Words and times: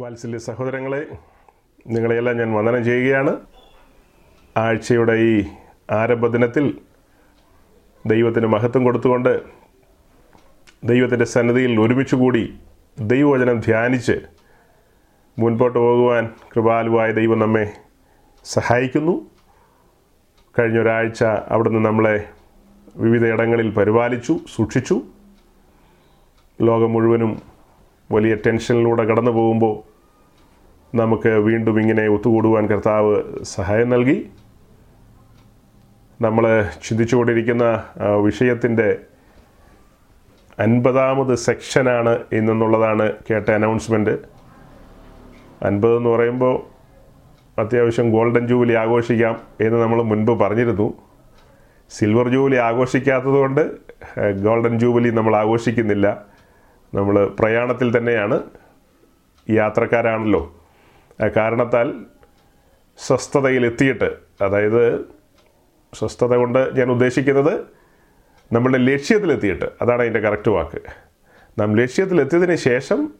വാത്സല്യ 0.00 0.38
സഹോദരങ്ങളെ 0.38 1.06
നിങ്ങളെയെല്ലാം 1.86 2.36
ഞാൻ 2.36 2.52
വന്ദനം 2.52 2.84
ചെയ്യുകയാണ്. 2.84 3.40
ആഴ്ചയുടെ 4.56 5.12
ഈ 5.12 5.44
ആരംഭദിനത്തിൽ 5.90 6.78
ദൈവത്തിന് 8.06 8.46
മഹത്വം 8.46 8.84
കൊടുത്തുകൊണ്ട് 8.84 9.42
ദൈവത്തിന്റെ 10.84 11.24
സന്നദ്ധിയിൽ 11.24 11.80
ഒരുമിച്ച് 11.80 12.14
കൂടി 12.14 12.58
ദൈവവചനം 13.00 13.60
ധ്യാനിച്ച് 13.60 14.20
മുൻപോട്ട് 15.38 15.78
പോകുവാൻ 15.78 16.30
കൃപാലുവായ 16.56 17.12
ദൈവം 17.12 17.38
നമ്മെ 17.38 17.72
സഹായിക്കുന്നു. 18.44 19.30
കഴിഞ്ഞ 20.58 20.78
ഒരാഴ്ച 20.78 21.24
അവിടുന്ന് 21.24 21.84
നമ്മളെ 21.84 22.28
വിവിധ 22.96 23.26
ഇടങ്ങളിൽ 23.26 23.70
പരിപാലിച്ചു 23.70 24.40
സൂക്ഷിച്ചു. 24.54 25.02
ലോകം 26.62 26.92
മുഴുവനും 26.92 27.42
വലിയ 28.12 28.34
ടെൻഷനിലൂടെ 28.34 29.04
കടന്നു 29.04 29.30
പോകുമ്പോൾ 29.30 29.89
നമുക്ക് 30.94 31.28
വീണ്ടും 31.28 31.80
ഇങ്ങനെ 31.80 32.08
ഒത്തുകൂടുവാൻ 32.08 32.66
കർത്താവ് 32.66 33.22
സഹായം 33.42 33.90
നൽകി. 33.90 34.26
നമ്മൾ 36.20 36.66
ചിന്തിച്ചുകൊണ്ടിരിക്കുന്ന 36.88 37.82
വിഷയത്തിന്റെ 38.24 38.98
അൻപതാമത് 40.58 41.34
സെക്ഷനാണ് 41.34 42.18
ഇന്നെന്നുള്ളതാണ് 42.32 43.12
കേട്ട 43.30 43.50
അനൗൺസ്മെന്റ് 43.50 44.18
അൻപത് 45.62 45.96
എന്ന് 45.96 46.10
പറയുമ്പോൾ 46.10 46.62
അത്യാവശ്യം 47.60 48.10
ഗോൾഡൻ 48.10 48.48
ജൂബിലി 48.48 48.74
ആഘോഷിക്കാം 48.74 49.40
എന്ന് 49.60 49.82
നമ്മൾ 49.82 50.02
മുൻപ് 50.02 50.32
പറഞ്ഞിരുന്നു. 50.32 50.94
സിൽവർ 51.90 52.28
ജൂബിലി 52.28 52.56
ആഘോഷിക്കാത്തത് 52.56 53.28
കൊണ്ട് 53.28 53.70
ഗോൾഡൻ 54.42 54.78
ജൂബിലി 54.78 55.10
നമ്മൾ 55.10 55.36
ആഘോഷിക്കുന്നില്ല. 55.36 56.24
നമ്മൾ 56.94 57.30
പ്രയാണത്തിൽ 57.40 57.98
തന്നെയാണ്. 57.98 58.40
യാത്രക്കാരാണല്ലോ. 59.50 60.59
കാരണത്താൽ 61.28 62.04
സ്വസ്ഥതയിലെത്തിയിട്ട് 62.98 64.16
അതായത് 64.42 65.00
സ്വസ്ഥത 65.94 66.34
കൊണ്ട് 66.34 66.78
ഞാൻ 66.78 66.90
ഉദ്ദേശിക്കുന്നത് 66.90 67.64
നമ്മളുടെ 68.52 68.78
ലക്ഷ്യത്തിലെത്തിയിട്ട്. 68.78 69.64
അതാണ് 69.82 70.00
അതിന്റെ 70.00 70.20
കറക്റ്റ് 70.20 70.50
വാക്ക്. 70.50 70.82
നാം 71.60 71.76
ലക്ഷ്യത്തിലെത്തിയതിന് 71.76 72.56
ശേഷം 72.56 73.14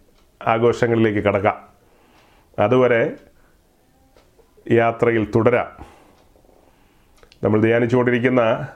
ആഘോഷങ്ങളിലേക്ക് 0.46 1.18
കടക്കാം. 1.18 1.68
അതുവരെ 2.58 3.16
യാത്രയിൽ 4.70 5.30
തുടരാം. 5.30 5.84
നമ്മൾ 7.44 7.60
ധ്യാനിച്ചുകൊണ്ടിരിക്കുന്ന 7.60 8.68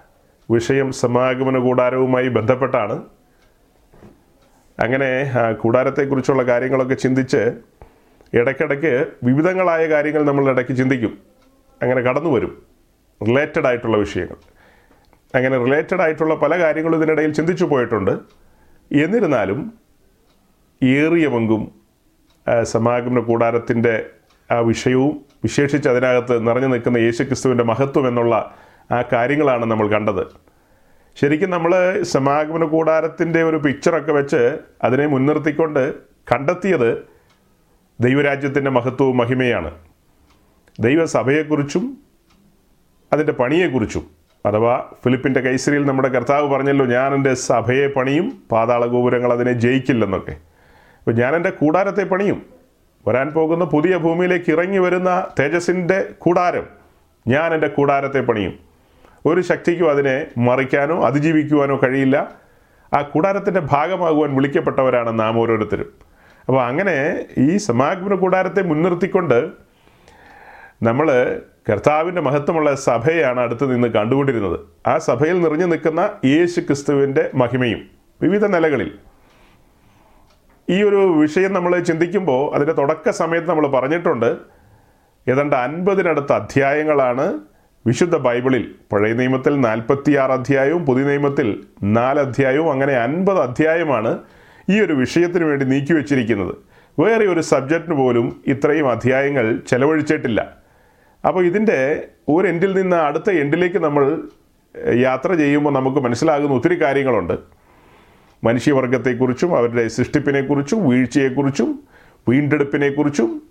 വിഷയം 0.50 0.92
സമാഗമന 0.92 1.58
കൂടാരവുമായി 1.58 2.28
ബന്ധപ്പെട്ടാണ്. 2.28 3.04
അങ്ങനെ 4.82 5.32
ആ 5.38 5.52
കൂടാരത്തെക്കുറിച്ചുള്ള 5.52 6.42
കാര്യങ്ങളൊക്കെ 6.42 6.94
ചിന്തിച്ച് 6.94 7.52
ഇടയ്ക്കിടയ്ക്ക് 8.34 9.06
വിവിധങ്ങളായ 9.24 9.88
കാര്യങ്ങൾ 9.88 10.24
നമ്മൾ 10.24 10.50
ഇടയ്ക്ക് 10.50 10.76
ചിന്തിക്കും. 10.76 11.18
അങ്ങനെ 11.82 12.00
കടന്നു 12.00 12.30
വരും. 12.30 12.62
റിലേറ്റഡ് 13.28 13.66
ആയിട്ടുള്ള 13.66 13.96
വിഷയങ്ങൾ. 13.96 14.36
അങ്ങനെ 15.34 15.58
റിലേറ്റഡ് 15.58 16.00
ആയിട്ടുള്ള 16.00 16.34
പല 16.34 16.58
കാര്യങ്ങളും 16.58 16.96
ഇതിനിടയിൽ 16.96 17.32
ചിന്തിച്ചു 17.32 17.64
പോയിട്ടുണ്ട്. 17.64 18.10
എന്നിരുന്നാലും 18.92 19.72
ഏറിയ 20.82 21.26
പങ്കും 21.28 21.72
സമാഗമന 22.62 23.18
കൂടാരത്തിന്റെ 23.18 24.06
ആ 24.50 24.58
വിഷയവും 24.58 25.24
വിശേഷിച്ച് 25.44 25.88
അതിനകത്ത് 25.88 26.46
നിറഞ്ഞു 26.46 26.66
നിൽക്കുന്ന 26.66 26.98
യേശുക്രിസ്തുവിന്റെ 26.98 27.64
മഹത്വം 27.64 28.08
എന്നുള്ള 28.08 28.54
ആ 28.92 29.04
കാര്യങ്ങളാണ് 29.12 29.64
നമ്മൾ 29.64 29.88
കണ്ടത്. 29.88 30.26
ശരിക്കും 31.16 31.50
നമ്മൾ 31.50 32.02
സമാഗമന 32.02 32.64
കൂടാരത്തിന്റെ 32.64 33.42
ഒരു 33.42 33.56
പിക്ചറൊക്കെ 33.56 34.12
വെച്ച് 34.12 34.58
അതിനെ 34.84 35.06
മുൻനിർത്തിക്കൊണ്ട് 35.06 35.94
കണ്ടെത്തിയത് 36.32 37.13
ദൈവരാജ്യത്തിന്റെ 38.00 38.70
മഹത്വവും 38.70 39.16
മഹിമയാണ്. 39.16 39.70
ദൈവസഭയെക്കുറിച്ചും 40.80 41.98
അതിന്റെ 43.12 43.32
പണിയെക്കുറിച്ചും. 43.32 44.10
അഥവാ 44.46 44.84
ഫിലിപ്പിന്റെ 45.04 45.40
കൈസരിയിൽ 45.40 45.86
നമ്മുടെ 45.86 46.08
കർത്താവ് 46.08 46.48
പറഞ്ഞല്ലോ 46.48 46.86
ഞാൻ 46.86 47.14
എന്റെ 47.14 47.34
സഭയെ 47.34 47.88
പണിയും 47.88 48.42
പാതാള 48.52 48.86
ഗോപുരങ്ങൾ 48.86 49.32
അതിനെ 49.32 49.52
ജയിക്കില്ലെന്നൊക്കെ. 49.52 50.30
അപ്പോൾ 50.30 51.12
ഞാൻ 51.12 51.36
എന്റെ 51.36 51.50
കൂടാരത്തെ 51.50 52.04
പണിയും. 52.04 52.42
വരാൻ 53.08 53.28
പോകുന്ന 53.28 53.64
പുതിയ 53.64 53.96
ഭൂമിയിലേക്ക് 53.96 54.52
ഇറങ്ങി 54.52 54.78
വരുന്ന 54.78 55.26
തേജസ്സിന്റെ 55.40 56.08
കൂടാരം 56.18 56.66
ഞാൻ 57.28 57.54
എന്റെ 57.54 57.68
കൂടാരത്തെ 57.68 58.20
പണിയും. 58.20 58.58
ഒരു 59.26 59.40
ശക്തിക്കും 59.40 59.90
അതിനെ 59.90 60.26
മറിക്കാനോ 60.38 61.04
അതിജീവിക്കുവാനോ 61.06 61.76
കഴിയില്ല. 61.76 62.32
ആ 62.94 63.02
കൂടാരത്തിന്റെ 63.02 63.60
ഭാഗമാകുവാൻ 63.60 64.34
വിളിക്കപ്പെട്ടവരാണ് 64.34 65.18
നാം 65.18 65.38
ഓരോരുത്തരും. 65.38 66.03
അപ്പോൾ 66.48 66.62
അങ്ങനെ 66.66 67.24
ഈ 67.38 67.56
സമാഗമന 67.56 68.14
കൂടാരത്തെ 68.14 68.62
മുൻനിർത്തിക്കൊണ്ട് 68.62 69.48
നമ്മൾ 70.82 71.06
കർത്താവിന്റെ 71.70 72.20
മഹത്വമുള്ള 72.20 72.74
സഭയാണ് 72.74 73.40
അടുത്ത് 73.40 73.74
നിന്ന് 73.74 73.88
കണ്ടുകൊണ്ടിരുന്നത്. 73.88 74.60
ആ 74.86 74.98
സഭയിൽ 74.98 75.40
നിറഞ്ഞു 75.40 75.66
നിൽക്കുന്ന 75.66 76.10
യേശു 76.24 76.60
ക്രിസ്തുവിന്റെ 76.60 77.30
മഹിമയും 77.34 77.80
വിവിധ 78.22 78.44
നിലകളിൽ. 78.44 78.98
ഈ 80.70 80.82
ഒരു 80.82 80.96
വിഷയം 80.96 81.52
നമ്മൾ 81.52 81.78
ചിന്തിക്കുമ്പോൾ 81.78 82.54
അതിന്റെ 82.54 82.72
തുടക്ക 82.72 83.10
സമയത്ത് 83.10 83.48
നമ്മൾ 83.48 83.66
പറഞ്ഞിട്ടുണ്ട് 83.66 84.36
ഏതാണ്ട് 85.28 85.56
അൻപതിനടുത്ത 85.56 86.32
അധ്യായങ്ങളാണ് 86.32 87.40
വിശുദ്ധ 87.86 88.16
ബൈബിളിൽ. 88.16 88.74
പഴയ 88.92 89.12
നിയമത്തിൽ 89.12 89.60
നാൽപ്പത്തിയാറ് 89.60 90.32
അധ്യായവും 90.32 90.86
പുതിയ 90.86 91.04
നിയമത്തിൽ 91.04 91.64
നാല് 91.82 92.20
അധ്യായവും 92.20 92.72
അങ്ങനെ 92.72 92.92
അൻപത് 92.92 93.40
അധ്യായമാണ് 93.40 94.18
ഈ 94.70 94.80
ഒരു 94.80 94.92
വിഷയത്തിന് 94.92 95.44
വേണ്ടി 95.44 95.64
നീക്കിവെച്ചിരിക്കുന്നത് 95.64 96.54
വേറെ 97.00 97.24
ഒരു 97.26 97.40
സബ്ജക്റ്റിന് 97.40 97.94
പോലും 97.94 98.42
ഇത്രയും 98.46 98.90
അധ്യായങ്ങൾ 98.90 99.60
ചെലവഴിച്ചിട്ടില്ല. 99.68 100.40
അപ്പോൾ 101.26 101.44
ഇതിന്റെ 101.46 102.08
ഒരു 102.28 102.48
എൻഡിൽ 102.48 102.82
നിന്ന് 102.82 102.96
അടുത്ത 102.96 103.30
എൻഡിലേക്ക് 103.30 103.78
നമ്മൾ 103.78 104.22
യാത്ര 104.94 105.34
ചെയ്യുമ്പോൾ 105.34 105.72
നമുക്ക് 105.72 105.98
മനസ്സിലാകുന്ന 105.98 106.54
ഒത്തിരി 106.54 106.82
കാര്യങ്ങളുണ്ട്. 106.82 107.36
മനുഷ്യവർഗത്തെക്കുറിച്ചും 108.44 109.56
അവരുടെ 109.58 109.88
സൃഷ്ടിപ്പിനെക്കുറിച്ചും 109.88 110.88
വീഴ്ചയെക്കുറിച്ചും 110.88 111.82
വീണ്ടെടുപ്പിനെക്കുറിച്ചും 112.28 113.42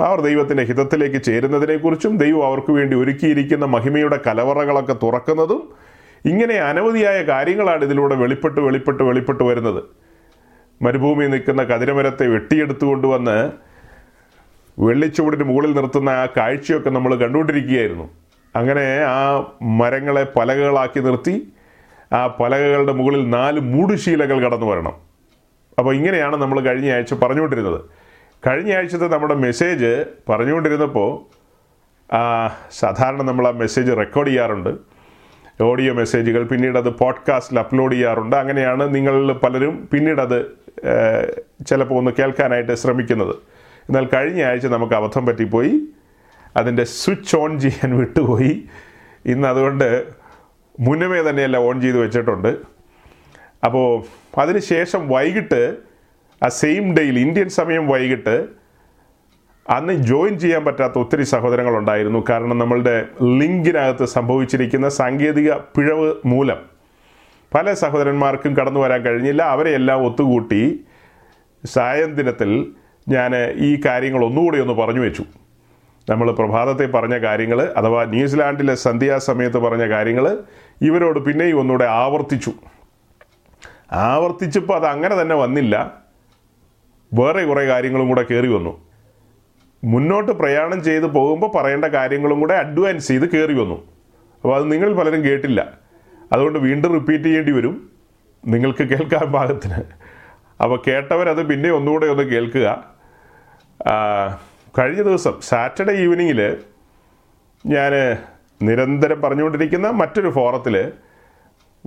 അവർ 0.00 0.20
ദൈവത്തിന്റെ 0.20 0.62
ഹിതത്തിലേക്ക് 0.62 1.22
ചേരുന്നതിനെക്കുറിച്ചും 1.22 2.16
ദൈവം 2.16 2.46
അവർക്ക് 2.46 2.72
വേണ്ടി 2.72 2.96
ഒരുക്കിയിരിക്കുന്ന 2.96 3.64
മഹിമയുടെ 3.64 4.20
കലവറകളൊക്കെ 4.26 4.92
തുറക്കുന്നതും 4.92 5.62
ഇങ്ങനെ 6.26 6.54
അനവധിയായ 6.54 7.22
കാര്യങ്ങളാണ് 7.22 7.84
ഇതിലൂടെ 7.84 8.14
വെളിപ്പെട്ട് 8.14 8.60
വെളിപ്പെട്ട് 8.60 9.02
വെളിപ്പെട്ട് 9.02 9.42
വരുന്നത്. 9.42 9.82
മരുഭൂമി 10.82 11.26
നിൽക്കുന്ന 11.26 11.62
കതിരമരത്തെ 11.62 12.26
വെട്ടിയെടുത്തു 12.26 12.84
കൊണ്ടുവന്ന് 12.84 13.52
വെള്ളിച്ചുവടിന് 14.78 15.44
മുകളിൽ 15.44 15.72
നിർത്തുന്ന 15.76 16.10
ആ 16.10 16.26
കാഴ്ചയൊക്കെ 16.36 16.90
നമ്മൾ 16.90 17.14
കണ്ടുകൊണ്ടിരിക്കുകയായിരുന്നു. 17.14 18.10
അങ്ങനെ 18.56 18.98
ആ 19.02 19.50
മരങ്ങളെ 19.62 20.26
പലകകളാക്കി 20.36 21.00
നിർത്തി 21.00 21.52
ആ 22.12 22.26
പലകകളുടെ 22.26 22.92
മുകളിൽ 22.92 23.30
നാല് 23.30 23.60
മൂടുശീലകൾ 23.60 24.46
കടന്നു 24.46 24.66
വരണം. 24.66 24.94
അപ്പോൾ 25.78 25.94
ഇങ്ങനെയാണ് 25.94 26.36
നമ്മൾ 26.36 26.60
കഴിഞ്ഞ 26.60 26.92
ആഴ്ച 26.92 27.14
പറഞ്ഞുകൊണ്ടിരുന്നത്. 27.14 27.80
കഴിഞ്ഞ 28.46 28.74
ആഴ്ചത്തെ 28.74 29.08
നമ്മുടെ 29.08 29.34
മെസ്സേജ് 29.34 30.04
പറഞ്ഞുകൊണ്ടിരുന്നപ്പോൾ 30.28 31.10
സാധാരണ 32.70 33.22
നമ്മൾ 33.22 33.48
ആ 33.48 33.50
മെസ്സേജ് 33.50 33.92
റെക്കോർഡ് 33.96 34.28
ചെയ്യാറുണ്ട്. 34.28 34.95
ഓഡിയോ 35.64 35.94
മെസ്സേജുകൾ 35.94 36.42
പിന്നീട് 36.42 36.78
അത് 36.78 36.88
പോഡ്കാസ്റ്റിൽ 36.88 37.58
അപ്ലോഡ് 37.58 37.92
ചെയ്യാറുണ്ട്. 37.92 38.36
അങ്ങനെയാണ് 38.36 38.94
നിങ്ങൾ 38.94 39.32
പലരും 39.32 39.88
പിന്നീട് 39.92 40.20
അത് 40.20 40.46
ചിലപ്പോൾ 41.66 41.94
ഒന്ന് 41.94 42.10
കേൾക്കാനായിട്ട് 42.18 42.74
ശ്രമിക്കുന്നത്. 42.74 43.34
എന്നാൽ 43.88 44.08
കഴിഞ്ഞ 44.14 44.42
ആഴ്ച 44.42 44.66
നമുക്ക് 44.66 44.94
അബദ്ധം 44.94 45.26
പറ്റിപ്പോയി. 45.26 45.80
അതിന്റെ 46.56 46.84
സ്വിച്ച് 46.84 47.36
ഓൺ 47.36 47.60
ചെയ്യാൻ 47.60 47.98
വിട്ടുപോയി. 47.98 48.64
ഇന്ന് 49.26 49.48
അതുകൊണ്ട് 49.48 50.06
മുന്നമേ 50.80 51.20
തന്നെയല്ല 51.22 51.56
ഓൺ 51.56 51.80
ചെയ്ത് 51.80 51.98
വെച്ചിട്ടുണ്ട്. 51.98 52.56
അപ്പോൾ 53.64 54.02
അതിനുശേഷം 54.40 55.08
വൈകിട്ട് 55.08 55.76
ആ 56.42 56.48
സെയിം 56.48 56.94
ഡേയിൽ 56.94 57.18
ഇന്ത്യൻ 57.18 57.48
സമയം 57.48 57.88
വൈകിട്ട് 57.88 58.46
അന്ന് 59.70 59.92
ജോയിൻ 59.92 60.38
ചെയ്യാൻ 60.38 60.64
പറ്റാത്ത 60.64 60.98
ഒത്തിരി 60.98 61.22
സഹോദരങ്ങൾ 61.22 61.76
ഉണ്ടായിരുന്നു 61.76 62.24
കാരണം 62.28 62.58
നമ്മളുടെ 62.58 63.06
ലിങ്കിനകത്ത് 63.22 64.04
സംഭവിച്ചിരിക്കുന്ന 64.04 64.88
സാങ്കേതിക 64.88 65.52
പിഴവ് 65.52 66.14
മൂലം 66.26 66.56
പല 67.54 67.74
സഹോദരന്മാർക്കും 67.74 68.56
കടന്നു 68.56 68.80
വരാൻ 68.80 69.02
കഴിഞ്ഞില്ല. 69.02 69.42
അവരെയെല്ലാം 69.42 70.06
ഒത്തുകൂട്ടി 70.06 70.84
സായന്തിനത്തിൽ 71.64 72.72
ഞാൻ 73.08 73.36
ഈ 73.56 73.80
കാര്യങ്ങൾ 73.86 74.24
ഒന്നുകൂടി 74.24 74.60
ഒന്ന് 74.60 74.72
പറഞ്ഞു 74.72 75.00
വെച്ചു. 75.00 75.24
നമ്മൾ 76.10 76.32
പ്രഭാതത്തെ 76.32 76.86
പറഞ്ഞ 76.86 77.18
കാര്യങ്ങൾ 77.18 77.62
അഥവാ 77.62 78.04
ന്യൂസിലാൻഡിലെ 78.04 78.74
സന്ധ്യാസമയത്ത് 78.74 79.58
പറഞ്ഞ 79.58 79.88
കാര്യങ്ങൾ 79.88 80.38
ഇവരോട് 80.82 81.18
പിന്നെയും 81.18 81.58
ഒന്നുകൂടെ 81.58 81.84
ആവർത്തിച്ചു. 81.84 82.52
ആവർത്തിച്ചപ്പോൾ 83.92 84.74
അത് 84.74 84.86
അങ്ങനെ 84.86 85.22
തന്നെ 85.22 85.36
വന്നില്ല. 85.36 85.94
വേറെ 87.14 87.44
കുറേ 87.44 87.66
കാര്യങ്ങളും 87.66 88.08
കൂടെ 88.08 88.22
കയറി 88.22 88.46
വന്നു. 88.46 88.85
മുന്നോട്ട് 89.92 90.32
പ്രയാണം 90.32 90.78
ചെയ്ത് 90.84 91.06
പോകുമ്പോൾ 91.06 91.50
പറയേണ്ട 91.56 91.84
കാര്യങ്ങളും 91.84 92.40
കൂടെ 92.40 92.54
അഡ്വാൻസ് 92.54 93.08
ചെയ്ത് 93.08 93.26
കയറി 93.32 93.54
വന്നു. 93.60 93.78
അപ്പോൾ 94.44 94.54
അത് 94.56 94.72
നിങ്ങൾ 94.72 94.94
പലരും 94.94 95.24
കേട്ടില്ല. 95.24 95.60
അതുകൊണ്ട് 96.32 96.58
വീണ്ടും 96.58 96.92
റിപ്പീറ്റ് 96.92 97.24
ചെയ്യേണ്ടി 97.24 97.52
വരും. 97.52 97.90
നിങ്ങൾക്ക് 98.44 98.82
കേൾക്കാൻ 98.82 99.32
പാകത്തിന്. 99.32 99.80
അപ്പോൾ 100.62 100.82
കേട്ടവരത് 100.86 101.48
പിന്നെ 101.48 101.70
ഒന്നുകൂടെ 101.70 102.06
ഒന്ന് 102.06 102.22
കേൾക്കുക. 102.22 102.66
കഴിഞ്ഞ 104.78 105.02
ദിവസം 105.02 105.34
സാറ്റർഡേ 105.40 105.92
ഈവനിങ്ങിൽ 105.92 106.40
ഞാൻ 107.66 107.92
നിരന്തരം 108.62 109.22
പറഞ്ഞുകൊണ്ടിരിക്കുന്ന 109.22 109.88
മറ്റൊരു 109.90 110.28
ഫോറത്തിൽ 110.28 110.92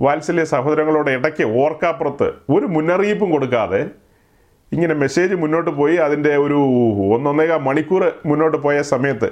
വാത്സല്യ 0.00 0.44
സഹോദരങ്ങളോട് 0.44 1.10
ഇടയ്ക്ക് 1.10 1.42
ഓർക്കാപ്പുറത്ത് 1.42 2.32
ഒരു 2.50 2.66
മുന്നറിയിപ്പും 2.66 3.30
കൊടുക്കാതെ 3.30 3.90
ഇങ്ങനെ 4.72 4.94
മെസ്സേജ് 4.94 5.34
മുന്നോട്ട് 5.34 5.70
പോയി 5.70 5.96
അതിന്റെ 5.96 6.36
ഒരു 6.36 6.58
ഒന്നൊന്നേക 7.14 7.52
മണിക്കൂർ 7.52 8.02
മുന്നോട്ട് 8.26 8.56
പോയ 8.56 8.82
സമയത്ത് 8.82 9.30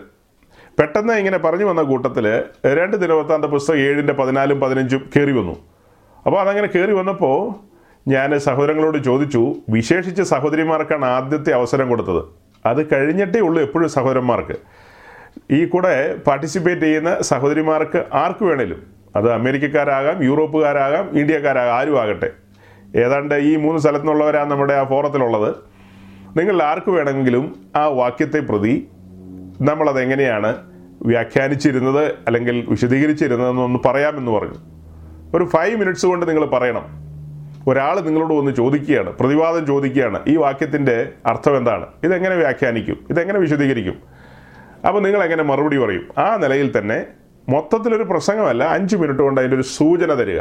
പെട്ടെന്ന് 0.79 1.13
ഇങ്ങനെ 1.13 1.39
പറഞ്ഞു 1.39 1.65
വന്ന 1.65 1.83
കൂട്ടത്തിൽ 1.83 2.27
രണ്ട് 2.79 2.97
ദിനവൃത്താന്ത 2.97 3.45
പുസ്തകം 3.45 3.79
ഏഴിന്റെ 3.79 4.13
പതിനാലും 4.13 4.61
പതിനഞ്ചും 4.61 5.11
കയറി 5.17 5.33
വന്നു. 5.33 5.55
അപ്പോൾ 6.27 6.41
അതങ്ങനെ 6.41 6.67
കയറി 6.67 6.93
വന്നപ്പോൾ 6.93 7.37
ഞാൻ 8.09 8.39
സഹോദരങ്ങളോട് 8.39 8.99
ചോദിച്ചു 9.05 9.57
വിശേഷിച്ച് 9.71 10.23
സഹോദരിമാർക്കാണ് 10.23 11.05
ആദ്യത്തെ 11.05 11.53
അവസരം 11.53 11.89
കൊടുത്തത്? 11.89 12.23
അത് 12.67 12.81
കഴിഞ്ഞിട്ടേ 12.93 13.41
ഉള്ളൂ 13.41 13.63
എപ്പോഴും 13.63 13.89
സഹോദരന്മാർക്ക്. 13.89 14.57
ഈ 15.51 15.65
കൂടെ 15.65 16.17
പാർട്ടിസിപ്പേറ്റ് 16.27 16.83
ചെയ്യുന്ന 16.83 17.23
സഹോദരിമാർക്ക് 17.23 18.05
ആർക്ക് 18.13 18.45
വേണേലും? 18.45 18.81
അത് 19.17 19.33
അമേരിക്കക്കാരാകാം 19.33 20.25
യൂറോപ്പുകാരാകാം 20.25 21.19
ഇന്ത്യക്കാരാകാം 21.19 21.75
ആരും 21.75 22.01
ആകട്ടെ. 22.03 22.31
ഏതാണ്ട് 22.97 23.35
ഈ 23.35 23.57
മൂന്ന് 23.57 23.81
സ്ഥലത്തു 23.81 23.99
നിന്നുള്ളവരാണ് 23.99 24.51
നമ്മുടെ 24.51 24.75
ആ 24.75 24.85
ഫോറത്തിലുള്ളത്. 24.85 25.55
നിങ്ങൾ 26.39 26.63
ആർക്ക് 26.63 26.91
വേണമെങ്കിലും 26.91 27.57
ആ 27.77 27.87
വാക്യത്തെ 27.87 28.41
പ്രതി 28.41 28.89
നമ്മളതെങ്ങനെയാണ് 29.61 30.57
വ്യാഖ്യാനിച്ചിരുന്നത് 31.03 32.05
അല്ലെങ്കിൽ 32.27 32.67
വിശദീകരിച്ചിരുന്നതെന്നൊന്ന് 32.69 33.79
പറയാമെന്ന് 33.85 34.33
പറഞ്ഞു. 34.33 34.55
ഒരു 35.35 35.45
ഫൈവ് 35.45 35.77
മിനിറ്റ്സ് 35.77 36.07
കൊണ്ട് 36.07 36.29
നിങ്ങൾ 36.29 36.47
പറയണം. 36.47 37.09
ഒരാൾ 37.69 38.01
നിങ്ങളോട് 38.01 38.35
വന്ന് 38.35 38.53
ചോദിക്കുകയാണ് 38.53 39.11
പ്രതിവാദം 39.11 39.67
ചോദിക്കുകയാണ് 39.67 40.21
ഈ 40.27 40.37
വാക്യത്തിന്റെ 40.37 41.09
അർത്ഥം 41.27 41.57
എന്താണ്? 41.57 41.87
ഇതെങ്ങനെ 42.05 42.35
വ്യാഖ്യാനിക്കും? 42.35 43.07
ഇതെങ്ങനെ 43.11 43.39
വിശദീകരിക്കും? 43.39 43.95
അപ്പോൾ 44.87 45.03
നിങ്ങൾ 45.03 45.23
എങ്ങനെ 45.23 45.43
മറുപടി 45.43 45.77
പറയും? 45.77 46.09
ആ 46.19 46.37
നിലയിൽ 46.37 46.79
തന്നെ 46.79 47.07
മൊത്തത്തിലൊരു 47.49 48.03
പ്രസംഗമല്ല 48.03 48.65
അഞ്ച് 48.65 48.97
മിനിറ്റ് 48.97 49.21
കൊണ്ട് 49.21 49.41
അതിന്റെ 49.41 49.55
ഒരു 49.55 49.63
സൂചന 49.63 50.19
തരിക. 50.19 50.41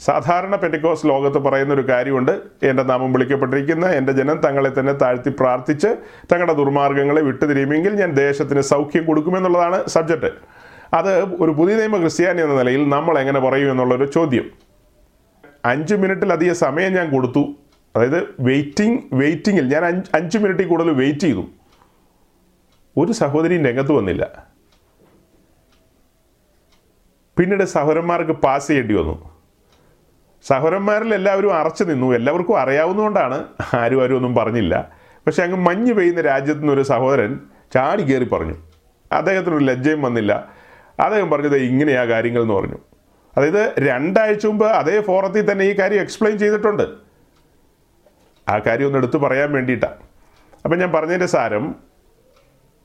സാധാരണ 0.00 0.56
പെന്റിക്കോസ് 0.56 1.06
ലോകത്ത് 1.06 1.38
പറയുന്ന 1.38 1.74
ഒരു 1.74 1.88
കാര്യമുണ്ട്. 1.88 2.40
എന്റെ 2.62 2.82
നാമം 2.82 3.12
വിളിക്കപ്പെട്ടിരിക്കുന്ന 3.12 3.86
എന്റെ 3.86 4.12
ജനം 4.12 4.36
തങ്ങളെ 4.36 4.80
തന്നെ 4.80 4.92
താഴ്ത്തി 4.92 5.28
പ്രാർത്ഥിച്ച് 5.28 5.88
തങ്ങളുടെ 6.32 6.52
ദുർമാർഗങ്ങളെ 6.52 7.22
വിട്ടുതിരിയുമെങ്കിൽ 7.22 8.00
ഞാൻ 8.00 8.12
ദേശത്തിന് 8.12 8.60
സൗഖ്യം 8.60 9.04
കൊടുക്കുമെന്നുള്ളതാണ് 9.04 9.86
സബ്ജക്റ്റ് 9.86 10.30
അത് 10.94 11.22
ഒരു 11.22 11.50
പുതിയ 11.50 11.76
നിയമ 11.76 11.96
ക്രിസ്ത്യാനി 11.96 12.42
എന്ന 12.42 12.54
നിലയിൽ 12.54 12.88
നമ്മൾ 12.88 13.18
എങ്ങനെ 13.18 13.40
പറയും 13.40 13.70
എന്നുള്ളൊരു 13.70 14.04
ചോദ്യം. 14.04 14.50
അഞ്ച് 15.64 15.94
മിനിറ്റിലധികം 15.94 16.54
സമയം 16.54 16.92
ഞാൻ 16.92 17.10
കൊടുത്തു. 17.10 17.54
അതായത് 17.96 18.34
വെയിറ്റിംഗ് 18.40 19.02
വെയിറ്റിങ്ങിൽ 19.12 19.74
ഞാൻ 19.74 19.84
അഞ്ച് 19.84 20.10
അഞ്ച് 20.14 20.38
മിനിറ്റിൽ 20.38 20.66
കൂടുതൽ 20.66 20.90
വെയിറ്റ് 20.90 21.20
ചെയ്തു. 21.20 21.44
ഒരു 22.96 23.12
സഹോദരി 23.12 23.62
രംഗത്ത് 23.62 23.92
വന്നില്ല. 23.92 24.46
പിന്നീട് 27.38 27.64
സഹോദരന്മാർക്ക് 27.64 28.32
പാസ് 28.32 28.68
ചെയ്യേണ്ടി 28.68 28.94
വന്നു. 28.94 29.33
സഹോദരന്മാരിൽ 30.46 31.14
എല്ലാവരും 31.14 31.54
അറച്ചു 31.54 31.84
നിന്നു. 31.84 32.14
എല്ലാവർക്കും 32.14 32.60
അറിയാവുന്നതുകൊണ്ടാണ് 32.60 33.44
ആരും 33.74 34.02
ആരും 34.02 34.16
ഒന്നും 34.16 34.34
പറഞ്ഞില്ല. 34.34 34.92
പക്ഷെ 35.26 35.42
അങ്ങ് 35.42 35.56
മഞ്ഞ് 35.56 35.92
പെയ്യുന്ന 35.92 36.20
രാജ്യത്തു 36.20 36.60
നിന്നൊരു 36.60 36.82
സഹോദരൻ 36.82 37.40
ചാടി 37.74 38.02
കയറി 38.02 38.24
പറഞ്ഞു. 38.24 38.54
അദ്ദേഹത്തിനൊരു 39.12 39.64
ലജ്ജയും 39.64 40.02
വന്നില്ല. 40.02 40.48
അദ്ദേഹം 41.00 41.30
പറഞ്ഞത് 41.30 41.56
ഇങ്ങനെയാ 41.56 42.04
കാര്യങ്ങൾ 42.04 42.42
എന്ന് 42.42 42.54
പറഞ്ഞു. 42.54 42.78
അതായത് 43.36 43.72
രണ്ടാഴ്ച 43.78 44.46
മുമ്പ് 44.46 44.66
അതേ 44.66 45.00
ഫോറത്തിൽ 45.00 45.52
തന്നെ 45.52 45.64
ഈ 45.64 45.78
കാര്യം 45.78 46.00
എക്സ്പ്ലെയിൻ 46.00 46.38
ചെയ്തിട്ടുണ്ട്. 46.38 46.82
ആ 48.48 48.58
കാര്യം 48.58 48.86
ഒന്ന് 48.86 48.98
എടുത്തു 48.98 49.18
പറയാൻ 49.18 49.52
വേണ്ടിയിട്ടാണ് 49.52 49.96
അപ്പം 50.64 50.78
ഞാൻ 50.78 50.92
പറഞ്ഞതിന്റെ 50.92 51.26
സാരം 51.26 51.74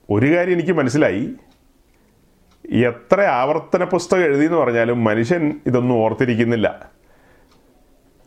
ഒരു 0.10 0.36
കാര്യം 0.36 0.54
എനിക്ക് 0.54 0.72
മനസ്സിലായി. 0.72 1.30
എത്ര 2.72 3.22
ആവർത്തന 3.22 3.84
പുസ്തകം 3.84 4.24
എഴുതിയെന്ന് 4.24 4.58
പറഞ്ഞാലും 4.58 5.04
മനുഷ്യൻ 5.04 5.60
ഇതൊന്നും 5.66 5.96
ഓർത്തിരിക്കുന്നില്ല. 5.96 6.99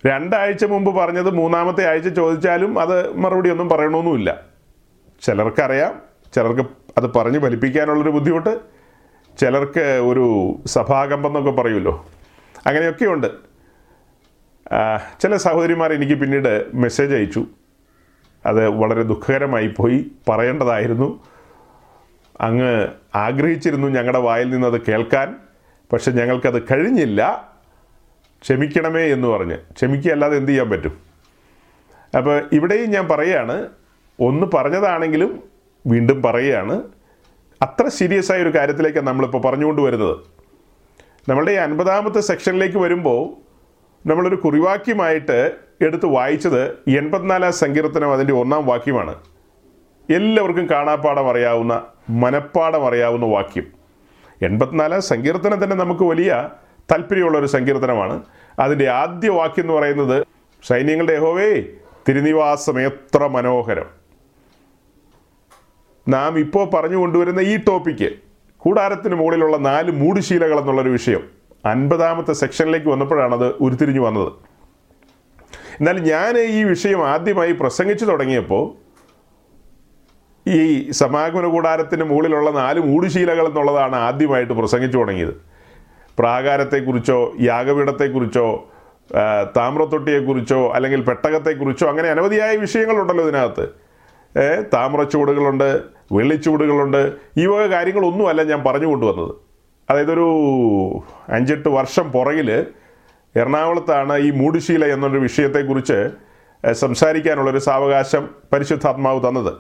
രണ്ടാഴ്ച 0.06 0.64
മുമ്പ് 0.64 0.96
പറഞ്ഞത് 0.96 1.31
മൂന്നാമത്തെ 1.31 1.88
ആഴ്ച 1.88 2.08
ചോദിച്ചാലും 2.08 2.81
അത് 2.81 3.16
മറുപടി 3.16 3.50
ഒന്നും 3.50 3.69
പറയണമെന്നുമില്ല. 3.69 4.31
ചിലർക്കറിയാം 5.22 5.93
ചിലർക്ക് 6.34 6.64
അത് 6.99 7.14
പറഞ്ഞ് 7.14 7.38
ഫലിപ്പിക്കാനുള്ളൊരു 7.38 8.10
ബുദ്ധിമുട്ട് 8.10 8.60
ചിലർക്ക് 9.38 9.81
ഒരു 9.81 10.25
സഭാകമ്പം 10.66 11.28
എന്നൊക്കെ 11.28 11.50
പറയുമല്ലോ. 11.50 12.06
അങ്ങനെയൊക്കെയുണ്ട്. 12.66 13.28
ചില 15.20 15.37
സഹോദരിമാർ 15.37 15.93
എനിക്ക് 15.93 16.14
പിന്നീട് 16.14 16.52
മെസ്സേജ് 16.75 17.14
അയച്ചു. 17.14 17.43
അത് 18.46 18.69
വളരെ 18.69 19.02
ദുഃഖകരമായി 19.02 19.75
പോയി 19.78 19.99
പറയേണ്ടതായിരുന്നു. 20.28 21.08
അങ്ങ് 22.40 22.88
ആഗ്രഹിച്ചിരുന്നു 23.14 23.87
ഞങ്ങളുടെ 23.88 24.19
വായിൽ 24.19 24.50
നിന്നത് 24.50 24.82
കേൾക്കാൻ 24.88 25.28
പക്ഷെ 25.93 26.10
ഞങ്ങൾക്കത് 26.10 26.62
കഴിഞ്ഞില്ല. 26.62 27.51
ക്ഷമിക്കണമേ 28.42 29.02
എന്ന് 29.02 29.28
പറഞ്ഞ്. 29.28 29.56
ക്ഷമിക്കുകയല്ലാതെ 29.56 30.36
എന്ത് 30.36 30.50
ചെയ്യാൻ 30.50 30.70
പറ്റും? 30.70 30.98
അപ്പോൾ 32.16 32.42
ഇവിടെയും 32.52 32.90
ഞാൻ 32.90 33.08
പറയുകയാണ് 33.08 33.68
ഒന്ന് 34.20 34.46
പറഞ്ഞതാണെങ്കിലും 34.54 35.42
വീണ്ടും 35.86 36.22
പറയുകയാണ്. 36.22 36.82
അത്ര 37.62 37.88
സീരിയസ് 37.88 38.32
ആയ 38.32 38.42
ഒരു 38.42 38.54
കാര്യത്തിലേക്കാണ് 38.54 39.06
നമ്മളിപ്പോൾ 39.06 39.42
പറഞ്ഞുകൊണ്ട് 39.42 39.82
വരുന്നത്. 39.82 40.16
നമ്മളുടെ 41.28 41.52
ഈ 41.52 41.54
അൻപതാമത്തെ 41.54 42.20
സെക്ഷനിലേക്ക് 42.20 42.78
വരുമ്പോൾ 42.78 43.42
നമ്മളൊരു 44.08 44.34
കുറിവാക്യമായിട്ട് 44.34 45.52
എടുത്ത് 45.80 46.06
വായിച്ചത് 46.06 46.70
എൺപത്തിനാലാം 46.70 47.52
സങ്കീർത്തനം 47.52 48.12
അതിന്റെ 48.12 48.34
ഒന്നാം 48.34 48.66
വാക്യമാണ്. 48.66 49.14
എല്ലാവർക്കും 50.10 50.70
കാണാപ്പാടം 50.70 51.30
അറിയാവുന്ന 51.30 51.82
മനപ്പാടം 52.10 52.86
അറിയാവുന്ന 52.86 53.26
വാക്യം. 53.26 53.66
എൺപത്തിനാലാം 54.42 55.02
സങ്കീർത്തനം 55.02 55.64
തന്നെ 55.64 55.76
നമുക്ക് 55.76 56.02
വലിയ 56.02 56.50
താല്പര്യമുള്ള 56.90 57.38
ഒരു 57.38 57.46
സങ്കീർത്തനമാണ്. 57.46 58.23
അതിന്റെ 58.58 58.88
ആദ്യ 58.88 59.29
വാക്യം 59.29 59.62
എന്ന് 59.62 59.75
പറയുന്നത് 59.75 60.26
സൈന്യങ്ങളുടെ 60.67 61.12
യഹോവേ 61.12 61.62
തിരുനിവാസം 62.08 62.81
എത്ര 62.81 63.26
മനോഹരം. 63.26 63.87
നാം 66.08 66.38
ഇപ്പോൾ 66.38 66.70
പറഞ്ഞു 66.70 66.96
കൊണ്ടുവരുന്ന 66.96 67.40
ഈ 67.40 67.56
ടോപ്പിക്ക് 67.56 68.11
കൂടാരത്തിന് 68.58 69.14
മുകളിലുള്ള 69.14 69.56
നാല് 69.56 69.90
മൂടുശീലകൾ 69.90 70.61
എന്നുള്ളൊരു 70.61 70.88
വിഷയം 70.88 71.31
അൻപതാമത്തെ 71.67 72.32
സെക്ഷനിലേക്ക് 72.32 72.87
വന്നപ്പോഴാണ് 72.87 73.35
അത് 73.35 73.55
ഉരുത്തിരിഞ്ഞു 73.61 74.00
വന്നത്. 74.00 74.32
എന്നാൽ 75.73 75.99
ഞാൻ 75.99 76.38
ഈ 76.38 76.64
വിഷയം 76.64 77.08
ആദ്യമായി 77.08 77.52
പ്രസംഗിച്ചു 77.52 78.05
തുടങ്ങിയപ്പോൾ 78.05 78.82
ഈ 80.50 80.90
സമാഗമന 80.90 81.47
കൂടാരത്തിന് 81.47 82.04
മുകളിലുള്ള 82.04 82.50
നാല് 82.50 82.80
മൂടുശീലകൾ 82.80 83.47
എന്നുള്ളതാണ് 83.47 83.97
ആദ്യമായിട്ട് 83.97 84.52
പ്രസംഗിച്ചു 84.52 84.99
തുടങ്ങിയത്. 84.99 85.51
പ്രാകാരത്തെക്കുറിച്ചോ 86.19 87.33
യാഗപീഠത്തെക്കുറിച്ചോ 87.40 88.69
താമ്രത്തൊട്ടിയെക്കുറിച്ചോ 89.57 90.73
അല്ലെങ്കിൽ 90.73 91.00
പെട്ടകത്തെക്കുറിച്ചോ 91.00 91.88
അങ്ങനെ 91.88 92.09
അനവധിയായ 92.09 92.57
വിഷയങ്ങളുണ്ടല്ലോ 92.57 93.25
ഇതിനകത്ത്. 93.25 93.69
താമ്രച്ചൂടുകളുണ്ട് 94.75 95.83
വെള്ളിച്ചൂടുകളുണ്ട് 96.12 97.12
ഈ 97.37 97.47
വക 97.47 97.66
കാര്യങ്ങളൊന്നുമല്ല 97.66 98.42
ഞാൻ 98.42 98.62
പറഞ്ഞു 98.64 98.87
കൊണ്ടുവന്നത്. 98.87 99.35
അതായത് 99.90 100.12
ഒരു 100.12 100.28
അഞ്ചെട്ട് 101.28 101.69
വർഷം 101.69 102.12
പുറകിൽ 102.12 102.66
എറണാകുളത്താണ് 103.37 104.19
ഈ 104.19 104.31
മൂടുശീല 104.31 104.85
എന്നൊരു 104.85 105.19
വിഷയത്തെക്കുറിച്ച് 105.19 106.11
സംസാരിക്കാനുള്ളൊരു 106.73 107.59
സാവകാശം 107.59 108.28
പരിശുദ്ധാത്മാവ് 108.52 109.28
തന്നത്. 109.28 109.52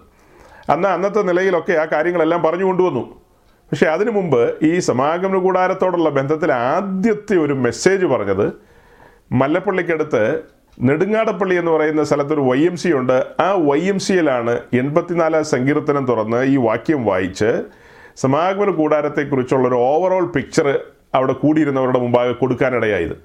അന്ന് 0.70 0.88
അന്നത്തെ 0.88 1.22
നിലയിലൊക്കെ 1.22 1.72
ആ 1.72 1.84
കാര്യങ്ങളെല്ലാം 1.84 2.42
പറഞ്ഞു 2.42 2.64
കൊണ്ടുവന്നു. 2.64 3.21
പക്ഷേ 3.72 3.86
അതിനു 3.86 4.10
മുമ്പ് 4.10 4.40
ഈ 4.68 4.78
സമാഗമന 4.78 5.38
കൂടാരത്തോടുള്ള 5.42 6.08
ബന്ധത്തിൽ 6.16 6.52
ആദ്യത്തെ 6.52 7.34
ഒരു 7.34 7.54
മെസ്സേജ് 7.66 8.06
പറഞ്ഞത് 8.06 8.46
മല്ലപ്പള്ളിക്കടുത്ത് 9.40 10.42
നെടുങ്ങാടപ്പള്ളി 10.88 11.54
എന്ന് 11.60 11.70
പറയുന്ന 11.70 12.02
സ്ഥലത്തൊരു 12.04 12.40
വൈ 12.40 12.58
എം 12.66 12.76
സി 12.82 12.90
ഉണ്ട്. 12.92 13.14
ആ 13.40 13.46
വൈ 13.68 13.78
എം 13.92 13.98
സിയിലാണ് 13.98 14.60
എൺപത്തിനാലാം 14.80 15.44
സങ്കീർത്തനം 15.44 16.06
തുറന്ന് 16.10 16.40
ഈ 16.54 16.56
വാക്യം 16.66 17.04
വായിച്ച് 17.04 17.50
സമാഗമന 18.22 18.70
കൂടാരത്തെക്കുറിച്ചുള്ള 18.80 19.68
ഒരു 19.68 19.78
ഓവറോൾ 19.90 20.26
പിക്ചർ 20.36 20.68
അവിടെ 21.18 21.32
കൂടിയിരുന്നവരുടെ 21.32 21.98
മുമ്പാകെ 21.98 22.34
കൊടുക്കാനിടയായത്. 22.42 23.16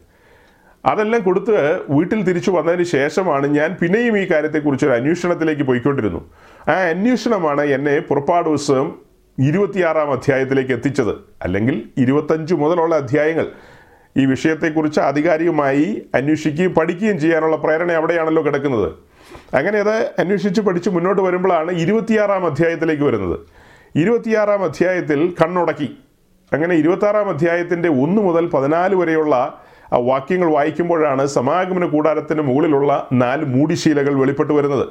അതെല്ലാം 0.91 1.23
കൊടുത്ത് 1.27 1.57
വീട്ടിൽ 1.89 2.21
തിരിച്ചു 2.29 2.51
വന്നതിന് 2.51 2.83
ശേഷമാണ് 2.83 3.47
ഞാൻ 3.57 3.69
പിന്നെയും 3.81 4.17
ഈ 4.21 4.25
കാര്യത്തെക്കുറിച്ച് 4.31 4.87
ഒരു 4.89 4.95
അന്വേഷണത്തിലേക്ക് 4.99 5.67
പോയിക്കൊണ്ടിരുന്നു. 5.71 6.21
ആ 6.69 6.77
അന്വേഷണമാണ് 6.93 7.65
എന്നെ 7.77 7.97
പുറപ്പാട് 8.11 8.49
പുസ്തകം 8.55 9.06
ഇരുപത്തിയാറാം 9.39 10.11
അധ്യായത്തിലേക്ക് 10.11 10.71
എത്തിച്ചത്. 10.71 11.15
അല്ലെങ്കിൽ 11.41 11.89
ഇരുപത്തഞ്ച് 11.97 12.53
മുതലുള്ള 12.53 12.95
അധ്യായങ്ങൾ. 12.95 13.47
ഈ 14.17 14.25
വിഷയത്തെക്കുറിച്ച് 14.25 14.99
ആധികാരികമായി 14.99 16.01
അന്വേഷിക്കുകയും 16.15 16.73
പഠിക്കുകയും 16.73 17.19
ചെയ്യാനുള്ള 17.19 17.55
പ്രേരണ 17.55 17.91
എവിടെയാണല്ലോ 17.91 18.45
കിടക്കുന്നത്. 18.45 18.91
അങ്ങനെ 19.55 19.79
അത് 19.79 20.05
അന്വേഷിച്ച് 20.19 20.61
പഠിച്ച് 20.61 20.89
മുന്നോട്ട് 20.89 21.21
വരുമ്പോഴാണ് 21.21 21.71
ഇരുപത്തിയാറാം 21.71 22.45
അധ്യായത്തിലേക്ക് 22.45 23.03
വരുന്നത്. 23.03 23.39
ഇരുപത്തിയാറാം 23.95 24.63
അധ്യായത്തിൽ 24.63 25.35
കണ്ണുടക്കി. 25.43 25.97
അങ്ങനെ 26.53 26.75
ഇരുപത്താറാം 26.75 27.29
അധ്യായത്തിന്റെ 27.29 27.89
ഒന്ന് 27.89 28.21
മുതൽ 28.21 28.47
പതിനാല് 28.47 28.95
വരെയുള്ള 28.95 29.61
ആ 29.93 29.97
വാക്യങ്ങൾ 29.97 30.51
വായിക്കുമ്പോഴാണ് 30.51 31.25
സമാഗമന 31.25 31.85
കൂടാരത്തിന് 31.85 32.41
മുകളിലുള്ള 32.41 33.07
നാല് 33.13 33.45
മൂടിശീലകൾ 33.45 34.19
വെളിപ്പെട്ടു 34.19 34.53
വരുന്നത്. 34.53 34.87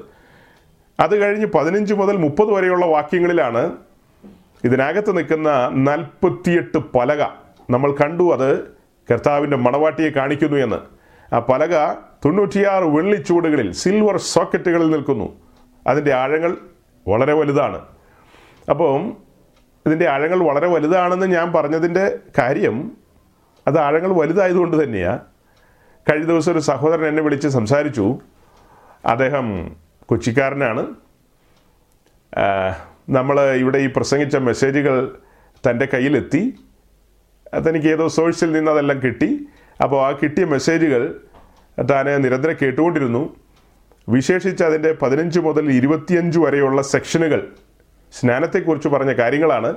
അത് 1.00 1.16
കഴിഞ്ഞ് 1.16 1.46
പതിനഞ്ച് 1.46 1.94
മുതൽ 1.94 2.16
മുപ്പത് 2.16 2.50
വരെയുള്ള 2.52 2.86
വാക്യങ്ങളിലാണ് 2.86 3.72
ഇതിനകത്ത് 4.66 5.16
നിൽക്കുന്ന 5.16 5.70
നാൽപ്പത്തിയെട്ട് 5.72 6.78
പലക 6.78 7.22
നമ്മൾ 7.70 7.92
കണ്ടു 7.92 8.32
അത് 8.32 8.64
കർത്താവിന്റെ 9.10 9.56
മണവാട്ടിയെ 9.56 10.10
കാണിക്കുന്നു 10.10 10.58
എന്ന്. 10.58 10.76
ആ 11.34 11.38
പലക 11.38 11.92
തൊണ്ണൂറ്റിയാറ് 12.24 12.84
വെള്ളിച്ചൂടുകളിൽ 12.84 13.72
സിൽവർ 13.72 14.16
സോക്കറ്റുകളിൽ 14.16 14.90
നിൽക്കുന്നു. 14.90 15.40
അതിന്റെ 15.86 16.12
ആഴങ്ങൾ 16.14 16.56
വളരെ 17.08 17.32
വലുതാണ്. 17.32 17.80
അപ്പം 18.70 19.16
ഇതിന്റെ 19.86 20.08
ആഴങ്ങൾ 20.08 20.48
വളരെ 20.48 20.66
വലുതാണെന്ന് 20.66 21.26
ഞാൻ 21.26 21.52
പറഞ്ഞതിന്റെ 21.52 22.18
കാര്യം 22.38 22.92
അത് 23.66 23.78
ആഴങ്ങൾ 23.78 24.12
വലുതായതുകൊണ്ട് 24.12 24.84
തന്നെയാണ് 24.84 25.20
കഴിഞ്ഞ 26.10 26.24
ദിവസം 26.24 26.52
ഒരു 26.52 26.58
സഹോദരൻ 26.58 27.06
എന്നെ 27.06 27.22
വിളിച്ച് 27.22 27.48
സംസാരിച്ചു. 27.48 28.18
അദ്ദേഹം 29.06 29.76
കൊച്ചിക്കാരനാണ്. 30.06 30.86
നമ്മൾ 33.08 33.54
ഇവിടെ 33.54 33.78
ഈ 33.78 33.86
പ്രസംഗിച്ച 33.96 34.36
മെസ്സേജുകൾ 34.36 35.18
തന്റെ 35.70 35.88
കയ്യിലെത്തി. 35.94 36.54
അതെനിക്ക് 37.54 37.86
ഏതോ 37.86 38.08
സോഴ്സിൽ 38.08 38.52
നിന്ന് 38.52 38.70
അതെല്ലാം 38.70 39.02
കിട്ടി. 39.02 39.46
അപ്പോൾ 39.82 40.06
ആ 40.06 40.18
കിട്ടിയ 40.22 40.44
മെസ്സേജുകൾ 40.44 41.20
താൻ 41.90 42.22
നിരന്തരം 42.22 42.56
കേട്ടുകൊണ്ടിരുന്നു. 42.62 43.36
വിശേഷിച്ച് 44.08 44.64
അതിന്റെ 44.64 44.92
പതിനഞ്ച് 44.92 45.40
മുതൽ 45.40 45.72
ഇരുപത്തിയഞ്ച് 45.72 46.38
വരെയുള്ള 46.38 46.82
സെക്ഷനുകൾ 46.82 47.52
സ്നാനത്തെക്കുറിച്ച് 48.12 48.88
പറഞ്ഞ 48.88 49.12
കാര്യങ്ങളാണ്. 49.12 49.76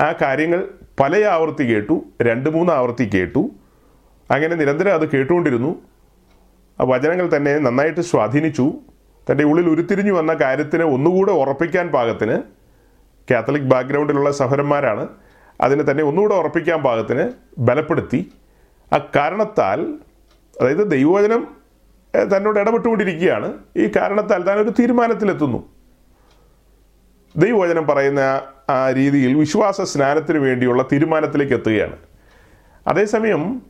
ആ 0.00 0.14
കാര്യങ്ങൾ 0.22 0.68
പല 1.00 1.24
ആവർത്തി 1.24 1.74
കേട്ടു 1.74 2.04
രണ്ട് 2.22 2.50
മൂന്ന് 2.50 2.72
ആവർത്തി 2.72 3.10
കേട്ടു. 3.14 3.50
അങ്ങനെ 4.30 4.56
നിരന്തരം 4.56 4.94
അത് 4.94 5.08
കേട്ടുകൊണ്ടിരുന്നു. 5.08 5.82
ആ 6.80 6.84
വചനങ്ങൾ 6.84 7.36
തന്നെ 7.36 7.58
നന്നായിട്ട് 7.58 8.00
സ്വാധീനിച്ചു. 8.00 8.72
തന്റെ 9.30 9.44
ഉള്ളിൽ 9.44 9.68
ഉരുത്തിരിഞ്ഞു 9.68 10.12
വന്ന 10.12 10.34
കാര്യത്തിന് 10.34 10.82
ഒന്നുകൂടെ 10.82 11.32
ഉറപ്പിക്കാൻ 11.32 11.88
പാകത്തിന് 11.88 12.59
കാത്തലിക് 13.30 13.62
ബാക്ക്ഗ്രൗണ്ടിലുള്ള 13.62 14.30
സഹോദരന്മാരാണ്. 14.30 15.08
അതിനെ 15.60 15.90
തന്നെ 15.90 16.04
ഒന്നുകൂടെ 16.04 16.34
ഉറപ്പിക്കാൻ 16.34 16.82
പാകത്തിന് 16.82 17.30
ബലപ്പെടുത്തി. 17.58 18.32
ആ 18.92 18.98
കാരണത്താൽ 19.16 19.94
അതായത് 20.60 20.90
ദൈവവചനം 20.90 21.48
തന്നോട് 22.36 22.58
ഇടപെട്ടുകൊണ്ടിരിക്കുകയാണ്. 22.60 23.54
ഈ 23.76 23.90
കാരണത്താൽ 23.96 24.42
താൻ 24.42 24.58
ഒരു 24.58 24.70
തീരുമാനത്തിലെത്തുന്നു. 24.70 25.68
ദൈവവചനം 27.36 27.86
പറയുന്ന 27.86 28.42
ആ 28.70 28.90
രീതിയിൽ 28.90 29.34
വിശ്വാസ 29.34 29.80
സ്നാനത്തിന് 29.80 30.38
വേണ്ടിയുള്ള 30.38 30.82
തീരുമാനത്തിലേക്ക് 30.92 31.54
എത്തുകയാണ്. 31.54 31.96
അതേസമയം 32.86 33.62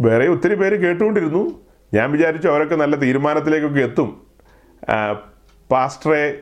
വേറെ 0.00 0.28
ഒത്തിരി 0.28 0.54
പേര് 0.54 0.76
കേട്ടുകൊണ്ടിരുന്നു. 0.86 1.60
ഞാൻ 1.94 2.12
വിചാരിച്ചു 2.12 2.48
അവരൊക്കെ 2.48 2.76
നല്ല 2.76 2.96
തീരുമാനത്തിലേക്കൊക്കെ 2.96 3.80
എത്തും. 3.80 4.26
പാസ്റ്ററെ 5.70 6.38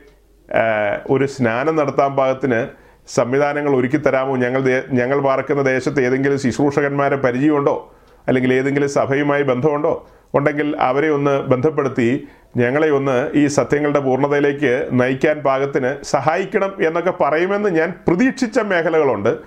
ഒരു 1.09 1.25
സ്നാനം 1.25 1.75
നടത്താൻ 1.75 2.15
പാകത്തിന് 2.15 2.67
സംവിധാനങ്ങൾ 3.07 3.75
ഒരുക്കി 3.75 3.97
തരാമോ? 3.97 4.37
ഞങ്ങൾ 4.37 4.83
ഞങ്ങൾ 4.89 5.19
പാർക്കുന്ന 5.19 5.61
ദേശത്ത് 5.61 6.01
ഏതെങ്കിലും 6.05 6.39
ശുശ്രൂഷകന്മാരെ 6.39 7.15
പരിചയമുണ്ടോ? 7.15 7.95
അല്ലെങ്കിൽ 8.27 8.53
ഏതെങ്കിലും 8.53 8.89
സഭയുമായി 8.89 9.43
ബന്ധമുണ്ടോ? 9.43 10.07
ഉണ്ടെങ്കിൽ 10.33 10.77
അവരെ 10.79 11.09
ഒന്ന് 11.09 11.41
ബന്ധപ്പെടുത്തി 11.41 12.27
ഞങ്ങളെ 12.57 12.89
ഒന്ന് 12.89 13.31
ഈ 13.35 13.47
സത്യങ്ങളുടെ 13.47 13.99
പൂർണതയിലേക്ക് 13.99 14.89
നയിക്കാൻ 14.91 15.39
പാകത്തിന് 15.39 16.03
സഹായിക്കണം 16.03 16.75
എന്നൊക്കെ 16.87 17.11
പറയുമെന്ന് 17.11 17.69
ഞാൻ 17.69 17.93
പ്രതീക്ഷിച്ച 18.07 18.59
മേഖലകളുണ്ട്. 18.59 19.37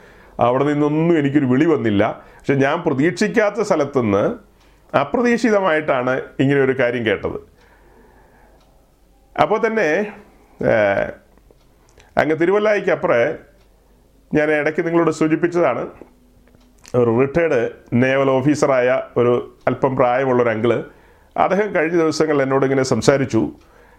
അവിടെ 0.40 0.64
നിന്നൊന്നും 0.64 1.18
എനിക്കൊരു 1.18 1.44
വിളി 1.44 1.64
വന്നില്ല. 1.64 2.22
പക്ഷെ 2.22 2.54
ഞാൻ 2.54 2.82
പ്രതീക്ഷിക്കാത്ത 2.82 3.62
സ്ഥലത്തുനിന്ന് 3.62 4.50
അപ്രതീക്ഷിതമായിട്ടാണ് 4.96 6.20
ഇങ്ങനെ 6.40 6.60
ഒരു 6.60 6.72
കാര്യം 6.78 7.06
കേട്ടത്. 7.06 7.40
അപ്പോൾ 9.42 9.66
തന്നെ 9.66 10.12
അങ്ങ് 12.16 12.40
തിരുവല്ലായിക്കപ്പുറേ 12.40 13.36
ഞാൻ 14.34 14.50
ഇടയ്ക്ക് 14.50 14.86
നിങ്ങളോട് 14.86 15.10
സൂചിപ്പിച്ചതാണ്. 15.10 15.88
ഒരു 16.94 17.20
റിട്ടയർഡ് 17.20 17.70
നേവൽ 17.92 18.30
ഓഫീസറായ 18.30 19.02
ഒരു 19.16 19.58
അല്പം 19.66 19.96
പ്രായമുള്ള 19.96 20.42
ഒരു 20.42 20.50
അങ്കിൾ 20.50 20.84
അദ്ദേഹം 21.36 21.74
കഴിഞ്ഞ 21.74 21.96
ദിവസങ്ങൾ 21.96 22.42
എന്നോട് 22.42 22.64
ഇങ്ങനെ 22.64 22.82
സംസാരിച്ചു. 22.82 23.52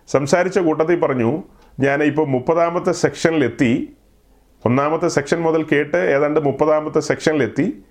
സംസാരിച്ച 0.08 0.60
കൂട്ടത്തിൽ 0.60 1.00
പറഞ്ഞു 1.00 1.44
ഞാൻ 1.80 2.04
ഇപ്പോൾ 2.04 2.28
മുപ്പതാമത്തെ 2.28 2.92
സെക്ഷനിലെത്തി. 2.92 3.96
ഒന്നാമത്തെ 4.66 5.08
സെക്ഷൻ 5.08 5.42
മുതൽ 5.42 5.64
കേട്ട് 5.64 5.98
ഏതാണ്ട് 5.98 6.40
മുപ്പതാമത്തെ 6.40 7.00
സെക്ഷനിലെത്തി. 7.00 7.84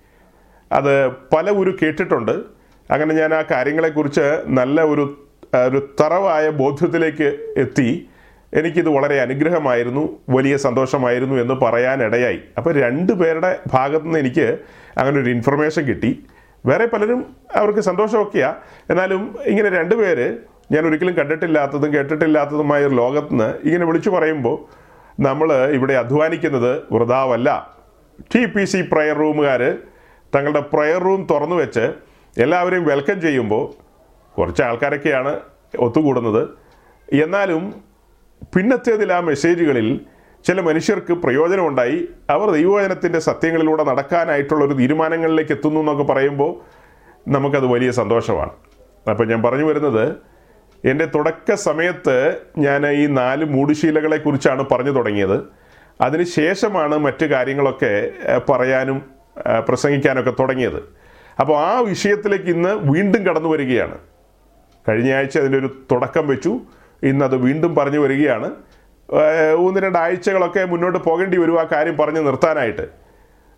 അത് 0.71 1.07
പല 1.07 1.51
ഒരു 1.51 1.77
കേട്ടിട്ടുണ്ട്. 1.81 2.31
അങ്ങനെ 2.91 3.13
ഞാൻ 3.13 3.33
ആ 3.33 3.43
കാര്യങ്ങളെക്കുറിച്ച് 3.51 4.43
നല്ല 4.47 4.81
ഒരു 4.81 5.27
ഒരു 5.67 5.95
തറവായ 6.01 6.49
ബോധ്യത്തിലേക്ക് 6.49 7.53
എത്തി. 7.57 8.09
എനിക്കിത് 8.53 8.89
വളരെ 8.89 9.21
അനുഗ്രഹമായിരുന്നു 9.21 10.19
വലിയ 10.29 10.57
സന്തോഷമായിരുന്നു 10.57 11.35
എന്ന് 11.35 11.53
പറയാനിടയായി. 11.53 12.39
അപ്പോൾ 12.57 12.71
രണ്ട് 12.73 13.13
പേരുടെ 13.13 13.59
ഭാഗത്തു 13.67 14.03
നിന്ന് 14.03 14.19
എനിക്ക് 14.19 14.57
അങ്ങനെ 14.97 15.19
ഒരു 15.19 15.29
ഇൻഫർമേഷൻ 15.29 15.83
കിട്ടി. 15.83 16.11
വേറെ 16.65 16.85
പലരും 16.85 17.35
അവർക്ക് 17.55 17.79
സന്തോഷമൊക്കെയാണ് 17.79 18.57
എന്നാലും 18.89 19.21
ഇങ്ങനെ 19.45 19.69
രണ്ട് 19.69 19.95
പേര് 19.95 20.37
ഞാൻ 20.71 20.85
ഒരിക്കലും 20.87 21.15
കണ്ടിട്ടില്ലാത്തതും 21.17 21.93
കേട്ടിട്ടില്ലാത്തതുമായ 21.93 22.85
ഒരു 22.85 22.95
ലോകത്ത് 22.95 23.31
നിന്ന് 23.31 23.53
ഇങ്ങനെ 23.63 23.85
വിളിച്ചു 23.85 24.09
പറയുമ്പോൾ 24.09 24.57
നമ്മൾ 25.19 25.49
ഇവിടെ 25.77 25.93
അധ്വാനിക്കുന്നത് 25.93 26.71
വൃതാവല്ല. 26.93 27.49
ടി 28.35 28.45
പി 28.45 28.63
സി 28.65 28.81
പ്രയർ 28.81 29.17
റൂമുകാർ 29.17 29.61
തങ്ങളുടെ 30.35 30.59
പ്രയർ 30.73 31.01
റൂം 31.03 31.27
തുറന്നു 31.31 31.55
വെച്ച് 31.55 31.85
എല്ലാവരെയും 32.39 32.85
വെൽക്കം 32.85 33.21
ചെയ്യുമ്പോൾ 33.21 33.63
കുറച്ച് 34.37 34.61
ആൾക്കാരൊക്കെയാണ് 34.61 35.33
ഒത്തുകൂടുന്നത്. 35.79 36.43
എന്നാലും 37.23 37.63
പിന്നത്തേതിൽ 38.55 39.13
ആ 39.13 39.19
മെസ്സേജുകളിൽ 39.19 40.01
ചില 40.47 40.61
മനുഷ്യർക്ക് 40.61 41.13
പ്രയോജനമുണ്ടായി. 41.13 42.07
അവർ 42.29 42.49
ദൈവവചനത്തിന്റെ 42.49 43.19
സത്യങ്ങളിലൂടെ 43.19 43.83
നടക്കാനായിട്ടുള്ള 43.83 44.65
ഒരു 44.65 44.73
തീരുമാനങ്ങളിലേക്ക് 44.73 45.51
എത്തുന്നു 45.51 45.79
എന്നൊക്കെ 45.79 46.03
പറയുമ്പോൾ 46.03 46.51
നമുക്കത് 47.27 47.65
വലിയ 47.65 47.91
സന്തോഷമാണ്. 47.91 48.51
അപ്പോൾ 49.09 49.27
ഞാൻ 49.27 49.43
പറഞ്ഞു 49.43 49.65
വരുന്നത് 49.65 50.15
എന്റെ 50.85 51.05
തുടക്ക 51.05 51.53
സമയത്ത് 51.53 52.37
ഞാൻ 52.57 52.87
ഈ 52.87 53.05
നാല് 53.05 53.45
മൂടുശീലകളെക്കുറിച്ചാണ് 53.45 54.65
പറഞ്ഞു 54.71 54.91
തുടങ്ങിയത്. 54.91 55.43
അതിനുശേഷമാണ് 56.01 56.97
മറ്റു 56.97 57.25
കാര്യങ്ങളൊക്കെ 57.25 58.11
പറയാനും 58.49 59.01
പ്രസംഗിക്കാനൊക്കെ 59.67 60.33
തുടങ്ങിയത്. 60.39 60.83
അപ്പോൾ 61.39 61.57
ആ 61.57 61.79
വിഷയത്തിലേക്ക് 61.79 62.45
ഇന്ന് 62.45 62.69
വീണ്ടും 62.69 63.23
കടന്നു 63.23 63.49
വരികയാണ്. 63.49 63.97
കഴിഞ്ഞ 64.89 65.13
ആഴ്ച 65.13 65.37
അതിന്റെ 65.37 65.57
ഒരു 65.57 65.69
തുടക്കം 65.91 66.27
വെച്ചു. 66.27 66.59
ഇന്നത് 67.03 67.35
വീണ്ടും 67.35 67.75
പറഞ്ഞു 67.75 67.99
വരികയാണ്. 67.99 68.51
ഒന്ന് 69.57 69.81
രണ്ടാഴ്ചകളൊക്കെ 69.81 70.65
മുന്നോട്ട് 70.65 70.99
പോകേണ്ടി 70.99 71.37
വരും 71.37 71.61
ആ 71.61 71.67
കാര്യം 71.71 71.97
പറഞ്ഞ് 71.97 72.27
നിർത്താനായിട്ട്. 72.27 72.87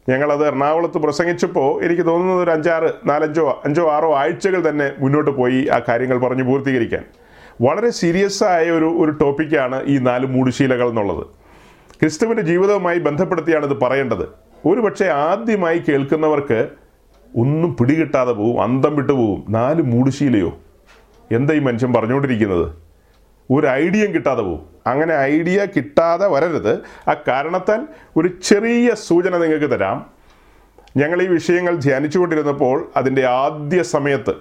ഞങ്ങളത് 0.10 0.48
എറണാകുളത്ത് 0.48 0.98
പ്രസംഗിച്ചപ്പോൾ 0.98 1.84
എനിക്ക് 1.84 2.06
തോന്നുന്നത് 2.06 2.44
ഒരു 2.44 2.52
അഞ്ചാറ് 2.52 2.94
നാലഞ്ചോ 3.06 3.62
അഞ്ചോ 3.66 3.92
ആറോ 3.92 4.16
ആഴ്ചകൾ 4.16 4.70
തന്നെ 4.70 4.92
മുന്നോട്ട് 5.00 5.32
പോയി 5.32 5.68
ആ 5.68 5.82
കാര്യങ്ങൾ 5.88 6.18
പറഞ്ഞ് 6.18 6.44
പൂർത്തീകരിക്കാൻ. 6.44 7.04
വളരെ 7.62 7.90
സീരിയസ് 7.90 8.44
ആയ 8.44 8.70
ഒരു 8.70 8.86
ഒരു 8.86 9.12
ടോപ്പിക്കാണ് 9.12 9.84
ഈ 9.84 9.98
നാല് 9.98 10.26
മൂടുശീലകൾ 10.26 10.90
എന്നുള്ളത്. 10.90 11.26
ക്രിസ്തുവിന്റെ 12.02 12.44
ജീവിതവുമായി 12.44 13.00
ബന്ധപ്പെടുത്തിയാണ് 13.00 13.66
ഇത് 13.66 13.82
പറയേണ്ടത്. 13.82 14.30
ഒരുപക്ഷെ 14.66 15.06
ആദ്യമായി 15.06 15.80
കേൾക്കുന്നവർക്ക് 15.88 16.70
ഒന്നും 17.38 17.76
പിടികിട്ടാതെ 17.76 18.32
പോവും 18.32 18.62
അന്തം 18.62 18.96
വിട്ടു 18.96 19.14
പോവും. 19.14 19.44
നാല് 19.50 19.82
മൂടുശീലയോ? 19.82 20.58
എന്താ 21.32 21.54
ഈ 21.54 21.60
മനുഷ്യൻ 21.60 21.94
പറഞ്ഞുകൊണ്ടിരിക്കുന്നത്? 21.94 22.83
ഒരു 23.52 23.68
ഐഡിയയും 23.68 24.14
കിട്ടാതെ 24.14 24.42
പോകും 24.42 24.66
അങ്ങനെ 24.88 25.16
ഐഡിയ 25.16 25.66
കിട്ടാതെ 25.76 26.28
വരരുത്. 26.28 26.74
ആ 27.10 27.16
കാരണത്താൽ 27.28 27.88
ഒരു 28.18 28.30
ചെറിയ 28.44 28.96
സൂചന 28.96 29.38
നിങ്ങൾക്ക് 29.38 29.76
തരാം. 29.76 30.06
ഞങ്ങൾ 30.98 31.22
ഈ 31.22 31.28
വിഷയങ്ങൾ 31.28 31.76
ധ്യാനിച്ചുകൊണ്ടിരുന്നപ്പോൾ 31.76 32.92
അതിന്റെ 32.98 33.26
ആദ്യ 33.26 33.84
സമയത്ത് 33.84 34.34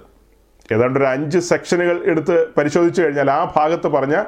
ഏതാണ്ട് 0.71 0.99
ഒരു 0.99 1.05
അഞ്ച് 1.05 1.39
സെക്ഷനുകൾ 1.39 2.01
എടുത്ത് 2.05 2.47
പരിശോധിച്ചു 2.57 3.01
കഴിഞ്ഞാൽ 3.01 3.31
ആ 3.31 3.53
ഭാഗത്ത് 3.55 3.87
പറഞ്ഞ 3.87 4.23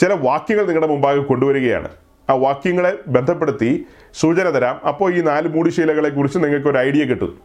ചില 0.00 0.12
വാക്യങ്ങൾ 0.12 0.64
നിങ്ങളുടെ 0.64 0.86
മുമ്പാകെ 0.86 1.18
കൊണ്ടുവരികയാണ്. 1.18 1.88
ആ 2.30 2.32
വാക്യങ്ങളെ 2.32 2.98
ബന്ധപ്പെടുത്തി 3.06 3.86
സൂചന 4.14 4.56
തരാം. 4.56 4.80
അപ്പോൾ 4.88 5.14
ഈ 5.14 5.20
നാല് 5.20 5.48
മൂടിശീലകളെ 5.48 6.08
കുറിച്ച് 6.08 6.38
നിങ്ങൾക്ക് 6.38 6.68
ഒരു 6.68 6.78
ഐഡിയ 6.78 7.04
കിട്ടും. 7.04 7.40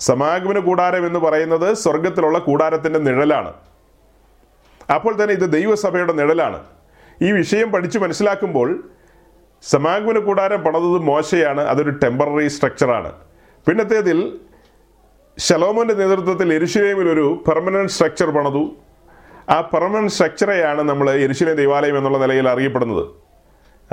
സമാഗമന 0.00 0.58
കൂടാരം 0.58 1.06
എന്ന് 1.06 1.18
പറയുന്നത് 1.18 1.74
സ്വർഗത്തിലുള്ള 1.74 2.38
കൂടാരത്തിന്റെ 2.38 2.98
നിഴലാണ്. 2.98 3.52
അപ്പോൾ 4.90 5.22
തന്നെ 5.22 5.34
ഇത് 5.34 5.52
ദൈവസഭയുടെ 5.52 6.12
നിഴലാണ്. 6.12 6.60
ഈ 7.22 7.32
വിഷയം 7.32 7.72
പഠിച്ച് 7.72 7.98
മനസ്സിലാക്കുമ്പോൾ 7.98 8.84
സമാഗമന 9.62 10.18
കൂടാരം 10.18 10.60
പണതത് 10.64 10.98
മോശയാണ് 10.98 11.60
അതൊരു 11.60 11.90
ടെമ്പററി 11.90 12.48
സ്ട്രക്ചറാണ് 12.48 13.12
പിന്നത്തേതിൽ 13.68 14.40
ശലോമോന്റെ 15.38 15.94
നേതൃത്വത്തിൽ 15.94 16.54
എരുശലേമിൽ 16.54 17.12
ഒരു 17.12 17.44
പെർമനന്റ് 17.48 17.92
സ്ട്രക്ചർ 17.92 18.30
പണതു. 18.30 18.76
ആ 19.50 19.60
പെർമനന്റ് 19.60 20.12
സ്ട്രക്ചറെയാണ് 20.12 20.82
നമ്മൾ 20.82 21.10
എരുശലേം 21.10 21.56
ദേവാലയം 21.56 21.98
എന്നുള്ള 21.98 22.18
നിലയിൽ 22.18 22.48
അറിയപ്പെടുന്നത്. 22.48 23.06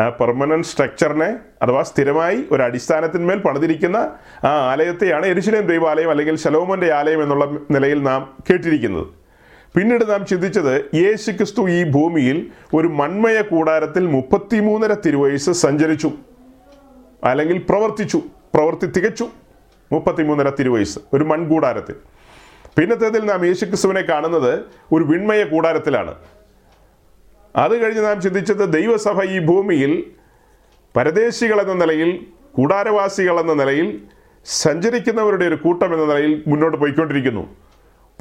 ആ 0.01 0.09
പെർമനന്റ് 0.09 0.67
സ്ട്രക്ചറിനെ 0.67 1.39
അഥവാ 1.61 1.81
സ്ഥിരമായി 1.81 2.45
ഒരു 2.51 2.61
അടിസ്ഥാനത്തിന്മേൽ 2.61 3.39
പണിതിരിക്കുന്ന 3.39 3.97
ആ 4.45 4.71
ആലയത്തെയാണ് 4.71 5.25
എരുശലേം 5.25 5.61
ദൈവാലയം 5.61 6.09
അല്ലെങ്കിൽ 6.09 6.35
ശലോമോന്റെ 6.35 6.93
ആലയം 6.93 7.23
എന്നുള്ള 7.23 7.45
നിലയിൽ 7.71 8.03
നാം 8.03 8.37
കേട്ടിരിക്കുന്നത്. 8.49 9.18
പിന്നീട് 9.75 10.11
നാം 10.11 10.25
ചിന്തിച്ചത് 10.25 10.85
യേശു 10.95 11.31
ക്രിസ്തു 11.31 11.69
ഈ 11.69 11.83
ഭൂമിയിൽ 11.83 12.51
ഒരു 12.73 12.87
മൺമയ 12.87 13.41
കൂടാരത്തിൽ 13.41 14.07
മുപ്പത്തിമൂന്നര 14.07 14.93
തിരുവയസ് 14.93 15.51
സഞ്ചരിച്ചു. 15.51 16.11
അല്ലെങ്കിൽ 17.23 17.57
പ്രവർത്തിച്ചു. 17.57 18.21
പ്രവർത്തി 18.53 18.85
തികച്ചു. 18.85 19.27
മുപ്പത്തിമൂന്നര 19.91 20.49
തിരുവയസ് 20.49 20.99
ഒരു 21.13 21.23
മൺകൂടാരത്തിൽ. 21.23 21.95
പിന്നത്തേതിൽ 22.77 23.25
നാം 23.25 23.45
യേശുക്രിസ്തുവിനെ 23.45 24.01
കാണുന്നത് 24.01 24.59
ഒരു 24.91 25.03
വിൺമയ 25.03 25.43
കൂടാരത്തിലാണ്. 25.43 26.15
അത് 27.55 27.77
കഴിഞ്ഞ് 27.77 28.05
നാം 28.05 28.21
ചിന്തിച്ചത് 28.21 28.73
ദൈവസഭ 28.73 29.23
ഈ 29.23 29.39
ഭൂമിയിൽ 29.39 30.03
പരദേശികൾ 30.95 31.61
എന്ന 31.61 31.73
നിലയിൽ 31.73 32.25
കൂടാരവാസികൾ 32.53 33.39
എന്ന 33.39 33.53
നിലയിൽ 33.53 34.01
സഞ്ചരിക്കുന്നവരുടെ 34.45 35.45
ഒരു 35.45 35.55
കൂട്ടം 35.55 35.93
എന്ന 35.93 36.13
നിലയിൽ 36.13 36.43
മുന്നോട്ട് 36.47 36.77
പോയിക്കൊണ്ടിരിക്കുന്നു. 36.77 37.68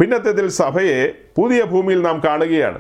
പിന്നത്തേതിൽ 0.01 0.49
സഭയെ 0.49 1.13
പുതിയ 1.37 1.63
ഭൂമിയിൽ 1.65 2.03
നാം 2.03 2.23
കാണുകയാണ്. 2.27 2.79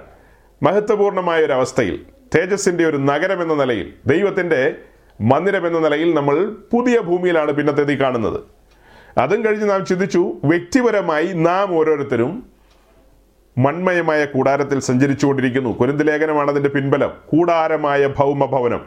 മഹത്വപൂർണമായ 0.62 1.44
ഒരു 1.44 1.52
അവസ്ഥയിൽ 1.52 2.00
തേജസ്സിന്റെ 2.37 2.84
ഒരു 2.84 2.96
നഗരം 2.96 3.42
എന്ന 3.42 3.54
നിലയിൽ 3.54 3.92
ദൈവത്തിന്റെ 4.06 4.75
മന്ദിരം 5.20 5.66
എന്ന 5.66 5.78
നിലയിൽ 5.78 6.14
നമ്മൾ 6.14 6.56
പുതിയ 6.72 6.98
ഭൂമിയിലാണ് 6.98 7.52
പിന്നത്തേതി 7.52 8.00
കാണുന്നത്. 8.00 8.40
അതും 9.18 9.44
കഴിഞ്ഞ് 9.44 9.70
നാം 9.70 9.87
ചിന്തിച്ചു 9.87 10.32
വ്യക്തിപരമായി 10.44 11.26
നാം 11.26 11.75
ഓരോരുത്തരും 11.75 12.46
മൺമയമായ 13.58 14.25
കൂടാരത്തിൽ 14.25 14.78
സഞ്ചരിച്ചുകൊണ്ടിരിക്കുന്നു. 14.78 15.70
കുരുന്ത് 15.70 16.08
ലേഖനമാണ് 16.08 16.50
അതിന്റെ 16.50 16.70
പിൻബലം 16.70 17.12
കൂടാരമായ 17.26 18.06
ഭൗമഭവനം. 18.06 18.87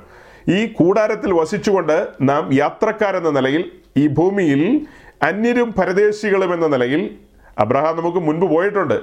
ഈ 0.49 0.65
കൂടാരത്തിൽ 0.65 1.33
വസിച്ചുകൊണ്ട് 1.33 2.07
നാം 2.21 2.53
യാത്രക്കാരെന്ന 2.53 3.29
നിലയിൽ 3.29 3.71
ഈ 3.97 4.07
ഭൂമിയിൽ 4.07 4.87
അന്യരും 5.23 5.73
പരദേശികളും 5.73 6.53
എന്ന 6.53 6.67
നിലയിൽ 6.67 7.17
അബ്രഹാം 7.59 7.97
നമുക്ക് 7.97 8.17
മുൻപ് 8.17 8.45
പോയിട്ടുണ്ട്. 8.45 9.01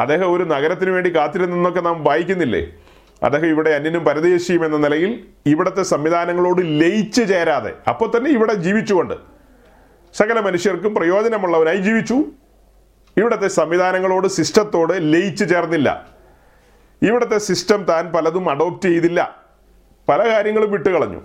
അദ്ദേഹം 0.00 0.36
ഒരു 0.36 0.44
നഗരത്തിന് 0.44 0.90
വേണ്ടി 0.90 1.16
കാത്തിരുന്നെന്നൊക്കെ 1.16 1.80
നാം 1.80 2.04
വായിക്കുന്നില്ലേ? 2.04 2.66
അദ്ദേഹം 3.22 3.46
ഇവിടെ 3.46 3.70
അന്യനും 3.70 4.04
പരദേശിയും 4.04 4.64
എന്ന 4.64 4.76
നിലയിൽ 4.76 5.24
ഇവിടുത്തെ 5.46 5.82
സംവിധാനങ്ങളോട് 5.82 6.62
ലയിച്ചു 6.62 7.22
ചേരാതെ 7.22 7.72
അപ്പോൾ 7.88 8.16
തന്നെ 8.16 8.30
ഇവിടെ 8.30 8.54
ജീവിച്ചുകൊണ്ട് 8.54 9.14
സകല 10.14 10.40
മനുഷ്യർക്കും 10.40 10.94
പ്രയോജനമുള്ളവനായി 10.94 11.76
ജീവിച്ചു. 11.76 12.24
ഇവിടുത്തെ 13.16 13.48
സംവിധാനങ്ങളോട് 13.48 14.26
സിസ്റ്റത്തോട് 14.26 14.92
ലയിച്ചു 14.92 15.44
ചേർന്നില്ല. 15.44 16.08
ഇവിടുത്തെ 17.02 17.38
സിസ്റ്റം 17.38 17.84
താൻ 17.84 18.12
പലതും 18.12 18.50
അഡോപ്റ്റ് 18.50 18.88
ചെയ്തില്ല. 18.88 19.44
പല 20.08 20.28
കാര്യങ്ങളും 20.28 20.70
വിട്ടുകളഞ്ഞു. 20.70 21.22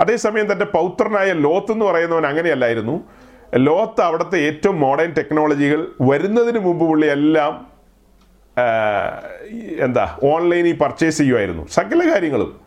അതേസമയം 0.00 0.52
തന്റെ 0.52 0.64
പൗത്രനായ 0.64 1.32
ലോത്ത് 1.32 1.72
എന്ന് 1.72 1.84
പറയുന്നവൻ 1.84 2.26
അങ്ങനെയല്ലായിരുന്നു. 2.26 3.04
ലോത്ത് 3.56 4.00
അവിടുത്തെ 4.00 4.38
ഏറ്റവും 4.38 4.80
മോഡേൺ 4.80 5.10
ടെക്നോളജികൾ 5.18 5.86
വരുന്നതിന് 6.00 6.58
മുമ്പ് 6.58 6.84
പുള്ളി 6.88 7.06
എല്ലാം 7.06 7.66
എന്താ 9.86 10.18
ഓൺലൈനിൽ 10.22 10.76
പർച്ചേസ് 10.76 11.18
ചെയ്യുമായിരുന്നു 11.18 11.66
സകല 11.66 12.00
കാര്യങ്ങളും. 12.12 12.60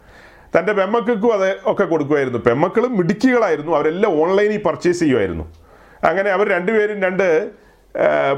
തന്റെ 0.56 0.74
പെമ്മക്കൾക്കും 0.74 1.34
അത് 1.34 1.60
ഒക്കെ 1.66 1.84
കൊടുക്കുമായിരുന്നു 1.84 2.40
പെമ്മക്കളും 2.40 2.98
മിടുക്കികളായിരുന്നു. 2.98 3.72
അവരെല്ലാം 3.72 4.22
ഓൺലൈനിൽ 4.22 4.62
പർച്ചേസ് 4.64 5.00
ചെയ്യുമായിരുന്നു 5.00 5.46
അങ്ങനെ 6.04 6.30
അവർ 6.30 6.50
രണ്ടുപേരും 6.50 7.02
രണ്ട് 7.02 7.52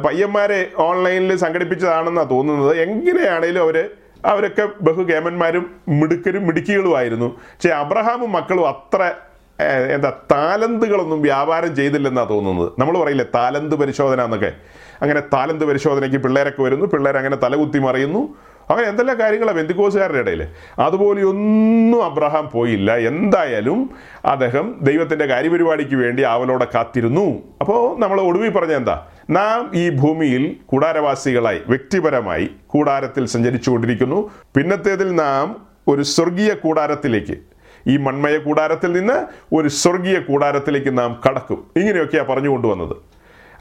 പയ്യന്മാരെ 0.05 0.71
ഓൺലൈനിൽ 0.77 1.35
സംഘടിപ്പിച്ചതാണെന്നാണ് 1.35 2.29
തോന്നുന്നത്. 2.29 2.77
എങ്ങനെയാണേലും 2.77 3.61
അവർ 3.61 3.89
അവരൊക്കെ 4.25 4.67
ബഹുഗേമന്മാരും 4.81 5.81
മിടുക്കരും 5.89 6.47
മിടുക്കികളുമായിരുന്നു. 6.47 7.25
പക്ഷേ 7.25 7.69
അബ്രഹാമും 7.69 8.31
മക്കളും 8.31 8.67
അത്ര 8.67 9.11
എന്താ 9.59 10.13
താലന്തുകളൊന്നും 10.31 11.21
വ്യാപാരം 11.21 11.75
ചെയ്തില്ലെന്നാണ് 11.75 12.29
തോന്നുന്നത്. 12.29 12.71
നമ്മൾ 12.79 12.99
പറയില്ലേ 12.99 13.25
താലന്ത് 13.35 13.75
പരിശോധന 13.75 14.23
എന്നൊക്കെ. 14.23 14.53
അങ്ങനെ 15.01 15.19
താലന്ത് 15.19 15.65
പരിശോധനയ്ക്ക് 15.65 16.17
പിള്ളേരൊക്കെ 16.17 16.61
വരുന്നു 16.61 16.85
പിള്ളേർ 16.85 17.17
അങ്ങനെ 17.17 17.35
തലകുത്തി 17.35 17.79
മറിയുന്നു. 17.79 18.35
അങ്ങനെ 18.69 18.87
എന്തെല്ലാം 18.87 19.19
കാര്യങ്ങളാണ് 19.19 19.57
ബന്ധുക്കോസുകാരുടെ 19.57 20.17
ഇടയിൽ 20.17 20.47
അതുപോലെയൊന്നും 20.79 22.05
അബ്രഹാം 22.05 22.49
പോയില്ല. 22.53 22.97
എന്തായാലും 22.97 23.89
അദ്ദേഹം 24.25 24.79
ദൈവത്തിന്റെ 24.81 25.25
കാര്യപരിപാടിക്ക് 25.25 25.95
വേണ്ടി 25.95 26.23
ആവലോടെ 26.23 26.67
കാത്തിരുന്നു. 26.75 27.43
അപ്പോൾ 27.61 27.99
നമ്മൾ 27.99 28.21
ഒടുവിൽ 28.21 28.49
പറഞ്ഞ 28.49 28.73
എന്താ? 28.73 29.07
നാം 29.29 29.71
ഈ 29.75 29.89
ഭൂമിയിൽ 29.89 30.55
കൂടാരവാസികളായി 30.65 31.59
വ്യക്തിപരമായി 31.67 32.49
കൂടാരത്തിൽ 32.67 33.25
സഞ്ചരിച്ചുകൊണ്ടിരിക്കുന്നു. 33.25 34.29
പിന്നത്തേതിൽ 34.57 35.15
നാം 35.15 35.67
ഒരു 35.87 36.01
സ്വർഗീയ 36.01 36.53
കൂടാരത്തിലേക്ക് 36.53 37.52
ഈ 37.87 37.97
മൺമയ 37.97 38.37
കൂടാരത്തിൽ 38.37 38.91
നിന്ന് 38.91 39.17
ഒരു 39.55 39.67
സ്വർഗീയ 39.67 40.19
കൂടാരത്തിലേക്ക് 40.19 40.97
നാം 40.97 41.21
കടക്കും. 41.27 41.65
ഇങ്ങനെയൊക്കെയാണ് 41.77 42.27
പറഞ്ഞു 42.27 42.49
കൊണ്ടുവന്നത് 42.49 42.95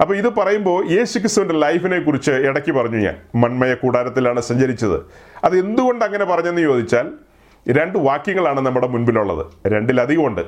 അപ്പോൾ 0.01 0.17
ഇത് 0.17 0.29
പറയുമ്പോൾ 0.29 0.91
യേശു 0.91 1.19
ക്രിസ്തുവിന്റെ 1.19 1.55
ലൈഫിനെ 1.55 1.99
കുറിച്ച് 2.01 2.31
ഇടയ്ക്ക് 2.31 2.73
പറഞ്ഞു 2.73 2.97
ഞാൻ. 2.97 3.17
മൺമയ 3.35 3.75
കൂടാരത്തിലാണ് 3.75 4.41
സഞ്ചരിച്ചത്. 4.41 5.03
അത് 5.45 5.59
എന്തുകൊണ്ട് 5.59 6.05
അങ്ങനെ 6.05 6.25
പറഞ്ഞെന്ന് 6.25 6.63
ചോദിച്ചാൽ 6.63 7.09
രണ്ട് 7.69 7.99
വാക്യങ്ങളാണ് 7.99 8.61
നമ്മുടെ 8.61 8.87
മുൻപിലുള്ളത്. 8.87 9.47
രണ്ടിലധികം 9.67 10.27
ഉണ്ട് 10.27 10.41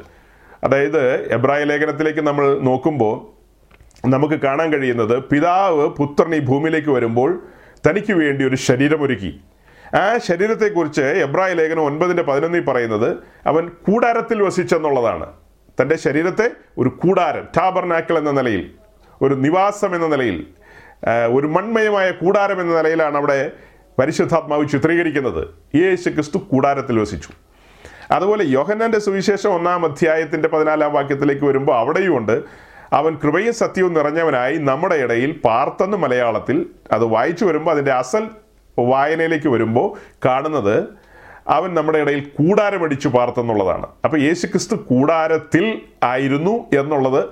അതായത് 0.64 1.32
എബ്രായ 1.32 1.64
ലേഖനത്തിലേക്ക് 1.64 2.20
നമ്മൾ 2.20 2.58
നോക്കുമ്പോൾ 2.58 3.34
നമുക്ക് 4.08 4.34
കാണാൻ 4.34 4.72
കഴിയുന്നത് 4.72 5.22
പിതാവ് 5.22 5.88
പുത്രൻ 5.88 6.34
ഈ 6.34 6.40
ഭൂമിയിലേക്ക് 6.40 6.88
വരുമ്പോൾ 6.88 7.42
തനിക്ക് 7.88 8.12
വേണ്ടി 8.12 8.44
ഒരു 8.44 8.56
ശരീരമൊരുക്കി. 8.56 9.40
ആ 9.94 10.18
ശരീരത്തെക്കുറിച്ച് 10.18 11.00
എബ്രായ 11.00 11.52
ലേഖനം 11.52 11.82
ഒൻപതിന്റെ 11.82 12.22
പതിനൊന്നിൽ 12.22 12.64
പറയുന്നത് 12.64 13.16
അവൻ 13.46 13.68
കൂടാരത്തിൽ 13.68 14.42
വസിച്ചെന്നുള്ളതാണ്. 14.42 15.26
തന്റെ 15.80 15.96
ശരീരത്തെ 15.96 16.50
ഒരു 16.78 16.88
കൂടാരം 16.88 17.48
ടാബർനാക്കൽ 17.56 18.18
എന്ന 18.18 18.30
നിലയിൽ 18.30 18.74
ഒരു 19.22 19.34
നിവാസം 19.34 19.94
എന്ന 19.94 20.06
നിലയിൽ 20.06 20.46
ഒരു 21.32 21.46
മൺമയമായ 21.46 22.10
കൂടാരം 22.10 22.60
എന്ന 22.60 22.76
നിലയിലാണ് 22.76 23.16
അവിടെ 23.16 23.52
പരിശുദ്ധാത്മാവ് 23.98 24.68
ചിത്രീകരിക്കുന്നത്. 24.68 25.48
യേശു 25.74 26.10
ക്രിസ്തു 26.10 26.38
കൂടാരത്തിൽ 26.38 27.00
വസിച്ചു. 27.00 27.28
അതുപോലെ 28.10 28.44
യോഹന്നാന്റെ 28.44 28.98
സുവിശേഷം 28.98 29.50
ഒന്നാം 29.50 29.84
അധ്യായത്തിന്റെ 29.84 30.48
പതിനാലാം 30.48 30.92
വാക്യത്തിലേക്ക് 30.92 31.44
വരുമ്പോൾ 31.44 31.78
അവിടെയും 31.78 32.16
ഉണ്ട് 32.16 32.44
അവൻ 32.92 33.18
കൃപയും 33.24 33.52
സത്യവും 33.52 33.92
നിറഞ്ഞവനായി 33.92 34.56
നമ്മുടെ 34.56 34.94
ഇടയിൽ 34.94 35.40
പാർത്തെന്ന് 35.44 35.96
മലയാളത്തിൽ 35.96 36.66
അത് 36.92 37.04
വായിച്ചു 37.04 37.44
വരുമ്പോൾ 37.44 37.70
അതിന്റെ 37.70 37.92
അസൽ 37.92 38.30
വായനയിലേക്ക് 38.78 39.48
വരുമ്പോൾ 39.48 39.98
കാണുന്നത് 40.24 40.84
അവൻ 41.48 41.74
നമ്മുടെ 41.74 41.98
ഇടയിൽ 41.98 42.20
കൂടാരമടിച്ചു 42.20 43.08
പാർത്തെന്നുള്ളതാണ്. 43.08 43.86
അപ്പോൾ 44.04 44.20
യേശു 44.20 44.46
ക്രിസ്തു 44.46 44.74
കൂടാരത്തിൽ 44.74 45.80
ആയിരുന്നു 46.02 46.64
എന്നുള്ളത് 46.78 47.24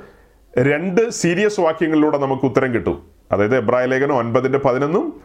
രണ്ട് 0.59 1.11
സീരിയസ് 1.11 1.61
വാക്യങ്ങളിലൂടെ 1.61 2.19
നമുക്ക് 2.19 2.43
ഉത്തരം 2.43 2.75
കിട്ടും. 2.75 3.03
അതായത് 3.33 3.57
എബ്രായ 3.57 3.87
ലേഖനം 3.87 4.17
ഒൻപതിന്റെ 4.17 4.59
പതിനൊന്നും 4.59 5.21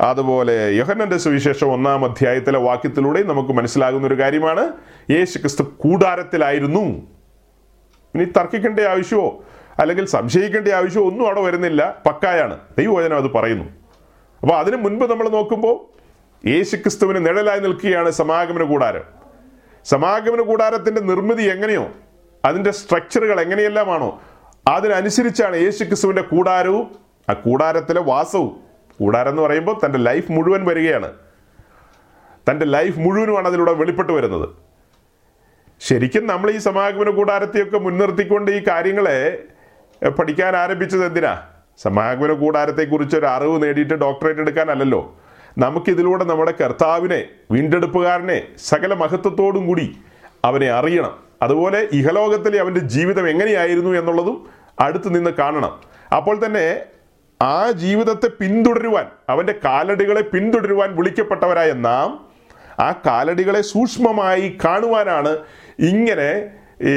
അതുപോലെ 0.00 0.70
യോഹന്നന്റെ 0.70 1.16
സുവിശേഷം 1.16 1.66
ഒന്നാം 1.66 2.04
അധ്യായത്തിലെ 2.04 2.58
വാക്യത്തിലൂടെ 2.58 3.22
നമുക്ക് 3.22 3.50
മനസ്സിലാകുന്ന 3.50 4.06
ഒരു 4.06 4.18
കാര്യമാണ് 4.18 4.72
യേശു 5.10 5.38
ക്രിസ്തു 5.38 5.62
കൂടാരത്തിലായിരുന്നു. 5.62 7.14
ഇനി 8.14 8.24
തർക്കിക്കേണ്ട 8.24 8.80
ആവശ്യമോ 8.80 9.42
അല്ലെങ്കിൽ 9.78 10.06
സംശയിക്കേണ്ട 10.06 10.68
ആവശ്യമോ 10.68 11.06
ഒന്നും 11.06 11.26
അവിടെ 11.26 11.40
വരുന്നില്ല. 11.40 12.02
പക്കായാണ്. 12.06 12.58
ദൈവവചനം 12.78 13.16
അത് 13.16 13.30
പറയുന്നു. 13.30 13.64
അപ്പോൾ 14.44 14.58
അതിനു 14.58 14.76
മുൻപ് 14.76 15.10
നമ്മൾ 15.10 15.28
നോക്കുമ്പോൾ 15.28 15.76
യേശു 16.48 16.76
ക്രിസ്തുവിന് 16.76 17.26
നിഴലായി 17.26 17.60
നിൽക്കുകയാണ് 17.60 18.10
സമാഗമന 18.10 18.62
കൂടാരം. 18.62 19.04
സമാഗമന 19.84 20.40
കൂടാരത്തിന്റെ 20.40 21.00
നിർമ്മിതി 21.00 21.42
എങ്ങനെയോ 21.42 21.88
അതിന്റെ 22.44 22.70
സ്ട്രക്ചറുകൾ 22.70 23.40
എങ്ങനെയെല്ലാമാണോ 23.40 24.22
അതിനനുസരിച്ചാണ് 24.68 25.56
യേശു 25.56 25.84
ക്രിസ്തുവിന്റെ 25.84 26.22
കൂടാരവും 26.22 26.98
ആ 27.30 27.32
കൂടാരത്തിലെ 27.32 28.00
വാസവും. 28.00 28.60
കൂടാരം 29.00 29.28
എന്ന് 29.28 29.42
പറയുമ്പോൾ 29.42 29.80
തന്റെ 29.84 29.98
ലൈഫ് 29.98 30.32
മുഴുവൻ 30.32 30.64
വരികയാണ്. 30.64 31.12
തന്റെ 32.50 32.66
ലൈഫ് 32.66 32.98
മുഴുവനുമാണ് 32.98 33.48
അതിലൂടെ 33.48 33.72
വെളിപ്പെട്ട് 33.72 34.12
വരുന്നത്. 34.12 34.48
ശരിക്കും 35.80 36.26
നമ്മൾ 36.26 36.50
ഈ 36.50 36.58
സമാഗമന 36.58 37.10
കൂടാരത്തെയൊക്കെ 37.10 37.78
മുൻനിർത്തിക്കൊണ്ട് 37.78 38.50
ഈ 38.50 38.64
കാര്യങ്ങളെ 38.68 39.44
പഠിക്കാൻ 40.08 40.56
ആരംഭിച്ചത് 40.56 41.06
എന്തിനാ? 41.06 41.42
സമാഗമന 41.78 42.32
കൂടാരത്തെക്കുറിച്ച് 42.32 43.16
ഒരു 43.16 43.26
അറിവ് 43.26 43.62
നേടിയിട്ട് 43.62 43.94
ഡോക്ടറേറ്റ് 43.94 44.40
എടുക്കാനല്ലല്ലോ. 44.40 45.16
നമുക്കിതിലൂടെ 45.58 46.24
നമ്മുടെ 46.24 46.52
കർത്താവിനെ 46.60 47.24
വീണ്ടെടുപ്പുകാരനെ 47.50 48.42
സകല 48.58 48.94
മഹത്വത്തോടും 48.94 49.66
കൂടി 49.66 49.96
അവനെ 50.44 50.70
അറിയണം. 50.70 51.14
അതുപോലെ 51.42 51.88
ഇഹലോകത്തിലെ 51.92 52.58
അവന്റെ 52.58 52.80
ജീവിതം 52.80 53.28
എങ്ങനെയായിരുന്നു 53.28 53.90
എന്നുള്ളതും 53.90 54.46
അടുത്ത് 54.80 55.16
നിന്ന് 55.16 55.30
കാണണം. 55.30 55.80
അപ്പോൾ 56.16 56.46
തന്നെ 56.46 56.66
ആ 57.42 57.70
ജീവിതത്തെ 57.70 58.28
പിന്തുടരുവാൻ 58.40 59.06
അവന്റെ 59.28 59.54
കാലടികളെ 59.64 60.20
പിന്തുടരുവാൻ 60.20 60.96
വിളിക്കപ്പെട്ടവരായ 60.96 61.72
നാം 61.72 62.28
ആ 62.80 62.92
കാലടികളെ 63.06 63.60
സൂക്ഷ്മമായി 63.60 64.58
കാണുവാനാണ് 64.64 65.38
ഇങ്ങനെ 65.78 66.30
ഈ 66.82 66.94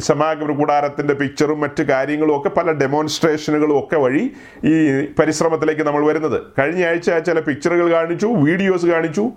സമാഗമന 0.00 0.54
കൂടാരത്തിന്റെ 0.54 1.14
പിക്ചറും 1.14 1.60
മറ്റു 1.60 1.82
കാര്യങ്ങളും 1.82 2.40
ഒക്കെ 2.40 2.48
പല 2.48 2.72
ഡെമോൺസ്ട്രേഷനുകളും 2.72 3.78
ഒക്കെ 3.78 3.96
വഴി 3.96 4.32
ഈ 4.64 5.06
പരിശ്രമത്തിലേക്ക് 5.18 5.82
നമ്മൾ 5.82 6.06
വരുന്നത്. 6.06 6.42
കഴിഞ്ഞ 6.58 6.86
ആഴ്ച 6.86 7.10
ചില 7.10 7.40
പിക്ചറുകൾ 7.40 7.90
കാണിച്ചു 7.90 8.26
വീഡിയോസ് 8.26 8.86
കാണിച്ചു. 8.86 9.30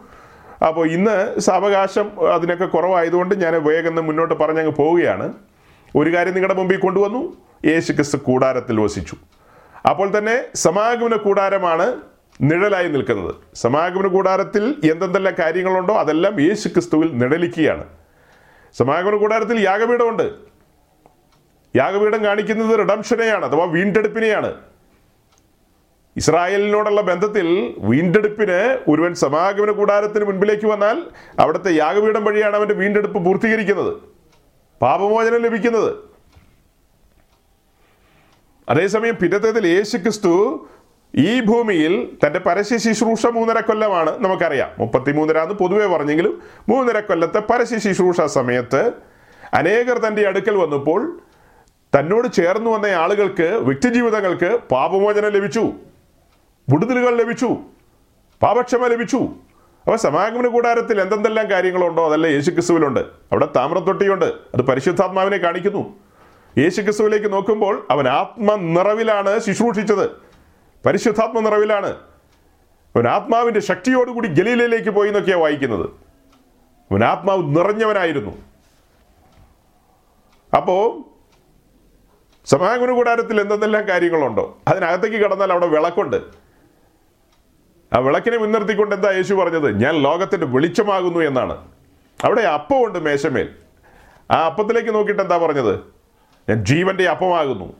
അപ്പോൾ 0.67 0.87
ഇന്ന് 0.87 1.39
സാവകാശം 1.39 2.33
അതിനൊക്കെ 2.33 2.65
കുറവായതുകൊണ്ട് 2.65 3.35
ഞാൻ 3.35 3.63
വേഗം 3.63 3.95
മുന്നോട്ട് 3.95 4.33
പറഞ്ഞങ്ങ് 4.33 4.71
പോവുകയാണ്. 4.71 5.33
ഒരു 5.95 6.15
കാര്യം 6.15 6.33
നിങ്ങളുടെ 6.33 6.59
മുമ്പിൽ 6.59 6.77
കൊണ്ടുവന്നു 6.77 7.33
യേശു 7.65 7.91
ക്രിസ്തു 7.91 8.17
കൂടാരത്തിൽ 8.17 8.79
വസിച്ചു. 8.79 9.15
അപ്പോൾ 9.89 10.17
തന്നെ 10.17 10.43
സമാഗമന 10.55 11.15
കൂടാരമാണ് 11.15 11.95
നിഴലായി 12.41 12.87
നിൽക്കുന്നത്. 12.87 13.35
സമാഗമന 13.55 14.07
കൂടാരത്തിൽ 14.07 14.75
എന്തെന്തെല്ലാം 14.91 15.35
കാര്യങ്ങളുണ്ടോ 15.39 15.93
അതെല്ലാം 15.93 16.41
യേശു 16.41 16.67
ക്രിസ്തുവിൽ 16.67 17.09
നിഴലിക്കുകയാണ്. 17.13 17.83
സമാഗമന 18.73 19.15
കൂടാരത്തിൽ 19.15 19.59
യാഗപീഠമുണ്ട്. 19.59 20.52
യാഗപീഠം 21.75 22.23
കാണിക്കുന്നത് 22.23 22.79
റിഡംഷനെയാണ് 22.79 23.45
അഥവാ 23.45 23.65
വീണ്ടെടുപ്പിനെയാണ്. 23.65 24.53
ഇസ്രായേലിനോടുള്ള 26.15 27.01
ബന്ധത്തിൽ 27.01 27.75
വീണ്ടെടുപ്പിന് 27.77 28.77
ഒരുവൻ 28.87 29.13
സമാഗമന 29.13 29.71
കൂടാരത്തിന് 29.71 30.25
മുൻപിലേക്ക് 30.25 30.65
വന്നാൽ 30.65 31.03
അവിടുത്തെ 31.39 31.75
യാഗപീഠം 31.75 32.25
വഴിയാണ് 32.25 32.55
അവന്റെ 32.55 32.73
വീണ്ടെടുപ്പ് 32.73 33.25
പൂർത്തീകരിക്കുന്നത്. 33.25 33.97
പാപമോചനം 34.81 35.41
ലഭിക്കുന്നത്. 35.41 35.95
അതേസമയം 38.69 39.15
പിന്നത്തേതിൽ 39.21 39.67
യേശു 39.67 39.97
ക്രിസ്തു 39.97 40.67
ഈ 41.15 41.39
ഭൂമിയിൽ 41.39 42.17
തന്റെ 42.25 42.39
പരസ്യ 42.39 42.77
ശുശ്രൂഷ 42.77 43.25
മൂന്നര 43.25 43.59
കൊല്ലമാണ് 43.59 44.23
നമുക്കറിയാം. 44.23 44.69
മുപ്പത്തി 44.79 45.11
മൂന്നരാന്ന് 45.11 45.53
പൊതുവെ 45.53 45.87
പറഞ്ഞെങ്കിലും 45.87 46.41
മൂന്നര 46.69 46.99
കൊല്ലത്തെ 46.99 47.39
പരസ്യ 47.39 47.79
ശുശ്രൂഷ 47.79 48.21
സമയത്ത് 48.21 48.91
അനേകർ 49.53 49.97
തന്റെ 49.97 50.27
അടുക്കൽ 50.27 50.55
വന്നപ്പോൾ 50.55 51.21
തന്നോട് 51.99 52.27
ചേർന്ന് 52.33 52.69
വന്ന 52.69 52.85
ആളുകൾക്ക് 52.85 53.59
വ്യക്തിജീവിതങ്ങൾക്ക് 53.61 54.59
പാപമോചനം 54.71 55.29
ലഭിച്ചു. 55.29 55.73
വിടുതലുകൾ 56.69 57.17
ലഭിച്ചു. 57.17 57.57
പാപക്ഷമ 58.41 58.87
ലഭിച്ചു. 58.87 59.17
അപ്പോൾ 59.17 59.95
സമാഗമന 59.95 60.47
കൂടാരത്തിൽ 60.47 61.01
എന്തെന്തെല്ലാം 61.01 61.51
കാര്യങ്ങളുണ്ടോ? 61.51 62.05
അതെല്ലാം 62.05 62.33
യേശു 62.33 62.51
ക്രിസ്തുവിലുണ്ട് 62.51 62.99
അവിടെ 62.99 63.47
താമ്രത്തൊട്ടിയുണ്ട്. 63.55 64.25
അത് 64.25 64.61
പരിശുദ്ധാത്മാവിനെ 64.61 65.37
കാണിക്കുന്നു. 65.37 65.95
യേശു 66.57 66.81
ക്രിസ്തുവിലേക്ക് 66.81 67.33
നോക്കുമ്പോൾ 67.33 67.87
അവൻ 67.91 68.07
ആത്മ 68.07 68.55
നിറവിലാണ് 68.55 69.39
ശുശ്രൂഷിച്ചത്. 69.39 70.09
പരിശുദ്ധാത്മ 70.85 71.39
നിറവിലാണ്. 71.39 71.95
അവൻ 72.95 73.07
ആത്മാവിന്റെ 73.07 73.59
ശക്തിയോടുകൂടി 73.59 74.27
ഗലീലയിലേക്ക് 74.27 74.89
പോയി 74.89 75.07
എന്നൊക്കെയാണ് 75.07 75.41
വായിക്കുന്നത്. 75.41 75.89
അവൻ 76.91 77.03
ആത്മാവ് 77.03 77.55
നിറഞ്ഞവനായിരുന്നു. 77.55 78.31
അപ്പോ 80.55 80.97
സമാഗമന 82.45 82.91
കൂടാരത്തിൽ 82.91 83.41
എന്തെന്തെല്ലാം 83.41 83.87
കാര്യങ്ങളുണ്ടോ? 83.87 84.57
അതിനകത്തേക്ക് 84.67 85.17
കടന്നാൽ 85.17 85.51
അവിടെ 85.51 85.67
വിളക്കുണ്ട്. 85.67 86.21
ആ 87.93 87.97
വിളക്കിനെ 87.97 88.37
മുൻനിർത്തിക്കൊണ്ട് 88.37 88.95
എന്താ 88.95 89.11
യേശു 89.11 89.33
പറഞ്ഞത്? 89.33 89.83
ഞാൻ 89.83 89.95
ലോകത്തിന്റെ 89.95 90.47
വെളിച്ചമാകുന്നു 90.47 91.19
എന്നാണ്. 91.19 91.67
അവിടെ 92.23 92.41
അപ്പമുണ്ട് 92.41 92.99
മേശമേൽ. 92.99 93.49
ആ 94.31 94.45
അപ്പത്തിലേക്ക് 94.45 94.95
നോക്കിയിട്ട് 94.95 95.21
എന്താ 95.21 95.37
പറഞ്ഞത്? 95.37 95.79
ഞാൻ 96.49 96.65
ജീവന്റെ 96.65 97.09
അപ്പമാകുന്നു. 97.09 97.73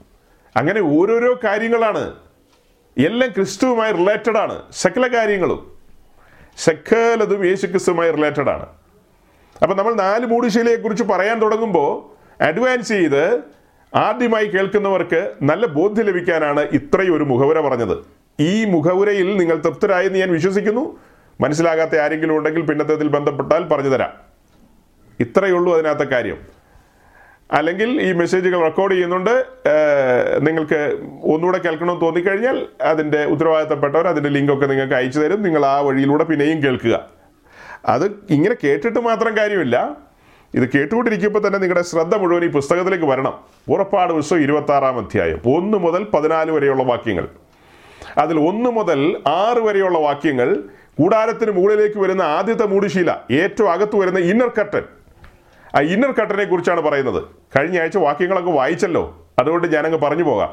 അങ്ങനെ 0.55 0.81
ഓരോരോ 0.81 1.39
കാര്യങ്ങളാണ്. 1.43 2.13
എല്ലാം 2.97 3.31
ക്രിസ്തുവുമായി 3.31 3.91
റിലേറ്റഡ് 3.91 4.37
ആണ്. 4.37 4.61
സകല 4.71 5.17
കാര്യങ്ങളും. 5.17 5.77
സകലതും 6.57 7.45
യേശു 7.45 7.65
ക്രിസ്തുവുമായി 7.65 8.11
റിലേറ്റഡ് 8.11 8.49
ആണ്. 8.49 8.65
അപ്പം 9.63 9.77
നമ്മൾ 9.77 9.93
നാല് 9.93 10.25
മൂടുശീലയെ 10.25 10.75
കുറിച്ച് 10.75 11.03
പറയാൻ 11.03 11.39
തുടങ്ങുമ്പോൾ 11.39 12.13
അഡ്വാൻസ് 12.43 12.87
ചെയ്ത് 12.87 13.53
ആദ്യമായി 13.95 14.45
കേൾക്കുന്നവർക്ക് 14.45 15.33
നല്ല 15.41 15.65
ബോധ്യം 15.65 16.05
ലഭിക്കാനാണ് 16.05 16.59
ഇത്രയും 16.59 17.17
ഒരു 17.17 17.23
മുഖവുര 17.23 17.59
പറഞ്ഞത്. 17.59 17.97
ഈ 18.39 18.65
മുഖവുരയിൽ 18.65 19.37
നിങ്ങൾ 19.37 19.55
തൃപ്തരായെന്ന് 19.55 20.19
ഞാൻ 20.19 20.31
വിശ്വസിക്കുന്നു. 20.31 20.99
മനസ്സിലാകാത്ത 21.41 21.95
ആരെങ്കിലും 21.95 22.37
ഉണ്ടെങ്കിൽ 22.37 22.61
പിന്നത്തേതിൽ 22.61 23.07
ബന്ധപ്പെട്ടാൽ 23.07 23.63
പറഞ്ഞു 23.63 23.89
തരാം. 23.89 24.09
ഇത്രയേ 25.19 25.51
ഉള്ളൂ 25.51 25.73
അതിനകത്തെ 25.73 26.03
കാര്യം. 26.03 26.37
അല്ലെങ്കിൽ 27.51 28.01
ഈ 28.01 28.11
മെസ്സേജുകൾ 28.11 28.63
റെക്കോർഡ് 28.63 28.93
ചെയ്യുന്നുണ്ട്. 28.93 29.45
നിങ്ങൾക്ക് 30.39 30.97
ഒന്നുകൂടെ 31.23 31.57
കേൾക്കണമെന്ന് 31.57 32.01
തോന്നിക്കഴിഞ്ഞാൽ 32.01 32.67
അതിന്റെ 32.81 33.25
ഉത്തരവാദിത്തപ്പെട്ടവർ 33.25 34.07
അതിന്റെ 34.07 34.29
ലിങ്കൊക്കെ 34.29 34.65
നിങ്ങൾക്ക് 34.65 34.93
അയച്ചു 34.93 35.19
തരും. 35.19 35.43
നിങ്ങൾ 35.43 35.65
ആ 35.65 35.79
വഴിയിലൂടെ 35.79 36.23
പിന്നെയും 36.23 36.63
കേൾക്കുക. 36.63 37.07
അത് 37.85 38.05
ഇങ്ങനെ 38.29 38.55
കേട്ടിട്ട് 38.63 38.99
മാത്രം 38.99 39.37
കാര്യമില്ല. 39.37 39.97
ഇത് 40.53 40.69
കേട്ടുകൊണ്ടിരിക്കുമ്പോൾ 40.75 41.47
തന്നെ 41.47 41.59
നിങ്ങളുടെ 41.59 41.85
ശ്രദ്ധ 41.85 42.15
മുഴുവൻ 42.15 42.43
ഈ 42.43 42.47
പുസ്തകത്തിലേക്ക് 42.47 43.05
വരണം. 43.05 43.33
ഉറപ്പാട് 43.69 44.13
പുസ്തകം 44.13 44.39
ഇരുപത്തി 44.39 44.71
ആറാം 44.71 44.97
അധ്യായം. 44.97 45.41
ഒന്ന് 45.55 45.77
മുതൽ 45.77 46.03
പതിനാല് 46.03 46.51
വരെയുള്ള 46.51 46.83
വാക്യങ്ങൾ. 46.83 47.27
അതിൽ 48.17 48.39
ഒന്ന് 48.39 48.69
മുതൽ 48.69 49.21
ആറ് 49.27 49.57
വരെയുള്ള 49.57 49.99
വാക്യങ്ങൾ 49.99 50.55
കൂടാരത്തിന് 51.01 51.51
മുകളിലേക്ക് 51.51 51.99
വരുന്ന 51.99 52.21
ആദ്യത്തെ 52.21 52.65
മൂടുശീല 52.65 53.15
ഏറ്റവും 53.31 53.71
അകത്ത് 53.71 53.95
വരുന്ന 53.95 54.19
ഇന്നർ 54.19 54.51
കട്ടൻ 54.59 54.83
ആ 55.75 55.79
ഇന്നർ 55.79 56.11
കട്ടനെ 56.11 56.43
കുറിച്ചാണ് 56.43 56.81
പറയുന്നത്. 56.81 57.23
കഴിഞ്ഞ 57.57 57.79
ആഴ്ച 57.79 57.97
വാക്യങ്ങളൊക്കെ 57.97 58.51
വായിച്ചല്ലോ. 58.51 59.27
അതുകൊണ്ട് 59.39 59.67
ഞാനങ്ങ് 59.67 59.97
പറഞ്ഞു 59.97 60.23
പോകാം. 60.23 60.49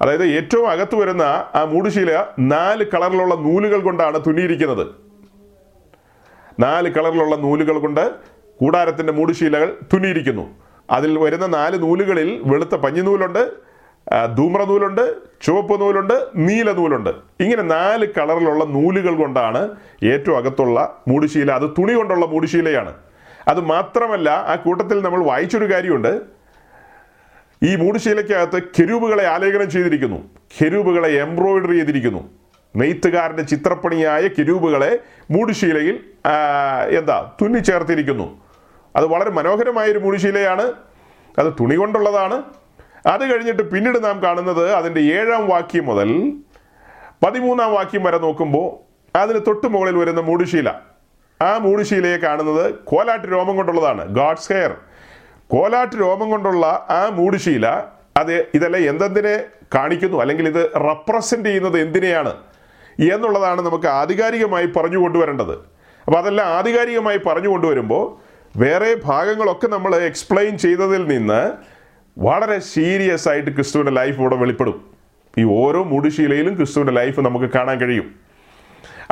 അതായത് 0.00 0.26
ഏറ്റവും 0.26 0.70
അകത്ത് 0.70 0.94
വരുന്ന 0.94 1.22
ആ 1.54 1.64
മൂടുശീല 1.64 2.24
നാല് 2.38 2.84
കളറിലുള്ള 2.84 3.34
നൂലുകൾ 3.34 3.80
കൊണ്ടാണ് 3.80 4.20
തുന്നിയിരിക്കുന്നത്. 4.26 4.86
നാല് 6.60 6.88
കളറിലുള്ള 6.88 7.36
നൂലുകൾ 7.36 7.78
കൊണ്ട് 7.78 8.35
കൂടാരത്തിന്റെ 8.60 9.12
മൂടുശീലകൾ 9.12 9.76
തുന്നിയിരിക്കുന്നു. 9.92 10.54
അതിൽ 10.90 11.18
വരുന്ന 11.18 11.46
നാല് 11.46 11.82
നൂലുകളിൽ 11.82 12.42
വെളുത്ത 12.44 12.74
പഞ്ഞിനൂലുണ്ട് 12.74 13.50
ധൂമ്ര 14.36 14.64
നൂലുണ്ട് 14.64 15.14
ചുവപ്പ് 15.42 15.80
നൂലുണ്ട് 15.80 16.26
നീല 16.36 16.72
നൂലുണ്ട്. 16.72 17.10
ഇങ്ങനെ 17.40 17.62
നാല് 17.62 18.06
കളറിലുള്ള 18.06 18.64
നൂലുകൾ 18.64 19.14
കൊണ്ടാണ് 19.14 19.70
ഏറ്റവും 20.04 20.36
അകത്തുള്ള 20.36 21.02
മൂടുശീല 21.08 21.52
അത് 21.52 21.70
തുണി 21.78 21.92
കൊണ്ടുള്ള 21.92 22.26
മൂടുശീലയാണ്. 22.26 22.94
അത് 23.48 23.60
മാത്രമല്ല 23.60 24.30
ആ 24.30 24.54
കൂട്ടത്തിൽ 24.54 25.02
നമ്മൾ 25.02 25.24
വായിച്ചൊരു 25.24 25.72
കാര്യമുണ്ട്. 25.72 26.20
ഈ 27.62 27.76
മൂടുശീലയ്ക്കകത്ത് 27.76 28.62
കെരൂബുകളെ 28.62 29.26
ആലേഖനം 29.26 29.70
ചെയ്തിരിക്കുന്നു. 29.70 30.16
കെരൂബുകളെ 30.60 31.08
എംബ്രോയിഡറി 31.08 31.76
ചെയ്തിരിക്കുന്നു. 31.76 32.30
നെയ്ത്തുകാരന്റെ 32.76 33.42
ചിത്രപ്പണിയായ 33.42 34.28
കെരൂബുകളെ 34.28 34.98
മൂടുശീലയിൽ 35.30 36.00
എന്താ 36.98 37.32
തുന്നി 37.42 37.58
ചേർത്തിരിക്കുന്നു 37.58 38.45
അത് 38.96 39.06
വളരെ 39.06 39.30
മനോഹരമായ 39.30 39.86
ഒരു 39.86 39.98
മൂടുശീലയാണ്. 39.98 40.72
അത് 41.38 41.52
തുണി 41.60 41.74
കൊണ്ടുള്ളതാണ് 41.74 42.42
അത് 43.06 43.32
കഴിഞ്ഞിട്ട് 43.32 43.70
പിന്നീട് 43.70 44.04
നാം 44.04 44.22
കാണുന്നത് 44.22 44.72
അതിന്റെ 44.72 45.00
ഏഴാം 45.00 45.48
വാക്യം 45.48 45.86
മുതൽ 45.86 46.32
പതിമൂന്നാം 47.26 47.72
വാക്യം 47.72 48.04
വരെ 48.04 48.18
നോക്കുമ്പോൾ 48.18 48.86
അതിന് 49.18 49.40
തൊട്ട് 49.46 49.66
മുകളിൽ 49.66 49.96
വരുന്ന 49.96 50.20
മൂടുശീല. 50.20 50.72
ആ 51.42 51.58
മൂടുശീലയെ 51.58 52.16
കാണുന്നത് 52.16 52.74
കോലാട്ട് 52.74 53.28
രോമം 53.32 53.56
കൊണ്ടുള്ളതാണ്. 53.56 54.14
God's 54.14 54.52
hair. 54.52 54.74
കോലാട്ട് 55.48 55.96
രോമം 56.00 56.30
കൊണ്ടുള്ള 56.30 56.66
ആ 56.90 57.10
മൂടുശീല 57.12 57.66
അത് 58.16 58.46
ഇതെല്ലാം 58.54 58.88
എന്തെന്തിനെ 58.88 59.44
കാണിക്കുന്നു? 59.74 60.18
അല്ലെങ്കിൽ 60.18 60.48
ഇത് 60.48 60.70
റെപ്രസെന്റ് 60.76 61.48
ചെയ്യുന്നത് 61.48 61.80
എന്തിനെയാണ്? 61.80 62.36
എന്നുള്ളതാണ് 63.12 63.62
നമുക്ക് 63.62 63.86
ആധികാരികമായി 63.86 64.66
പറഞ്ഞു 64.66 64.98
കൊണ്ടുവരേണ്ടത്. 64.98 65.52
അപ്പോൾ 66.06 66.18
അതെല്ലാം 66.18 66.48
ആധികാരികമായി 66.48 67.18
പറഞ്ഞു 67.18 67.48
കൊണ്ടുവരുമ്പോൾ 67.48 68.25
വേറെ 68.56 68.96
ഭാഗങ്ങളൊക്കെ 69.04 69.66
നമ്മൾ 69.66 69.96
എക്സ്പ്ലെയിൻ 69.96 70.58
ചെയ്തതിൽ 70.58 71.06
നിന്ന് 71.06 71.40
വളരെ 72.18 72.58
സീരിയസ് 72.58 73.28
ആയിട്ട് 73.28 73.50
ക്രിസ്തുവിന്റെ 73.50 73.92
ലൈഫ് 73.92 74.20
ഇവിടെ 74.20 74.36
വെളിപ്പെടും. 74.36 74.90
ഈ 75.38 75.42
ഓരോ 75.44 75.84
മൂടുശീലയിലും 75.84 76.56
ക്രിസ്തുവിന്റെ 76.56 76.92
ലൈഫ് 76.92 77.20
നമുക്ക് 77.20 77.46
കാണാൻ 77.54 77.80
കഴിയും. 77.80 78.14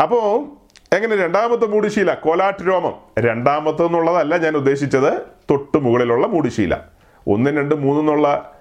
അപ്പോൾ 0.03 0.47
എങ്ങനെ 0.95 1.17
രണ്ടാമത്തെ 1.17 1.67
മൂടിശീല? 1.67 2.15
കോലാട്ട് 2.15 2.67
രോമം. 2.67 2.95
രണ്ടാമത്തെ 3.19 3.83
എന്നുള്ളതല്ല 3.83 4.37
ഞാൻ 4.37 4.57
ഉദ്ദേശിച്ചത് 4.57 5.13
തൊട്ട് 5.51 5.79
മുകളിലുള്ള 5.79 6.27
മൂടിശീല. 6.27 6.77
ഒന്നും 7.27 7.57
രണ്ടും 7.57 7.83
മൂന്നെന്നുള്ള 7.83 8.55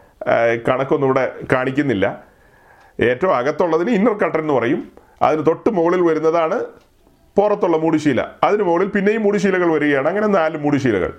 കണക്കൊന്നും 0.67 1.07
ഇവിടെ 1.07 1.33
കാണിക്കുന്നില്ല. 1.53 2.23
ഏറ്റവും 2.99 3.35
അകത്തുള്ളതിന് 3.35 3.89
ഇന്നർ 3.89 4.17
കട്ടൻ 4.17 4.39
എന്ന് 4.39 4.53
പറയും. 4.53 4.91
അതിന് 5.21 5.45
തൊട്ട് 5.45 5.69
മുകളിൽ 5.69 6.01
വരുന്നതാണ് 6.01 6.59
പുറത്തുള്ള 7.37 7.77
മൂടുശീല. 7.77 8.25
അതിന് 8.43 8.63
മുകളിൽ 8.63 8.87
പിന്നെയും 8.87 9.21
മൂടുശീലകൾ 9.23 9.73
വരികയാണ്. 9.73 10.07
അങ്ങനെ 10.07 10.27
നാല് 10.27 10.57
മൂടുശീലകൾ. 10.57 11.13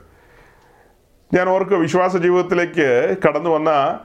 ഞാൻ 1.35 1.48
ഓർക്കുക 1.48 1.77
വിശ്വാസ 1.77 2.16
ജീവിതത്തിലേക്ക് 2.16 3.16
കടന്നു 3.27 3.50
വന്ന 3.50 4.00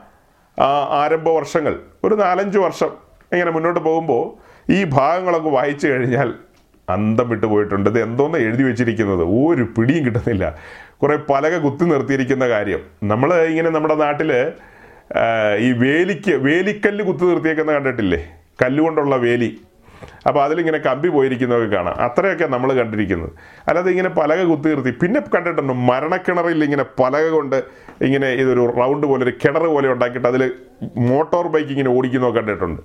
ആരംഭ 0.89 1.29
വർഷങ്ങൾ. 1.29 1.79
ഒരു 2.03 2.15
നാലഞ്ച് 2.15 2.59
വർഷം 2.59 2.89
ഇങ്ങനെ 3.33 3.51
മുന്നോട്ട് 3.51 3.79
പോകുമ്പോൾ 3.79 4.25
ഈ 4.71 4.83
ഭാഗങ്ങളൊക്കെ 4.83 5.49
വായിച്ചു 5.49 5.87
കഴിഞ്ഞാൽ 5.87 6.33
അന്തം 6.89 7.29
വിട്ടു 7.29 7.45
പോയിട്ടുണ്ട്. 7.45 7.89
ഇത് 7.89 8.03
എന്തോന്ന് 8.03 8.37
എഴുതി 8.37 8.63
വെച്ചിരിക്കുന്നത്? 8.63 9.23
ഒരു 9.23 9.63
പിടിയും 9.63 10.05
കിട്ടുന്നില്ല. 10.05 10.57
കുറേ 11.01 11.17
പലക 11.29 11.57
കുത്തി 11.57 11.83
നിർത്തിയിരിക്കുന്ന 11.83 12.47
കാര്യം. 12.47 12.79
നമ്മൾ 13.03 13.33
ഇങ്ങനെ 13.33 13.69
നമ്മുടെ 13.69 13.95
നാട്ടിൽ 13.95 14.51
ഈ 15.57 15.71
വേലിക്ക് 15.71 16.35
വേലിക്കല്ല് 16.35 17.05
കുത്തി 17.05 17.25
നിർത്തിയേക്കുന്ന 17.25 17.71
കണ്ടിട്ടില്ലേ? 17.71 18.29
കല്ലുകൊണ്ടുള്ള 18.63 19.15
വേലി. 19.15 19.57
അപ്പോൾ 20.27 20.43
അതിലിങ്ങനെ 20.43 20.77
കമ്പി 20.77 21.09
പോയിരിക്കുന്നതൊക്കെ 21.09 21.75
കാണാം. 21.75 21.95
അത്രയൊക്കെ 21.99 22.45
നമ്മൾ 22.45 22.73
കണ്ടിരിക്കുന്നത്. 22.73 23.31
അല്ലാതെ 23.67 23.91
ഇങ്ങനെ 23.91 24.09
പലക 24.09 24.43
കുത്തിയിർത്തി 24.43 24.91
പിന്നെ 25.01 25.19
കണ്ടിട്ടുണ്ട്? 25.35 25.73
മരണക്കിണറിൽ 25.73 26.63
ഇങ്ങനെ 26.63 26.85
പലക 27.01 27.29
കൊണ്ട് 27.29 27.63
ഇങ്ങനെ 28.01 28.29
ഇതൊരു 28.31 28.65
റൗണ്ട് 28.79 29.07
പോലെ 29.07 29.23
ഒരു 29.23 29.33
കിണർ 29.43 29.65
പോലെ 29.75 29.87
ഉണ്ടാക്കിയിട്ട് 29.93 30.27
അതിൽ 30.27 30.43
മോട്ടോർ 31.11 31.47
ബൈക്ക് 31.47 31.69
ഇങ്ങനെ 31.69 31.89
ഓടിക്കുന്നതൊക്കെ 31.89 32.39
കണ്ടിട്ടുണ്ട്. 32.39 32.81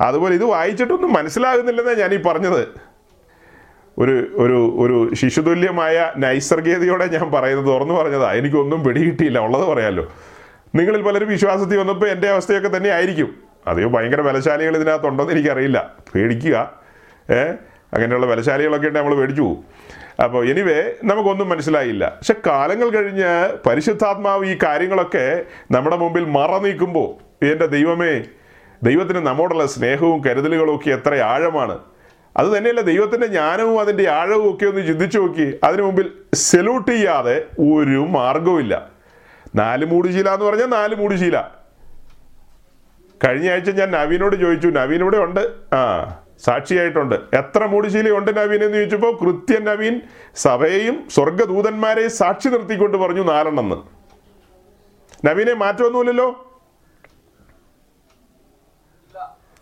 അതുപോലെ 0.00 0.34
ഇത് 0.34 0.44
വായിച്ചിട്ടൊന്നും 0.44 1.12
മനസ്സിലാകുന്നില്ലെന്നാണ് 1.12 1.98
ഞാൻ 1.98 2.14
ഈ 2.14 2.20
പറഞ്ഞത്. 2.26 2.62
ഒരു 3.98 4.14
ഒരു 4.42 4.58
ഒരു 4.82 5.14
ശിശുതുല്യമായ 5.14 6.12
നൈസർഗീയതയോടെ 6.16 7.06
ഞാൻ 7.06 7.26
പറയുന്നത് 7.30 7.66
തുറന്നു 7.66 7.94
പറഞ്ഞതാ. 7.94 8.32
എനിക്കൊന്നും 8.32 8.84
പിടികിട്ടിയില്ല. 8.84 9.38
ഉള്ളത് 9.38 9.64
പറയാമല്ലോ 9.72 10.04
നിങ്ങളിൽ 10.76 11.02
പലരും 11.02 11.28
വിശ്വാസത്തിൽ 11.28 11.78
വന്നപ്പോൾ 11.78 12.08
എന്റെ 12.08 12.28
അവസ്ഥയൊക്കെ 12.28 12.76
തന്നെ 12.76 12.90
ആയിരിക്കും. 12.90 13.51
അതെയോ 13.66 13.88
ഭയങ്കര 13.88 14.20
ബലശാലികൾ 14.20 14.76
ഇതിനകത്തുണ്ടോയെന്ന് 14.76 15.34
എനിക്കറിയില്ല. 15.34 15.94
പേടിക്കുക. 16.14 16.72
ഏ? 17.30 17.42
അങ്ങനെയുള്ള 17.94 18.26
ബലശാലികളൊക്കെ 18.26 18.86
ഉണ്ട് 18.86 18.98
നമ്മൾ 18.98 19.14
പേടിച്ചു 19.14 19.42
പോകും. 19.42 19.64
അപ്പോൾ 20.24 20.48
എനിവേ 20.48 20.92
നമുക്കൊന്നും 21.04 21.48
മനസ്സിലായില്ല. 21.48 22.08
പക്ഷെ 22.08 22.34
കാലങ്ങൾ 22.46 22.88
കഴിഞ്ഞ് 22.88 23.58
പരിശുദ്ധാത്മാവ് 23.68 24.46
ഈ 24.46 24.58
കാര്യങ്ങളൊക്കെ 24.62 25.42
നമ്മുടെ 25.70 25.96
മുമ്പിൽ 25.96 26.24
മറ 26.24 26.58
നീക്കുമ്പോൾ 26.58 27.44
എന്റെ 27.44 27.66
ദൈവമേ 27.66 28.22
ദൈവത്തിന് 28.82 29.18
നമ്മോടുള്ള 29.18 29.66
സ്നേഹവും 29.66 30.24
കരുതലുകളും 30.24 30.76
ഒക്കെ 30.76 30.90
എത്ര 30.90 31.14
ആഴമാണ്. 31.14 31.78
അത് 32.36 32.56
തന്നെയല്ല 32.56 32.80
ദൈവത്തിന്റെ 32.80 33.26
ജ്ഞാനവും 33.26 33.80
അതിന്റെ 33.80 34.10
ആഴവും 34.10 34.54
ഒക്കെ 34.54 34.66
ഒന്ന് 34.66 34.86
ചിന്തിച്ചു 34.86 35.18
നോക്കി. 35.18 35.58
അതിനു 35.64 35.82
മുമ്പിൽ 35.82 36.10
സെലൂട്ട് 36.34 36.90
ചെയ്യാതെ 36.90 37.44
ഒരു 37.58 38.06
മാർഗവുമില്ല 38.10 38.86
നാല് 39.54 39.84
മൂടുശീല 39.84 40.28
എന്ന് 40.28 40.46
പറഞ്ഞാൽ 40.46 40.66
നാല് 40.66 40.94
മൂടുശീല 40.94 41.61
കഴിഞ്ഞ 43.24 43.50
ആഴ്ച 43.50 43.70
ഞാൻ 43.70 43.90
നവീനോട് 43.90 44.36
ചോദിച്ചു 44.36 44.68
നവീൻ 44.68 45.00
ഇവിടെ 45.00 45.18
ഉണ്ട്? 45.18 45.74
ആ 45.74 45.80
സാക്ഷിയായിട്ടുണ്ട്. 46.44 47.14
എത്ര 47.14 47.66
മൂടുശീലയുണ്ട് 47.66 48.36
നവീൻ? 48.36 48.64
എന്ന് 48.64 48.78
ചോദിച്ചപ്പോൾ 48.78 49.18
കൃത്യൻ 49.18 49.64
നവീൻ 49.64 50.00
സഭയെയും 50.36 51.08
സ്വർഗദൂതന്മാരെയും 51.10 52.10
സാക്ഷി 52.10 52.48
നിർത്തിക്കൊണ്ട് 52.48 52.98
പറഞ്ഞു 52.98 53.22
നാലെണ്ണെന്ന്. 53.22 53.76
നവീനെ 55.26 55.54
മാറ്റമൊന്നുമില്ലല്ലോ 55.54 56.48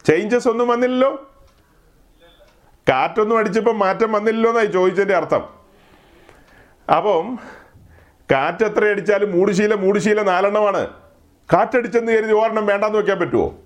ചേഞ്ചസ് 0.07 0.49
ഒന്നും 0.49 0.69
വന്നില്ലല്ലോ? 0.69 1.31
കാറ്റൊന്നും 2.89 3.39
അടിച്ചപ്പോൾ 3.39 3.75
മാറ്റം 3.75 4.13
വന്നില്ലല്ലോ 4.13 4.51
എന്നായി 4.51 4.67
ചോദിച്ചതിന്റെ 4.67 5.17
അർത്ഥം. 5.17 5.43
അപ്പം 6.97 7.39
കാറ്റ് 8.33 8.65
എത്ര 8.65 8.85
അടിച്ചാലും 8.85 9.33
മൂടുശീല 9.33 9.75
മൂടുശീല 9.75 10.23
നാലെണ്ണമാണ്. 10.23 11.00
കാറ്റടിച്ചെന്ന് 11.53 12.13
കരുതി 12.13 12.33
ഒരെണ്ണം 12.33 12.67
വേണ്ടാന്ന് 12.67 12.99
വെക്കാൻ 12.99 13.19
പറ്റുമോ 13.21 13.59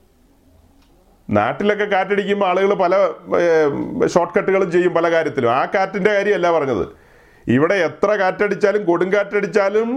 നാട്ടിലൊക്കെ 1.31 1.85
കാറ്റടിക്കുമ്പോൾ 1.85 2.47
ആളുകൾ 2.47 2.75
പല 2.75 2.95
ഷോർട്ട് 4.07 4.39
കട്ടുകളും 4.39 4.73
ചെയ്യും 4.73 4.95
പല 4.95 5.11
കാര്യത്തിലും. 5.13 5.51
ആ 5.51 5.65
കാറ്റിന്റെ 5.75 6.13
കാര്യമല്ല 6.15 6.53
പറഞ്ഞത്. 6.53 6.85
ഇവിടെ 7.47 7.75
എത്ര 7.75 8.11
കാറ്റടിച്ചാലും 8.11 8.85
കൊടുങ്കാറ്റടിച്ചാലും 8.85 9.89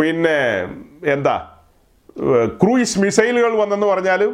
പിന്നെ 0.00 0.38
എന്താ 1.12 1.36
ക്രൂയിസ് 2.62 2.98
മിസൈലുകൾ 2.98 3.52
വന്നെന്ന് 3.60 3.86
പറഞ്ഞാലും 3.86 4.32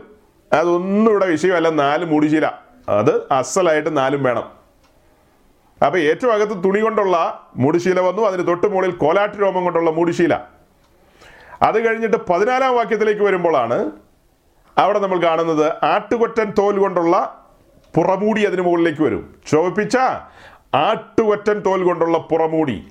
അതൊന്നും 0.52 1.10
ഇവിടെ 1.10 1.26
വിഷയമല്ല. 1.26 1.68
നാല് 1.70 2.04
മുടിശീല. 2.04 2.46
അത് 2.88 3.32
അസലായിട്ട് 3.32 3.96
നാലും 3.96 4.22
വേണം. 4.22 4.46
അപ്പോൾ 5.86 5.98
ഏറ്റവും 5.98 6.32
അകത്ത് 6.32 6.64
തുണി 6.64 6.80
കൊണ്ടുള്ള 6.80 7.16
മൂടിശീല 7.56 8.00
വന്നു. 8.00 8.22
അതിന് 8.22 8.46
തൊട്ട് 8.46 8.66
മുകളിൽ 8.66 8.90
കോലാട്ട് 8.90 9.42
രോമം 9.42 9.64
കൊണ്ടുള്ള 9.64 9.90
മൂടിശീല. 9.90 10.55
അത് 11.62 11.88
കഴിഞ്ഞിട്ട് 11.88 12.16
പതിനാലാം 12.16 12.76
വാക്യത്തിലേക്ക് 12.76 13.22
വരുമ്പോഴാണ് 13.22 13.90
അവിടെ 14.78 14.98
നമ്മൾ 14.98 15.22
കാണുന്നത് 15.22 15.84
ആട്ടുകൊറ്റൻ 15.84 16.52
തോൽ 16.58 16.78
കൊണ്ടുള്ള 16.78 17.46
പുറമൂടി 17.96 18.44
അതിന് 18.44 18.62
മുകളിലേക്ക് 18.62 19.02
വരും. 19.02 19.36
ചുവപ്പിച്ച 19.50 19.96
ആട്ടുകൊറ്റൻ 20.74 21.60
തോൽ 21.60 21.82
കൊണ്ടുള്ള 21.82 22.18
പുറമൂടി. 22.18 22.88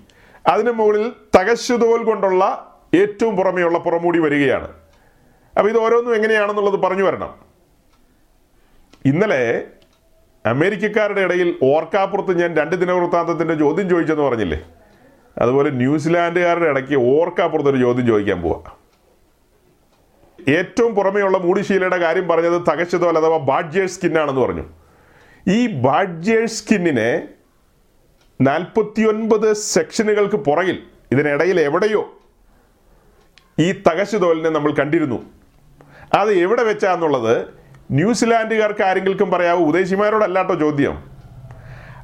അതിന് 0.47 0.71
മുകളിൽ 0.71 1.13
തകശു 1.37 1.73
തോൽ 1.73 2.03
കൊണ്ടുള്ള 2.03 2.71
ഏറ്റവും 2.93 3.35
പുറമെയുള്ള 3.35 3.77
പുറമൂടി 3.77 4.19
വരികയാണ്. 4.19 4.67
അപ്പോൾ 5.57 5.69
ഇത് 5.69 5.77
ഓരോന്നും 5.77 6.15
എങ്ങനെയാണെന്നുള്ളത് 6.15 6.79
പറഞ്ഞു 6.79 7.03
വരണം. 7.03 7.35
ഇന്നലെ 9.05 9.63
അമേരിക്കക്കാരുടെ 10.45 11.21
ഇടയിൽ 11.21 11.55
ഓർക്കാപ്പുറത്ത് 11.63 12.39
ഞാൻ 12.39 12.55
രണ്ട് 12.55 12.75
ദിനവൃത്താന്തത്തിന്റെ 12.75 13.53
ചോദ്യം 13.53 13.89
ചോദിച്ചെന്ന് 13.89 14.23
പറഞ്ഞില്ലേ? 14.23 14.65
അതുപോലെ 15.37 15.69
ന്യൂസിലാൻഡുകാരുടെ 15.69 16.65
ഇടയ്ക്ക് 16.65 16.95
ഓർക്കാപ്പുറത്തൊരു 16.95 17.77
ചോദ്യം 17.77 18.07
ചോദിക്കാൻ 18.07 18.41
പോവാ. 18.41 18.71
ഏറ്റവും 20.49 20.95
പുറമെയുള്ള 20.95 21.37
മൂടിശീലയുടെ 21.37 21.97
കാര്യം 21.97 22.27
പറഞ്ഞത് 22.27 22.61
തകച്ചതോൽ 22.61 23.17
അഥവാ 23.17 23.37
ബാഡ്ജേഴ്സ് 23.37 23.95
സ്കിന്നാണെന്ന് 23.95 24.41
പറഞ്ഞു. 24.41 24.63
ഈ 25.47 25.67
ബാഡ്ജേഴ്സ് 25.67 26.63
സ്കിന്നിനെ 26.63 27.27
നാൽപ്പത്തിയൊൻപത് 28.41 29.53
സെക്ഷനുകൾക്ക് 29.53 30.35
പുറകിൽ 30.35 30.83
ഇതിനിടയിൽ 31.11 31.59
എവിടെയോ 31.59 32.19
ഈ 33.59 33.71
തകശുതോലിനെ 33.71 34.49
നമ്മൾ 34.49 34.71
കണ്ടിരുന്നു. 34.71 35.25
അത് 36.13 36.31
എവിടെ 36.31 36.63
വെച്ചാന്നുള്ളത് 36.63 37.47
ന്യൂസിലാൻഡുകാർക്ക് 37.91 38.83
ആരെങ്കിലും 38.83 39.31
പറയാവൂ? 39.31 39.65
ഉദേശിമാരോടല്ലാട്ടോ 39.65 40.55
ചോദ്യം. 40.55 41.14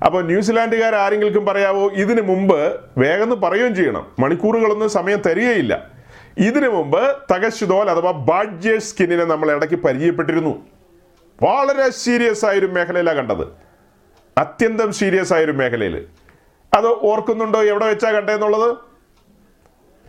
അപ്പോൾ 0.05 0.23
ന്യൂസിലാൻഡുകാർ 0.23 0.95
ആരെങ്കിലും 0.95 1.45
പറയാവോ 1.45 1.87
ഇതിനു 1.87 2.21
മുമ്പ് 2.21 2.81
വേഗം 2.97 3.41
പറയുകയും 3.41 3.75
ചെയ്യണം. 3.75 4.11
മണിക്കൂറുകളൊന്നും 4.19 4.89
സമയം 4.89 5.21
തരികയില്ല. 5.21 5.89
ഇതിനു 6.37 6.69
മുമ്പ് 6.69 7.17
തകശുതോൽ 7.33 7.89
അഥവാ 7.89 8.11
ബാഡ്ജേ 8.11 8.77
സ്കിന്നിനെ 8.77 9.25
നമ്മൾ 9.25 9.51
ഇടയ്ക്ക് 9.51 9.75
പരിചയപ്പെട്ടിരുന്നു. 9.75 10.65
വളരെ 11.43 11.89
സീരിയസ് 11.89 12.45
ആയൊരു 12.45 12.65
മേഖലയിലാണ് 12.65 13.17
കണ്ടത്. 13.17 13.47
അത്യന്തം 14.37 14.91
സീരിയസ് 14.91 15.33
ആയൊരു 15.33 15.51
മേഖലയിൽ 15.51 16.05
അത് 16.73 16.87
ഓർക്കുന്നുണ്ടോ? 16.87 17.63
എവിടെ 17.63 17.85
വെച്ചാ 17.85 18.11
കണ്ടതെന്നുള്ളത് 18.11 18.71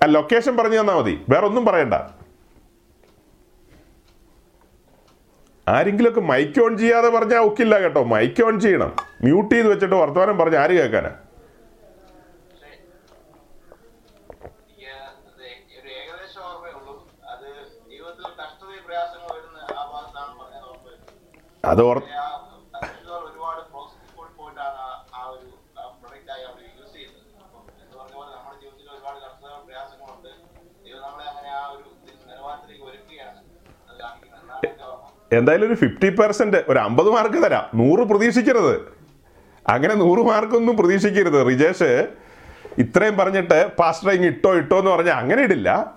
ആ 0.03 0.07
ലൊക്കേഷൻ 0.07 0.57
പറഞ്ഞു 0.57 0.81
തന്നാൽ 0.81 0.95
മതി. 0.95 1.21
വേറെ 1.29 1.47
ഒന്നും 1.47 1.67
പറയണ്ട. 1.67 1.95
ആരെങ്കിലുമൊക്കെ 5.67 6.23
മൈക്ക് 6.29 6.61
ഓൺ 6.61 6.73
ചെയ്യാതെ 6.79 7.09
പറഞ്ഞാൽ 7.11 7.43
ഒക്കില്ല 7.49 7.75
കേട്ടോ. 7.81 8.03
മൈക്ക് 8.13 8.43
ഓൺ 8.45 8.55
ചെയ്യണം. 8.61 8.91
മ്യൂട്ട് 9.25 9.53
ചെയ്ത് 9.55 9.69
വെച്ചിട്ട് 9.73 9.97
വർത്തമാനം 9.97 10.39
പറഞ്ഞ് 10.39 10.59
ആര് 10.59 10.75
കേൾക്കാനാ? 10.79 11.13
അത് 15.29 15.43
ഏകദേശം 15.93 16.43
ഓർമ്മയേ 16.45 16.73
ഉള്ളൂ 16.79 16.95
അത് 17.33 17.47
ജീവിതത്തിൽ 17.91 18.27
കഷ്ടതയും 18.41 18.83
പ്രയാസങ്ങൾ 18.87 19.29
വരുന്ന 19.33 19.59
ആ 19.73 19.85
ഭാഗത്താണ് 19.93 20.33
പറഞ്ഞത് 20.41 20.67
ഓർമ്മ 20.67 20.85
വരുന്നത്. 20.87 21.13
അത് 21.65 21.83
ഓർ 21.85 21.99
ആ 22.19 22.27
കർഷകർ 22.77 23.23
ഒരുപാട് 23.27 23.61
പ്രോസസ്സിംഗ് 23.71 24.13
കൂടി 24.17 24.31
പോയിട്ടാണ് 24.39 24.79
ആ- 24.85 25.01
ആ 25.15 25.25
ഒരു 25.33 25.49
പ്രൊഡക്റ്റ് 26.01 26.33
ആയി 26.35 26.45
അവർ 26.49 26.61
യൂസ് 26.71 26.93
ചെയ്യുന്നത് 26.95 27.21
അപ്പം 27.39 27.63
എന്ന് 27.77 27.97
പറഞ്ഞ 27.99 28.15
പോലെ 28.15 28.31
നമ്മുടെ 28.37 28.57
ജീവിതത്തിൽ 28.63 28.91
ഒരുപാട് 28.95 29.19
കഷ്ടതകളും 29.25 29.65
പ്രയാസങ്ങളുണ്ട് 29.67 30.31
ദൈവം 30.85 31.03
നമ്മളെ 31.07 31.27
അങ്ങനെ 31.33 31.51
ആ 31.57 31.65
ഒരു 31.75 31.85
നിലവാരത്തിലേക്ക് 32.29 32.85
ഒരുക്കുകയാണ് 32.91 33.41
അത് 33.89 33.97
കാണിക്കുന്നത് 34.01 34.41
എന്നാണ് 34.43 34.67
എന്റെ 34.71 34.87
ഓർമ്മ 34.87 35.09
എന്തായാലും 35.33 35.67
ഒരു 35.67 35.75
ഫിഫ്റ്റി 35.75 36.09
പെർസെന്റ് 36.09 36.65
ഒരു 36.69 36.79
അമ്പത് 36.79 37.11
മാർക്ക് 37.11 37.45
തരാം. 37.45 37.65
നൂറ് 37.75 38.09
പ്രതീക്ഷിക്കരുത്. 38.09 38.81
അങ്ങനെ 39.69 39.95
നൂറ് 39.95 40.19
മാർക്കൊന്നും 40.19 40.77
പ്രതീക്ഷിക്കരുത്. 40.77 41.47
റിജേഷ് 41.47 42.09
ഇത്രയും 42.79 43.17
പറഞ്ഞിട്ട് 43.17 43.71
പാസ്റ്റർ 43.79 44.11
ഇങ്ങ് 44.11 44.29
ഇട്ടോ 44.29 44.55
ഇട്ടോ 44.55 44.79
എന്ന് 44.79 44.91
പറഞ്ഞാൽ 44.91 45.15
അങ്ങനെ 45.15 45.43
ഇടില്ല. 45.43 45.95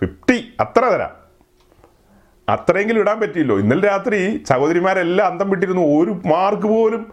ഫിഫ്റ്റി 0.00 0.54
അത്ര 0.60 0.80
തരാം. 0.80 1.10
അത്രയെങ്കിലും 2.48 3.00
ഇടാൻ 3.00 3.20
പറ്റിയല്ലോ. 3.20 3.58
ഇന്നലെ 3.58 3.80
രാത്രി 3.80 4.44
സഹോദരിമാരെല്ലാം 4.48 5.28
അന്തം 5.28 5.50
വിട്ടിരുന്നു. 5.50 5.82
ഒരു 5.82 6.28
മാർക്ക് 6.28 6.66
പോലും 6.66 7.12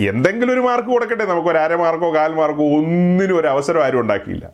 എന്തെങ്കിലും 0.00 0.52
ഒരു 0.52 0.60
മാർക്ക് 0.60 0.88
കൊടുക്കട്ടെ. 0.88 1.24
നമുക്ക് 1.24 1.48
ഒരു 1.48 1.58
അര 1.58 1.74
മാർക്കോ 1.74 2.14
കാൽ 2.14 2.34
മാർക്കോ 2.34 2.64
ഒന്നിനും 2.64 3.40
ഒരു 3.40 3.48
അവസരം 3.48 3.84
ആരും 3.84 4.00
ഉണ്ടാക്കിയില്ല. 4.00 4.50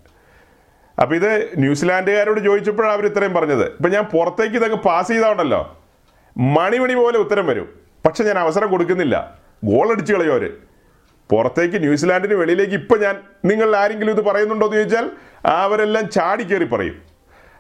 അപ്പോൾ 1.03 1.15
ഇത് 1.15 1.51
ന്യൂസിലാൻഡുകാരോട് 1.59 2.41
ചോദിച്ചപ്പോഴാണ് 2.41 2.93
അവർ 2.93 3.07
ഇത്രയും 3.07 3.35
പറഞ്ഞത്. 3.35 3.67
ഇപ്പം 3.67 3.91
ഞാൻ 3.91 4.05
പുറത്തേക്ക് 4.05 4.75
പാസ് 4.75 5.09
ചെയ്താണല്ലോ 5.09 5.79
മണിമണി 6.37 6.95
പോലെ 6.95 7.19
ഉത്തരം 7.19 7.47
വരും. 7.47 7.81
പക്ഷെ 8.07 8.25
ഞാൻ 8.25 8.39
അവസരം 8.39 8.71
കൊടുക്കുന്നില്ല. 8.71 9.39
ഗോൾ 9.65 9.91
അടിച്ചു 9.91 10.15
കളയോ 10.15 10.33
അവർ. 10.33 10.53
പുറത്തേക്ക് 11.31 11.81
ന്യൂസിലാൻഡിന് 11.81 12.35
വെളിയിലേക്ക് 12.35 12.73
ഇപ്പൊ 12.73 12.97
ഞാൻ 12.97 13.23
നിങ്ങൾ 13.45 13.77
ആരെങ്കിലും 13.77 14.13
ഇത് 14.13 14.25
പറയുന്നുണ്ടോ 14.25 14.67
എന്ന് 14.67 14.77
ചോദിച്ചാൽ 14.77 15.11
അവരെല്ലാം 15.47 16.09
ചാടി 16.09 16.45
കയറി 16.45 16.65
പറയും. 16.65 17.03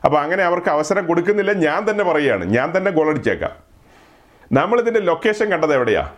അപ്പൊ 0.05 0.19
അങ്ങനെ 0.19 0.45
അവർക്ക് 0.45 0.69
അവസരം 0.69 1.07
കൊടുക്കുന്നില്ല. 1.07 1.53
ഞാൻ 1.53 1.91
തന്നെ 1.91 2.05
പറയുകയാണ്. 2.05 2.45
ഞാൻ 2.45 2.73
തന്നെ 2.77 2.91
ഗോൾ 2.91 3.09
അടിച്ചേക്കാം. 3.09 3.51
നമ്മൾ 4.53 4.81
ഇതിന്റെ 4.81 5.01
ലൊക്കേഷൻ 5.01 5.49
കണ്ടത് 5.49 5.75
എവിടെയാ? 5.75 6.13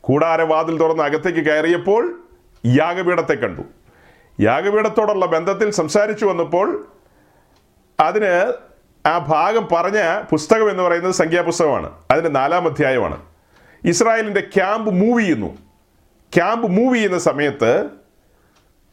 കൂടാരവാതിൽ 0.00 0.78
തുറന്ന് 0.78 1.02
അകത്തേക്ക് 1.02 1.38
കയറിയപ്പോൾ 1.38 2.22
യാഗപീഠത്തെ 2.66 3.32
കണ്ടു. 3.32 3.62
യാഗപീഠത്തോടുള്ള 4.40 5.26
ബന്ധത്തിൽ 5.26 5.70
സംസാരിച്ചു 5.70 6.26
വന്നപ്പോൾ 6.26 6.86
അതിന് 8.00 8.54
ആ 9.06 9.18
ഭാഗം 9.18 9.68
പറഞ്ഞ 9.72 10.22
പുസ്തകം 10.30 10.70
എന്ന് 10.70 10.82
പറയുന്നത് 10.82 11.12
സംഖ്യാപുസ്തകമാണ്. 11.12 11.92
അതിന്റെ 12.10 12.30
നാലാം 12.30 12.66
അധ്യായമാണ്. 12.66 13.22
ഇസ്രായേലിന്റെ 13.84 14.40
ക്യാമ്പ് 14.40 14.90
മൂവ് 14.90 15.20
ചെയ്യുന്നു. 15.20 15.58
ക്യാമ്പ് 16.34 16.70
മൂവ് 16.70 16.96
ചെയ്യുന്ന 16.96 17.18
സമയത്ത് 17.18 17.88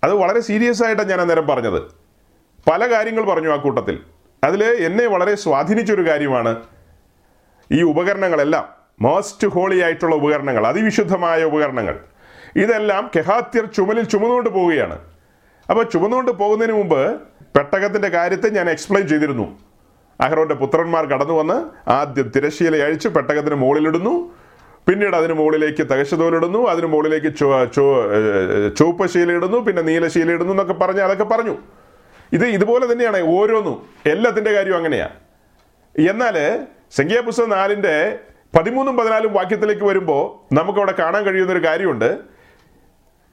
അത് 0.04 0.14
വളരെ 0.14 0.40
സീരിയസ് 0.40 0.84
ആയിട്ടാണ് 0.84 1.10
ഞാൻ 1.10 1.22
അന്നേരം 1.22 1.48
പറഞ്ഞത്. 1.48 1.82
പല 2.72 2.92
കാര്യങ്ങൾ 2.92 3.26
പറഞ്ഞു 3.26 3.50
ആ 3.50 3.56
കൂട്ടത്തിൽ. 3.56 4.00
അതിൽ 4.44 4.64
എന്നെ 4.64 5.08
വളരെ 5.08 5.36
സ്വാധീനിച്ചൊരു 5.36 6.10
കാര്യമാണ്. 6.10 6.62
ഈ 7.72 7.82
ഉപകരണങ്ങളെല്ലാം 7.82 8.70
മോസ്റ്റ് 9.02 9.48
ഹോളി 9.48 9.80
ആയിട്ടുള്ള 9.80 10.16
ഉപകരണങ്ങൾ 10.16 10.68
അതിവിശുദ്ധമായ 10.68 11.44
ഉപകരണങ്ങൾ 11.44 12.00
ഇതെല്ലാം 12.56 13.12
കെഹാത്യർ 13.16 13.66
ചുമലിൽ 13.66 14.04
ചുമന്നുകൊണ്ട് 14.04 14.50
പോവുകയാണ്. 14.50 15.00
അപ്പോൾ 15.70 15.84
ചുമന്നുകൊണ്ട് 15.84 16.32
പോകുന്നതിന് 16.32 16.78
മുമ്പ് 16.78 17.22
പെട്ടകത്തിന്റെ 17.56 18.08
കാര്യത്തെ 18.08 18.50
ഞാൻ 18.50 18.70
എക്സ്പ്ലെയിൻ 18.70 19.08
ചെയ്തിരുന്നു. 19.08 19.67
അഹ്റോന്റെ 20.22 20.56
പുത്രന്മാർ 20.56 21.06
കടന്നു 21.06 21.34
വന്ന് 21.34 21.58
ആദ്യം 21.90 22.28
തിരശ്ശീല 22.36 22.76
അഴിച്ച് 22.84 23.10
പെട്ടകത്തിന് 23.16 23.56
മുകളിലിടുന്നു. 23.56 24.14
പിന്നീട് 24.88 25.16
അതിന് 25.16 25.34
മുകളിലേക്ക് 25.34 25.84
തകശതോലിടുന്നു 25.84 26.60
അതിന് 26.72 26.88
മുകളിലേക്ക് 26.88 27.30
ചുവപ്പ് 28.78 29.08
ശീലയിടുന്നു. 29.14 29.58
പിന്നെ 29.58 29.82
നീലശീല 29.82 30.32
ഇടുന്നു 30.32 30.54
എന്നൊക്കെ 30.54 30.74
പറഞ്ഞ് 30.74 31.02
അതൊക്കെ 31.02 31.24
പറഞ്ഞു. 31.24 31.56
ഇത് 32.34 32.46
ഇതുപോലെ 32.46 32.92
തന്നെയാണ് 32.92 33.20
ഓരോന്നും. 33.36 33.78
എല്ലാത്തിന്റെ 34.06 34.52
കാര്യവും 34.54 34.78
അങ്ങനെയാണ് 34.78 35.16
എന്നാൽ 36.10 36.36
സംഖ്യാപുസ്തകം 36.92 37.50
നാലിന്റെ 37.50 38.20
പതിമൂന്നും 38.58 38.98
പതിനാലും 38.98 39.34
വാക്യത്തിലേക്ക് 39.34 39.86
വരുമ്പോൾ 39.86 40.56
നമുക്കവിടെ 40.56 40.94
കാണാൻ 41.00 41.24
കഴിയുന്ന 41.24 41.54
ഒരു 41.54 41.64
കാര്യമുണ്ട്. 41.68 42.10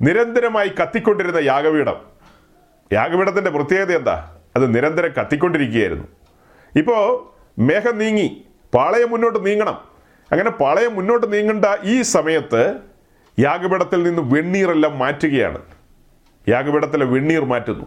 നിരന്തരമായി 0.03 0.71
കത്തിക്കൊണ്ടിരുന്ന 0.81 1.39
യാഗപീഠം. 1.39 1.99
യാഗപീഠത്തിന്റെ 2.93 3.51
പ്രത്യേകത 3.51 3.93
എന്താ? 3.97 4.17
അത് 4.57 4.75
നിരന്തരം 4.75 5.13
കത്തിക്കൊണ്ടിരിക്കുകയായിരുന്നു. 5.21 6.07
ഇപ്പോൾ 6.81 7.03
മേഘം 7.59 7.99
നീങ്ങി 7.99 8.29
പാളയം 8.75 9.11
മുന്നോട്ട് 9.11 9.47
നീങ്ങണം. 9.47 9.77
അങ്ങനെ 10.33 10.51
പാളയം 10.51 10.95
മുന്നോട്ട് 10.95 11.33
നീങ്ങേണ്ട 11.33 11.65
ഈ 11.85 12.03
സമയത്ത് 12.03 12.81
യാഗപീഠത്തിൽ 13.39 14.03
നിന്ന് 14.03 14.23
വെണ്ണീറെല്ലാം 14.35 14.99
മാറ്റുകയാണ്. 14.99 15.61
യാഗപീഠത്തിലെ 16.49 17.05
വെണ്ണീർ 17.05 17.45
മാറ്റുന്നു. 17.45 17.87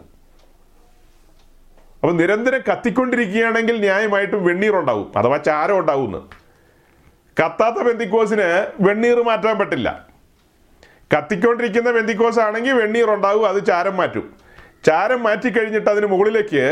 അപ്പം 2.01 2.17
നിരന്തരം 2.17 2.61
കത്തിക്കൊണ്ടിരിക്കുകയാണെങ്കിൽ 2.69 3.75
ന്യായമായിട്ടും 3.79 4.45
വെണ്ണീർ 4.45 4.75
ഉണ്ടാവും. 4.79 5.07
അഥവാ 5.17 5.37
ചാരം 5.37 5.79
ഉണ്ടാവുമെന്ന് 5.79 6.21
കത്താത്ത 7.37 7.79
വെന്തിക്കോസിന് 7.87 8.47
വെണ്ണീർ 8.81 9.17
മാറ്റാൻ 9.29 9.57
പറ്റില്ല. 9.57 10.07
കത്തിക്കൊണ്ടിരിക്കുന്ന 11.15 11.91
ബന്ധിക്കോസ് 11.91 12.39
ആണെങ്കിൽ 12.39 12.73
വെണ്ണീർ 12.73 13.09
ഉണ്ടാവും 13.13 13.47
അത് 13.47 13.65
ചാരം 13.65 13.97
മാറ്റും. 13.97 14.25
ചാരം 14.85 15.23
മാറ്റി 15.23 15.49
കഴിഞ്ഞിട്ട് 15.49 15.89
അതിന് 15.89 16.05
മുകളിലേക്ക് 16.05 16.63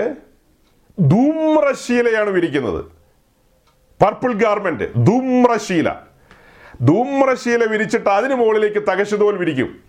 ധൂമ്രശീലയാണ് 0.99 2.29
വിരിക്കുന്നത്. 2.29 2.85
Purple 4.01 4.33
garment 4.33 4.93
ധൂമ്രശീല. 5.05 5.89
ധൂമ്രശീല 6.81 7.65
വിരിച്ചിട്ട് 7.65 8.09
അതിന് 8.09 8.33
മുകളിലേക്ക് 8.33 8.87
തകശുതോൽ 8.87 9.37
വിരിക്കും. 9.37 9.83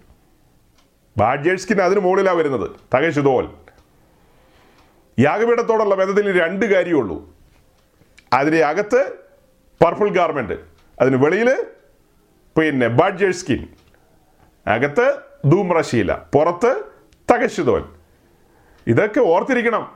ബാഡ്ജേഴ്സ്കിന് 1.16 1.80
അതിന് 1.82 2.00
മുകളിലാണ് 2.00 2.36
വരുന്നത് 2.36 2.70
തകശുതോൽ. 2.94 3.54
യാഗപീഠത്തോടുള്ള 5.18 5.94
ബന്ധത്തിൽ 5.94 6.40
രണ്ട് 6.40 6.66
കാര്യമുള്ളൂ. 6.66 7.34
അതിന് 8.32 8.56
അകത്ത് 8.56 9.12
പർപ്പിൾ 9.84 10.08
ഗാർമെന്റ് 10.08 10.52
അതിന് 11.00 11.16
വെളിയിൽ 11.16 11.64
പിന്നെ 12.58 12.88
ബാഡ്ജേഴ്സ് 12.88 13.40
സ്കിൻ 13.40 13.68
അകത്ത് 14.66 15.16
ധൂമ്രശീല 15.50 16.12
പുറത്ത് 16.12 16.84
തകശ്ശുതോൽ 17.32 17.84
ഇതൊക്കെ 18.86 19.20
ഓർത്തിരിക്കണം. 19.20 19.95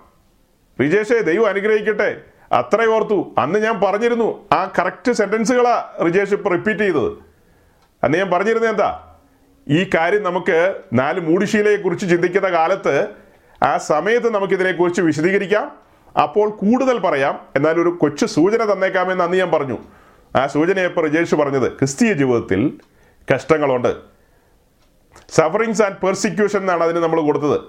റിജേഷെ 0.80 1.20
ദൈവം 1.20 1.46
അനുഗ്രഹിക്കട്ടെ. 1.46 2.20
അത്ര 2.52 2.88
ഓർത്തു. 2.88 3.34
അന്ന് 3.38 3.58
ഞാൻ 3.58 3.80
പറഞ്ഞിരുന്നു 3.80 4.48
ആ 4.52 4.72
കറക്റ്റ് 4.78 5.12
സെന്റൻസുകളാ 5.12 5.84
റിജേഷ് 6.04 6.32
ഇപ്പൊ 6.32 6.50
റിപ്പീറ്റ് 6.50 6.80
ചെയ്തത്. 6.80 7.12
അന്ന് 8.04 8.18
ഞാൻ 8.18 8.30
പറഞ്ഞിരുന്നത് 8.30 8.70
എന്താ? 8.70 9.16
ഈ 9.68 9.90
കാര്യം 9.94 10.22
നമുക്ക് 10.22 10.80
നാല് 10.92 11.20
മൂടിശീലയെ 11.20 11.76
കുറിച്ച് 11.76 12.10
ചിന്തിക്കുന്ന 12.10 12.48
കാലത്ത് 12.48 13.08
ആ 13.62 13.78
സമയത്ത് 13.78 14.34
നമുക്കിതിനെക്കുറിച്ച് 14.34 15.02
വിശദീകരിക്കാം. 15.02 15.72
അപ്പോൾ 16.22 16.50
കൂടുതൽ 16.50 16.98
പറയാം. 16.98 17.46
എന്നാൽ 17.56 17.80
ഒരു 17.80 17.88
കൊച്ചു 17.88 18.26
സൂചന 18.26 18.72
തന്നേക്കാമെന്ന് 18.72 19.24
അന്ന് 19.24 19.36
ഞാൻ 19.36 19.50
പറഞ്ഞു. 19.50 19.78
ആ 20.36 20.46
സൂചനയപ്പോൾ 20.46 21.08
റിജേഷ് 21.08 21.34
പറഞ്ഞത് 21.34 21.72
ക്രിസ്തീയ 21.72 22.12
ജീവിതത്തിൽ 22.12 22.78
കഷ്ടങ്ങളുണ്ട്. 23.34 23.96
സഫറിങ്സ് 25.28 25.82
ആൻഡ് 25.82 26.06
പെർസിക്യൂഷൻ 26.06 26.58
എന്നാണ് 26.58 26.84
അതിന് 26.84 26.98
നമ്മൾ 26.98 27.20
കൊടുത്തത്. 27.20 27.60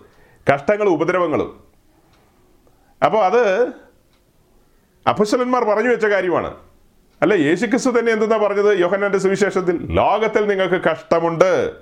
കഷ്ടങ്ങളും 0.54 0.92
ഉപദ്രവങ്ങളും. 0.92 1.71
അപ്പോൾ 3.04 3.26
അത് 3.26 3.68
അപ്പസ്വലന്മാർ 5.08 5.64
പറഞ്ഞു 5.64 5.90
വെച്ച 5.90 6.06
കാര്യമാണ്. 6.06 6.56
അല്ല 7.22 7.34
യേശുക്രിസ്തു 7.34 8.00
തന്നെ 8.00 8.12
എന്തെന്നാ 8.12 8.38
പറഞ്ഞത്? 8.38 8.80
യോഹന്നാന്റെ 8.80 9.18
സുവിശേഷത്തിൽ 9.18 9.94
ലോകത്തിൽ 9.94 10.46
നിങ്ങൾക്ക് 10.46 10.76
കഷ്ടമുണ്ട്. 10.76 11.74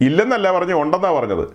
ഇല്ലെന്നല്ല 0.00 0.52
പറഞ്ഞു 0.52 0.74
ഉണ്ടെന്നാ 0.74 1.12
പറഞ്ഞത്. 1.12 1.48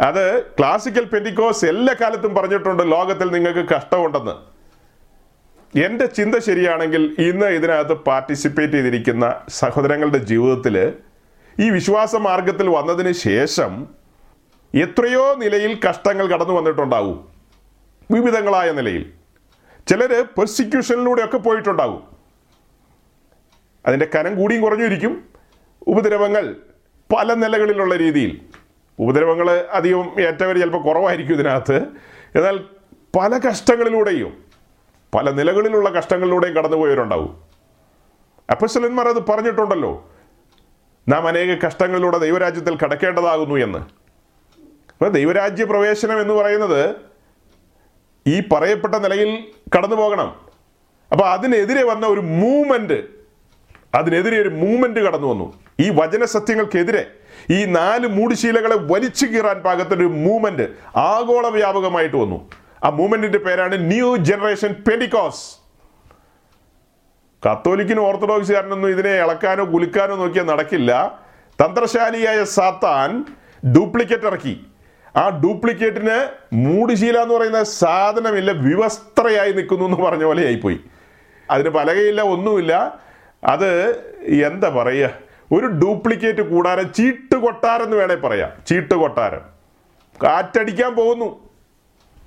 അത് 0.00 0.42
ക്ലാസിക്കൽ 0.42 1.04
പെന്റിക്കോസ് 1.04 1.64
എല്ലാ 1.64 1.94
കാലത്തും 2.00 2.34
പറഞ്ഞിട്ടുണ്ട് 2.34 2.82
ലോകത്തിൽ 2.92 3.30
നിങ്ങൾക്ക് 3.30 3.74
കഷ്ടമുണ്ടെന്ന്. 3.74 4.34
എന്റെ 5.84 6.06
ചിന്ത 6.06 6.34
ശരിയാണെങ്കിൽ 6.34 7.16
ഇന്ന് 7.18 7.46
ഇതിനകത്ത് 7.46 7.94
പാർട്ടിസിപ്പേറ്റ് 7.94 8.72
ചെയ്തിരിക്കുന്ന 8.72 9.34
സഹോദരങ്ങളുടെ 9.48 10.18
ജീവിതത്തിൽ 10.18 10.94
ഈ 11.60 11.70
വിശ്വാസ 11.70 12.16
മാർഗത്തിൽ 12.16 12.68
വന്നതിന് 12.68 13.12
ശേഷം 13.12 13.88
എത്രയോ 14.74 15.34
നിലയിൽ 15.34 15.80
കഷ്ടങ്ങൾ 15.88 16.26
കടന്നു 16.26 16.54
വന്നിട്ടുണ്ടാവും. 16.54 17.39
വിവിധങ്ങളായ 18.10 18.72
നിലയിൽ. 18.72 19.12
ചിലർ 19.88 20.26
പെർസിക്യൂഷനിലൂടെയൊക്കെ 20.38 21.38
പോയിട്ടുണ്ടാകും. 21.38 22.02
അതിന്റെ 23.86 24.08
കനം 24.14 24.36
കൂടിയും 24.36 24.62
കുറഞ്ഞും 24.62 24.86
ഇരിക്കും 24.86 25.24
ഉപദ്രവങ്ങൾ 25.86 26.56
പല 27.16 27.34
നിലകളിലുള്ള 27.34 27.96
രീതിയിൽ. 27.96 28.40
ഉപദ്രവങ്ങൾ 28.98 29.50
അധികം 29.50 30.20
ഏറ്റവർ 30.20 30.58
ചിലപ്പോൾ 30.58 30.82
കുറവായിരിക്കും 30.82 31.34
ഇതിനകത്ത്. 31.34 31.76
എന്നാൽ 32.34 32.64
പല 33.20 33.38
കഷ്ടങ്ങളിലൂടെയും 33.38 34.44
പല 35.14 35.30
നിലകളിലുള്ള 35.30 35.90
കഷ്ടങ്ങളിലൂടെയും 35.90 36.56
കടന്നുപോയവരുണ്ടാവും. 36.56 37.42
അപ്പസ്വലന്മാർ 38.50 39.08
അത് 39.08 39.26
പറഞ്ഞിട്ടുണ്ടല്ലോ. 39.26 40.10
നാം 41.08 41.28
അനേക 41.28 41.58
കഷ്ടങ്ങളിലൂടെ 41.66 42.18
ദൈവരാജ്യത്തിൽ 42.18 42.78
കടക്കേണ്ടതാകുന്നു 42.84 43.54
എന്ന്. 43.54 43.78
അപ്പോൾ 43.78 45.08
ദൈവരാജ്യ 45.08 45.64
പ്രവേശനം 45.64 46.20
എന്ന് 46.20 46.34
പറയുന്നത് 46.34 47.09
ഈ 48.26 48.40
പറയപ്പെട്ട 48.40 48.94
നിലയിൽ 48.94 49.44
കടന്നു 49.76 49.96
പോകണം. 49.96 50.34
അപ്പോൾ 51.12 51.30
അതിനെതിരെ 51.30 51.84
വന്ന 51.84 52.06
ഒരു 52.06 52.20
മൂവ്മെന്റ് 52.20 53.02
അതിനെതിരെ 53.94 54.40
ഒരു 54.40 54.48
മൂവ്മെന്റ് 54.48 55.00
കടന്നു 55.00 55.26
വന്നു. 55.26 55.52
ഈ 55.80 55.90
വചന 55.90 56.24
സത്യങ്ങൾക്കെതിരെ 56.24 57.10
ഈ 57.50 57.64
നാല് 57.64 58.06
മൂടുശീലകളെ 58.06 58.76
വലിച്ചു 58.76 59.26
കീറാൻ 59.26 59.62
പാകത്തൊരു 59.62 60.04
മൂവ്മെന്റ് 60.04 60.68
ആഗോള 60.96 61.48
വ്യാപകമായിട്ട് 61.48 62.16
വന്നു. 62.16 62.50
ആ 62.84 62.88
മൂവ്മെന്റിന്റെ 62.88 63.38
പേരാണ് 63.38 63.92
ന്യൂ 63.92 64.16
ജനറേഷൻ 64.16 64.72
പെഡിക്കോസ് 64.72 65.60
കത്തോലിക്കിനും 67.46 68.06
ഓർത്തഡോക്സുകാരനൊന്നും 68.06 68.88
ഇതിനെ 68.88 69.10
ഇളക്കാനോ 69.10 69.64
കുലുക്കാനോ 69.64 70.16
നോക്കിയാൽ 70.16 70.44
നടക്കില്ല. 70.44 71.20
തന്ത്രശാലിയായ 71.62 72.44
സാത്താൻ 72.44 73.24
ഡ്യൂപ്ലിക്കേറ്റ് 73.72 74.24
ഇറക്കി. 74.24 74.66
ആ 75.16 75.28
ഡ്യൂപ്ലിക്കേറ്റിന് 75.28 76.30
മൂടുശീല 76.52 77.18
എന്ന് 77.18 77.34
പറയുന്ന 77.34 77.62
സാധനമില്ല 77.62 78.50
വിവസ്ത്രയായി 78.50 79.52
നിൽക്കുന്നു 79.52 79.84
എന്ന് 79.84 79.96
പറഞ്ഞ 79.96 80.24
പോലെ 80.24 80.46
ആയിപ്പോയി. 80.46 80.80
അതിന് 81.50 81.68
പലകയില്ല 81.68 82.22
ഒന്നുമില്ല. 82.22 83.00
അത് 83.44 83.90
എന്താ 84.46 84.68
പറയുക? 84.68 85.10
ഒരു 85.52 85.66
ഡ്യൂപ്ലിക്കേറ്റ് 85.66 86.40
കൂടാരം 86.40 86.92
ചീട്ട് 86.92 87.36
കൊട്ടാരം 87.36 87.84
എന്ന് 87.84 87.96
വേണേൽ 87.96 88.20
പറയാം. 88.20 88.50
ചീട്ട് 88.68 88.94
കൊട്ടാരം. 88.94 89.40
കാറ്റടിക്കാൻ 90.22 90.94
പോകുന്നു. 90.94 91.50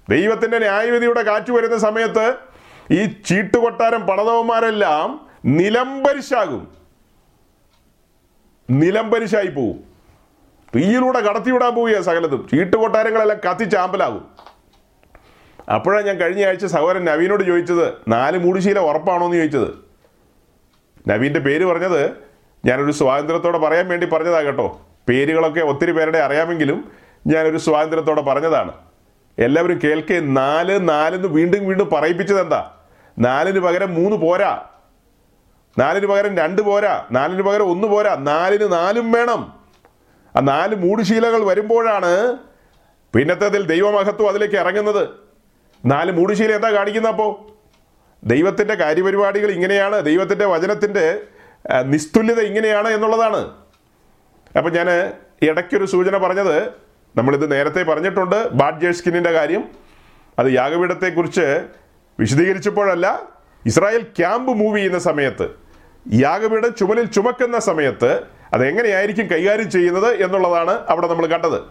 ദൈവത്തിന്റെ 0.10 0.60
ന്യായവിധിയുടെ 0.60 1.22
കാറ്റ് 1.22 1.52
വരുന്ന 1.52 1.78
സമയത്ത് 1.78 2.36
ഈ 2.92 3.06
ചീട്ട് 3.06 3.58
കൊട്ടാരം 3.58 4.08
പണതവന്മാരെല്ലാം 4.08 5.28
നിലംപരിശാകും. 5.46 6.68
നിലംപരിശായി 8.70 9.48
പോവും. 9.48 9.93
തീയിലൂടെ 10.76 11.20
കടത്തിവിടാൻ 11.20 11.76
പോവുക 11.76 12.02
സകലതും. 12.02 12.48
ചീട്ട് 12.52 12.78
കൊട്ടാരങ്ങളെല്ലാം 12.78 13.40
കത്തിച്ചാമ്പലാകും 13.50 14.28
അപ്പോഴാണ് 15.74 16.06
ഞാൻ 16.06 16.16
കഴിഞ്ഞ 16.16 16.46
ആഴ്ച 16.46 16.66
സഹോദരൻ 16.66 17.06
നവീനോട് 17.06 17.44
ചോദിച്ചത് 17.44 17.94
നാല് 18.08 18.38
മൂടിശീല 18.38 18.80
ഉറപ്പാണോ 18.80 19.26
എന്ന് 19.26 19.38
ചോദിച്ചത്? 19.38 19.68
നവീന്റെ 21.10 21.40
പേര് 21.40 21.66
പറഞ്ഞത് 21.66 22.12
ഞാനൊരു 22.66 22.92
സ്വാതന്ത്ര്യത്തോടെ 22.92 23.58
പറയാൻ 23.58 23.88
വേണ്ടി 23.88 24.08
പറഞ്ഞതാ 24.08 24.40
കേട്ടോ. 24.40 24.82
പേരുകളൊക്കെ 25.10 25.60
ഒത്തിരി 25.60 25.92
പേരുടെ 25.92 26.18
അറിയാമെങ്കിലും 26.18 26.92
ഞാനൊരു 27.28 27.58
സ്വാതന്ത്ര്യത്തോടെ 27.58 28.22
പറഞ്ഞതാണ്. 28.22 28.72
എല്ലാവരും 29.40 29.80
കേൾക്കേ 29.84 30.20
നാല് 30.20 30.90
നാലെന്ന് 30.90 31.28
വീണ്ടും 31.28 31.68
വീണ്ടും 31.68 31.90
പറയിപ്പിച്ചത് 31.90 32.42
എന്താ 32.42 32.72
നാലിന് 33.20 33.60
പകരം 33.60 33.94
മൂന്ന് 33.94 34.18
പോരാ. 34.18 34.62
നാലിന് 35.80 36.06
പകരം 36.06 36.38
രണ്ട് 36.38 36.62
പോരാ. 36.62 37.06
നാലിന് 37.12 37.42
പകരം 37.42 37.72
ഒന്ന് 37.72 37.88
പോരാ. 37.88 38.16
നാലിന് 38.16 38.74
നാലും 38.74 39.12
വേണം. 39.12 39.63
ആ 40.36 40.42
നാല് 40.42 40.76
മൂടുശീലകൾ 40.76 41.42
വരുമ്പോഴാണ് 41.50 42.14
പിന്നത്തേതിൽ 43.14 43.64
ദൈവമഹത്വം 43.72 44.30
അതിലേക്ക് 44.30 44.56
ഇറങ്ങുന്നത്. 44.56 45.04
നാല് 45.86 46.12
മൂടുശീല 46.12 46.52
എന്താ 46.56 46.70
കാണിക്കുന്ന 46.72 47.08
അപ്പോൾ 47.08 47.32
ദൈവത്തിന്റെ 48.24 48.76
കാര്യപരിപാടികൾ 48.76 49.50
ഇങ്ങനെയാണ് 49.52 50.06
ദൈവത്തിന്റെ 50.06 50.46
വചനത്തിന്റെ 50.46 51.06
നിസ്തുല്യത 51.92 52.40
ഇങ്ങനെയാണ് 52.50 52.90
എന്നുള്ളതാണ്. 52.90 53.42
അപ്പം 54.58 54.72
ഞാൻ 54.74 54.90
ഇടയ്ക്കൊരു 55.50 55.86
സൂചന 55.86 56.18
പറഞ്ഞത് 56.18 56.58
നമ്മളിത് 57.18 57.52
നേരത്തെ 57.52 57.84
പറഞ്ഞിട്ടുണ്ട് 57.84 58.38
ബാഡ്ജേഴ്സ് 58.60 59.00
സ്കിന്നിന്റെ 59.00 59.32
കാര്യം. 59.32 59.64
അത് 60.40 60.50
യാഗപീഠത്തെക്കുറിച്ച് 60.60 61.46
വിശദീകരിച്ചപ്പോഴല്ല 62.20 63.08
ഇസ്രായേൽ 63.66 64.04
ക്യാമ്പ് 64.18 64.52
മൂവ് 64.52 64.78
ചെയ്യുന്ന 64.78 65.00
സമയത്ത് 65.00 65.46
യാഗപീഠം 66.06 66.74
ചുമലിൽ 66.74 67.06
ചുമക്കുന്ന 67.06 67.60
സമയത്ത് 67.60 68.12
അതെങ്ങനെയായിരിക്കും 68.54 69.32
കൈകാര്യം 69.32 69.72
ചെയ്യുന്നത് 69.72 70.14
എന്നുള്ളതാണ് 70.24 70.72
അവിടെ 70.90 71.08
നമ്മൾ 71.08 71.26
കണ്ടത്. 71.26 71.62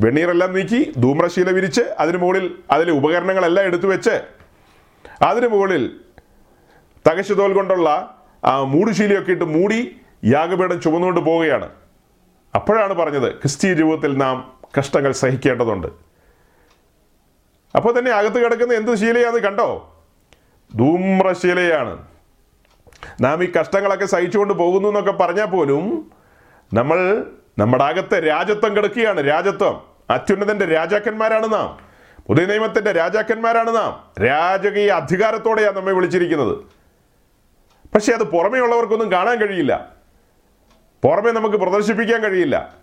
വെണ്ണീറെല്ലാം 0.00 0.52
നീക്കി 0.52 0.92
ധൂമ്രശീല 0.98 1.50
വിരിച്ച് 1.50 1.80
അതിന് 1.80 2.16
മുകളിൽ 2.16 2.58
അതിലെ 2.70 2.92
ഉപകരണങ്ങളെല്ലാം 2.92 3.66
എടുത്തു 3.66 3.86
വെച്ച് 3.86 4.20
അതിന് 5.22 5.46
മുകളിൽ 5.46 6.00
തകശുതോൽ 7.08 7.52
കൊണ്ടുള്ള 7.52 8.18
ആ 8.44 8.62
മൂടുശീലയൊക്കെ 8.62 9.32
ഇട്ട് 9.32 9.44
മൂടി 9.44 10.00
യാഗപീഠം 10.24 10.80
ചുമന്നുകൊണ്ട് 10.80 11.20
പോവുകയാണ്. 11.20 11.70
അപ്പോഴാണ് 12.54 12.92
പറഞ്ഞത് 12.92 13.34
ക്രിസ്തീയ 13.34 13.74
ജീവിതത്തിൽ 13.74 14.16
നാം 14.16 14.58
കഷ്ടങ്ങൾ 14.78 15.12
സഹിക്കേണ്ടതുണ്ട്. 15.12 15.86
അപ്പോൾ 17.76 17.98
തന്നെ 17.98 18.10
അകത്ത് 18.10 18.44
കിടക്കുന്ന 18.44 18.74
എന്ത് 18.74 18.94
ശീലയാണെന്ന് 18.94 19.40
കണ്ടോ? 19.40 19.94
ധൂമ്രശീലയാണ്. 20.78 22.09
നാം 23.20 23.44
ഈ 23.44 23.52
കഷ്ടങ്ങളൊക്കെ 23.52 24.04
സഹിച്ചുകൊണ്ട് 24.04 24.54
പോകുന്നു 24.54 24.88
എന്നൊക്കെ 24.88 25.12
പറഞ്ഞാൽ 25.12 25.44
പോലും 25.44 26.10
നമ്മൾ 26.74 27.26
നമ്മുടെ 27.58 27.84
അകത്തെ 27.84 28.20
രാജത്വം 28.20 28.76
കിടക്കുകയാണ്. 28.76 29.28
രാജത്വം. 29.28 29.84
അത്യുന്നതന്റെ 30.10 30.64
രാജാക്കന്മാരാണ് 30.64 31.52
നാം. 31.52 31.78
പുതിയ 32.28 32.46
നിയമത്തിന്റെ 32.46 32.92
രാജാക്കന്മാരാണ് 32.92 33.76
നാം. 33.76 34.24
രാജകീയ 34.24 34.90
അധികാരത്തോടെയാണ് 34.90 35.76
നമ്മെ 35.76 35.92
വിളിച്ചിരിക്കുന്നത്. 35.92 36.58
പക്ഷേ 37.94 38.12
അത് 38.12 38.22
പുറമേ 38.22 38.60
ഉള്ളവർക്കൊന്നും 38.60 39.12
കാണാൻ 39.12 39.38
കഴിയില്ല. 39.38 39.88
പുറമേ 41.04 41.30
നമുക്ക് 41.30 41.56
പ്രദർശിപ്പിക്കാൻ 41.56 42.20
കഴിയില്ല. 42.20 42.74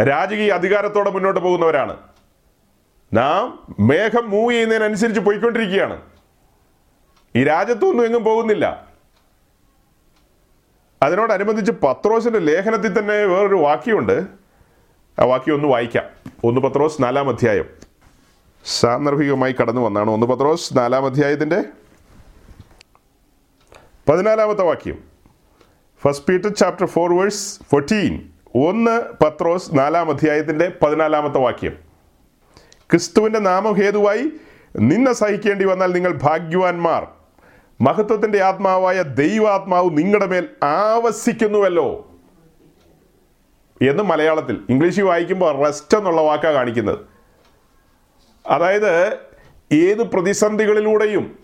രാജകീയ 0.00 0.50
അധികാരത്തോടെ 0.50 1.10
മുന്നോട്ട് 1.10 1.40
പോകുന്നവരാണ്. 1.40 1.96
നാം 3.12 3.74
മേഘം 3.80 4.30
മൂവ് 4.30 4.52
ചെയ്യുന്നതിനനുസരിച്ച് 4.52 5.20
പോയിക്കൊണ്ടിരിക്കുകയാണ്. 5.20 6.02
ഈ 7.36 7.44
രാജ്യത്തൊന്നും 7.44 8.04
എങ്ങും 8.04 8.24
പോകുന്നില്ല. 8.24 8.85
അതിനോടനുബന്ധിച്ച് 11.02 11.72
പത്രോസിന്റെ 11.72 12.38
ലേഖനത്തിൽ 12.38 12.98
തന്നെ 12.98 13.14
വേറൊരു 13.14 13.54
വാക്യമുണ്ട്. 13.54 14.26
ആ 15.18 15.24
വാക്യം 15.24 15.54
ഒന്ന് 15.54 15.68
വായിക്കാം. 15.68 16.04
ഒന്ന് 16.44 16.60
പത്രോസ് 16.60 17.02
നാലാം 17.02 17.28
അധ്യായം. 17.28 17.64
സാന്ദർഭികമായി 18.64 19.54
കടന്നു 19.60 19.80
വന്നാണ് 19.80 20.10
ഒന്ന് 20.10 20.26
പത്രോസ് 20.26 20.78
നാലാം 20.78 21.06
അധ്യായത്തിന്റെ 21.06 21.64
പതിനാലാമത്തെ 24.08 24.62
വാക്യം. 24.62 25.04
First 26.02 26.26
Peter 26.26 26.48
chapter 26.48 26.86
four 26.86 27.18
verse 27.18 27.60
fourteen 27.70 28.28
ഒന്ന് 28.54 29.24
പത്രോസ് 29.24 29.70
നാലാം 29.74 30.10
അധ്യായത്തിന്റെ 30.10 30.72
പതിനാലാമത്തെ 30.82 31.38
വാക്യം. 31.38 31.72
ക്രിസ്തുവിന്റെ 32.90 33.38
നാമം 33.38 33.72
ഹേതുവായി 33.72 34.30
നിന്ന 34.78 35.12
സഹിക്കേണ്ടി 35.12 35.64
വന്നാൽ 35.64 35.92
നിങ്ങൾ 35.92 36.18
ഭാഗ്യവാന്മാർ. 36.22 37.15
മഹത്വത്തിന്റെ 37.80 38.42
ആത്മാവായ 38.42 39.02
ദൈവാത്മാവ് 39.02 39.98
നിങ്ങളുടെ 39.98 40.26
മേൽ 40.26 40.48
ആവസിക്കുന്നുവല്ലോ 40.64 42.10
എന്ന് 43.82 44.02
മലയാളത്തിൽ 44.02 44.64
ഇംഗ്ലീഷിൽ 44.68 45.02
വായിക്കുമ്പോൾ 45.02 45.64
റെസ്റ്റ് 45.64 45.98
എന്നുള്ള 45.98 46.22
വാക്കാണ് 46.22 46.54
കാണിക്കുന്നത്. 46.54 46.98
അതായത് 48.48 49.16
ഏത് 49.72 50.02
പ്രതിസന്ധികളിലൂടെയും 50.02 51.38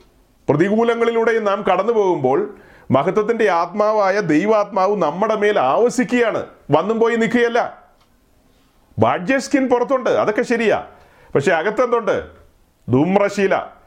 പ്രതികൂലങ്ങളിലൂടെയും 0.48 1.44
നാം 1.44 1.62
കടന്നു 1.62 1.92
പോകുമ്പോൾ 1.92 2.56
മഹത്വത്തിന്റെ 2.90 3.50
ആത്മാവായ 3.50 4.20
ദൈവാത്മാവ് 4.20 4.96
നമ്മുടെ 4.96 5.36
മേൽ 5.36 5.58
ആവസിക്കുകയാണ്. 5.58 6.46
വന്നും 6.70 7.00
പോയി 7.00 7.16
നിൽക്കുകയല്ല. 7.16 7.84
ബാഡ്യ 8.98 9.38
സ്കിൻ 9.38 9.68
പുറത്തുണ്ട്. 9.68 10.10
അതൊക്കെ 10.10 10.42
ശരിയാ. 10.42 10.86
പക്ഷെ 11.34 11.52
അകത്തെന്തുണ്ട്? 11.52 12.26
ധൂമ്രശീല. 12.88 13.81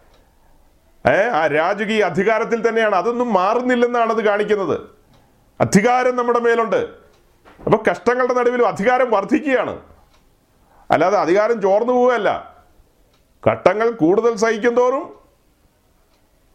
ഏ 1.08 1.28
ആ 1.28 1.48
രാജകീയ 1.48 2.04
അധികാരത്തിൽ 2.04 2.70
തന്നെയാണ്. 2.70 2.96
അതൊന്നും 2.96 3.34
മാറുന്നില്ലെന്നാണ് 3.34 4.12
അത് 4.12 4.26
കാണിക്കുന്നത്. 4.26 4.80
അധികാരം 5.62 6.16
നമ്മുടെ 6.16 6.40
മേലുണ്ട്. 6.40 6.88
അപ്പൊ 7.66 7.84
കഷ്ടങ്ങളുടെ 7.92 8.34
നടുവിലും 8.34 8.68
അധികാരം 8.68 9.12
വർദ്ധിക്കുകയാണ്. 9.12 9.80
അല്ലാതെ 10.92 11.18
അധികാരം 11.18 11.62
ചോർന്നു 11.62 11.94
പോവുകയല്ല. 11.94 12.56
ഘട്ടങ്ങൾ 13.48 13.92
കൂടുതൽ 13.92 14.36
സഹിക്കും 14.36 14.76
തോറും 14.76 15.14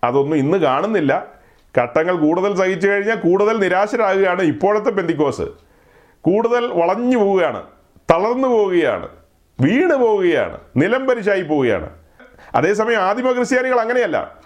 അതൊന്നും 0.05 0.37
ഇന്ന് 0.37 0.59
കാണുന്നില്ല. 0.59 1.27
ഘട്ടങ്ങൾ 1.79 2.17
കൂടുതൽ 2.17 2.57
സഹിച്ചു 2.57 2.89
കഴിഞ്ഞാൽ 2.89 3.17
കൂടുതൽ 3.17 3.57
നിരാശരാകുകയാണ് 3.57 4.43
ഇപ്പോഴത്തെ 4.43 4.91
പെന്തിക്കോസ്. 4.91 5.43
കൂടുതൽ 6.21 6.67
വളഞ്ഞു 6.67 7.19
പോവുകയാണ് 7.19 7.67
തളർന്നു 8.13 8.49
പോവുകയാണ് 8.49 9.09
വീണ് 9.61 9.95
പോവുകയാണ് 9.95 10.59
നിലംപരിശായി 10.77 11.43
പോവുകയാണ്. 11.43 11.91
അതേസമയം 12.55 13.03
ആദിമ 13.03 13.33
ക്രിസ്ത്യാനികൾ 13.33 13.81
അങ്ങനെയല്ല. 13.81 14.40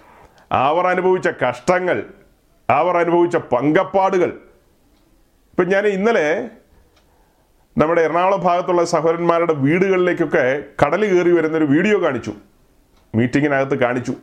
അവർ 0.55 0.87
അനുഭവിച്ച 0.87 1.29
കഷ്ടങ്ങൾ 1.29 2.05
അവർ 2.71 2.97
അനുഭവിച്ച 2.97 3.37
പങ്കപ്പാടുകൾ. 3.37 4.29
ഇപ്പം 5.51 5.69
ഞാൻ 5.69 5.87
ഇന്നലെ 5.87 6.51
നമ്മുടെ 7.79 8.03
എറണാകുളം 8.03 8.41
ഭാഗത്തുള്ള 8.41 8.85
സഹോദരന്മാരുടെ 8.85 9.53
വീടുകളിലേക്കൊക്കെ 9.53 10.63
കടൽ 10.85 11.15
കയറി 11.15 11.33
വരുന്നൊരു 11.33 11.65
വീഡിയോ 11.65 12.03
കാണിച്ചു. 12.03 12.33
മീറ്റിങ്ങിനകത്ത് 13.15 13.79
കാണിച്ചു. 13.79 14.15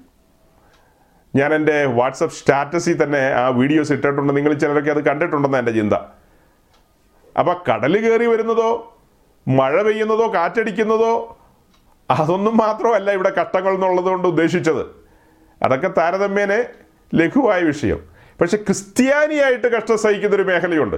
ഞാൻ 1.36 1.54
എന്റെ 1.54 1.86
വാട്സപ്പ് 1.86 2.36
സ്റ്റാറ്റസിൽ 2.36 3.04
തന്നെ 3.04 3.34
ആ 3.34 3.48
വീഡിയോസ് 3.48 3.94
ഇട്ടിട്ടുണ്ട്. 3.94 4.36
നിങ്ങൾ 4.36 4.54
ചിലരൊക്കെ 4.54 4.92
അത് 4.92 5.06
കണ്ടിട്ടുണ്ടെന്ന് 5.06 5.58
എന്റെ 5.58 5.72
ചിന്ത. 5.72 5.94
അപ്പം 7.40 7.56
കടൽ 7.72 8.10
കയറി 8.10 8.26
വരുന്നതോ 8.26 9.00
മഴ 9.48 9.82
പെയ്യുന്നതോ 9.82 10.34
കാറ്റടിക്കുന്നതോ 10.34 11.40
അതൊന്നും 12.10 12.58
മാത്രമല്ല 12.58 13.12
ഇവിടെ 13.12 13.30
കഷ്ടങ്ങൾ 13.30 13.74
എന്നുള്ളത് 13.74 14.06
കൊണ്ട് 14.06 14.28
ഉദ്ദേശിച്ചത്. 14.28 15.01
അതൊക്കെ 15.64 15.88
താരതമ്യേനെ 15.88 16.66
ലഘുവായ 17.16 17.62
വിഷയം. 17.62 18.00
പക്ഷെ 18.42 18.58
ക്രിസ്ത്യാനിയായിട്ട് 18.58 19.68
കഷ്ടം 19.68 19.98
സഹിക്കുന്ന 19.98 20.36
ഒരു 20.36 20.44
മേഖലയുണ്ട്. 20.44 20.96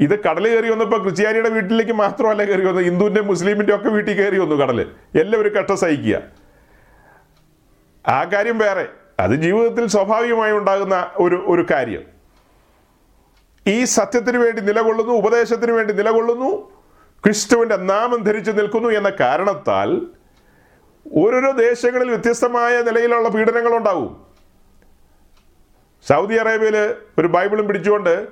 ഇത് 0.00 0.24
കടൽ 0.24 0.48
കയറി 0.48 0.70
വന്നപ്പോൾ 0.70 1.02
ക്രിസ്ത്യാനിയുടെ 1.02 1.48
വീട്ടിലേക്ക് 1.48 1.92
മാത്രമല്ല 1.92 2.44
കയറി 2.44 2.64
വന്നത്. 2.64 2.84
ഹിന്ദുവിന്റെ 2.84 3.20
മുസ്ലിമിന്റെ 3.20 3.74
ഒക്കെ 3.74 3.88
വീട്ടിൽ 3.88 4.14
കയറി 4.16 4.38
വന്നു 4.38 4.56
കടൽ 4.56 4.80
എല്ലാവരും 5.20 5.52
കഷ്ടം 5.52 5.76
സഹിക്കുക. 5.76 6.22
ആ 8.08 8.24
കാര്യം 8.24 8.58
വേറെ. 8.58 8.88
അത് 9.20 9.30
ജീവിതത്തിൽ 9.30 9.86
സ്വാഭാവികമായി 9.86 10.52
ഉണ്ടാകുന്ന 10.52 11.10
ഒരു 11.16 11.44
ഒരു 11.46 11.66
കാര്യം. 11.70 12.02
ഈ 13.66 13.84
സത്യത്തിന് 13.84 14.38
വേണ്ടി 14.38 14.62
നിലകൊള്ളുന്നു 14.62 15.12
ഉപദേശത്തിന് 15.12 15.72
വേണ്ടി 15.72 15.94
നിലകൊള്ളുന്നു 15.94 16.70
ക്രിസ്തുവിന്റെ 17.24 17.76
നാമം 17.76 18.22
ധരിച്ചു 18.22 18.50
നിൽക്കുന്നു 18.50 18.88
എന്ന 18.88 19.12
കാരണത്താൽ 19.20 20.00
ഓരോരോ 21.12 21.50
ദേശങ്ങളിൽ 21.50 22.08
വ്യത്യസ്തമായ 22.08 22.82
നിലയിലുള്ള 22.82 23.28
പീഡനങ്ങളുണ്ടാവും. 23.28 24.26
സൗദി 26.08 26.34
അറേബ്യയിൽ 26.34 26.94
ഒരു 27.18 27.26
ബൈബിളും 27.26 27.66
പിടിച്ചുകൊണ്ട് 27.66 28.28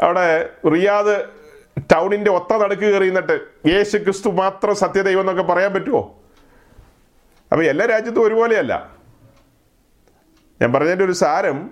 അവിടെ 0.00 0.50
റിയാദ് 0.68 1.24
ടൗണിന്റെ 1.78 2.30
ഒത്ത 2.30 2.56
നടുക്ക് 2.56 2.82
കയറി 2.82 3.12
യേശു 3.66 3.98
ക്രിസ്തു 3.98 4.28
മാത്രം 4.28 4.74
സത്യദൈവം 4.74 5.20
എന്നൊക്കെ 5.20 5.42
പറയാൻ 5.42 5.74
പറ്റുമോ 5.74 6.20
അപ്പോൾ 7.52 7.64
എല്ലാ 7.64 7.86
രാജ്യത്തും 7.86 8.22
ഒരുപോലെയല്ല. 8.22 8.94
ഞാൻ 10.60 10.72
പറഞ്ഞതിന്റെ 10.72 11.04
ഒരു 11.04 11.12
സാരം 11.12 11.70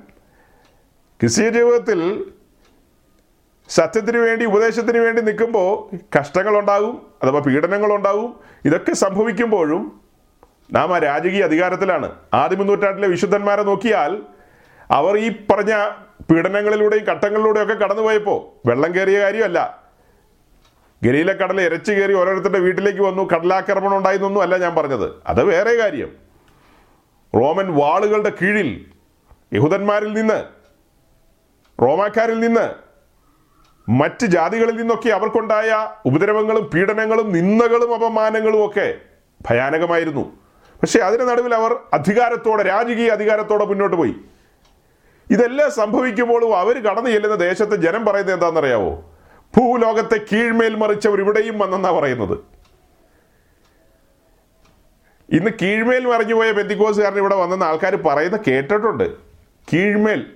ക്രിസ്തീയ 1.20 1.48
ജീവിതത്തിൽ 1.48 2.32
സത്യത്തിന് 3.68 4.18
വേണ്ടി 4.18 4.44
ഉപദേശത്തിന് 4.44 4.98
വേണ്ടി 4.98 5.22
നിൽക്കുമ്പോൾ 5.22 5.96
കഷ്ടങ്ങളുണ്ടാകും 6.18 7.06
അഥവാ 7.22 7.40
പീഡനങ്ങളുണ്ടാകും 7.40 8.40
ഇതൊക്കെ 8.64 8.92
സംഭവിക്കുമ്പോഴും 8.92 10.01
നാം 10.72 10.94
ആ 10.94 10.98
രാജകീയ 10.98 11.42
അധികാരത്തിലാണ്. 11.42 12.12
ആദ്യ 12.34 12.56
നൂറ്റാണ്ടിലെ 12.56 13.08
വിശുദ്ധന്മാരെ 13.08 13.62
നോക്കിയാൽ 13.62 14.22
അവർ 14.90 15.16
ഈ 15.16 15.28
പറഞ്ഞ 15.28 15.90
പീഡനങ്ങളിലൂടെയും 16.30 17.04
ഘട്ടങ്ങളിലൂടെയും 17.04 17.64
ഒക്കെ 17.64 17.74
കടന്നുപോയപ്പോൾ 17.74 18.68
വെള്ളം 18.68 18.94
കയറിയ 18.94 19.20
കാര്യമല്ല. 19.20 19.82
ഗലീലെ 21.02 21.32
കടൽ 21.32 21.60
ഇരച്ചു 21.60 21.92
കയറി 21.92 22.14
ഓരോരുത്തരുടെ 22.14 22.58
വീട്ടിലേക്ക് 22.58 23.00
വന്നു 23.00 23.30
കടലാക്രമണം 23.30 23.96
ഉണ്ടായിരുന്നൊന്നും 23.96 24.42
അല്ല 24.42 24.56
ഞാൻ 24.56 24.74
പറഞ്ഞത്. 24.74 25.12
അത് 25.26 25.44
വേറെ 25.44 25.74
കാര്യം. 25.74 26.12
റോമൻ 27.34 27.74
വാളുകളുടെ 27.74 28.32
കീഴിൽ 28.42 28.86
യഹൂദന്മാരിൽ 29.52 30.12
നിന്ന് 30.12 30.44
റോമാക്കാരിൽ 31.82 32.40
നിന്ന് 32.40 32.74
മറ്റ് 33.90 34.26
ജാതികളിൽ 34.26 34.76
നിന്നൊക്കെ 34.76 35.08
അവർക്കുണ്ടായ 35.08 35.88
ഉപദ്രവങ്ങളും 36.06 36.70
പീഡനങ്ങളും 36.74 37.32
നിന്ദകളും 37.32 37.94
അപമാനങ്ങളും 37.94 38.66
ഒക്കെ 38.66 38.94
ഭയാനകമായിരുന്നു. 39.50 40.41
പക്ഷെ 40.82 40.98
അതിന് 40.98 41.28
നടുവിൽ 41.28 41.54
അവർ 41.54 41.76
അധികാരത്തോടെ 41.92 42.62
രാജകീയ 42.62 43.10
അധികാരത്തോടെ 43.10 43.64
മുന്നോട്ട് 43.64 43.96
പോയി. 43.96 44.14
ഇതെല്ലാം 45.30 45.70
സംഭവിക്കുമ്പോഴും 45.70 46.58
അവർ 46.58 46.82
കടന്നു 46.82 47.10
ചെല്ലുന്ന 47.10 47.36
ദേശത്തെ 47.36 47.76
ജനം 47.76 48.04
പറയുന്നത് 48.04 48.34
എന്താണെന്നറിയാവോ? 48.34 49.04
ഭൂലോകത്തെ 49.56 50.20
കീഴ്മേൽ 50.32 50.74
മറിച്ചവർ 50.74 51.20
ഇവിടെയും 51.20 51.58
വന്നെന്നാ 51.58 51.90
പറയുന്നത്. 51.90 52.38
ഇന്ന് 55.32 55.50
കീഴ്മേൽ 55.62 56.06
മറിഞ്ഞു 56.06 56.34
പോയ 56.34 56.52
പെന്തിക്കോസുകാരൻ 56.52 57.18
ഇവിടെ 57.18 57.34
വന്നെന്ന് 57.34 57.66
ആൾക്കാർ 57.66 57.96
പറയുന്ന 57.96 58.38
കേട്ടിട്ടുണ്ട്. 58.48 59.12
കീഴ്മേൽ. 59.72 60.26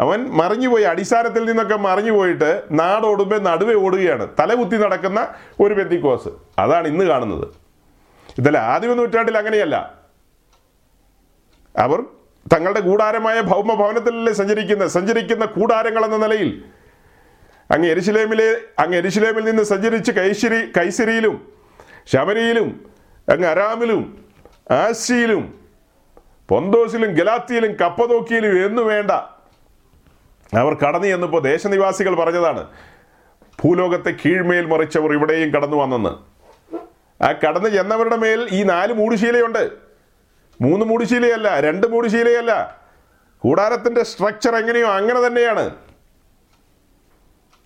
അവൻ 0.00 0.30
മറിഞ്ഞുപോയി 0.30 0.82
അടിസ്ഥാനത്തിൽ 0.82 1.44
നിന്നൊക്കെ 1.44 1.76
മറിഞ്ഞു 1.76 2.12
പോയിട്ട് 2.12 2.62
നാടോടുമ്പേ 2.70 3.38
നടുവേ 3.38 3.74
ഓടുകയാണ്. 3.74 4.28
തലകുത്തി 4.40 4.76
നടക്കുന്ന 4.76 5.28
ഒരു 5.60 5.74
പെന്തിക്കോസ്. 5.74 6.28
അതാണ് 6.58 6.88
ഇന്ന് 6.88 7.04
കാണുന്നത്. 7.04 7.69
ഇതല്ല 8.40 8.58
ആദ്യ 8.58 8.88
നൂറ്റാണ്ടിൽ 8.88 9.38
അങ്ങനെയല്ല. 9.38 9.94
അവർ 11.78 12.00
തങ്ങളുടെ 12.52 12.80
കൂടാരമായ 12.80 13.40
ഭൗമ 13.40 13.74
ഭവനത്തിലല്ലേ 13.74 14.32
സഞ്ചരിക്കുന്ന 14.32 14.86
സഞ്ചരിക്കുന്ന 14.86 15.44
കൂടാരങ്ങൾ 15.44 16.04
എന്ന 16.04 16.16
നിലയിൽ 16.16 16.64
അങ്ങ് 17.70 17.88
എരിശിലേമിലെ 17.88 18.56
അങ്ങ് 18.78 18.96
എരിശിലേമിൽ 18.96 19.44
നിന്ന് 19.44 19.62
സഞ്ചരിച്ച് 19.62 20.12
കൈശിരി 20.12 20.72
കൈസരിയിലും 20.76 21.52
ശബരിയിലും 22.06 22.90
അങ്ങ് 23.28 23.48
അരാമിലും 23.48 24.24
ആശിയിലും 24.70 25.60
പൊന്തോസിലും 26.48 27.14
ഗലാത്തിയിലും 27.14 27.72
കപ്പതോക്കിയിലും 27.72 28.66
എന്നു 28.66 28.82
വേണ്ട. 28.82 29.10
അവർ 30.56 30.74
കടന്നു 30.74 31.06
ചെന്നപ്പോൾ 31.06 31.42
ദേശനിവാസികൾ 31.42 32.14
പറഞ്ഞതാണ് 32.14 32.68
ഭൂലോകത്തെ 33.64 34.10
കീഴ്മേൽ 34.10 34.66
മറിച്ചവർ 34.66 35.12
ഇവിടെയും 35.12 35.50
കടന്നു 35.50 35.76
വന്നെന്ന്. 35.76 36.29
ആ 37.22 37.32
കടന്നു 37.32 37.68
ചെന്നവരുടെ 37.68 38.16
മേൽ 38.16 38.48
ഈ 38.52 38.62
നാല് 38.62 38.92
മൂടുശീലയുണ്ട്. 38.92 39.70
മൂന്ന് 40.60 40.86
മൂടുശീലയല്ല 40.86 41.60
രണ്ട് 41.60 41.86
മൂടുശീലയല്ല. 41.86 42.80
കൂടാരത്തിന്റെ 43.38 44.02
സ്ട്രക്ചർ 44.02 44.56
എങ്ങനെയോ 44.56 44.88
അങ്ങനെ 44.88 45.26
തന്നെയാണ്. 45.26 45.74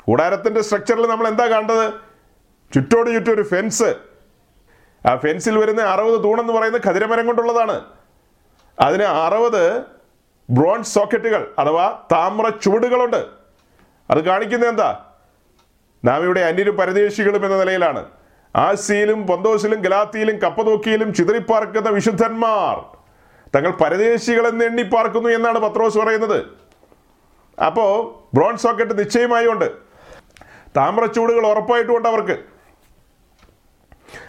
കൂടാരത്തിന്റെ 0.04 0.62
സ്ട്രക്ചറിൽ 0.62 1.06
നമ്മൾ 1.06 1.28
എന്താ 1.28 1.46
കണ്ടത് 1.46 1.92
ചുറ്റോട് 2.74 3.10
ചുറ്റും 3.10 3.34
ഒരു 3.34 3.42
ഫെൻസ് 3.42 3.94
ആ 5.06 5.16
ഫെൻസിൽ 5.16 5.58
വരുന്ന 5.58 5.82
അറുപത് 5.82 6.22
തൂണെന്ന് 6.22 6.52
പറയുന്ന 6.52 6.80
ഖതിരമരം 6.86 7.26
കൊണ്ടുള്ളതാണ്. 7.26 7.84
അതിന് 8.80 9.02
അറുപത് 9.02 9.82
ബ്രോൺസ് 10.50 10.94
സോക്കറ്റുകൾ 10.94 11.54
അഥവാ 11.58 12.02
താമ്ര 12.12 12.48
ചുവടുകളുണ്ട്. 12.48 13.26
അത് 14.10 14.24
കാണിക്കുന്നത് 14.24 14.70
എന്താ? 14.70 15.04
നാം 16.04 16.24
ഇവിടെ 16.24 16.40
അന്യരും 16.40 16.76
പരദേശികളും 16.76 17.44
എന്ന 17.44 17.56
നിലയിലാണ്. 17.58 18.06
ആസിയിലും 18.56 19.26
പൊന്തോസിലും 19.26 19.80
ഗലാത്തിയിലും 19.80 20.38
കപ്പതോക്കിയിലും 20.38 21.14
ചിതറിപ്പാർക്കുന്ന 21.14 21.88
വിശുദ്ധന്മാർ 21.88 22.94
തങ്ങൾ 23.56 23.70
പരദേശികളെന്ന് 23.70 24.64
എണ്ണിപ്പാർക്കുന്നു 24.64 25.28
എന്നാണ് 25.28 25.58
പത്രോസ് 25.58 25.98
പറയുന്നത്. 25.98 26.46
അപ്പോൾ 27.60 28.14
ബ്രോൺസ് 28.36 28.62
സോക്കറ്റ് 28.62 28.98
നിശ്ചയമായുണ്ട്. 28.98 29.70
താമ്രച്ചൂടുകൾ 30.76 31.46
ഉറപ്പായിട്ടുമുണ്ട് 31.46 32.08
അവർക്ക്. 32.08 32.38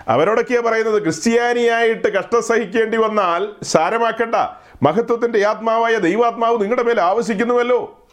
അവരോടൊക്കെയാ 0.07 0.61
പറയുന്നത് 0.61 1.03
ക്രിസ്ത്യാനിയായിട്ട് 1.03 2.07
കഷ്ടം 2.07 2.41
സഹിക്കേണ്ടി 2.41 2.97
വന്നാൽ 2.97 3.47
സാരമാക്കണ്ട. 3.63 4.35
മഹത്വത്തിന്റെ 4.83 5.45
ആത്മാവായ 5.47 5.95
ദൈവാത്മാവ് 5.95 6.61
നിങ്ങളുടെ 6.61 6.83
മേൽ 6.83 7.01
ആവശ്യിക്കുന്നുവല്ലോ 7.01 8.04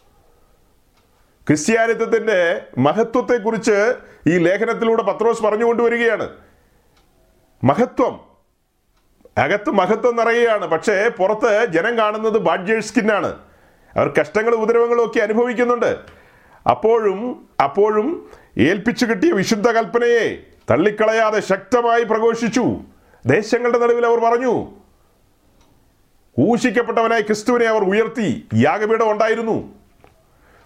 ക്രിസ്ത്യാനിത്വത്തിന്റെ 1.46 2.62
മഹത്വത്തെക്കുറിച്ച് 2.78 3.94
ഈ 4.26 4.38
ലേഖനത്തിലൂടെ 4.38 5.02
പത്രോസ് 5.02 5.42
പറഞ്ഞുകൊണ്ടുവരികയാണ്. 5.42 6.28
മഹത്വം 7.64 8.20
അകത്ത് 9.38 9.70
മഹത്വം 9.70 10.16
നിറയുകയാണ്. 10.16 10.66
പക്ഷേ 10.66 11.08
പുറത്ത് 11.08 11.66
ജനം 11.66 11.98
കാണുന്നത് 11.98 12.38
ബാഡ്ജേഴ്സ് 12.38 12.88
സ്കിന്നാണ്. 12.88 13.26
അവർ 13.96 14.12
കഷ്ടങ്ങളും 14.20 14.62
ഉപദ്രവങ്ങളും 14.62 15.06
ഒക്കെ 15.06 15.20
അനുഭവിക്കുന്നുണ്ട്. 15.20 15.98
അപ്പോഴും 16.70 17.48
അപ്പോഴും 17.62 18.30
ഏൽപ്പിച്ചു 18.58 19.06
കിട്ടിയ 19.06 19.32
വിശുദ്ധ 19.32 19.70
കൽപ്പനയെ 19.70 20.46
തള്ളിക്കളയാതെ 20.70 21.40
ശക്തമായി 21.40 22.04
പ്രഘോഷിച്ചു. 22.04 22.76
ദേശങ്ങളുടെ 23.26 23.78
നടുവിൽ 23.78 24.06
അവർ 24.06 24.18
പറഞ്ഞു 24.18 24.66
ഊഷിക്കപ്പെട്ടവനായി 26.40 27.22
ക്രിസ്തുവിനെ 27.22 27.66
അവർ 27.66 27.82
ഉയർത്തി 27.82 28.48
യാഗപീഠം 28.54 29.10
ഉണ്ടായിരുന്നു. 29.10 29.81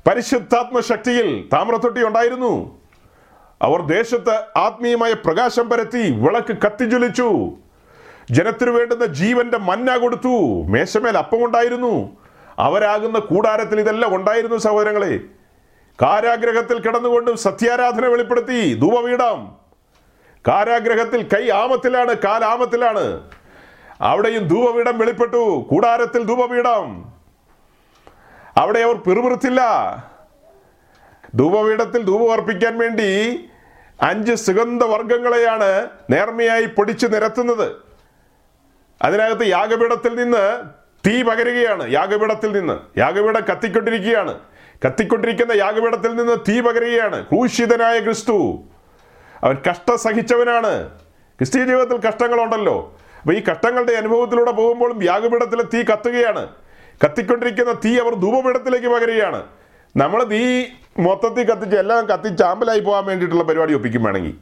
പരിശുദ്ധാത്മ 0.07 0.81
ശക്തിയിൽ 0.81 1.49
താമ്രത്തൊട്ടി 1.53 2.07
ഉണ്ടായിരുന്നു. 2.07 2.79
അവർ 3.63 3.83
ദേശത്ത് 3.83 4.45
ആത്മീയമായ 4.57 5.13
പ്രകാശം 5.13 5.69
പരത്തി 5.69 6.11
വിളക്ക് 6.11 6.57
കത്തിജ്വലിച്ചു. 6.67 7.51
ജനത്തിനു 8.31 8.71
വേണ്ടുന്ന 8.71 9.07
ജീവന്റെ 9.07 9.59
മന്ന 9.59 9.97
കൊടുത്തു. 9.97 10.63
മേശമേൽ 10.63 11.19
അപ്പം 11.19 11.45
ഉണ്ടായിരുന്നു. 11.45 12.17
അവരാകുന്ന 12.59 13.19
കൂടാരത്തിൽ 13.19 13.81
ഇതെല്ലാം 13.81 14.15
ഉണ്ടായിരുന്നു 14.15 14.57
സഹോദരങ്ങളെ. 14.57 15.21
കാരാഗ്രഹത്തിൽ 16.03 16.79
കിടന്നുകൊണ്ടും 16.79 17.37
സത്യാരാധന 17.37 18.07
വെളിപ്പെടുത്തി 18.07 18.75
ധൂപവീടാം 18.75 19.57
കാരാഗ്രഹത്തിൽ 20.49 21.23
കൈ 21.23 21.49
ആമത്തിലാണ് 21.49 22.15
കാലാമത്തിലാണ് 22.15 23.21
അവിടെയും 24.01 24.49
ധൂപപീഠം 24.49 24.99
വെളിപ്പെട്ടു. 24.99 25.67
കൂടാരത്തിൽ 25.71 26.23
ധൂപപീഠം. 26.23 27.16
അവിടെ 28.57 28.79
അവർ 28.79 28.95
പിറുപിറുത്തില്ല. 28.95 29.61
ധൂപപീഠത്തിൽ 31.35 32.03
ധൂപം 32.03 32.33
അർപ്പിക്കാൻ 32.33 32.79
വേണ്ടി 32.79 33.41
അഞ്ച് 34.03 34.35
സുഗന്ധവർഗങ്ങളെയാണ് 34.35 35.89
നേർമയായി 36.11 36.65
പൊടിച്ച് 36.65 37.07
നിരത്തുന്നത്. 37.07 37.77
അതിനകത്ത് 39.03 39.47
യാഗപീഠത്തിൽ 39.47 40.23
നിന്ന് 40.23 40.63
തീ 41.09 41.23
പകരുകയാണ് 41.23 41.93
യാഗപീഠത്തിൽ 41.93 42.53
നിന്ന്. 42.53 42.99
യാഗപീഠം 42.99 43.45
കത്തിക്കൊണ്ടിരിക്കുകയാണ്. 43.53 44.39
കത്തിക്കൊണ്ടിരിക്കുന്ന 44.87 45.53
യാഗപീഠത്തിൽ 45.53 46.17
നിന്ന് 46.17 46.37
തീ 46.49 46.61
പകരുകയാണ്. 46.61 47.25
ക്രൂശിതനായ 47.25 48.01
ക്രിസ്തു. 48.01 48.63
അവൻ 49.45 49.57
കഷ്ട 49.71 49.95
സഹിച്ചവനാണ് 49.95 50.89
ക്രിസ്തീയ 51.39 51.65
ജീവിതത്തിൽ 51.65 52.09
കഷ്ടങ്ങളുണ്ടല്ലോ. 52.09 52.99
അപ്പൊ 53.21 53.35
ഈ 53.35 53.43
കഷ്ടങ്ങളുടെ 53.45 53.93
അനുഭവത്തിലൂടെ 53.93 54.51
പോകുമ്പോഴും 54.51 55.05
യാഗപീഠത്തിലെ 55.05 55.63
തീ 55.63 55.83
കത്തുകയാണ്. 55.83 56.49
കത്തിക്കൊണ്ടിരിക്കുന്ന 57.05 57.73
തീ 57.73 57.99
അവർ 57.99 58.15
ധൂപപീഠത്തിലേക്ക് 58.15 58.87
പകരുകയാണ്. 58.87 59.45
നമ്മൾ 59.97 60.25
തീ 60.25 60.65
മൊത്തത്തിൽ 60.99 61.51
കത്തിച്ച് 61.51 61.77
എല്ലാം 61.77 62.07
കത്തിച്ച് 62.07 62.45
ആമ്പലായി 62.45 62.81
പോകാൻ 62.81 63.05
വേണ്ടിയിട്ടുള്ള 63.05 63.45
പരിപാടി 63.45 63.75
ഒപ്പിക്കും 63.75 64.05
വേണമെങ്കിൽ. 64.05 64.35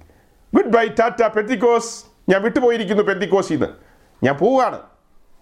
ഗുഡ് 0.54 0.66
ബൈ 0.66 0.88
ടാറ്റ 0.88 1.26
പെന്തിക്കോസ് 1.26 2.04
ഞാൻ 2.28 2.42
വിട്ടുപോയിരിക്കുന്നു 2.42 3.02
പെന്തിക്കോസിന്ന് 3.02 3.66
ഞാൻ 4.24 4.36
പോവുകയാണ്. 4.36 4.76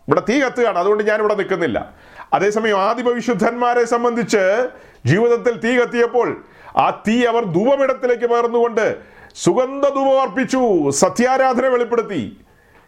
ഇവിടെ 0.08 0.22
തീ 0.28 0.40
കത്തുകയാണ്. 0.40 0.78
അതുകൊണ്ട് 0.78 1.04
ഞാൻ 1.04 1.20
ഇവിടെ 1.20 1.34
നിൽക്കുന്നില്ല. 1.34 1.94
അതേസമയം 2.32 2.78
ആദിമ 2.78 3.08
വിശുദ്ധന്മാരെ 3.08 3.84
സംബന്ധിച്ച് 3.84 4.68
ജീവിതത്തിൽ 5.06 5.60
തീ 5.60 5.78
കത്തിയപ്പോൾ 5.78 6.44
ആ 6.76 7.02
തീ 7.08 7.24
അവർ 7.24 7.44
ധൂപമിടത്തിലേക്ക് 7.44 8.24
പകർന്നുകൊണ്ട് 8.24 8.96
സുഗന്ധ 9.34 9.88
ധൂപം 9.88 10.20
അർപ്പിച്ചു 10.20 10.90
സത്യാരാധന 10.90 11.66
വെളിപ്പെടുത്തി. 11.66 12.36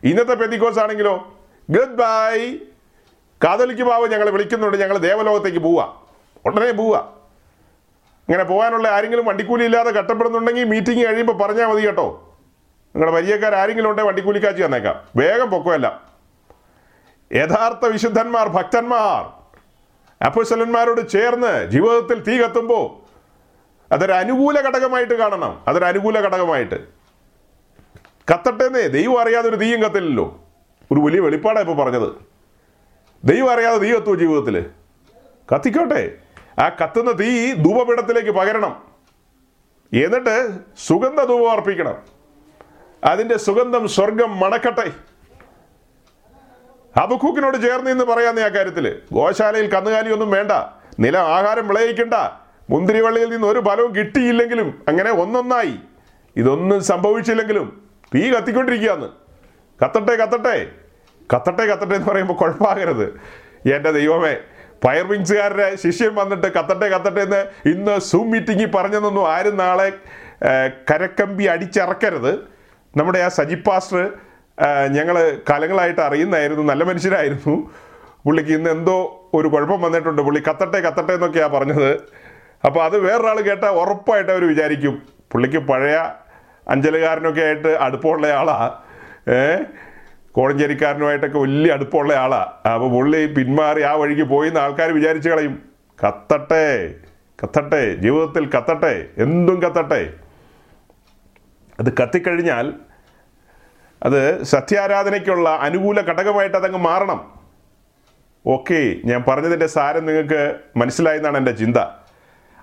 ഇന്നത്തെ 0.05 0.35
പെന്തിക്കോസ് 0.35 0.79
ആണെങ്കിലോ? 0.79 1.37
ഗുഡ് 1.70 1.95
ബൈ 1.95 2.59
കാതലിക്ക് 3.45 3.82
ബാബു 3.82 4.07
ഞങ്ങൾ 4.07 4.30
വിളിക്കുന്നുണ്ട് 4.30 4.76
ഞങ്ങൾ 4.76 4.99
ദേവലോകത്തേക്ക് 4.99 5.59
പോവുക. 5.59 6.03
ഉടനെ 6.47 6.72
പോവുക. 6.72 6.97
ഇങ്ങനെ 8.28 8.45
പോകാനുള്ള 8.45 8.88
ആരെങ്കിലും 8.88 9.24
വണ്ടിക്കൂലി 9.24 9.64
ഇല്ലാതെ 9.64 9.90
കട്ടപ്പെടുന്നുണ്ടെങ്കിൽ 9.90 10.64
മീറ്റിംഗ് 10.64 11.07
കഴിയുമ്പോൾ 11.07 11.32
പറഞ്ഞാൽ 11.32 11.66
മതി 11.66 11.86
കേട്ടോ. 11.86 12.36
നിങ്ങളുടെ 12.95 13.16
പരിചയക്കാർ 13.16 13.55
ആരെങ്കിലും 13.55 13.90
ഉണ്ടെങ്കിൽ 13.90 14.09
വണ്ടിക്കൂലിക്കാച്ചി 14.09 14.62
തന്നേക്കാം. 14.62 15.09
വേഗം 15.16 15.51
പൊക്കമല്ല. 15.51 16.03
യഥാർത്ഥ 17.32 17.86
വിശുദ്ധന്മാർ 17.86 18.49
ഭക്തന്മാർ 18.49 19.45
അപ്പുസലന്മാരോട് 20.26 21.09
ചേർന്ന് 21.09 21.70
ജീവിതത്തിൽ 21.70 22.22
തീ 22.22 22.42
കത്തുമ്പോൾ 22.42 23.05
അതൊരു 23.95 24.12
അനുകൂല 24.12 24.61
ഘടകമായിട്ട് 24.61 25.14
കാണണം. 25.14 25.62
അതൊരു 25.68 25.84
അനുകൂല 25.84 26.20
ഘടകമായിട്ട്. 26.20 26.74
കത്തട്ടെന്നേ 28.32 28.80
ദൈവം 28.80 29.20
അറിയാതെ 29.20 29.49
ഒരു 29.49 29.57
തീയും 29.57 29.82
കത്തില്ലല്ലോ. 29.82 30.40
ഒരു 30.92 31.01
വലിയ 31.01 31.20
വെളിപ്പാടാണ് 31.20 31.68
ഇപ്പോൾ 31.68 31.82
പറഞ്ഞത്. 31.82 32.34
ദൈവം 33.25 33.53
അറിയാതെ 33.53 33.79
തീ 33.79 33.93
കത്തുമോ 33.93 34.14
ജീവിതത്തിൽ 34.14 34.66
കത്തിക്കോട്ടെ. 35.55 36.16
ആ 36.59 36.68
കത്തുന്ന 36.68 37.20
തീ 37.20 37.53
ധൂപപീഠത്തിലേക്ക് 37.53 38.31
പകരണം. 38.31 38.83
എന്നിട്ട് 39.93 40.51
സുഗന്ധ 40.87 41.25
ധൂപം 41.25 41.51
അർപ്പിക്കണം. 41.51 42.03
അതിന്റെ 43.05 43.37
സുഗന്ധം 43.37 43.89
സ്വർഗം 43.89 44.41
മണക്കട്ടെ. 44.41 44.93
ഹബക്കൂക്കിനോട് 47.01 47.62
ചേർന്ന് 47.62 47.91
ഇന്ന് 47.91 48.05
പറയാന്ന് 48.05 48.41
ആ 48.41 48.49
കാര്യത്തിൽ 48.49 49.01
ഗോശാലയിൽ 49.12 49.70
കന്നുകാലിയൊന്നും 49.70 50.31
വേണ്ട. 50.31 50.53
നില 51.01 51.18
ആഹാരം 51.18 51.68
വിളയിക്കണ്ട. 51.68 52.14
മുന്തിരിവള്ളിയിൽ 52.70 53.31
നിന്ന് 53.31 53.47
ഒരു 53.47 53.61
ഫലവും 53.61 53.95
കിട്ടിയില്ലെങ്കിലും 53.95 54.83
അങ്ങനെ 54.89 55.11
ഒന്നൊന്നായി. 55.11 55.79
ഇതൊന്നും 56.37 56.85
സംഭവിച്ചില്ലെങ്കിലും 56.85 57.91
തീ 58.14 58.31
കത്തിക്കൊണ്ടിരിക്കുകയാണ്. 58.31 59.11
കത്തട്ടെ 59.85 60.16
കത്തട്ടെ. 60.16 60.84
കത്തട്ടെ 61.33 61.64
കത്തട്ടെ 61.66 61.95
എന്ന് 61.95 62.09
പറയുമ്പോൾ 62.11 62.35
കുഴപ്പമാകരുത്. 62.35 63.07
എന്റെ 63.75 63.91
ദൈവമേ 63.91 64.35
ഫയർ 64.85 65.07
വിങ്സുകാരുടെ 65.11 65.77
ശിഷ്യൻ 65.83 66.14
വന്നിട്ട് 66.14 66.47
കത്തട്ടെ 66.47 66.87
കത്തട്ടെ 66.89 67.20
എന്ന് 67.20 67.68
ഇന്ന് 67.68 67.99
സൂം 67.99 68.31
മീറ്റിംഗിൽ 68.31 68.70
പറഞ്ഞതൊന്നും 68.75 69.25
ആരും 69.33 69.57
നാളെ 69.57 69.89
കരക്കമ്പി 70.91 71.45
അടിച്ചിറക്കരുത്. 71.45 72.33
നമ്മുടെ 72.97 73.18
ആ 73.18 73.29
സജി 73.29 73.55
പാസ്റ്റർ 73.55 74.12
ഞങ്ങൾ 74.97 75.41
കാലങ്ങളായിട്ട് 75.51 76.01
അറിയുന്നതായിരുന്നു 76.01 76.62
നല്ല 76.62 76.85
മനുഷ്യരായിരുന്നു. 76.85 77.55
പുള്ളിക്ക് 78.25 78.51
ഇന്ന് 78.51 78.70
എന്തോ 78.70 78.97
ഒരു 79.35 79.49
കുഴപ്പം 79.49 79.81
വന്നിട്ടുണ്ട്. 79.83 80.22
പുള്ളി 80.22 80.43
കത്തട്ടെ 80.49 80.79
കത്തട്ടെ 80.81 81.12
എന്നൊക്കെയാണ് 81.12 81.53
പറഞ്ഞത്. 81.53 81.91
അപ്പോൾ 82.66 82.85
അത് 82.85 82.97
വേറൊരാൾ 83.07 83.41
കേട്ടാൽ 83.41 83.70
ഉറപ്പായിട്ട് 83.70 84.31
അവർ 84.33 84.45
വിചാരിക്കും. 84.49 85.03
പുള്ളിക്ക് 85.33 85.59
പഴയ 85.59 85.97
അഞ്ചലുകാരനൊക്കെ 86.68 87.41
ആയിട്ട് 87.41 87.68
അടുപ്പമുള്ള 87.68 88.27
ആളാണ് 88.27 88.70
ഏ 89.35 89.41
കോഴഞ്ചേരിക്കാരനുമായിട്ടൊക്കെ 90.37 91.39
വലിയ 91.39 91.72
അടുപ്പമുള്ള 91.72 92.14
ആളാ. 92.14 92.53
അപ്പോൾ 92.74 92.91
പുള്ളി 92.91 93.26
പിന്മാറി 93.26 93.82
ആ 93.82 93.93
വഴിക്ക് 93.93 94.22
പോയി 94.22 94.49
എന്ന് 94.49 94.61
ആൾക്കാർ 94.61 94.91
വിചാരിച്ചു 94.93 95.30
കളയും. 95.30 95.62
കത്തട്ടെ 96.07 96.95
കത്തട്ടെ 97.43 97.95
ജീവിതത്തിൽ 97.95 98.51
കത്തട്ടെ 98.51 99.07
എന്തും 99.18 99.62
കത്തട്ടെ. 99.62 100.12
അത് 101.80 101.93
കത്തിക്കഴിഞ്ഞാൽ 102.03 102.74
അത് 104.03 104.43
സത്യാരാധനയ്ക്കുള്ള 104.43 105.49
അനുകൂല 105.49 106.01
ഘടകമായിട്ട് 106.01 106.57
അതങ്ങ് 106.57 106.78
മാറണം. 106.78 107.20
ഓക്കെ 108.47 108.97
ഞാൻ 109.05 109.24
പറഞ്ഞതിന്റെ 109.28 109.66
സാരം 109.66 110.07
നിങ്ങൾക്ക് 110.07 110.57
മനസ്സിലായെന്നാണ് 110.76 111.39
എന്റെ 111.39 111.53
ചിന്ത. 111.53 111.76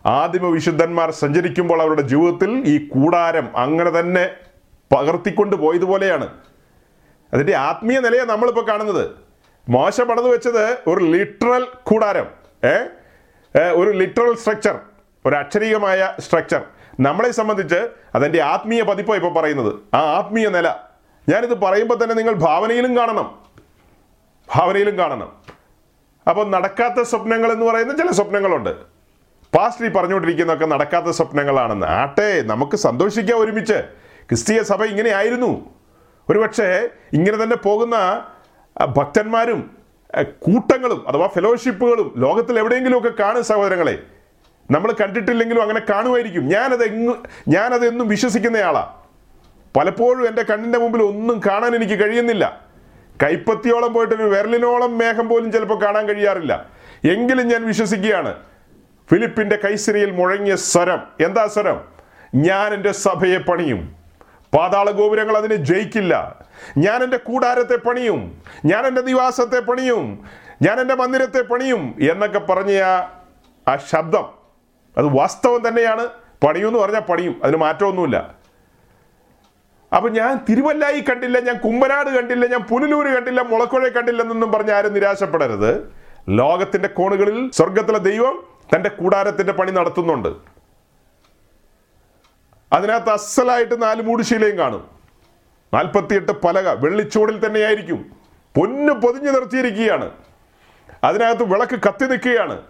ആദിമ 0.05 0.47
വിശുദ്ധന്മാർ 0.47 1.11
സഞ്ചരിക്കുമ്പോൾ 1.11 1.81
അവരുടെ 1.81 2.01
ജീവിതത്തിൽ 2.01 2.51
ഈ 2.65 2.87
കൂടാരം 2.87 3.57
അങ്ങനെ 3.57 3.99
തന്നെ 3.99 4.29
പകർത്തിക്കൊണ്ട് 4.95 5.55
പോയതുപോലെയാണ്. 5.55 6.29
അതിന്റെ 7.33 7.55
ആത്മീയ 7.55 7.99
നിലയെ 7.99 8.25
നമ്മളിപ്പോൾ 8.25 8.67
കാണുന്നത്. 8.67 9.11
മോശ 9.69 10.01
പണിത് 10.01 10.27
വെച്ചത് 10.27 10.77
ഒരു 10.87 11.03
ലിറ്ററൽ 11.05 11.67
കൂടാരം 11.83 12.27
ഏ? 12.65 12.77
ഒരു 13.69 13.89
ലിറ്ററൽ 13.91 14.35
സ്ട്രക്ചർ 14.35 14.79
ഒരു 15.25 15.35
അക്ഷരീയമായ 15.35 16.13
സ്ട്രക്ചർ 16.19 16.61
നമ്മളെ 16.99 17.31
സംബന്ധിച്ച് 17.31 17.87
അതിന്റെ 18.15 18.41
ആത്മീയ 18.41 18.81
പതിപ്പോ 18.81 19.15
ഇപ്പോൾ 19.15 19.33
പറയുന്നത്. 19.33 19.95
ആ 19.95 19.97
ആത്മീയ 19.97 20.49
നില. 20.49 20.69
ഞാനിത് 21.29 21.61
പറയുമ്പോൾ 21.61 22.03
തന്നെ 22.03 22.15
നിങ്ങൾ 22.15 22.33
ഭാവനയിലും 22.33 22.97
കാണണം. 22.97 23.39
ഭാവനയിലും 24.55 24.97
കാണണം. 24.97 25.31
അപ്പോൾ 26.29 26.49
നടക്കാത്ത 26.49 27.01
സ്വപ്നങ്ങൾ 27.01 27.51
എന്ന് 27.51 27.65
പറയുന്ന 27.65 27.97
ചില 27.97 28.11
സ്വപ്നങ്ങളുണ്ട്. 28.11 28.69
പാസ്റ്റ് 29.57 29.85
ഈ 29.85 29.89
പറഞ്ഞുകൊണ്ടിരിക്കുന്നതൊക്കെ 29.89 30.65
നടക്കാത്ത 30.65 31.05
സ്വപ്നങ്ങളാണെന്ന്. 31.05 31.87
ആട്ടെ 31.87 32.41
നമുക്ക് 32.41 32.75
സന്തോഷിക്കാം 32.75 33.39
ഒരുമിച്ച്. 33.39 33.83
ക്രിസ്തീയ 34.29 34.63
സഭ 34.63 34.83
ഇങ്ങനെ 34.83 35.09
ആയിരുന്നു. 35.09 35.80
ഒരുപക്ഷെ 36.31 36.89
ഇങ്ങനെ 37.13 37.43
തന്നെ 37.43 37.55
പോകുന്ന 37.55 38.25
ഭക്തന്മാരും 38.85 39.77
കൂട്ടങ്ങളും 40.23 41.07
അഥവാ 41.07 41.27
ഫെലോഷിപ്പുകളും 41.27 42.13
ലോകത്തിൽ 42.17 42.59
എവിടെയെങ്കിലുമൊക്കെ 42.59 43.11
കാണും 43.19 43.43
സഹോദരങ്ങളെ 43.43 43.99
നമ്മൾ 44.71 44.91
കണ്ടിട്ടില്ലെങ്കിലും 44.91 45.61
അങ്ങനെ 45.61 45.81
കാണുമായിരിക്കും. 45.89 46.47
ഞാനത് 46.47 46.83
എങ്ങും 46.83 47.23
ഞാനത് 47.47 47.87
എന്നും 47.87 48.07
വിശ്വസിക്കുന്നയാളാ. 48.07 48.93
പലപ്പോഴും 49.77 50.27
എന്റെ 50.27 50.43
കണ്ണിന്റെ 50.43 50.79
മുമ്പിൽ 50.79 51.03
ഒന്നും 51.03 51.41
കാണാൻ 51.47 51.75
എനിക്ക് 51.75 52.03
കഴിയുന്നില്ല. 52.03 52.65
കൈപ്പത്തിയോളം 53.23 53.93
പോയിട്ടൊരു 53.93 54.23
വിരലിനോളം 54.23 54.97
മേഘം 54.97 55.29
പോലും 55.29 55.51
ചിലപ്പോൾ 55.51 55.83
കാണാൻ 55.83 56.07
കഴിയാറില്ല. 56.07 56.69
എങ്കിലും 57.11 57.47
ഞാൻ 57.47 57.65
വിശ്വസിക്കുകയാണ്. 57.65 58.35
ഫിലിപ്പിന്റെ 59.11 59.55
കൈസിരിയിൽ 59.55 60.11
മുഴങ്ങിയ 60.11 60.55
സ്വരം. 60.55 61.25
എന്താ 61.25 61.47
സ്വരം? 61.47 61.81
ഞാൻ 62.35 62.73
എന്റെ 62.73 62.91
സഭയെ 62.91 63.37
പണിയും. 63.37 64.00
പാതാള 64.57 64.91
ഗോപുരങ്ങൾ 64.91 65.37
അതിനെ 65.37 65.55
ജയിക്കില്ല. 65.55 66.45
ഞാൻ 66.77 67.03
എന്റെ 67.03 67.17
കൂടാരത്തെ 67.17 67.75
പണിയും 67.75 68.41
ഞാൻ 68.65 68.87
എന്റെ 68.87 69.01
നിവാസത്തെ 69.01 69.59
പണിയും 69.59 70.23
ഞാൻ 70.61 70.79
എന്റെ 70.79 70.95
മന്ദിരത്തെ 70.95 71.41
പണിയും 71.41 71.95
എന്നൊക്കെ 72.11 72.39
പറഞ്ഞ 72.39 72.81
ആ- 73.67 73.75
ശബ്ദം 73.75 74.25
അത് 74.97 75.05
വാസ്തവം 75.05 75.67
തന്നെയാണ്. 75.67 76.07
പണിയും 76.47 76.67
എന്ന് 76.67 76.79
പറഞ്ഞാൽ 76.79 76.99
പണിയും 76.99 77.41
അതിന് 77.43 77.57
മാറ്റമൊന്നുമില്ല. 77.57 78.41
അപ്പൊ 79.95 80.09
ഞാൻ 80.09 80.39
തിരുവല്ലായി 80.49 80.99
കണ്ടില്ല 81.01 81.39
ഞാൻ 81.39 81.57
കുമ്പനാട് 81.57 82.09
കണ്ടില്ല 82.09 82.45
ഞാൻ 82.45 82.61
പുനലൂര് 82.61 83.07
കണ്ടില്ല 83.07 83.41
മുളക്കുഴ 83.41 83.89
കണ്ടില്ലെന്നൊന്നും 83.89 84.51
പറഞ്ഞ് 84.51 84.71
ആരും 84.71 84.93
നിരാശപ്പെടരുത്. 84.93 85.93
ലോകത്തിന്റെ 86.29 86.87
കോണുകളിൽ 86.87 87.51
സ്വർഗത്തിലെ 87.51 87.97
ദൈവം 87.97 88.43
തന്റെ 88.75 88.89
കൂടാരത്തിന്റെ 88.89 89.53
പണി 89.53 89.71
നടത്തുന്നുണ്ട്. 89.71 90.50
അതിനകത്ത് 92.73 93.09
അസലായിട്ട് 93.09 93.81
നാല് 93.81 94.01
മൂടുശീലയും 94.01 94.57
കാണും. 94.57 94.89
നാൽപ്പത്തിയെട്ട് 95.73 96.31
പലക 96.31 96.69
വെള്ളിച്ചൂടിൽ 96.69 97.45
തന്നെയായിരിക്കും. 97.45 98.11
പൊന്ന് 98.55 98.93
പൊതിഞ്ഞു 98.93 99.31
നിർത്തിയിരിക്കുകയാണ്. 99.31 100.11
അതിനകത്ത് 101.03 101.43
വിളക്ക് 101.43 101.79
കത്തി 101.87 102.05
നിൽക്കുകയാണ്. 102.05 102.61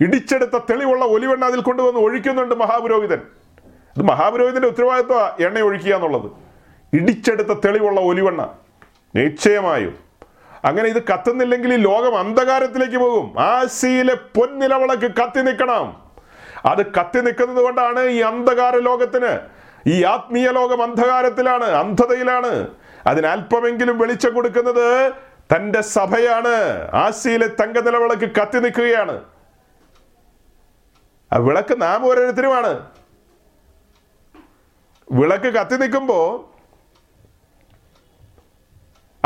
ഇടിച്ചെടുത്ത 0.00 0.58
തെളിവുള്ള 0.70 1.04
ഒലിവെണ്ണ 1.04 1.44
അതിൽ 1.44 1.60
കൊണ്ടുവന്ന് 1.60 2.00
ഒഴിക്കുന്നുണ്ട് 2.00 2.54
മഹാപുരോഹിതൻ. 2.54 3.18
അത് 3.98 4.02
മഹാപുരോഹിതന്റെ 4.02 4.68
ഉത്തരവാദിത്വ 4.68 5.36
എണ്ണ 5.40 5.60
ഒഴിക്കുക 5.60 5.94
എന്നുള്ളത്. 5.94 6.30
ഇടിച്ചെടുത്ത 6.92 7.48
തെളിവുള്ള 7.48 8.00
ഒലിവെണ്ണ. 8.00 8.48
നിശ്ചയമായും. 9.16 9.98
അങ്ങനെ 10.64 10.88
ഇത് 10.88 11.02
കത്തുന്നില്ലെങ്കിൽ 11.02 11.74
ഈ 11.74 11.76
ലോകം 11.76 12.18
അന്ധകാരത്തിലേക്ക് 12.18 12.96
പോകും. 12.96 13.40
ആ 13.40 13.44
ആസിയിലെ 13.44 14.14
പൊൻനിലവിളക്ക് 14.14 15.14
കത്തി 15.14 15.40
നിൽക്കണം. 15.40 16.01
അത് 16.64 16.86
കത്തി 16.86 17.20
നിൽക്കുന്നത് 17.20 17.64
കൊണ്ടാണ് 17.64 18.00
ഈ 18.00 18.20
അന്ധകാര 18.20 18.76
ലോകത്തിന്. 18.76 19.40
ഈ 19.86 20.04
ആത്മീയ 20.04 20.50
ലോകം 20.50 20.82
അന്ധകാരത്തിലാണ് 20.82 21.64
അന്ധതയിലാണ്. 21.64 22.68
അതിനല്പമെങ്കിലും 23.06 23.98
വെളിച്ചം 23.98 24.34
കൊടുക്കുന്നത് 24.34 25.12
തന്റെ 25.56 25.80
സഭയാണ്. 25.80 26.88
ആസിയിലെ 26.94 27.46
തങ്ക 27.46 27.78
നിലവിളക്ക് 27.78 28.30
കത്തി 28.36 28.58
നിൽക്കുകയാണ്. 28.58 29.24
ആ 31.32 31.36
വിളക്ക് 31.36 31.82
നാം 31.82 32.06
ഓരോരുത്തരുമാണ്. 32.06 32.86
വിളക്ക് 35.12 35.44
കത്തി 35.44 35.76
നിൽക്കുമ്പോൾ 35.76 36.52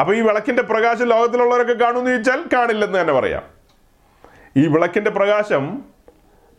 അപ്പൊ 0.01 0.15
ഈ 0.15 0.21
വിളക്കിന്റെ 0.21 0.63
പ്രകാശം 0.63 1.05
ലോകത്തിലുള്ളവരൊക്കെ 1.05 1.73
കാണുമെന്ന് 1.73 2.11
ചോദിച്ചാൽ 2.11 2.45
കാണില്ലെന്ന് 2.53 3.01
തന്നെ 3.01 3.13
പറയാം. 3.13 3.43
ഈ 4.57 4.67
വിളക്കിന്റെ 4.67 5.11
പ്രകാശം 5.11 5.96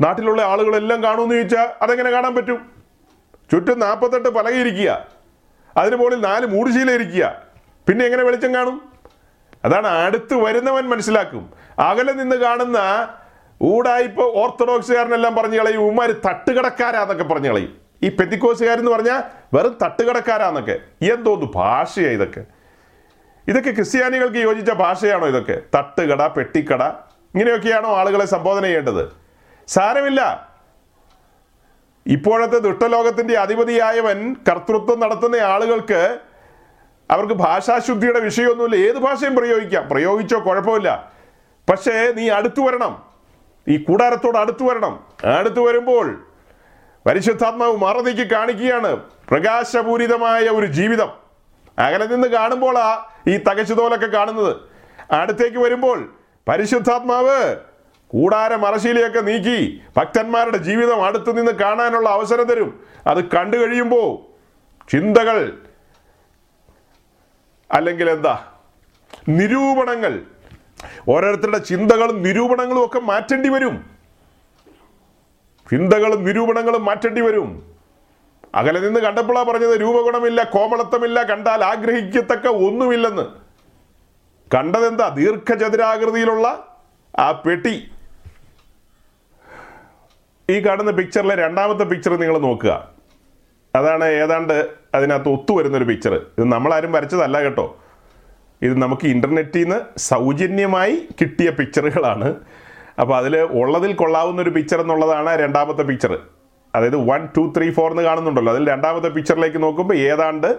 നാട്ടിലുള്ള 0.02 0.41
ആളുകളെല്ലാം 0.41 1.04
കാണുമെന്ന് 1.04 1.36
ചോദിച്ചാൽ 1.36 1.70
അതെങ്ങനെ 1.82 2.12
കാണാൻ 2.12 2.36
പറ്റും? 2.36 2.72
ചുറ്റും 3.52 3.80
നാൽപ്പത്തെട്ട് 3.80 4.30
പലകയിരിക്കുക. 4.30 5.08
അതിന് 5.78 5.95
മുകളിൽ 5.95 6.22
നാല് 6.22 6.45
മൂടുശീല 6.45 6.91
ഇരിക്കുക. 6.91 7.41
പിന്നെ 7.88 8.06
എങ്ങനെ 8.06 8.24
വെളിച്ചം 8.24 8.56
കാണും? 8.56 8.82
അതാണ് 9.66 9.88
അടുത്ത് 9.88 10.34
വരുന്നവൻ 10.34 10.84
മനസ്സിലാക്കും. 10.84 11.54
അകലെ 11.80 12.12
നിന്ന് 12.12 12.36
കാണുന്ന 12.36 13.08
ഊടായിപ്പോ 13.62 14.34
ഓർത്തഡോക്സുകാരനെല്ലാം 14.36 15.36
പറഞ്ഞു 15.36 15.60
കളയും. 15.60 15.82
ഉമ്മാര് 15.82 16.10
തട്ടുകടക്കാരാന്നൊക്കെ 16.10 17.24
പറഞ്ഞു 17.24 17.50
കളയും. 17.50 17.78
ഈ 18.04 18.10
പെത്തിക്കോസുകാരെന്ന് 18.10 18.91
പറഞ്ഞാൽ 18.91 19.24
വെറും 19.54 19.78
തട്ടുകടക്കാരാന്നൊക്കെ. 19.84 20.80
എന്തോന്നു 21.14 21.52
ഭാഷയാ 21.56 22.12
ഇതൊക്കെ. 22.12 22.43
ഇതൊക്കെ 23.48 23.72
ക്രിസ്ത്യാനികൾക്ക് 23.72 24.38
യോജിച്ച 24.38 24.72
ഭാഷയാണോ 24.72 25.28
ഇതൊക്കെ? 25.28 25.62
തട്ടുകട 25.76 26.28
പെട്ടിക്കട. 26.28 26.84
ഇങ്ങനെയൊക്കെയാണോ 27.34 27.98
ആളുകളെ 27.98 28.26
സംബോധന 28.26 28.64
ചെയ്യേണ്ടത്? 28.64 29.26
സാരമില്ല. 29.68 30.49
ഇപ്പോഴത്തെ 32.07 32.59
ദുഷ്ടലോകത്തിന്റെ 32.59 33.38
അധിപതിയായവൻ 33.38 34.36
കർത്തൃത്വം 34.49 34.99
നടത്തുന്ന 34.99 35.36
ആളുകൾക്ക് 35.36 36.20
അവർക്ക് 37.11 37.34
ഭാഷാശുദ്ധിയുടെ 37.34 38.20
വിഷയമൊന്നുമില്ല. 38.20 38.76
ഏത് 38.76 38.97
ഭാഷയും 38.97 39.36
പ്രയോഗിക്കാം. 39.36 39.89
പ്രയോഗിച്ചോ 39.89 40.39
കുഴപ്പമില്ല. 40.45 41.11
പക്ഷേ 41.70 42.13
നീ 42.15 42.30
അടുത്തു 42.30 42.61
വരണം. 42.61 43.03
ഈ 43.68 43.78
കൂടാരത്തോട് 43.78 44.38
അടുത്തു 44.38 44.63
വരണം. 44.63 45.05
അടുത്തു 45.26 45.59
വരുമ്പോൾ 45.59 46.28
പരിശുദ്ധാത്മാവ് 47.05 47.78
മറുതിക്ക് 47.78 48.32
കാണിക്കുകയാണ്. 48.32 48.95
പ്രകാശപൂരിതമായ 49.30 50.41
ഒരു 50.41 50.65
ജീവിതം. 50.65 51.09
അകലെ 51.80 52.05
നിന്ന് 52.05 52.28
കാണുമ്പോളാ 52.28 53.03
ഈ 53.28 53.38
തകച്ചുതോലൊക്കെ 53.38 54.05
കാണുന്നത്. 54.05 54.55
അടുത്തേക്ക് 55.13 55.57
വരുമ്പോൾ 55.57 56.13
പരിശുദ്ധാത്മാവ് 56.47 57.55
കൂടാര 58.08 58.55
മറശീലയൊക്കെ 58.55 59.20
നീക്കി 59.20 59.82
ഭക്തന്മാരുടെ 59.97 60.58
ജീവിതം 60.58 61.05
അടുത്തു 61.05 61.32
നിന്ന് 61.32 61.51
കാണാനുള്ള 61.51 62.10
അവസരം 62.10 62.43
തരും. 62.43 62.86
അത് 63.08 63.24
കണ്ടു 63.24 63.58
കഴിയുമ്പോൾ 63.58 64.28
ചിന്തകൾ 64.91 65.62
അല്ലെങ്കിൽ 67.72 68.10
എന്താ? 68.10 68.45
നിരൂപണങ്ങൾ. 69.30 70.22
ഓരോരുത്തരുടെ 71.10 71.58
ചിന്തകളും 71.58 72.24
നിരൂപണങ്ങളും 72.24 72.86
ഒക്കെ 72.86 72.99
മാറ്റേണ്ടി 72.99 73.49
വരും. 73.49 73.86
ചിന്തകളും 75.72 76.24
നിരൂപണങ്ങളും 76.24 76.86
മാറ്റേണ്ടി 76.86 77.22
വരും. 77.22 77.76
അകലെ 78.55 78.80
നിന്ന് 78.80 78.99
കണ്ടപ്പോഴാണ് 78.99 79.47
പറഞ്ഞത് 79.47 79.82
രൂപഗുണമില്ല 79.82 80.43
കോമളത്വമില്ല 80.43 81.24
കണ്ടാൽ 81.24 81.64
ആഗ്രഹിക്കത്തക്ക 81.64 82.47
ഒന്നുമില്ലെന്ന്. 82.47 83.26
കണ്ടതെന്താ? 84.55 85.10
ദീർഘചതുരാകൃതിയിലുള്ള 85.10 86.78
ആ 87.20 87.32
പെട്ടി. 87.32 87.91
ഈ 90.52 90.66
കാണുന്ന 90.66 90.91
പിക്ചറിലെ 90.91 91.36
രണ്ടാമത്തെ 91.36 91.84
പിക്ചർ 91.84 92.12
നിങ്ങൾ 92.20 92.38
നോക്കുക. 92.38 92.74
അതാണ് 93.76 94.06
ഏതാണ്ട് 94.06 94.54
അതിനകത്ത് 94.95 95.30
ഒത്തുവരുന്നൊരു 95.30 95.84
പിക്ചർ 95.84 96.14
ഇത് 96.14 96.45
നമ്മളാരും 96.52 96.91
വരച്ചതല്ല 96.91 97.38
കേട്ടോ. 97.43 97.66
ഇത് 98.62 98.82
നമുക്ക് 98.82 99.06
ഇന്റർനെറ്റിൽ 99.06 99.64
നിന്ന് 99.64 99.80
സൗജന്യമായി 99.98 100.95
കിട്ടിയ 101.22 101.50
പിക്ചറുകളാണ് 101.50 102.36
അപ്പോൾ 103.02 103.16
അതിൽ 103.18 103.36
ഉള്ളതിൽ 103.38 103.93
കൊള്ളാവുന്ന 103.93 104.41
ഒരു 104.41 104.50
പിക്ചർ 104.50 104.82
എന്നുള്ളതാണ് 104.82 105.30
രണ്ടാമത്തെ 105.30 105.84
പിക്ചർ 105.84 106.14
അതായത് 106.76 106.98
വൺ 107.10 107.22
ടു 107.38 107.54
ത്രീ 107.58 107.68
ഫോർ 107.74 107.91
എന്ന് 107.91 108.04
കാണുന്നുണ്ടല്ലോ. 108.04 108.52
അതിൽ 108.54 108.70
രണ്ടാമത്തെ 108.70 109.10
പിക്ചറിലേക്ക് 109.10 109.64
നോക്കുമ്പോൾ 109.64 109.95
ഏതാണ്ട് 109.95 110.50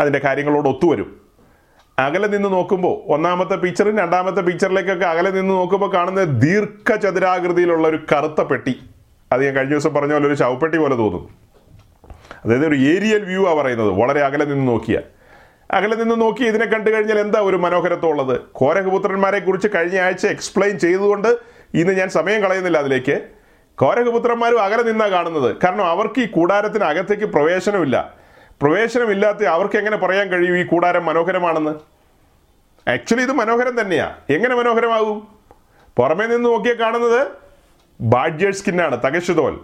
അതിന്റെ 0.00 0.18
കാര്യങ്ങളോട് 0.24 0.68
ഒത്തുവരും 0.68 1.25
അകലെ 1.98 2.26
നിന്ന് 2.26 2.48
നോക്കുമ്പോൾ 2.52 3.12
ഒന്നാമത്തെ 3.12 3.56
പിക്ചറും 3.56 3.98
രണ്ടാമത്തെ 3.98 4.40
പിക്ചറിലേക്കൊക്കെ 4.40 5.06
അകലെ 5.06 5.30
നിന്ന് 5.30 5.54
നോക്കുമ്പോൾ 5.54 5.92
കാണുന്ന 5.92 6.24
ദീർഘചതുരാകൃതിയിലുള്ള 6.24 7.88
ഒരു 7.88 7.98
കറുത്ത 8.12 8.40
പെട്ടി. 8.40 8.74
അത് 9.32 9.44
ഞാൻ 9.44 9.54
കഴിഞ്ഞ 9.54 9.72
ദിവസം 9.72 9.94
പറഞ്ഞ 9.94 10.12
പോലെ 10.12 10.26
ഒരു 10.26 10.34
ശവപ്പെട്ടി 10.34 10.78
പോലെ 10.78 10.94
തോന്നും. 10.94 11.22
അതായത് 12.44 12.66
ഒരു 12.66 12.74
ഏരിയൽ 12.74 13.24
വ്യൂ 13.24 13.46
ആ 13.46 13.54
പറയുന്നത് 13.54 13.88
വളരെ 13.88 14.20
അകലെ 14.20 14.44
നിന്ന് 14.44 14.68
നോക്കിയ 14.68 14.98
അകലെ 15.70 15.96
നിന്ന് 15.96 16.20
നോക്കി 16.20 16.44
ഇതിനെ 16.44 16.66
കണ്ടു 16.66 16.90
കഴിഞ്ഞാൽ 16.90 17.18
എന്താ 17.18 17.40
ഒരു 17.40 17.56
മനോഹരത്വം 17.56 18.10
ഉള്ളത്? 18.10 18.40
കോരകപുത്രന്മാരെ 18.52 19.38
കുറിച്ച് 19.38 19.68
കഴിഞ്ഞ 19.74 19.98
ആഴ്ച 20.00 20.26
എക്സ്പ്ലെയിൻ 20.26 20.78
ചെയ്തുകൊണ്ട് 20.78 21.28
ഇന്ന് 21.74 21.92
ഞാൻ 21.92 22.08
സമയം 22.08 22.42
കളയുന്നില്ല 22.42 22.78
അതിലേക്ക്. 22.78 23.20
കോരകപുത്രന്മാരും 23.78 24.62
അകലെ 24.62 24.82
നിന്നാണ് 24.82 25.10
കാണുന്നത്. 25.10 25.56
കാരണം 25.64 25.84
അവർക്ക് 25.84 26.20
ഈ 26.20 26.26
കൂടാരത്തിന് 26.26 26.84
അകത്തേക്ക് 26.84 27.24
പ്രവേശനമില്ല. 27.24 28.14
പ്രവേശനമില്ലാത്ത 28.62 29.44
അവർക്ക് 29.44 29.78
എങ്ങനെ 29.78 29.96
പറയാൻ 29.96 30.28
കഴിയും 30.28 30.58
ഈ 30.58 30.66
കൂടാരം 30.66 31.04
മനോഹരമാണെന്ന്? 31.04 31.70
ആക്ച്വലി 32.90 33.22
ഇത് 33.22 33.32
മനോഹരം 33.32 33.80
തന്നെയാ. 33.80 34.16
എങ്ങനെ 34.30 34.54
മനോഹരമാകും? 34.54 35.28
പുറമേ 35.96 36.26
നിന്ന് 36.26 36.50
നോക്കിയാൽ 36.50 36.80
കാണുന്നത് 36.80 37.28
ബാഡ്ജേഴ്സ് 38.00 38.58
സ്കിന്നാണ് 38.58 39.02
തകശുതോൽ 39.02 39.60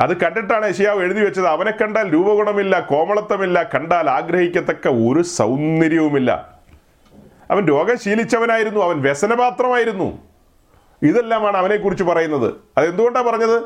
അത് 0.00 0.20
കണ്ടിട്ടാണ് 0.20 0.66
യശിയാവ് 0.66 1.02
എഴുതി 1.02 1.20
വെച്ചത്. 1.20 1.46
അവനെ 1.46 1.70
കണ്ടാൽ 1.70 2.12
രൂപഗുണമില്ല 2.12 2.80
കോമളത്വമില്ല 2.80 3.62
കണ്ടാൽ 3.62 4.10
ആഗ്രഹിക്കത്തക്ക 4.10 4.88
ഒരു 4.88 5.22
സൗന്ദര്യവുമില്ല. 5.22 6.60
അവൻ 7.50 7.64
രോഗം 7.64 7.98
ശീലിച്ചവനായിരുന്നു 7.98 8.80
അവൻ 8.80 9.02
വ്യസനപാത്രമായിരുന്നു. 9.02 10.18
ഇതെല്ലാമാണ് 11.02 11.56
അവനെക്കുറിച്ച് 11.56 12.04
പറയുന്നത്. 12.04 12.54
അതെന്തുകൊണ്ടാണ് 12.78 13.26
പറഞ്ഞത്? 13.26 13.62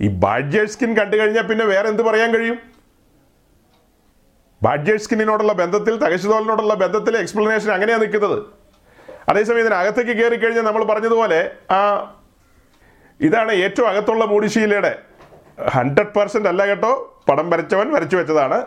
ഈ 0.00 0.08
ബാഡ്ജേഴ്സ് 0.08 0.72
സ്കിൻ 0.72 0.96
കണ്ടു 0.96 1.16
കഴിഞ്ഞാൽ 1.16 1.42
പിന്നെ 1.42 1.64
വേറെ 1.64 1.88
എന്ത് 1.88 2.02
പറയാൻ 2.02 2.34
കഴിയും? 2.34 2.69
ബാഡ്ജേഴ്സ് 4.62 5.04
സ്കിന്നിനോടുള്ള 5.04 5.52
ബന്ധത്തിൽ 5.52 5.96
തകശുതോലിനോടുള്ള 5.96 6.74
ബന്ധത്തിലെ 6.74 7.18
എക്സ്പ്ലനേഷൻ 7.18 7.72
അങ്ങനെയാണ് 7.72 8.02
നിൽക്കുന്നത്. 8.02 8.42
അതേസമയം 9.28 9.60
ഇതിനകത്തേക്ക് 9.60 10.10
കയറി 10.10 10.36
കഴിഞ്ഞാൽ 10.36 10.62
നമ്മൾ 10.62 10.84
പറഞ്ഞതുപോലെ 10.84 11.50
ആ 11.70 11.80
ഇതാണ് 13.20 13.52
ഏറ്റവും 13.52 13.88
അകത്തുള്ള 13.88 14.24
മൂടിശീലയുടെ 14.24 14.98
ഹൺഡ്രഡ് 15.68 16.12
പെർസെന്റ് 16.16 16.48
അല്ല 16.48 16.66
കേട്ടോ 16.66 17.20
പടം 17.28 17.50
വരച്ചവൻ 17.50 17.92
വരച്ചു 17.92 18.16
വെച്ചതാണ്. 18.16 18.66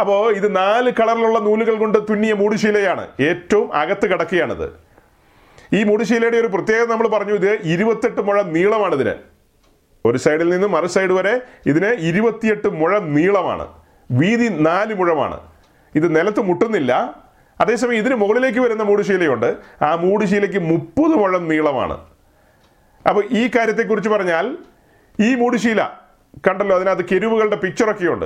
അപ്പോൾ 0.00 0.32
ഇത് 0.36 0.56
നാല് 0.56 0.90
കളറിലുള്ള 0.90 1.38
നൂലുകൾ 1.38 1.74
കൊണ്ട് 1.74 1.98
തുന്നിയ 1.98 2.32
മൂടുശീലയാണ് 2.32 3.08
ഏറ്റവും 3.20 3.74
അകത്ത് 3.74 4.06
കിടക്കുകയാണിത്. 4.12 4.72
ഈ 5.72 5.84
മൂടുശീലയുടെ 5.84 6.36
ഒരു 6.36 6.46
പ്രത്യേകത 6.46 6.86
നമ്മൾ 6.86 7.08
പറഞ്ഞു 7.08 7.34
ഇത് 7.34 7.52
ഇരുപത്തെട്ട് 7.62 8.20
മുഴ 8.20 8.42
നീളമാണ് 8.42 8.94
ഇതിന്. 8.94 9.14
ഒരു 10.04 10.18
സൈഡിൽ 10.18 10.48
നിന്ന് 10.48 10.68
മറു 10.68 10.86
സൈഡ് 10.86 11.10
വരെ 11.10 11.40
ഇതിന് 11.66 11.86
ഇരുപത്തിയെട്ട് 11.86 12.68
മുഴ 12.68 12.98
നീളമാണ്. 12.98 13.66
വീതി 14.10 14.48
നാല് 14.48 14.94
മുഴമാണ്. 14.94 15.40
ഇത് 15.94 16.16
നിലത്ത് 16.16 16.40
മുട്ടുന്നില്ല. 16.40 17.14
അതേസമയം 17.60 17.98
ഇതിന് 17.98 18.14
മുകളിലേക്ക് 18.14 18.58
വരുന്ന 18.58 18.82
മൂടുശീലയുണ്ട്. 18.82 19.56
ആ 19.82 19.94
മൂടുശീലയ്ക്ക് 19.94 20.58
മുപ്പത് 20.58 21.14
മുഴം 21.14 21.48
നീളമാണ്. 21.48 21.98
അപ്പോൾ 23.08 23.24
ഈ 23.30 23.48
കാര്യത്തെക്കുറിച്ച് 23.48 24.10
പറഞ്ഞാൽ 24.10 24.56
ഈ 25.20 25.34
മൂടുശീല 25.34 25.90
കണ്ടല്ലോ 26.46 26.76
അതിനകത്ത് 26.76 27.04
കെരുവുകളുടെ 27.12 27.56
പിക്ചറൊക്കെയുണ്ട് 27.56 28.24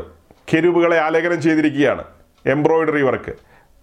കെരുവുകളെ 0.55 0.99
ആലേഖനം 0.99 1.43
ചെയ്തിരിക്കുകയാണ് 1.43 2.05
എംബ്രോയിഡറി 2.47 3.03
വർക്ക്. 3.03 3.33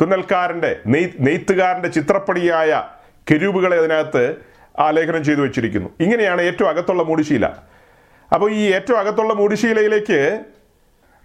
തുന്നൽക്കാരന്റെ 0.02 0.80
നെയ് 0.88 1.10
നെയ്ത്തുകാരന്റെ 1.20 1.90
ചിത്രപ്പണിയായ 1.90 2.84
കെരുവുകളെ 3.32 3.78
അതിനകത്ത് 3.78 4.36
ആലേഖനം 4.80 5.24
ചെയ്തു 5.24 5.42
വെച്ചിരിക്കുന്നു. 5.42 5.90
ഇങ്ങനെയാണ് 6.00 6.42
ഏറ്റവും 6.42 6.70
അകത്തുള്ള 6.70 7.04
മൂടുശീല. 7.04 7.46
അപ്പോൾ 8.34 8.52
ഈ 8.52 8.74
ഏറ്റവും 8.74 9.00
അകത്തുള്ള 9.00 9.34
മൂടുശീലയിലേക്ക് 9.34 10.44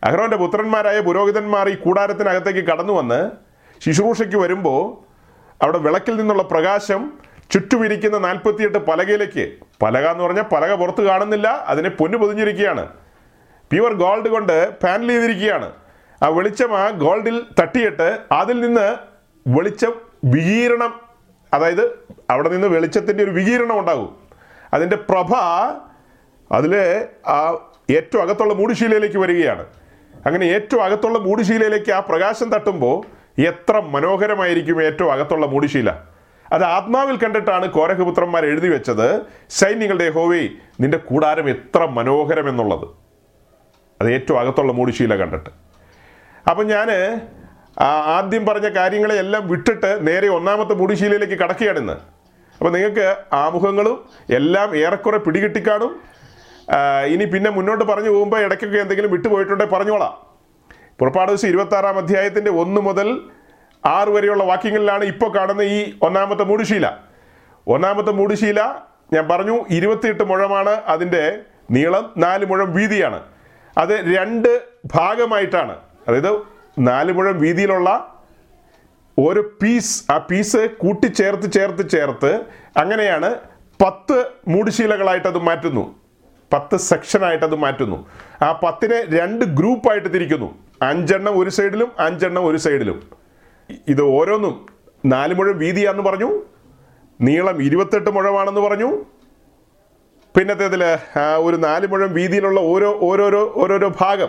അഹ്റോന്റെ 0.05 0.37
പുത്രന്മാരായ 0.37 1.01
പുരോഹിതന്മാർ 1.01 1.69
ഈ 1.69 1.75
കൂടാരത്തിനകത്തേക്ക് 1.75 2.61
കടന്നു 2.61 2.93
വന്ന് 2.93 3.31
ശുശ്രൂഷയ്ക്ക് 3.81 4.37
വരുമ്പോൾ 4.37 5.09
അവിടെ 5.65 5.79
വിളക്കിൽ 5.79 6.17
നിന്നുള്ള 6.17 6.43
പ്രകാശം 6.43 7.19
ചുറ്റുമിരിക്കുന്ന 7.51 8.19
നാൽപ്പത്തിയെട്ട് 8.19 8.79
പലകയിലേക്ക് 8.79 9.53
പലക 9.83 10.07
എന്ന് 10.07 10.25
പറഞ്ഞാൽ 10.25 10.43
പലക 10.43 10.75
പുറത്ത് 10.75 11.03
കാണുന്നില്ല 11.03 11.49
അതിനെ 11.49 11.89
പൊന്നു 11.89 12.19
പൊതിഞ്ഞിരിക്കുകയാണ്. 12.19 12.89
പ്യുവർ 13.73 13.93
ഗോൾഡ് 13.93 14.29
കൊണ്ട് 14.29 14.71
പാനൽ 14.71 15.09
ചെയ്തിരിക്കുകയാണ്. 15.09 15.73
ആ 16.23 16.29
വെളിച്ചം 16.29 16.79
ആ 16.79 16.91
ഗോൾഡിൽ 16.91 17.43
തട്ടിയിട്ട് 17.61 18.19
അതിൽ 18.33 18.61
നിന്ന് 18.61 18.97
വെളിച്ചം 19.47 19.93
വികീരണം 20.25 21.01
അതായത് 21.55 21.99
അവിടെ 22.31 22.49
നിന്ന് 22.49 22.69
വെളിച്ചത്തിന്റെ 22.69 23.25
ഒരു 23.25 23.31
വികീരണം 23.31 23.79
ഉണ്ടാകും. 23.79 24.17
അതിന്റെ 24.75 24.97
പ്രഭ 24.97 25.35
അതിൽ 26.53 27.05
ആ 27.27 27.57
ഏറ്റവും 27.91 28.23
അകത്തുള്ള 28.23 28.55
മൂടിശീലയിലേക്ക് 28.55 29.19
വരികയാണ്. 29.19 29.67
അങ്ങനെ 30.27 30.45
ഏറ്റവും 30.45 30.85
അകത്തുള്ള 30.85 31.19
മൂടിശീലയിലേക്ക് 31.19 31.91
ആ 31.93 32.01
പ്രകാശം 32.01 32.49
തട്ടുമ്പോൾ 32.53 32.97
എത്ര 33.43 33.81
മനോഹരമായിരിക്കും 33.81 34.85
ഏറ്റവും 34.85 35.13
അകത്തുള്ള 35.13 35.47
മൂടിശീല. 35.47 35.91
അത് 36.53 36.65
ആത്മാവിൽ 36.65 37.17
കണ്ടിട്ടാണ് 37.17 37.67
കോരഹപുത്രന്മാർ 37.71 38.47
എഴുതി 38.47 38.69
വെച്ചത് 38.69 39.21
സൈന്യങ്ങളുടെ 39.51 40.11
ഹോവേ 40.11 40.49
നിന്റെ 40.81 40.99
കൂടാരം 40.99 41.49
എത്ര 41.51 41.85
മനോഹരം 41.87 42.49
എന്നുള്ളത് 42.49 42.87
അത് 44.01 44.13
ഏറ്റവും 44.13 44.41
അകത്തുള്ള 44.41 44.73
മൂടിശീല 44.73 45.15
കണ്ടിട്ട്. 45.17 45.51
അപ്പം 46.51 46.67
ഞാൻ 46.67 46.89
ആദ്യം 48.19 48.47
പറഞ്ഞ 48.47 48.69
കാര്യങ്ങളെ 48.69 49.15
എല്ലാം 49.15 49.49
വിട്ടിട്ട് 49.49 50.09
നേരെ 50.09 50.29
ഒന്നാമത്തെ 50.29 50.75
മൂടിശീലയിലേക്ക് 50.75 51.35
കടക്കുകയാണിന്ന് 51.35 51.97
അപ്പം 52.59 52.73
നിങ്ങൾക്ക് 52.73 53.17
ആമുഖങ്ങളും 53.33 54.05
എല്ലാം 54.35 54.77
ഏറെക്കുറെ 54.77 55.19
പിടികിട്ടിക്കാണും 55.19 56.01
ഇനി 57.07 57.25
പിന്നെ 57.25 57.51
മുന്നോട്ട് 57.51 57.85
പറഞ്ഞു 57.85 58.11
പോകുമ്പോൾ 58.11 58.41
ഇടയ്ക്കൊക്കെ 58.41 58.79
എന്തെങ്കിലും 58.79 59.11
വിട്ടുപോയിട്ടുണ്ടെങ്കിൽ 59.11 59.75
പറഞ്ഞോളാം. 59.75 60.29
പുറപ്പാട് 60.99 61.31
ദിവസം 61.31 61.49
ഇരുപത്തി 61.49 61.77
ആറാം 61.77 61.99
അധ്യായത്തിന്റെ 61.99 62.51
ഒന്ന് 62.51 62.81
മുതൽ 62.81 63.21
ആറ് 63.87 64.09
വരെയുള്ള 64.09 64.45
വാക്യങ്ങളിലാണ് 64.45 65.05
ഇപ്പോൾ 65.05 65.39
കാണുന്ന 65.39 65.63
ഈ 65.63 65.99
ഒന്നാമത്തെ 66.03 66.45
മൂടുശീല. 66.45 66.99
ഒന്നാമത്തെ 67.67 68.13
മൂടുശീല 68.13 68.75
ഞാൻ 69.13 69.29
പറഞ്ഞു 69.29 69.65
ഇരുപത്തിയെട്ട് 69.71 70.23
മുഴമാണ് 70.23 70.71
അതിന്റെ 70.71 71.39
നീളം 71.71 72.15
നാല് 72.17 72.47
മുഴം 72.47 72.75
വീതിയാണ്. 72.75 73.23
അത് 73.79 74.17
രണ്ട് 74.17 74.63
ഭാഗമായിട്ടാണ്. 74.95 75.77
അതായത് 76.09 76.43
നാല് 76.79 77.13
മുഴം 77.13 77.41
വീതിയിലുള്ള 77.41 78.15
ഓരോ 79.19 79.43
പീസ് 79.63 80.13
ആ 80.13 80.19
പീസ് 80.19 80.69
കൂട്ടിച്ചേർത്ത് 80.69 81.53
ചേർത്ത് 81.53 81.91
ചേർത്ത് 81.91 82.41
അങ്ങനെയാണ് 82.77 83.35
പത്ത് 83.85 84.27
മൂടുശീലകളായിട്ട് 84.49 85.29
അത് 85.29 85.39
മാറ്റുന്നു. 85.39 85.98
പത്ത് 86.53 86.77
സെക്ഷനായിട്ട് 86.77 87.45
അത് 87.45 87.55
മാറ്റുന്നു. 87.55 88.07
ആ 88.43 88.53
പത്തിനെ 88.53 89.05
രണ്ട് 89.19 89.45
ഗ്രൂപ്പായിട്ട് 89.45 90.15
തിരിക്കുന്നു. 90.15 90.59
അഞ്ചെണ്ണം 90.83 91.39
ഒരു 91.39 91.51
സൈഡിലും 91.51 91.93
അഞ്ചെണ്ണം 91.99 92.47
ഒരു 92.47 92.57
സൈഡിലും 92.57 93.03
ഇത് 93.89 94.03
ഓരോന്നും 94.03 94.67
നാല് 95.05 95.35
മുഴം 95.35 95.59
വീതിയാന്ന് 95.59 96.03
പറഞ്ഞു 96.03 96.43
നീളം 97.21 97.63
ഇരുപത്തെട്ട് 97.63 98.11
മുഴമാണെന്ന് 98.11 98.61
പറഞ്ഞു. 98.61 99.05
പിന്നത്തേതിൽ 100.37 100.85
ഒരു 101.39 101.57
നാല് 101.57 101.87
മുഴം 101.87 102.15
വീതിയിലുള്ള 102.15 102.61
ഓരോ 102.61 102.99
ഓരോരോ 103.01 103.53
ഓരോരോ 103.57 103.93
ഭാഗം. 104.01 104.29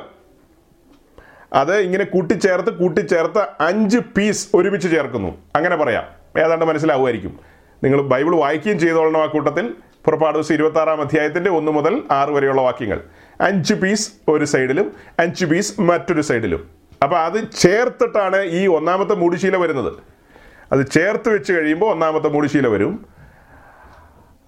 അത് 1.54 1.78
ഇങ്ങനെ 1.78 2.04
കൂട്ടിച്ചേർത്ത് 2.04 2.70
കൂട്ടിച്ചേർത്ത് 2.78 3.48
അഞ്ച് 3.60 3.98
പീസ് 3.98 4.50
ഒരുമിച്ച് 4.56 4.92
ചേർക്കുന്നു. 4.92 5.38
അങ്ങനെ 5.56 5.76
പറയാം. 5.76 6.04
ഏതാണ്ട് 6.46 6.66
മനസ്സിലാവുമായിരിക്കും. 6.66 7.40
നിങ്ങൾ 7.84 8.02
ബൈബിൾ 8.02 8.36
വായിക്കുകയും 8.36 8.80
ചെയ്തോളണം 8.80 9.22
ആ 9.22 9.26
കൂട്ടത്തിൽ. 9.26 9.76
പുറപ്പാട് 10.06 10.36
ദിവസം 10.36 10.54
ഇരുപത്തി 10.54 10.80
ആറാം 10.80 11.02
അധ്യായത്തിന്റെ 11.02 11.50
ഒന്ന് 11.50 11.72
മുതൽ 11.72 12.04
ആറ് 12.12 12.30
വരെയുള്ള 12.30 12.62
വാക്യങ്ങൾ. 12.62 13.02
അഞ്ച് 13.42 13.74
പീസ് 13.74 14.12
ഒരു 14.28 14.46
സൈഡിലും 14.46 14.94
അഞ്ച് 15.20 15.46
പീസ് 15.46 15.82
മറ്റൊരു 15.82 16.22
സൈഡിലും 16.22 16.70
അപ്പോൾ 17.04 17.20
അത് 17.20 17.52
ചേർത്തിട്ടാണ് 17.52 18.42
ഈ 18.42 18.68
ഒന്നാമത്തെ 18.68 19.16
മൂടിശീല 19.16 19.58
വരുന്നത്. 19.58 19.94
അത് 20.72 20.88
ചേർത്ത് 20.92 21.30
വെച്ച് 21.30 21.54
കഴിയുമ്പോൾ 21.54 21.92
ഒന്നാമത്തെ 21.92 22.30
മൂടിശീല 22.30 22.68
വരും. 22.68 23.06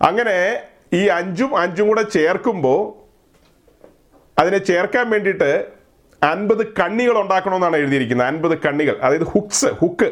അങ്ങനെ 0.02 0.60
ഈ 0.93 1.08
അഞ്ചും 1.08 1.58
അഞ്ചും 1.58 1.88
കൂടെ 1.88 2.02
ചേർക്കുമ്പോൾ 2.02 2.80
അതിനെ 4.39 4.58
ചേർക്കാൻ 4.58 5.10
വേണ്ടിയിട്ട് 5.10 5.68
അൻപത് 6.24 6.68
കണ്ണികൾ 6.68 7.22
ഉണ്ടാക്കണമെന്നാണ് 7.22 7.78
എഴുതിയിരിക്കുന്നത്. 7.78 8.28
അൻപത് 8.28 8.58
കണ്ണികൾ. 8.58 8.97
അതായത് 9.02 9.28
ഹുക്സ് 9.28 9.66
ഹുക്ക് 9.66 10.12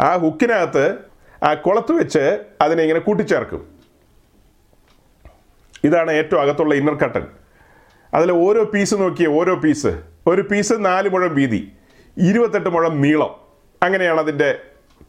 ആ 0.00 0.16
ഹുക്കിനകത്ത് 0.16 0.98
ആ 1.44 1.54
കുളത്ത് 1.54 1.92
വെച്ച് 1.92 2.44
അതിനെ 2.60 2.82
ഇങ്ങനെ 2.82 3.00
കൂട്ടിച്ചേർക്കും. 3.00 3.81
ഇതാണ് 5.84 6.12
ഏറ്റവും 6.12 6.40
അകത്തുള്ള 6.40 6.74
ഇന്നർ 6.74 6.94
കട്ടൻ 6.94 7.26
അതിൽ 8.14 8.32
ഓരോ 8.32 8.64
പീസ് 8.64 8.94
നോക്കിയേ 8.94 9.28
ഓരോ 9.28 9.54
പീസ് 9.54 10.02
ഒരു 10.26 10.42
പീസ് 10.42 10.72
നാല് 10.78 11.08
മുഴം 11.08 11.34
വീതി 11.34 11.72
ഇരുപത്തെട്ട് 12.18 12.68
മുഴം 12.68 13.00
നീളം. 13.00 13.36
അങ്ങനെയാണ് 13.82 14.20
അതിന്റെ 14.20 14.58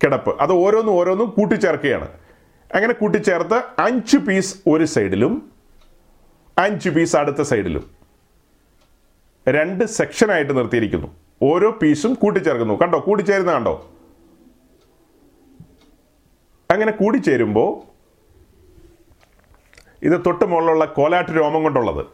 കിടപ്പ്. 0.04 0.42
അത് 0.42 0.52
ഓരോന്നും 0.52 0.92
ഓരോന്നും 0.92 1.30
കൂട്ടിച്ചേർക്കുകയാണ്. 1.30 2.08
അങ്ങനെ 2.76 2.94
കൂട്ടിച്ചേർത്ത് 2.94 3.64
അഞ്ച് 3.80 4.18
പീസ് 4.18 4.56
ഒരു 4.68 4.86
സൈഡിലും 4.86 5.52
അഞ്ച് 6.58 6.90
പീസ് 6.90 7.16
അടുത്ത 7.16 7.42
സൈഡിലും 7.42 7.90
രണ്ട് 9.50 9.84
സെക്ഷനായിട്ട് 9.84 10.58
നിർത്തിയിരിക്കുന്നു. 10.58 11.16
ഓരോ 11.44 11.72
പീസും 11.72 12.14
കൂട്ടിച്ചേർക്കുന്നു. 12.14 12.74
കണ്ടോ? 12.74 13.00
കൂട്ടിച്ചേരുന്ന 13.00 13.52
കണ്ടോ? 13.52 13.92
അങ്ങനെ 16.72 16.92
കൂടിച്ചേരുമ്പോൾ 16.92 17.93
ഇത് 20.04 20.22
തൊട്ട് 20.26 20.46
മുകളിലുള്ള 20.46 20.86
കോലാട്ട് 20.86 21.32
രോമം 21.32 21.64
കൊണ്ടുള്ളത്. 21.64 22.06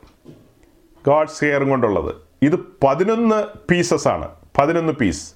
ഗാഡ്സ് 1.08 1.46
ഹെയർ 1.46 1.64
കൊണ്ടുള്ളത്. 1.64 2.16
ഇത് 2.42 2.60
പതിനൊന്ന് 2.84 3.44
പീസസ് 3.72 4.08
ആണ്. 4.08 4.28
പതിനൊന്ന് 4.58 4.94
പീസ് 4.94 5.34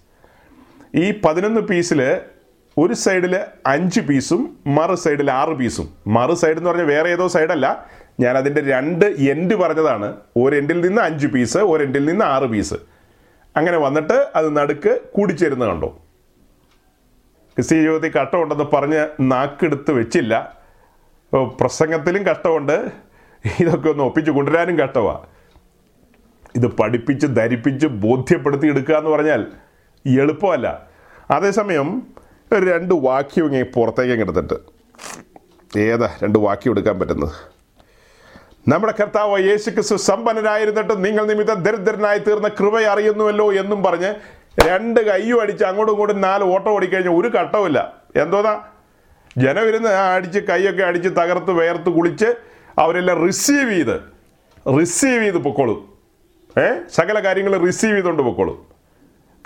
ഈ 0.96 1.22
പതിനൊന്ന് 1.26 1.62
പീസിൽ 1.62 2.22
ഒരു 2.78 2.94
സൈഡിൽ 2.94 3.40
അഞ്ച് 3.68 4.02
പീസും 4.02 4.58
മറു 4.68 4.96
സൈഡിൽ 4.96 5.32
ആറ് 5.32 5.50
പീസും 5.50 5.90
മറു 6.08 6.34
സൈഡ് 6.34 6.58
എന്ന് 6.58 6.70
പറഞ്ഞാൽ 6.70 6.86
വേറെ 6.86 7.10
ഏതോ 7.10 7.28
സൈഡല്ല 7.28 7.90
ഞാൻ 8.20 8.38
അതിന്റെ 8.38 8.62
രണ്ട് 8.62 9.06
എൻഡ് 9.06 9.56
പറഞ്ഞതാണ്. 9.56 10.18
ഒരു 10.38 10.56
എൻഡിൽ 10.56 10.82
നിന്ന് 10.82 11.02
അഞ്ച് 11.02 11.28
പീസ് 11.28 11.58
ഒരു 11.58 11.84
എൻഡിൽ 11.84 12.06
നിന്ന് 12.06 12.26
ആറ് 12.26 12.44
പീസ് 12.44 12.74
അങ്ങനെ 13.58 13.78
വന്നിട്ട് 13.78 14.28
അത് 14.36 14.58
നടുക്ക് 14.58 15.00
കൂടിച്ചേരുന്ന 15.14 15.66
കണ്ടോ. 15.66 15.88
ക്രിസ്തീയ 17.56 17.82
ജീവിതത്തിൽ 17.82 18.12
കട്ടമുണ്ടെന്ന് 18.12 18.64
പറഞ്ഞ് 18.64 19.08
നാക്കെടുത്ത് 19.20 19.92
വെച്ചില്ല. 19.92 20.63
പ്രസംഗത്തിലും 21.38 22.24
കഷ്ടമുണ്ട്. 22.24 22.92
ഇതൊക്കെ 23.60 23.90
ഒന്ന് 23.90 24.04
ഒപ്പിച്ച് 24.04 24.32
കൊണ്ടുവരാനും 24.32 24.80
കഷ്ടമാണ് 24.80 25.20
ഇത് 26.56 26.68
പഠിപ്പിച്ച് 26.68 27.28
ധരിപ്പിച്ച് 27.28 27.88
ബോധ്യപ്പെടുത്തി 27.88 28.68
എടുക്കുക 28.68 28.96
എന്ന് 28.96 29.10
പറഞ്ഞാൽ 29.10 29.48
എളുപ്പമല്ല. 30.06 30.88
അതേസമയം 31.32 32.04
ഒരു 32.54 32.66
രണ്ട് 32.66 32.94
വാക്യം 32.94 33.46
ഇങ്ങനെ 33.46 33.64
പുറത്തേക്ക് 33.64 34.22
എടുത്തിട്ട് 34.22 34.54
ഏതാ 35.80 36.10
രണ്ട് 36.24 36.40
വാക്യം 36.40 36.72
എടുക്കാൻ 36.72 37.00
പറ്റുന്നത്? 37.00 37.32
നമ്മുടെ 38.68 38.94
കർത്താവ് 39.00 39.44
യേശു 39.44 39.70
ക്രിസ്തു 39.70 39.96
സമ്പന്നനായിരുന്നിട്ട് 39.96 41.06
നിങ്ങൾ 41.06 41.26
നിമിത്തം 41.26 41.64
ദരിദ്രനായി 41.64 42.20
തീർന്ന 42.20 42.48
കൃപ 42.48 42.82
അറിയുന്നുവല്ലോ 42.82 43.54
എന്നും 43.54 43.84
പറഞ്ഞ് 43.84 44.14
രണ്ട് 44.68 45.00
കയ്യും 45.00 45.42
അടിച്ച് 45.42 45.64
അങ്ങോട്ടും 45.64 45.94
ഇങ്ങോട്ടും 45.94 46.22
നാല് 46.22 46.44
ഓട്ടം 46.44 46.72
ഓടിക്കഴിഞ്ഞാൽ 46.72 47.14
ഒരു 47.14 47.28
കട്ടവുമില്ല. 47.28 47.94
എന്തോന്നാ? 48.16 48.64
ജനം 49.38 49.68
ഇരുന്ന് 49.68 49.90
ആ 49.90 50.16
അടിച്ച് 50.16 50.40
കൈയൊക്കെ 50.40 50.84
അടിച്ച് 50.84 51.10
തകർത്ത് 51.10 51.52
വേർത്ത് 51.52 51.90
കുളിച്ച് 51.90 52.26
അവരെല്ലാം 52.80 53.26
റിസീവ് 53.26 53.74
ചെയ്ത് 53.74 54.02
റിസീവ് 54.80 55.24
ചെയ്ത് 55.24 55.38
പൊക്കോളും. 55.38 55.94
ഏ? 56.60 56.68
സകല 56.94 57.20
കാര്യങ്ങൾ 57.20 57.58
റിസീവ് 57.58 57.94
ചെയ്തുകൊണ്ട് 57.94 58.24
പൊക്കോളും. 58.24 58.66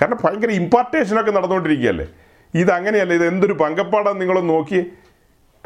കാരണം 0.01 0.17
ഭയങ്കര 0.23 0.49
ഇമ്പാർട്ടേഷനൊക്കെ 0.49 1.31
നടന്നുകൊണ്ടിരിക്കുകയല്ലേ? 1.31 2.07
ഇതങ്ങനെയല്ല? 2.55 3.13
ഇത് 3.13 3.27
എന്തൊരു 3.27 3.53
പങ്കപ്പാടാന്ന് 3.53 4.21
നിങ്ങളൊന്ന് 4.21 4.53
നോക്കി 4.53 4.91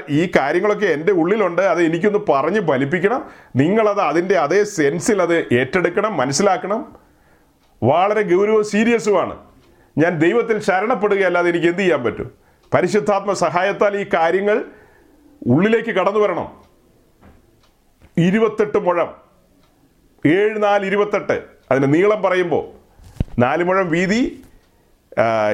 ഈ 0.09 0.32
കാര്യങ്ങളൊക്കെ 0.36 0.86
എന്റെ 0.86 1.13
ഉള്ളിലുണ്ട്. 1.13 1.61
അത് 1.61 1.84
എനിക്കൊന്ന് 1.84 2.19
പറഞ്ഞ് 2.30 2.67
ഫലിപ്പിക്കണം. 2.67 3.30
നിങ്ങളത് 3.55 4.01
അതിന്റെ 4.01 4.38
അതേ 4.38 4.63
സെൻസിൽ 4.63 5.22
അത് 5.22 5.38
ഏറ്റെടുക്കണം 5.53 6.17
മനസ്സിലാക്കണം. 6.17 6.95
വളരെ 7.84 8.22
ഗൗരവവും 8.22 8.63
സീരിയസുമാണ് 8.63 9.38
ഞാൻ 9.97 10.19
ദൈവത്തിൽ 10.19 10.59
ശരണപ്പെടുകയല്ലാതെ 10.59 11.49
എനിക്ക് 11.49 11.67
എന്ത് 11.67 11.80
ചെയ്യാൻ 11.80 12.03
പറ്റും? 12.03 12.41
പരിശുദ്ധാത്മ 12.74 13.34
സഹായത്താൽ 13.34 13.97
ഈ 13.97 14.05
കാര്യങ്ങൾ 14.13 14.65
ഉള്ളിലേക്ക് 15.47 15.89
കടന്നു 15.89 16.19
വരണം. 16.19 16.61
ഇരുപത്തെട്ട് 18.17 18.78
മുഴം. 18.78 19.13
ഏഴ് 20.26 20.63
നാല് 20.63 20.86
ഇരുപത്തെട്ട്. 20.86 21.43
അതിന് 21.72 21.93
നീളം 21.93 22.22
പറയുമ്പോൾ 22.22 22.65
നാല് 23.39 23.63
മുഴം 23.63 23.89
വീതി 23.89 24.43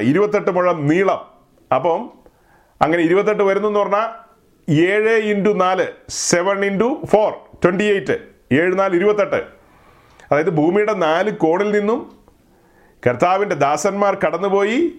ഇരുപത്തെട്ട് 0.00 0.50
മുഴം 0.50 0.86
നീളം. 0.86 1.20
അപ്പം 1.74 2.10
അങ്ങനെ 2.82 3.02
ഇരുപത്തെട്ട് 3.02 3.42
വരുന്നു 3.42 3.68
എന്ന് 3.68 3.80
പറഞ്ഞാൽ 3.80 4.08
ഏഴ് 4.70 5.10
ഇന്റു 5.10 5.50
നാല് 5.50 5.86
seven 6.08 6.64
into 6.64 7.02
four 7.06 7.32
twenty 7.64 7.84
eight. 7.84 8.18
ഏഴ് 8.52 8.78
നാല് 8.78 8.94
ഇരുപത്തെട്ട്. 8.96 9.42
അതായത് 10.30 10.50
ഭൂമിയുടെ 10.50 10.92
നാല് 10.92 11.30
കോണിൽ 11.36 11.70
നിന്നും 11.78 12.18
കർത്താവിന്റെ 13.06 13.56
ദാസന്മാർ 13.56 14.18
കടന്നുപോയി 14.26 14.92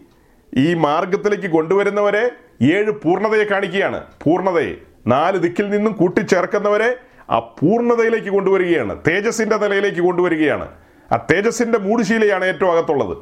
ഈ 0.57 0.73
മാർഗത്തിലേക്ക് 0.73 1.47
കൊണ്ടുവരുന്നവരെ 1.47 2.31
ഏഴ് 2.61 2.91
പൂർണതയെ 2.91 3.43
കാണിക്കുകയാണ്. 3.43 4.03
പൂർണതയെ 4.23 4.75
നാല് 5.07 5.37
ദിക്കിൽ 5.37 5.69
നിന്നും 5.69 5.93
കൂട്ടിച്ചേർക്കുന്നവരെ 5.93 6.97
ആ 7.29 7.39
പൂർണതയിലേക്ക് 7.39 8.27
കൊണ്ടുവരികയാണ്. 8.27 8.97
തേജസ്സിന്റെ 9.07 9.57
നിലയിലേക്ക് 9.57 9.99
കൊണ്ടുവരികയാണ്. 9.99 10.67
ആ 11.11 11.25
തേജസ്സിന്റെ 11.31 11.79
മൂടുശീലയാണ് 11.79 12.45
ഏറ്റവും 12.45 12.71
അകത്തുള്ളത്. 12.71 13.17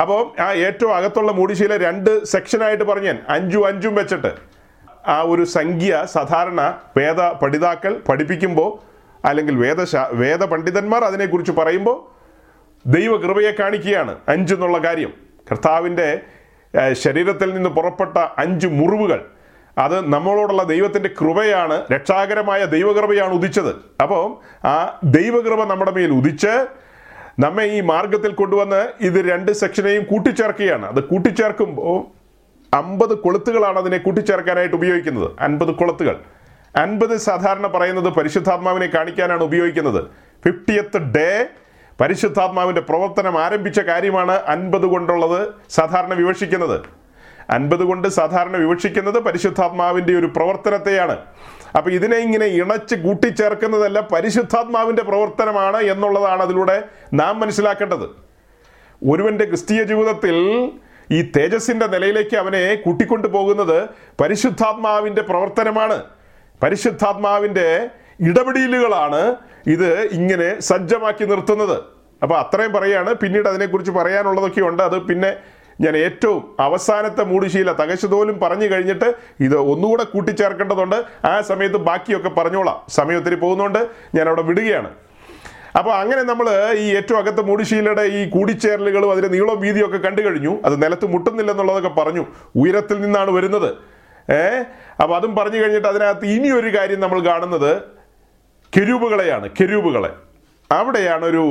അപ്പോൾ 0.00 0.40
ആ 0.40 0.52
ഏറ്റവും 0.52 0.96
അകത്തുള്ള 0.96 1.32
മൂടിശീല 1.32 1.76
രണ്ട് 1.76 2.24
സെക്ഷനായിട്ട് 2.24 2.84
പറഞ്ഞു 2.84 3.06
ഞാൻ 3.06 3.22
അഞ്ചും 3.28 3.66
അഞ്ചും 3.66 3.94
വെച്ചിട്ട് 3.94 4.34
ആ 5.08 5.22
ഒരു 5.22 5.44
സംഖ്യ 5.44 6.06
സാധാരണ 6.12 6.78
വേദ 6.96 7.20
പഠിതാക്കൾ 7.20 8.00
പഠിപ്പിക്കുമ്പോൾ 8.08 8.90
അല്ലെങ്കിൽ 9.26 9.56
വേദശാ 9.56 10.08
വേദ 10.12 10.44
പണ്ഡിതന്മാർ 10.44 11.04
അതിനെക്കുറിച്ച് 11.04 11.52
പറയുമ്പോൾ 11.52 12.20
ദൈവകൃപയെ 12.86 13.50
കാണിക്കുകയാണ് 13.50 14.18
അഞ്ചെന്നുള്ള 14.28 14.78
കാര്യം. 14.78 15.29
കർത്താവിന്റെ 15.50 16.20
ശരീരത്തിൽ 16.92 17.54
നിന്ന് 17.54 17.70
പുറപ്പെട്ട 17.70 18.18
അഞ്ച് 18.38 18.66
മുറിവുകൾ 18.66 19.24
അത് 19.78 20.12
നമ്മളോടുള്ള 20.12 20.62
ദൈവത്തിന്റെ 20.62 21.10
കൃപയാണ് 21.20 21.86
രക്ഷാകരമായ 21.92 22.64
ദൈവകൃപയാണ് 22.64 23.32
ഉദിച്ചത്. 23.32 23.76
അപ്പോൾ 24.02 24.24
ആ 24.66 25.00
ദൈവകൃപ 25.04 25.64
നമ്മുടെ 25.64 25.90
മേൽ 25.90 26.10
ഉദിച്ച് 26.10 26.66
നമ്മെ 27.38 27.64
ഈ 27.64 27.80
മാർഗത്തിൽ 27.80 28.32
കൊണ്ടുവന്ന് 28.32 28.88
ഇത് 29.00 29.30
രണ്ട് 29.30 29.52
സെക്ഷനെയും 29.52 30.04
കൂട്ടിച്ചേർക്കുകയാണ്. 30.04 30.86
അത് 30.86 31.04
കൂട്ടിച്ചേർക്കുമ്പോൾ 31.04 32.20
അമ്പത് 32.76 33.14
കൊളുത്തുകളാണ് 33.18 33.78
അതിനെ 33.78 33.98
കൂട്ടിച്ചേർക്കാനായിട്ട് 33.98 34.76
ഉപയോഗിക്കുന്നത്. 34.76 35.30
അൻപത് 35.40 35.74
കൊളുത്തുകൾ. 35.74 36.20
അൻപത് 36.76 37.16
സാധാരണ 37.16 37.66
പറയുന്നത് 37.66 38.12
പരിശുദ്ധാത്മാവിനെ 38.12 38.86
കാണിക്കാനാണ് 38.86 39.44
ഉപയോഗിക്കുന്നത്. 39.44 40.04
ഫിഫ്റ്റിയത്ത് 40.44 40.98
ഡേ 40.98 41.46
പരിശുദ്ധാത്മാവിന്റെ 42.00 42.80
പ്രവർത്തനം 42.80 43.42
ആരംഭിച്ച 43.42 43.80
കാര്യമാണ് 43.80 44.32
അൻപത് 44.32 44.82
കൊണ്ടുള്ളത് 44.82 45.48
സാധാരണ 45.70 46.14
വിവക്ഷിക്കുന്നത്. 46.14 46.80
അൻപത് 47.50 47.80
കൊണ്ട് 47.80 48.08
സാധാരണ 48.08 48.56
വിവക്ഷിക്കുന്നത് 48.56 49.18
പരിശുദ്ധാത്മാവിന്റെ 49.20 50.18
ഒരു 50.18 50.26
പ്രവർത്തനത്തെയാണ്. 50.26 51.16
അപ്പോൾ 51.76 51.90
ഇതിനെ 51.90 52.16
ഇങ്ങനെ 52.16 52.46
ഇണച്ച് 52.46 52.94
കൂട്ടിച്ചേർക്കുന്നതല്ല 52.94 54.00
പരിശുദ്ധാത്മാവിന്റെ 54.00 55.02
പ്രവർത്തനമാണ് 55.02 55.76
എന്നുള്ളതാണ് 55.76 56.42
അതിലൂടെ 56.42 56.82
നാം 57.14 57.40
മനസ്സിലാക്കേണ്ടത്. 57.40 58.10
ഒരുവന്റെ 59.08 59.44
ക്രിസ്തീയ 59.44 59.82
ജീവിതത്തിൽ 59.82 60.70
ഈ 61.10 61.32
തേജസ്സിന്റെ 61.36 61.86
നിലയിലേക്ക് 61.86 62.36
അവനെ 62.36 62.74
കൂട്ടിക്കൊണ്ടു 62.74 63.28
പോകുന്നത് 63.28 63.88
പരിശുദ്ധാത്മാവിന്റെ 64.20 65.22
പ്രവർത്തനമാണ്. 65.22 66.04
പരിശുദ്ധാത്മാവിന്റെ 66.62 67.88
ഇടപെടലുകളാണ് 68.20 69.36
ഇത് 69.66 70.00
ഇങ്ങനെ 70.00 70.60
സജ്ജമാക്കി 70.60 71.24
നിർത്തുന്നത്. 71.24 71.82
അപ്പോൾ 72.22 72.38
അത്രയും 72.38 72.72
പറയാണ്. 72.72 73.14
പിന്നീട് 73.14 73.48
അതിനെക്കുറിച്ച് 73.48 73.92
പറയാനുള്ളതൊക്കെ 73.92 74.60
ഉണ്ട്. 74.60 74.82
അത് 74.82 74.98
പിന്നെ 74.98 75.36
ഞാൻ 75.80 75.96
ഏറ്റവും 75.96 76.56
അവസാനത്തെ 76.60 77.24
മൂടുശീല 77.24 77.72
തകശതോലും 77.72 78.40
പറഞ്ഞു 78.40 78.66
കഴിഞ്ഞിട്ട് 78.66 79.14
ഇത് 79.40 79.56
ഒന്നുകൂടെ 79.56 80.04
കൂട്ടിച്ചേർക്കേണ്ടതുണ്ട്. 80.04 81.04
ആ 81.24 81.40
സമയത്ത് 81.40 81.76
ബാക്കിയൊക്കെ 81.76 82.28
പറഞ്ഞോളാം. 82.28 82.82
സമയം 82.88 83.18
ഒത്തിരി 83.18 83.34
പോകുന്നുണ്ട്. 83.34 83.88
ഞാൻ 84.14 84.26
അവിടെ 84.26 84.42
വിടുകയാണ്. 84.42 84.90
അപ്പോൾ 85.78 85.90
അങ്ങനെ 85.90 86.22
നമ്മൾ 86.22 86.72
ഈ 86.72 86.96
ഏറ്റവും 86.96 87.18
അകത്തെ 87.18 87.42
മൂടിശീലയുടെ 87.42 88.02
ഈ 88.02 88.28
കൂടിച്ചേരലുകളും 88.28 89.10
അതിന്റെ 89.10 89.28
നീളവും 89.28 89.60
വീതിയും 89.60 89.86
ഒക്കെ 89.86 89.98
കണ്ടു 89.98 90.22
കഴിഞ്ഞു. 90.22 90.58
അത് 90.64 90.82
നിലത്ത് 90.82 91.06
മുട്ടുന്നില്ലെന്നുള്ളതൊക്കെ 91.06 91.88
പറഞ്ഞു. 91.88 92.26
ഉയരത്തിൽ 92.56 93.00
നിന്നാണ് 93.00 93.30
വരുന്നത്. 93.30 93.70
ഏഹ് 94.32 94.64
അപ്പോൾ 95.02 95.16
അതും 95.16 95.36
പറഞ്ഞു 95.36 95.62
കഴിഞ്ഞിട്ട് 95.62 95.88
അതിനകത്ത് 95.88 96.26
ഇനിയൊരു 96.26 96.78
കാര്യം 96.78 97.00
നമ്മൾ 97.00 97.20
കാണുന്നത്. 97.20 97.99
കെരൂബുകളെയാണ് 98.76 99.50
കെരൂബുകളെ 99.50 100.10
അവിടെയാണ് 100.72 101.24
ഒരു 101.24 101.44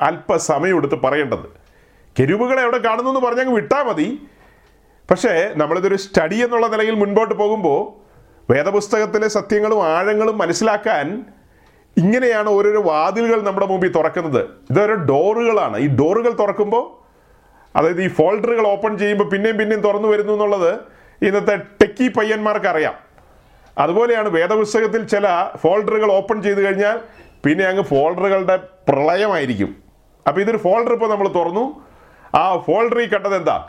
അല്പസമയം 0.00 0.76
എടുത്ത് 0.76 0.94
പറയേണ്ടത്. 0.94 1.46
കെരൂബുകളെ 2.18 2.62
അവിടെ 2.62 2.78
കാണുന്നു 2.78 3.10
എന്ന് 3.10 3.20
പറഞ്ഞങ്ങ് 3.20 3.54
വിട്ടാൽ 3.54 3.82
മതി. 3.82 4.28
പക്ഷേ 5.10 5.52
നമ്മളിതൊരു 5.56 5.94
സ്റ്റഡി 5.94 6.34
എന്നുള്ള 6.34 6.66
നിലയിൽ 6.66 6.94
മുൻപോട്ട് 6.94 7.34
പോകുമ്പോൾ 7.34 7.80
വേദപുസ്തകത്തിലെ 8.50 9.28
സത്യങ്ങളും 9.28 9.86
ആഴങ്ങളും 9.86 10.38
മനസ്സിലാക്കാൻ 10.38 11.24
ഇങ്ങനെയാണ് 11.96 12.48
ഓരോരോ 12.48 12.82
വാതിലുകൾ 12.82 13.42
നമ്മുടെ 13.42 13.66
മുമ്പിൽ 13.66 13.92
തുറക്കുന്നത്. 13.92 14.46
ഇതൊരു 14.70 14.92
ഡോറുകളാണ്. 14.92 15.76
ഈ 15.78 15.88
ഡോറുകൾ 15.88 16.32
തുറക്കുമ്പോൾ 16.32 17.02
അതായത് 17.76 18.02
ഈ 18.02 18.08
ഫോൾഡറുകൾ 18.08 18.66
ഓപ്പൺ 18.66 18.98
ചെയ്യുമ്പോൾ 18.98 19.28
പിന്നെയും 19.28 19.58
പിന്നെയും 19.58 19.80
തുറന്നു 19.80 20.08
വരുന്നു 20.08 20.32
എന്നുള്ളത് 20.32 20.78
ഇന്നത്തെ 21.22 21.56
ടെക്കി 21.56 22.08
പയ്യന്മാർക്ക് 22.08 22.66
അതുപോലെയാണ് 23.78 24.28
വേദപുസ്തകത്തിൽ 24.28 25.06
ചില 25.06 25.28
ഫോൾഡറുകൾ 25.56 26.12
ഓപ്പൺ 26.12 26.42
ചെയ്ത് 26.42 26.60
കഴിഞ്ഞാൽ 26.64 27.00
പിന്നെ 27.44 27.64
അങ്ങ് 27.64 27.82
ഫോൾഡറുകളുടെ 27.82 28.56
പ്രളയമായിരിക്കും. 28.88 29.76
അപ്പോൾ 30.28 30.40
ഇതൊരു 30.40 30.56
ഫോൾഡർ 30.56 30.92
ഇപ്പോൾ 30.92 31.10
നമ്മൾ 31.10 31.28
തുറന്നു. 31.28 31.84
ആ 32.34 32.58
ഫോൾഡറിൽ 32.58 33.08
കണ്ടത് 33.08 33.36
എന്താ? 33.36 33.68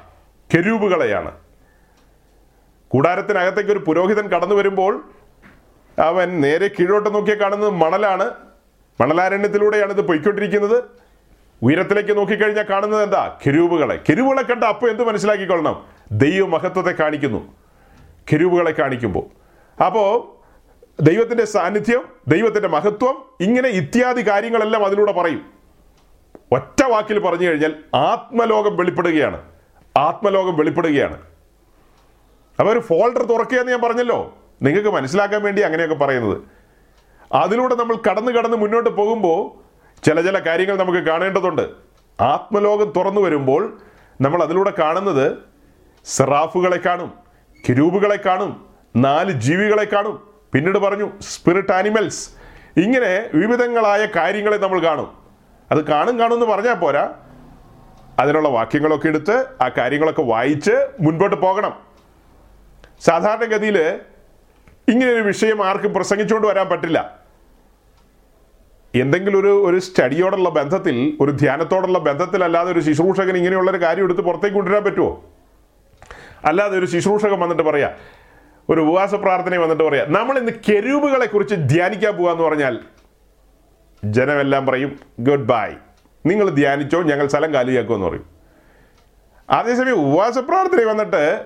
കെരൂബുകളെയാണ് 0.53 1.31
കൂടാരത്തിനകത്തേക്ക് 2.87 3.69
ഒരു 3.69 3.79
പുരോഹിതൻ 3.79 4.27
കടന്നു 4.27 4.55
വരുമ്പോൾ 4.55 5.03
അവൻ 5.99 6.41
നേരെ 6.41 6.67
കീഴോട്ട് 6.67 7.15
നോക്കിയാൽ 7.15 7.41
കാണുന്നത് 7.41 7.69
മണലാണ്. 7.69 8.31
മണലാരണ്യത്തിലൂടെയാണ് 9.01 9.91
ഇത് 9.93 10.01
പൊയ്ക്കൊണ്ടിരിക്കുന്നത്. 10.01 10.83
ഉയരത്തിലേക്ക് 11.63 12.17
നോക്കിക്കഴിഞ്ഞാൽ 12.17 12.65
കാണുന്നത് 12.69 13.03
എന്താ? 13.03 13.39
കെരൂബുകളെ 13.45 13.99
കെരൂബുകളെ 14.09 14.41
കണ്ട 14.41 14.63
അപ്പോൾ 14.63 14.89
എന്ത് 14.89 15.03
മനസ്സിലാക്കിക്കൊള്ളണം? 15.03 15.85
ദൈവ 16.11 16.45
മഹത്വത്തെ 16.45 16.91
കാണിക്കുന്നു. 16.91 17.53
കെരൂബുകളെ 18.31 18.71
കാണിക്കുമ്പോൾ. 18.71 19.42
അപ്പോൾ 19.85 20.33
ദൈവത്തിന്റെ 21.01 21.45
സാന്നിധ്യം 21.45 22.05
ദൈവത്തിന്റെ 22.27 22.67
മഹത്വം 22.67 23.25
ഇങ്ങനെ 23.39 23.69
ഇത്യാദി 23.69 24.27
കാര്യങ്ങളെല്ലാം 24.27 24.85
അതിലൂടെ 24.85 25.11
പറയും. 25.11 25.53
ഒറ്റ 26.51 26.83
വാക്കിൽ 26.83 27.19
പറഞ്ഞു 27.19 27.47
കഴിഞ്ഞാൽ 27.47 27.75
ആത്മലോകം 27.95 28.77
വെളിപ്പെടുകയാണ്. 28.77 29.41
ആത്മലോകം 29.97 30.57
വെളിപ്പെടുകയാണ്. 30.57 31.21
അപ്പോൾ 32.59 32.71
ഒരു 32.71 32.79
ഫോൾഡർ 32.79 33.23
തുറക്കുകയെന്ന് 33.23 33.71
ഞാൻ 33.71 33.81
പറഞ്ഞല്ലോ. 33.81 34.37
നിങ്ങൾക്ക് 34.61 34.89
മനസ്സിലാക്കാൻ 34.89 35.43
വേണ്ടി 35.43 35.61
അങ്ങനെയൊക്കെ 35.61 35.95
പറയുന്നത്. 35.95 36.41
അതിലൂടെ 37.33 37.75
നമ്മൾ 37.75 37.95
കടന്ന് 38.09 38.31
കടന്ന് 38.31 38.57
മുന്നോട്ട് 38.57 38.89
പോകുമ്പോൾ 38.89 39.63
ചില 40.03 40.21
ചില 40.21 40.39
കാര്യങ്ങൾ 40.39 40.77
നമുക്ക് 40.77 40.99
കാണേണ്ടതുണ്ട്. 40.99 41.69
ആത്മലോകം 42.21 42.93
തുറന്നു 42.95 43.21
വരുമ്പോൾ 43.21 43.77
നമ്മൾ 44.21 44.43
അതിലൂടെ 44.43 44.73
കാണുന്നത് 44.79 45.37
സെറാഫുകളെ 46.05 46.77
കാണും 46.77 47.13
കിരൂബുകളെ 47.69 48.15
കാണും 48.15 48.72
നാല് 48.95 49.31
ജീവികളെ 49.31 49.83
കാണും. 49.83 50.23
പിന്നീട് 50.53 50.77
പറഞ്ഞു 50.77 51.11
സ്പിരിറ്റ് 51.21 51.73
ആനിമൽസ് 51.73 52.29
ഇങ്ങനെ 52.79 53.29
വിവിധങ്ങളായ 53.33 54.07
കാര്യങ്ങളെ 54.15 54.57
നമ്മൾ 54.57 54.79
കാണും. 54.83 55.13
അത് 55.71 55.85
കാണും 55.85 56.19
കാണും 56.19 56.33
എന്ന് 56.33 56.45
പറഞ്ഞാൽ 56.45 56.73
പോരാ. 56.73 57.13
അതിനുള്ള 58.19 58.49
വാക്യങ്ങളൊക്കെ 58.49 59.07
എടുത്ത് 59.07 59.45
ആ 59.61 59.69
കാര്യങ്ങളൊക്കെ 59.77 60.21
വായിച്ച് 60.21 60.87
മുൻപോട്ട് 60.99 61.35
പോകണം. 61.35 61.73
സാധാരണഗതിയിൽ 63.01 63.99
ഇങ്ങനെ 64.87 65.11
ഒരു 65.11 65.21
വിഷയം 65.21 65.65
ആർക്കും 65.65 65.93
പ്രസംഗിച്ചുകൊണ്ട് 65.93 66.47
വരാൻ 66.47 66.69
പറ്റില്ല. 66.69 67.19
എന്തെങ്കിലും 68.95 69.39
ഒരു 69.39 69.69
ഒരു 69.69 69.79
സ്റ്റഡിയോടുള്ള 69.79 70.49
ബന്ധത്തിൽ 70.49 71.17
ഒരു 71.21 71.31
ധ്യാനത്തോടുള്ള 71.31 71.99
ബന്ധത്തിലല്ലാതെ 71.99 72.71
ഒരു 72.71 72.79
ശുശ്രൂഷകൻ 72.79 73.37
ഇങ്ങനെയുള്ളൊരു 73.37 73.81
കാര്യം 73.81 74.03
എടുത്ത് 74.03 74.21
പുറത്തേക്ക് 74.21 74.55
കൊണ്ടുവരാൻ 74.55 74.83
പറ്റുമോ 74.83 75.25
അല്ലാതെ 76.45 76.77
ഒരു 76.77 76.85
ശുശ്രൂഷകൻ 76.85 77.39
വന്നിട്ട് 77.39 77.63
പറയാ 77.63 77.91
ഒരു 78.69 78.81
ഉപവാസ 78.81 79.15
പ്രാർത്ഥന 79.15 79.57
വന്നിട്ട് 79.57 79.83
പറയാം 79.83 80.13
നമ്മൾ 80.13 80.39
ഇന്ന് 80.39 80.51
കെരൂബുകളെ 80.51 81.25
കുറിച്ച് 81.25 81.55
ധ്യാനിക്കാൻ 81.55 82.17
പോകാന്ന് 82.17 82.43
പറഞ്ഞാൽ 82.43 82.79
ജനമെല്ലാം 84.03 84.65
പറയും 84.65 84.99
ഗുഡ് 85.19 85.45
ബൈ 85.45 85.71
നിങ്ങൾ 86.25 86.49
ധ്യാനിച്ചോ 86.49 87.01
ഞങ്ങൾ 87.01 87.27
സ്ഥലം 87.27 87.53
കാലിയാക്കുമെന്ന് 87.53 88.07
പറയും. 88.07 88.25
അതേസമയം 89.49 89.93
ഉപവാസ 89.93 90.37
പ്രാർത്ഥന 90.37 90.83
വന്നിട്ട് 90.83 91.45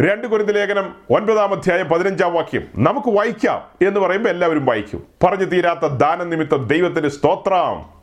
രണ്ട് 0.00 0.26
കുരുന്ന 0.26 0.52
ലേഖനം 0.52 0.94
ഒൻപതാം 1.10 1.52
അധ്യായം 1.52 1.88
പതിനഞ്ചാം 1.88 2.32
വാക്യം 2.32 2.68
നമുക്ക് 2.76 3.08
വായിക്കാം 3.08 3.86
എന്ന് 3.86 4.00
പറയുമ്പോൾ 4.00 4.30
എല്ലാവരും 4.30 4.64
വായിക്കും. 4.64 5.06
പറഞ്ഞു 5.24 5.44
തീരാത്ത 5.44 5.86
ദാന 5.86 6.22
നിമിത്തം 6.22 6.66
ദൈവത്തിന് 6.66 7.08
സ്തോത്രം. 7.08 7.93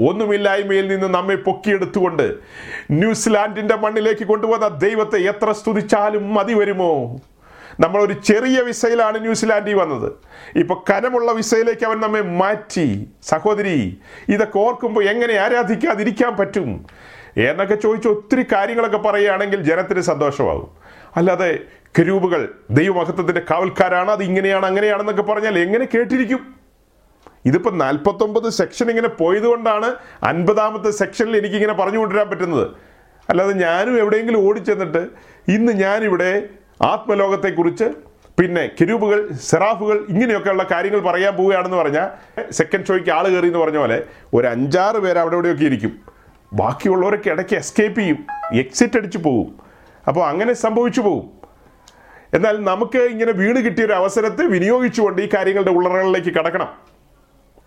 ഒന്നുമില്ലായ്മയിൽ 0.00 0.88
നിന്ന് 0.88 1.14
നമ്മെ 1.14 1.34
പൊക്കിയെടുത്തുകൊണ്ട് 1.34 2.34
ന്യൂസിലാൻഡിന്റെ 2.90 3.76
മണ്ണിലേക്ക് 3.76 4.24
കൊണ്ടുവന്ന 4.24 4.68
ദൈവത്തെ 4.68 5.16
എത്ര 5.16 5.52
സ്തുതിച്ചാലും 5.52 6.34
മതി 6.34 6.54
വരുമോ? 6.54 7.20
നമ്മളൊരു 7.80 8.12
ചെറിയ 8.12 8.60
വിസയിലാണ് 8.60 9.20
ന്യൂസിലാൻഡിൽ 9.20 9.74
വന്നത്. 9.74 10.12
ഇപ്പോൾ 10.56 10.92
കനമുള്ള 10.92 11.32
വിസയിലേക്ക് 11.32 11.86
അവൻ 11.86 12.00
നമ്മെ 12.00 12.20
മാറ്റി. 12.20 13.08
സഹോദരി 13.22 13.98
ഇതൊക്കെ 14.28 14.58
ഓർക്കുമ്പോൾ 14.58 15.04
എങ്ങനെ 15.04 15.34
ആരാധിക്കാതിരിക്കാൻ 15.34 16.36
പറ്റും? 16.36 16.86
എന്നൊക്കെ 17.36 17.74
ചോദിച്ച് 17.74 18.08
ഒത്തിരി 18.08 18.46
കാര്യങ്ങളൊക്കെ 18.52 18.98
പറയുകയാണെങ്കിൽ 18.98 19.62
ജനത്തിന് 19.62 20.00
സന്തോഷമാകും. 20.00 20.68
അല്ലാതെ 21.16 21.58
കരൂപുകൾ 21.98 22.54
ദൈവമഹത്വത്തിന്റെ 22.70 23.42
കാവൽക്കാരാണ് 23.50 24.10
അത് 24.10 24.22
ഇങ്ങനെയാണ് 24.22 24.66
അങ്ങനെയാണെന്നൊക്കെ 24.66 25.22
പറഞ്ഞാൽ 25.22 25.58
എങ്ങനെ 25.58 25.88
കേട്ടിരിക്കും? 25.94 26.53
ഇതിപ്പോൾ 27.44 27.74
നാൽപ്പത്തൊമ്പത് 27.76 28.48
സെക്ഷൻ 28.50 28.90
ഇങ്ങനെ 28.90 29.08
പോയത് 29.08 29.46
കൊണ്ടാണ് 29.46 29.94
അൻപതാമത്തെ 30.24 30.90
സെക്ഷനിൽ 30.90 31.36
എനിക്കിങ്ങനെ 31.36 31.72
പറഞ്ഞു 31.72 31.98
കൊണ്ടുവരാൻ 31.98 32.30
പറ്റുന്നത്. 32.30 32.68
അല്ലാതെ 33.30 33.52
ഞാനും 33.52 33.98
എവിടെയെങ്കിലും 33.98 34.48
ഓടിച്ചെന്നിട്ട് 34.48 35.08
ഇന്ന് 35.48 35.72
ഞാനിവിടെ 35.72 36.42
ആത്മലോകത്തെക്കുറിച്ച് 36.82 37.84
പിന്നെ 38.40 38.70
കിരൂപുകൾ 38.80 39.28
സെറാഫുകൾ 39.32 40.06
ഇങ്ങനെയൊക്കെയുള്ള 40.08 40.66
കാര്യങ്ങൾ 40.70 41.00
പറയാൻ 41.00 41.36
പോവുകയാണെന്ന് 41.36 41.76
പറഞ്ഞാൽ 41.76 42.08
സെക്കൻഡ് 42.50 42.86
ഷോയ്ക്ക് 42.86 43.10
ആൾ 43.10 43.28
കയറി 43.28 43.46
എന്ന് 43.46 43.58
പറഞ്ഞ 43.58 43.78
പോലെ 43.78 44.04
ഒരു 44.34 44.46
അഞ്ചാറ് 44.46 44.96
പേര് 44.96 45.18
അവിടെ 45.18 45.34
ഇവിടെയൊക്കെ 45.34 45.64
ഇരിക്കും. 45.64 46.00
ബാക്കിയുള്ളവരൊക്കെ 46.52 47.30
ഇടയ്ക്ക് 47.30 47.54
എസ്കേപ്പ് 47.54 48.00
ചെയ്യും 48.00 48.26
എക്സിറ്റ് 48.52 48.96
അടിച്ചു 48.96 49.18
പോകും. 49.18 49.58
അപ്പോൾ 50.08 50.26
അങ്ങനെ 50.26 50.52
സംഭവിച്ചു 50.52 51.00
പോകും. 51.00 51.30
എന്നാൽ 52.34 52.64
നമുക്ക് 52.64 52.98
ഇങ്ങനെ 52.98 53.32
വീട് 53.32 53.56
കിട്ടിയ 53.56 53.84
ഒരു 53.84 53.92
അവസരത്തെ 53.92 54.44
വിനിയോഗിച്ചുകൊണ്ട് 54.44 55.22
ഈ 55.22 55.28
കാര്യങ്ങളുടെ 55.34 55.70
ഉള്ളറകളിലേക്ക് 55.70 56.34
കടക്കണം. 56.34 56.93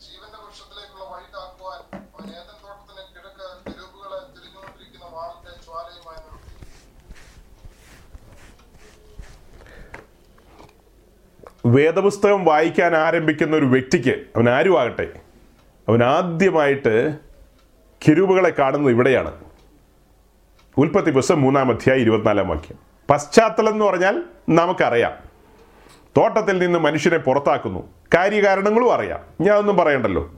ജീവന്റെ 0.00 0.44
വൃക്ഷത്തിലേക്കുള്ള 0.44 1.04
വഴി 1.04 1.22
കാക്കുവാൻ 1.22 1.94
അവൻ 1.94 2.30
ഏതൻ 2.30 2.62
തോട്ടത്തിന് 2.62 3.14
കിഴക്ക് 3.14 3.66
തെരുവുകളെ 3.66 4.30
തിരിഞ്ഞുകൊണ്ടിരിക്കുന്ന 4.30 5.16
വാളിന്റെ 5.16 5.64
ജ്വാലയുമായി 5.64 6.16
നിർത്തി 6.16 6.52
വേദപുസ്തകം 11.66 12.44
വായിക്കാൻ 12.44 12.96
ആരംഭിക്കുന്ന 12.96 13.56
ഒരു 13.56 13.64
വ്യക്തിക്ക് 13.64 14.10
അവൻ 14.10 14.50
ആരും 14.50 14.80
ആകട്ടെ 14.80 15.08
അവൻ 15.88 16.02
ആദ്യമായിട്ട് 16.02 17.18
കിരുവുകളെ 18.08 18.50
കാണുന്നത് 18.50 18.92
ഇവിടെയാണ്. 18.92 19.34
ഉൽപ്പത്തി 20.76 21.10
പുസ്തകം 21.10 21.42
മൂന്നാം 21.42 21.70
അധ്യായം 21.70 22.00
ഇരുപത്തിനാലാം 22.00 22.48
വാക്യം. 22.48 22.78
പശ്ചാത്തലം 23.10 23.68
എന്ന് 23.68 23.84
പറഞ്ഞാൽ 23.84 24.22
നമുക്കറിയാം. 24.48 25.12
തോട്ടത്തിൽ 26.16 26.58
നിന്ന് 26.58 26.78
മനുഷ്യനെ 26.78 27.18
പുറത്താക്കുന്നു. 27.18 27.88
കാര്യകാരണങ്ങളും 28.14 28.94
അറിയാം. 28.94 29.20
ഞാൻ 29.40 29.56
ഒന്നും 29.56 29.76
പറയണ്ടല്ലോ. 29.76 30.30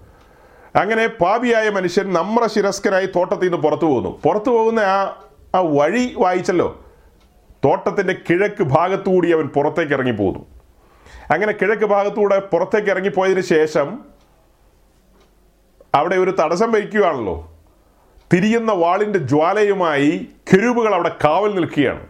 അങ്ങനെ 0.77 1.07
പാപിയായ 1.07 1.71
മനുഷ്യൻ 1.71 2.13
നമ്മുടെ 2.13 2.47
ശിരസ്കരായി 2.47 3.07
തോട്ടത്തിൽ 3.07 3.45
നിന്ന് 3.45 3.59
പുറത്തു 3.59 3.85
പോകുന്നു. 3.85 4.21
പുറത്തു 4.25 4.51
പോകുന്ന 4.51 4.81
ആ 4.81 5.25
ആ 5.55 5.61
വഴി 5.61 6.15
വായിച്ചല്ലോ. 6.19 6.85
തോട്ടത്തിന്റെ 7.65 8.17
കിഴക്ക് 8.31 8.63
ഭാഗത്തുകൂടി 8.63 9.33
അവൻ 9.33 9.47
പുറത്തേക്ക് 9.47 9.93
ഇറങ്ങി 9.93 10.13
പോകുന്നു. 10.13 10.54
അങ്ങനെ 11.31 11.53
കിഴക്ക് 11.53 11.85
ഭാഗത്തൂടെ 11.85 12.39
പുറത്തേക്ക് 12.39 12.89
ഇറങ്ങിപ്പോയതിന് 12.89 13.41
ശേഷം 13.41 13.99
അവിടെ 15.95 16.17
ഒരു 16.17 16.31
തടസ്സം 16.31 16.73
വയ്ക്കുകയാണല്ലോ. 16.73 17.51
തിരിയുന്ന 18.33 18.73
വാളിന്റെ 18.73 19.19
ജ്വാലയുമായി 19.19 20.29
കെരുവുകൾ 20.53 20.95
അവിടെ 20.95 21.09
കാവൽ 21.25 21.55
നിൽക്കുകയാണ്. 21.55 22.07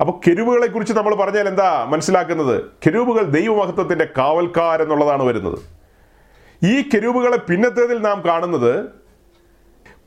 അപ്പോൾ 0.00 0.20
കെരുവുകളെ 0.26 0.66
കുറിച്ച് 0.66 0.92
നമ്മൾ 0.92 1.14
പറഞ്ഞാൽ 1.14 1.48
എന്താ 1.48 1.86
മനസ്സിലാക്കുന്നത്? 1.88 2.64
കെരുവുകൾ 2.86 3.22
ദൈവമഹത്വത്തിന്റെ 3.22 4.08
കാവൽക്കാർ 4.18 4.82
എന്നുള്ളതാണ് 4.82 5.22
വരുന്നത്. 5.22 5.58
ഈ 6.64 6.82
കെരുവുകളെ 6.82 7.36
പിന്നത്തേതിൽ 7.36 7.98
നാം 8.02 8.22
കാണുന്നത് 8.26 8.84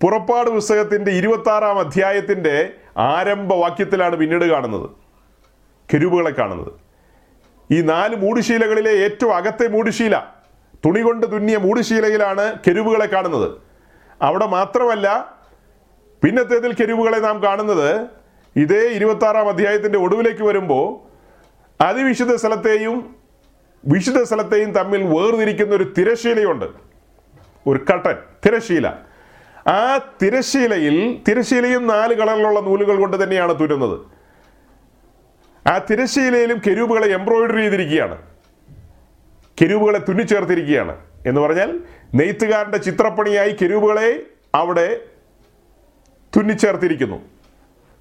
പുറപ്പാട് 0.01 0.49
പുസ്തകത്തിന്റെ 0.49 1.11
ഇരുപത്താറാം 1.11 1.79
അധ്യായത്തിന്റെ 1.79 2.73
ആരംഭ 2.97 3.53
വാക്യത്തിലാണ് 3.53 4.15
പിന്നീട് 4.15 4.45
കാണുന്നത്. 4.45 4.89
കെരുവുകളെ 5.93 6.29
കാണുന്നത്. 6.29 6.71
ഈ 7.71 7.81
നാല് 7.81 8.15
മൂടുശീലകളിലെ 8.15 8.91
ഏറ്റവും 8.91 9.35
അകത്തെ 9.35 9.67
മൂടുശീല 9.67 10.17
തുണി 10.85 11.01
കൊണ്ട് 11.01 11.31
തുന്നിയ 11.31 11.57
മൂടുശീലയിലാണ് 11.57 12.59
കെരുവുകളെ 12.67 13.05
കാണുന്നത്. 13.05 13.51
അവിടെ 14.21 14.45
മാത്രമല്ല 14.45 15.35
പിന്നത്തേതിൽ 16.23 16.73
കെരുവുകളെ 16.73 17.19
നാം 17.19 17.43
കാണുന്നത് 17.43 18.07
ഇതേ 18.55 18.87
ഇരുപത്തി 18.87 19.25
ആറാം 19.25 19.49
അധ്യായത്തിന്റെ 19.49 19.99
ഒടുവിലേക്ക് 19.99 20.43
വരുമ്പോൾ 20.43 21.11
അതിവിശുദ്ധ 21.83 22.35
സ്ഥലത്തെയും 22.35 23.15
വിശുദ്ധ 23.85 24.23
സ്ഥലത്തെയും 24.23 24.71
തമ്മിൽ 24.71 25.03
വേർതിരിക്കുന്ന 25.03 25.75
ഒരു 25.75 25.93
തിരശീലയുണ്ട്. 25.97 26.65
ഒരു 27.67 27.79
കട്ടൻ 27.93 28.15
തിരശീല. 28.45 28.87
ആ 29.67 29.97
തിരശീലയിൽ 30.21 31.21
തിരശീലയും 31.27 31.87
നാല് 31.87 32.13
കളറിലുള്ള 32.13 32.59
നൂലുകൾ 32.59 32.99
കൊണ്ട് 32.99 33.23
തന്നെയാണ് 33.23 33.59
തുരുന്നത് 33.59 34.10
ആ 35.67 35.77
തിരശ്ശീലയിലും 35.77 36.61
കെരൂബുകളെ 36.67 37.07
എംബ്രോയിഡറി 37.07 37.61
ചെയ്തിരിക്കുകയാണ്. 37.61 38.17
കെരൂബുകളെ 39.61 39.99
തുന്നിച്ചേർത്തിരിക്കുകയാണ്. 39.99 40.97
എന്ന് 41.25 41.41
പറഞ്ഞാൽ 41.41 41.79
നെയ്ത്തുകാരന്റെ 42.15 42.77
ചിത്രപ്പണിയായി 42.77 43.55
കെരൂബുകളെ 43.61 44.21
അവിടെ 44.55 44.99
തുന്നിച്ചേർത്തിരിക്കുന്നു. 46.37 47.21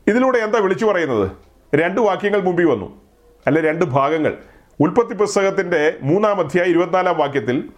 ഇതിലൂടെ 0.06 0.38
എന്താ 0.38 0.58
വിളിച്ചു 0.58 0.86
പറയുന്നത്? 0.86 1.30
രണ്ട് 1.74 2.00
വാക്യങ്ങൾ 2.00 2.40
മുമ്പിൽ 2.40 2.64
വന്നു. 2.64 3.02
അല്ല 3.46 3.60
രണ്ട് 3.60 3.84
ഭാഗങ്ങൾ. 3.84 4.36
ഉൽപ്പത്തി 4.80 5.14
പുസ്തകത്തിന്റെ 5.14 5.96
മൂന്നാം 6.02 6.40
അധ്യായം 6.40 6.70
ഇരുപത്തിനാലാം 6.70 7.18
വാക്യത്തിൽ 7.18 7.68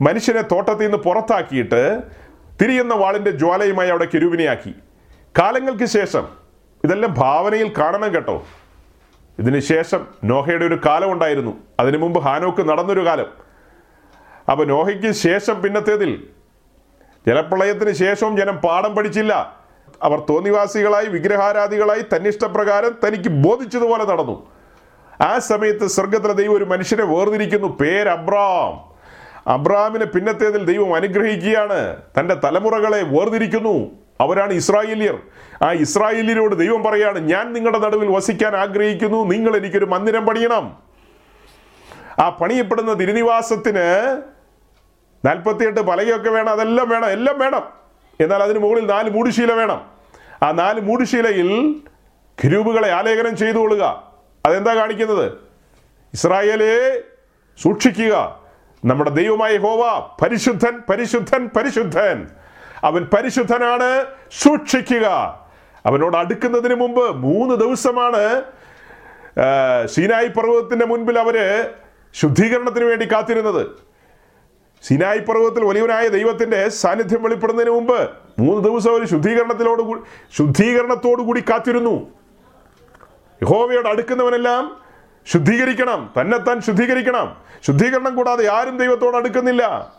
മനുഷ്യനെ 0.00 0.42
തോട്ടത്തിൽ 0.42 0.82
നിന്ന് 0.82 0.98
പുറത്താക്കിയിട്ട് 0.98 2.00
തിരിയുന്ന 2.62 2.94
വാളിന്റെ 2.94 3.30
ജ്വാലയുമായി 3.30 3.88
അവിടെ 3.88 4.04
കെരൂബിനെയാക്കി 4.04 4.74
കാലങ്ങൾക്ക് 5.38 5.84
ശേഷം 5.84 6.28
ഇതെല്ലാം 6.84 7.14
ഭാവനയിൽ 7.14 7.72
കാണണം 7.78 8.14
കേട്ടോ. 8.14 8.46
ഇതിന് 9.40 9.60
ശേഷം 9.60 10.06
നോഹയുടെ 10.24 10.64
ഒരു 10.64 10.80
കാലം 10.86 11.12
ഉണ്ടായിരുന്നു. 11.12 11.56
അതിനു 11.80 11.98
മുമ്പ് 11.98 12.20
ഹാനോക്ക് 12.20 12.68
നടന്നൊരു 12.68 13.06
കാലം. 13.06 13.26
അപ്പൊ 14.50 14.64
നോഹയ്ക്ക് 14.64 15.12
ശേഷം 15.12 15.62
പിന്നത്തേതിൽ 15.62 16.26
ജലപ്രളയത്തിന് 17.26 17.92
ശേഷവും 17.92 18.36
ജനം 18.36 18.56
പാഠം 18.56 18.94
പഠിച്ചില്ല. 18.94 19.56
അവർ 20.02 20.20
തോന്നിവാസികളായി 20.20 21.06
വിഗ്രഹാരാധികളായി 21.06 22.00
തന്നിഷ്ടപ്രകാരം 22.00 22.94
തനിക്ക് 23.06 23.28
ബോധിച്ചതുപോലെ 23.28 24.04
നടന്നു. 24.04 24.50
ആ 25.20 25.38
സമയത്ത് 25.38 25.86
സ്വർഗത്തിലെ 25.86 26.32
ദൈവം 26.32 26.56
ഒരു 26.56 26.64
മനുഷ്യനെ 26.64 27.04
വേർതിരിക്കുന്നു. 27.04 27.68
പേര് 27.68 28.08
അബ്രാം. 28.08 28.90
അബ്രാമിനെ 29.46 30.04
പിന്നത്തേതിൽ 30.04 30.64
ദൈവം 30.64 30.94
അനുഗ്രഹിക്കുകയാണ്. 30.94 31.96
തന്റെ 32.18 32.34
തലമുറകളെ 32.34 33.02
വേർതിരിക്കുന്നു. 33.02 33.99
അവരാണ് 34.20 34.52
ഇസ്രായേലിയർ. 34.52 35.18
ആ 35.62 35.72
ഇസ്രായേലിയരോട് 35.72 36.56
ദൈവം 36.56 36.82
പറയാണ് 36.82 37.18
ഞാൻ 37.18 37.52
നിങ്ങളുടെ 37.52 37.78
നടുവിൽ 37.78 38.08
വസിക്കാൻ 38.08 38.56
ആഗ്രഹിക്കുന്നു. 38.56 39.24
നിങ്ങൾ 39.24 39.56
എനിക്കൊരു 39.56 39.84
മന്ദിരം 39.84 40.26
പണിയണം. 40.26 40.76
ആ 42.18 42.28
പണിയപ്പെടുന്ന 42.28 42.92
തിരുനിവാസത്തിന് 42.92 44.22
നാൽപ്പത്തിയെട്ട് 45.24 45.80
പലകയൊക്കെ 45.80 46.30
വേണം. 46.30 46.48
അതെല്ലാം 46.48 46.88
വേണം 46.88 47.06
എല്ലാം 47.06 47.38
വേണം. 47.38 47.62
എന്നാൽ 48.20 48.42
അതിന് 48.42 48.58
മുകളിൽ 48.58 48.86
നാല് 48.86 49.10
മൂടുശീല 49.10 49.52
വേണം. 49.52 49.86
ആ 50.42 50.50
നാല് 50.50 50.80
മൂടുശീലയിൽ 50.80 51.76
കിരൂപുകളെ 52.44 52.90
ആലേഖനം 52.90 53.36
ചെയ്തുകൊള്ളുക 53.36 54.12
അതെന്താ 54.46 54.74
കാണിക്കുന്നത്? 54.74 55.32
ഇസ്രായേലെ 56.14 57.02
സൂക്ഷിക്കുക. 57.62 58.40
നമ്മുടെ 58.84 59.10
ദൈവമായ 59.10 59.56
ഹോവ 59.56 60.08
പരിശുദ്ധൻ 60.22 60.82
പരിശുദ്ധൻ 60.90 61.50
പരിശുദ്ധൻ. 61.56 62.28
അവൻ 62.84 63.08
പരിശുദ്ധനാണ്. 63.16 64.06
സൂക്ഷിക്കുക. 64.42 65.06
അവനോട് 65.86 66.16
അടുക്കുന്നതിന് 66.16 66.74
മുമ്പ് 66.74 67.16
മൂന്ന് 67.16 67.54
ദിവസമാണ് 67.54 68.42
സീനായി 69.86 70.28
പർവതത്തിന്റെ 70.28 70.86
മുൻപിൽ 70.86 71.18
അവർ 71.18 71.68
ശുദ്ധീകരണത്തിന് 72.14 72.84
വേണ്ടി 72.84 73.06
കാത്തിരുന്നത്. 73.06 73.66
സിനായി 74.82 75.18
പർവതത്തിൽ 75.18 75.64
വലിയവനായ 75.64 76.08
ദൈവത്തിന്റെ 76.08 76.68
സാന്നിധ്യം 76.68 77.22
വെളിപ്പെടുന്നതിന് 77.22 77.72
മുമ്പ് 77.72 78.10
മൂന്ന് 78.38 78.64
ദിവസം 78.64 78.94
ഒരു 78.94 79.04
ശുദ്ധീകരണത്തിലോട് 79.06 79.82
ശുദ്ധീകരണത്തോടു 80.36 81.22
കൂടി 81.22 81.40
കാത്തിരുന്നു. 81.40 82.10
യഹോവയോട് 83.42 83.88
അടുക്കുന്നവനെല്ലാം 83.88 84.76
ശുദ്ധീകരിക്കണം 85.32 86.12
തന്നെത്താൻ 86.20 86.60
ശുദ്ധീകരിക്കണം. 86.60 87.36
ശുദ്ധീകരണം 87.66 88.16
കൂടാതെ 88.16 88.52
ആരും 88.52 88.78
ദൈവത്തോട് 88.78 89.16
അടുക്കുന്നില്ല. 89.16 89.92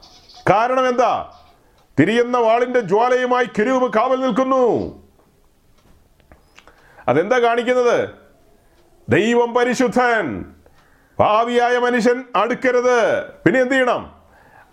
കാരണം 0.50 0.90
എന്താ? 0.90 1.32
തിരിയുന്ന 2.00 2.38
വാളിന്റെ 2.38 2.80
ജ്വാലയുമായി 2.80 3.46
കിരൂപ് 3.46 3.94
കാവൽ 3.94 4.20
നിൽക്കുന്നു. 4.20 4.98
അതെന്താ 7.08 7.39
കാണിക്കുന്നത്? 7.39 8.10
ദൈവം 9.10 9.54
പരിശുദ്ധൻ. 9.54 10.46
ഭാവിയായ 11.20 11.78
മനുഷ്യൻ 11.78 12.24
അടുക്കരുത്. 12.36 13.26
പിന്നെ 13.30 13.62
എന്ത് 13.62 13.74
ചെയ്യണം? 13.74 14.22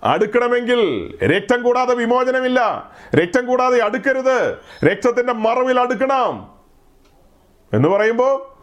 അടുക്കണമെങ്കിൽ 0.04 1.14
രക്തം 1.24 1.62
കൂടാതെ 1.62 1.94
വിമോചനമില്ല. 1.94 2.90
രക്തം 3.14 3.46
കൂടാതെ 3.46 3.84
അടുക്കരുത്. 3.84 4.58
രക്തത്തിന്റെ 4.84 5.32
മറവിൽ 5.32 5.80
അടുക്കണം. 5.80 6.58
എന്ന് 7.72 7.88
പറയുമ്പോൾ 7.88 8.57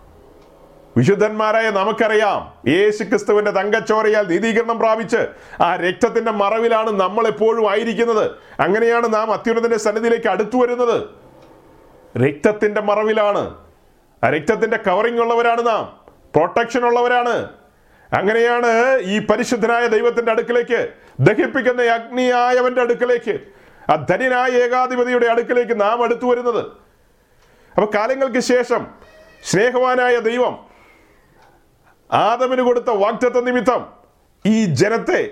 വിശുദ്ധന്മാരായ 0.98 1.70
നമുക്കറിയാം. 1.70 2.72
യേശു 2.72 3.04
ക്രിസ്തുവിന്റെ 3.04 3.52
തങ്കച്ചോരയാൽ 3.52 4.28
നീതീകരണം 4.28 4.80
പ്രാപിച്ച് 4.80 5.18
ആ 5.64 5.76
രക്തത്തിന്റെ 5.76 6.32
മറവിലാണ് 6.32 6.92
നമ്മൾ 6.92 7.28
എപ്പോഴും 7.28 7.70
ആയിരിക്കുന്നത്. 7.70 8.32
അങ്ങനെയാണ് 8.60 9.14
നാം 9.14 9.34
അത്യുന്നതന്റെ 9.34 9.78
സന്നിധിയിലേക്ക് 9.78 10.28
അടുത്തു 10.28 10.58
വരുന്നത്. 10.58 11.08
രക്തത്തിന്റെ 12.18 12.82
മറവിലാണ്. 12.82 13.56
ആ 14.24 14.30
രക്തത്തിന്റെ 14.30 14.78
കവറിംഗ് 14.78 15.22
ഉള്ളവരാണ് 15.22 15.68
നാം. 15.68 16.00
പ്രൊട്ടക്ഷൻ 16.36 16.86
ഉള്ളവരാണ്. 16.86 17.50
അങ്ങനെയാണ് 18.14 18.98
ഈ 18.98 19.20
പരിശുദ്ധനായ 19.20 19.88
ദൈവത്തിന്റെ 19.88 20.32
അടുക്കിലേക്ക് 20.32 20.90
ദഹിപ്പിക്കുന്ന 21.20 21.82
അഗ്നിയായവന്റെ 21.82 22.82
അടുക്കിലേക്ക് 22.82 23.40
ആ 23.92 23.96
ധന്യനായ 24.10 24.50
ഏകാധിപതിയുടെ 24.50 25.26
അടുക്കിലേക്ക് 25.26 25.82
നാം 25.82 26.04
അടുത്തു 26.04 26.26
വരുന്നത്. 26.26 26.66
അപ്പൊ 27.76 27.92
കാലങ്ങൾക്ക് 27.96 28.40
ശേഷം 28.40 28.88
സ്നേഹവാനായ 29.44 30.20
ദൈവം 30.20 30.75
ആദമിന് 32.12 32.62
കൊടുത്ത 32.62 32.90
വാഗ്ദത്ത 32.90 33.40
നിമിത്തം 33.40 33.86
ഈ 34.46 34.66
ജനത്തെ 34.66 35.30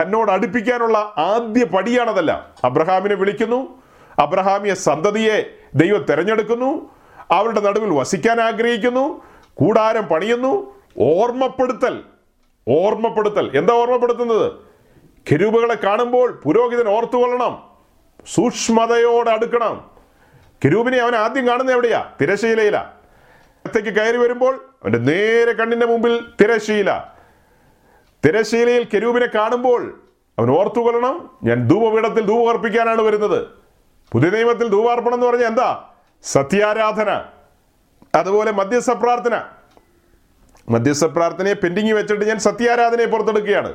തന്നോട് 0.00 0.32
അടുപ്പിക്കാനുള്ള 0.32 0.98
ആദ്യ 1.16 1.64
പടിയാണതല്ല. 1.64 2.46
അബ്രഹാമിനെ 2.64 3.14
വിളിക്കുന്നു. 3.14 3.82
അബ്രഹാമിയ 4.18 4.74
സന്തതിയെ 4.74 5.54
ദൈവം 5.74 6.02
തിരഞ്ഞെടുക്കുന്നു. 6.02 6.90
അവരുടെ 7.30 7.60
നടുവിൽ 7.60 7.90
വസിക്കാൻ 7.90 8.40
ആഗ്രഹിക്കുന്നു. 8.40 9.22
കൂടാരം 9.54 10.06
പണിയുന്നു. 10.06 10.74
ഓർമ്മപ്പെടുത്തൽ. 10.98 12.02
ഓർമ്മപ്പെടുത്തൽ. 12.68 13.58
എന്താ 13.58 13.74
ഓർമ്മപ്പെടുത്തുന്നത്? 13.74 14.52
കെരൂബുകളെ 15.32 15.74
കാണുമ്പോൾ 15.74 16.40
പുരോഹിതൻ 16.44 16.88
ഓർത്തുകൊള്ളണം. 16.88 17.62
സൂക്ഷ്മതയോടെ 18.34 19.30
അടുക്കണം. 19.30 19.90
കെരൂബിനെ 20.64 20.98
അവൻ 20.98 21.16
ആദ്യം 21.16 21.46
കാണുന്നത് 21.46 21.72
എവിടെയാ? 21.72 22.12
തിരശീലയില 22.20 22.95
ത്തേക്ക് 23.76 23.98
കയറി 23.98 24.16
വരുമ്പോൾ 24.16 24.54
അവന്റെ 24.54 24.98
നേരെ 24.98 25.52
കണ്ണിന്റെ 25.52 25.86
മുമ്പിൽ 25.86 26.20
തിരശീല 26.40 27.04
തിരശീലയിൽ 28.26 28.84
കെരൂബിനെ 28.84 29.26
കാണുമ്പോൾ 29.26 30.00
അവൻ 30.38 30.50
ഓർത്തുകൊള്ളണം 30.50 31.30
ഞാൻ 31.44 31.68
ധൂപപീഠത്തിൽ 31.68 32.26
ധൂപകർപ്പിക്കാനാണ് 32.26 33.02
വരുന്നത്. 33.02 33.46
പുതിയ 34.12 34.30
നിയമത്തിൽ 34.30 34.68
ധൂപാർപ്പണം 34.68 35.14
എന്ന് 35.14 35.26
പറഞ്ഞാൽ 35.26 35.46
എന്താ? 35.46 35.88
സത്യാരാധന 36.22 37.24
അതുപോലെ 38.14 38.52
മധ്യസ്ഥ 38.52 38.90
പ്രാർത്ഥന 38.90 39.42
മധ്യസ്ഥ 40.68 41.04
പ്രാർത്ഥനയെ 41.04 41.52
പെൻഡിങ് 41.52 41.92
വെച്ചിട്ട് 41.92 42.24
ഞാൻ 42.24 42.38
സത്യാരാധനയെ 42.38 43.06
പുറത്തെടുക്കുകയാണ്. 43.06 43.74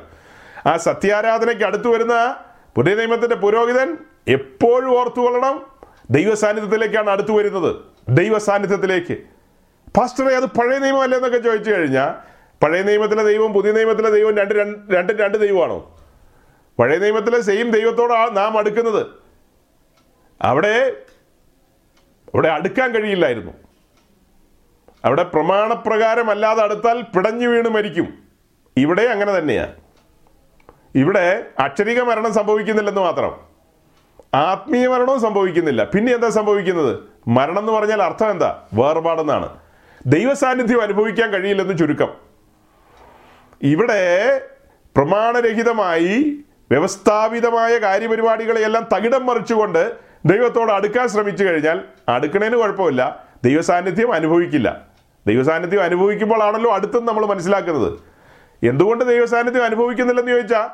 ആ 0.66 0.76
സത്യാരാധനയ്ക്ക് 0.76 1.64
അടുത്തു 1.64 1.88
വരുന്ന 1.88 2.36
പുതിയ 2.74 2.94
നിയമത്തിന്റെ 2.94 3.36
പുരോഹിതൻ 3.36 3.98
എപ്പോഴും 4.28 4.98
ഓർത്തുകൊള്ളണം 4.98 5.66
ദൈവ 6.10 6.34
സാന്നിധ്യത്തിലേക്കാണ് 6.34 7.10
അടുത്തു 7.10 7.32
വരുന്നത്. 7.32 7.76
ദൈവ 8.08 8.38
സാന്നിധ്യത്തിലേക്ക് 8.38 9.31
പാസ്റ്ററെ 9.96 10.36
അത് 10.36 10.44
പഴയ 10.44 10.78
നിയമമല്ലേ 10.78 11.18
എന്നൊക്കെ 11.18 11.38
ചോദിച്ചു 11.38 11.70
കഴിഞ്ഞാൽ 11.70 12.32
പഴയ 12.64 12.82
നിയമത്തിലെ 12.82 13.24
ദൈവം 13.24 13.52
പുതിയ 13.52 13.72
നിയമത്തിലെ 13.72 14.10
ദൈവം 14.10 14.36
രണ്ട് 14.36 14.54
രണ്ട് 14.94 15.12
രണ്ടും 15.12 15.40
ദൈവമാണോ? 15.40 15.98
പഴയ 16.78 16.98
നിയമത്തിലെ 16.98 17.40
സെയിം 17.40 17.70
ദൈവത്തോടാണ് 17.70 18.36
നാം 18.36 18.58
അടുക്കുന്നത്. 18.58 19.06
അവിടെ 20.42 20.96
അവിടെ 22.34 22.48
അടുക്കാൻ 22.48 22.90
കഴിയില്ലായിരുന്നു. 22.90 23.52
അവിടെ 25.04 25.22
പ്രമാണപ്രകാരം 25.22 26.30
അല്ലാതെ 26.30 26.62
അടുത്താൽ 26.62 27.00
പിടഞ്ഞു 27.00 27.48
വീണ് 27.48 27.68
മരിക്കും. 27.68 28.14
ഇവിടെ 28.76 29.02
അങ്ങനെ 29.02 29.38
തന്നെയാണ് 29.38 29.74
ഇവിടെ 30.94 31.46
അക്ഷരിക 31.58 32.00
മരണം 32.00 32.32
സംഭവിക്കുന്നില്ലെന്ന് 32.32 33.00
മാത്രം. 33.00 33.40
ആത്മീയ 34.34 34.86
മരണവും 34.86 35.20
സംഭവിക്കുന്നില്ല. 35.20 35.84
പിന്നെ 35.84 36.14
എന്താ 36.14 36.28
സംഭവിക്കുന്നത്? 36.28 37.00
മരണം 37.28 37.58
എന്ന് 37.58 37.72
പറഞ്ഞാൽ 37.72 38.02
അർത്ഥം 38.02 38.30
എന്താ? 38.30 38.62
വേർപാടെന്നാണ്. 38.74 39.61
ദൈവ 40.06 40.34
സാന്നിധ്യം 40.34 40.82
അനുഭവിക്കാൻ 40.82 41.30
കഴിയില്ലെന്ന് 41.30 41.78
ചുരുക്കം. 41.78 42.08
ഇവിടെ 43.62 44.40
പ്രമാണരഹിതമായി 44.96 46.36
വ്യവസ്ഥാപിതമായ 46.70 47.78
കാര്യപരിപാടികളെയെല്ലാം 47.78 48.86
തകിടം 48.96 49.26
മറിച്ചുകൊണ്ട് 49.26 49.92
ദൈവത്തോട് 50.24 50.72
അടുക്കാൻ 50.72 51.08
ശ്രമിച്ചു 51.08 51.44
കഴിഞ്ഞാൽ 51.44 51.80
അടുക്കണേന് 52.08 52.56
കുഴപ്പമില്ല. 52.56 53.26
ദൈവസാന്നിധ്യം 53.44 54.12
അനുഭവിക്കില്ല. 54.12 54.86
ദൈവസാന്നിധ്യം 55.26 55.82
അനുഭവിക്കുമ്പോഴാണല്ലോ 55.82 56.74
അടുത്തെന്ന് 56.74 57.08
നമ്മൾ 57.08 57.26
മനസ്സിലാക്കുന്നത്. 57.26 57.98
എന്തുകൊണ്ട് 58.66 59.04
ദൈവസാന്നിധ്യം 59.04 59.64
അനുഭവിക്കുന്നില്ലെന്ന് 59.64 60.32
ചോദിച്ചാൽ 60.32 60.68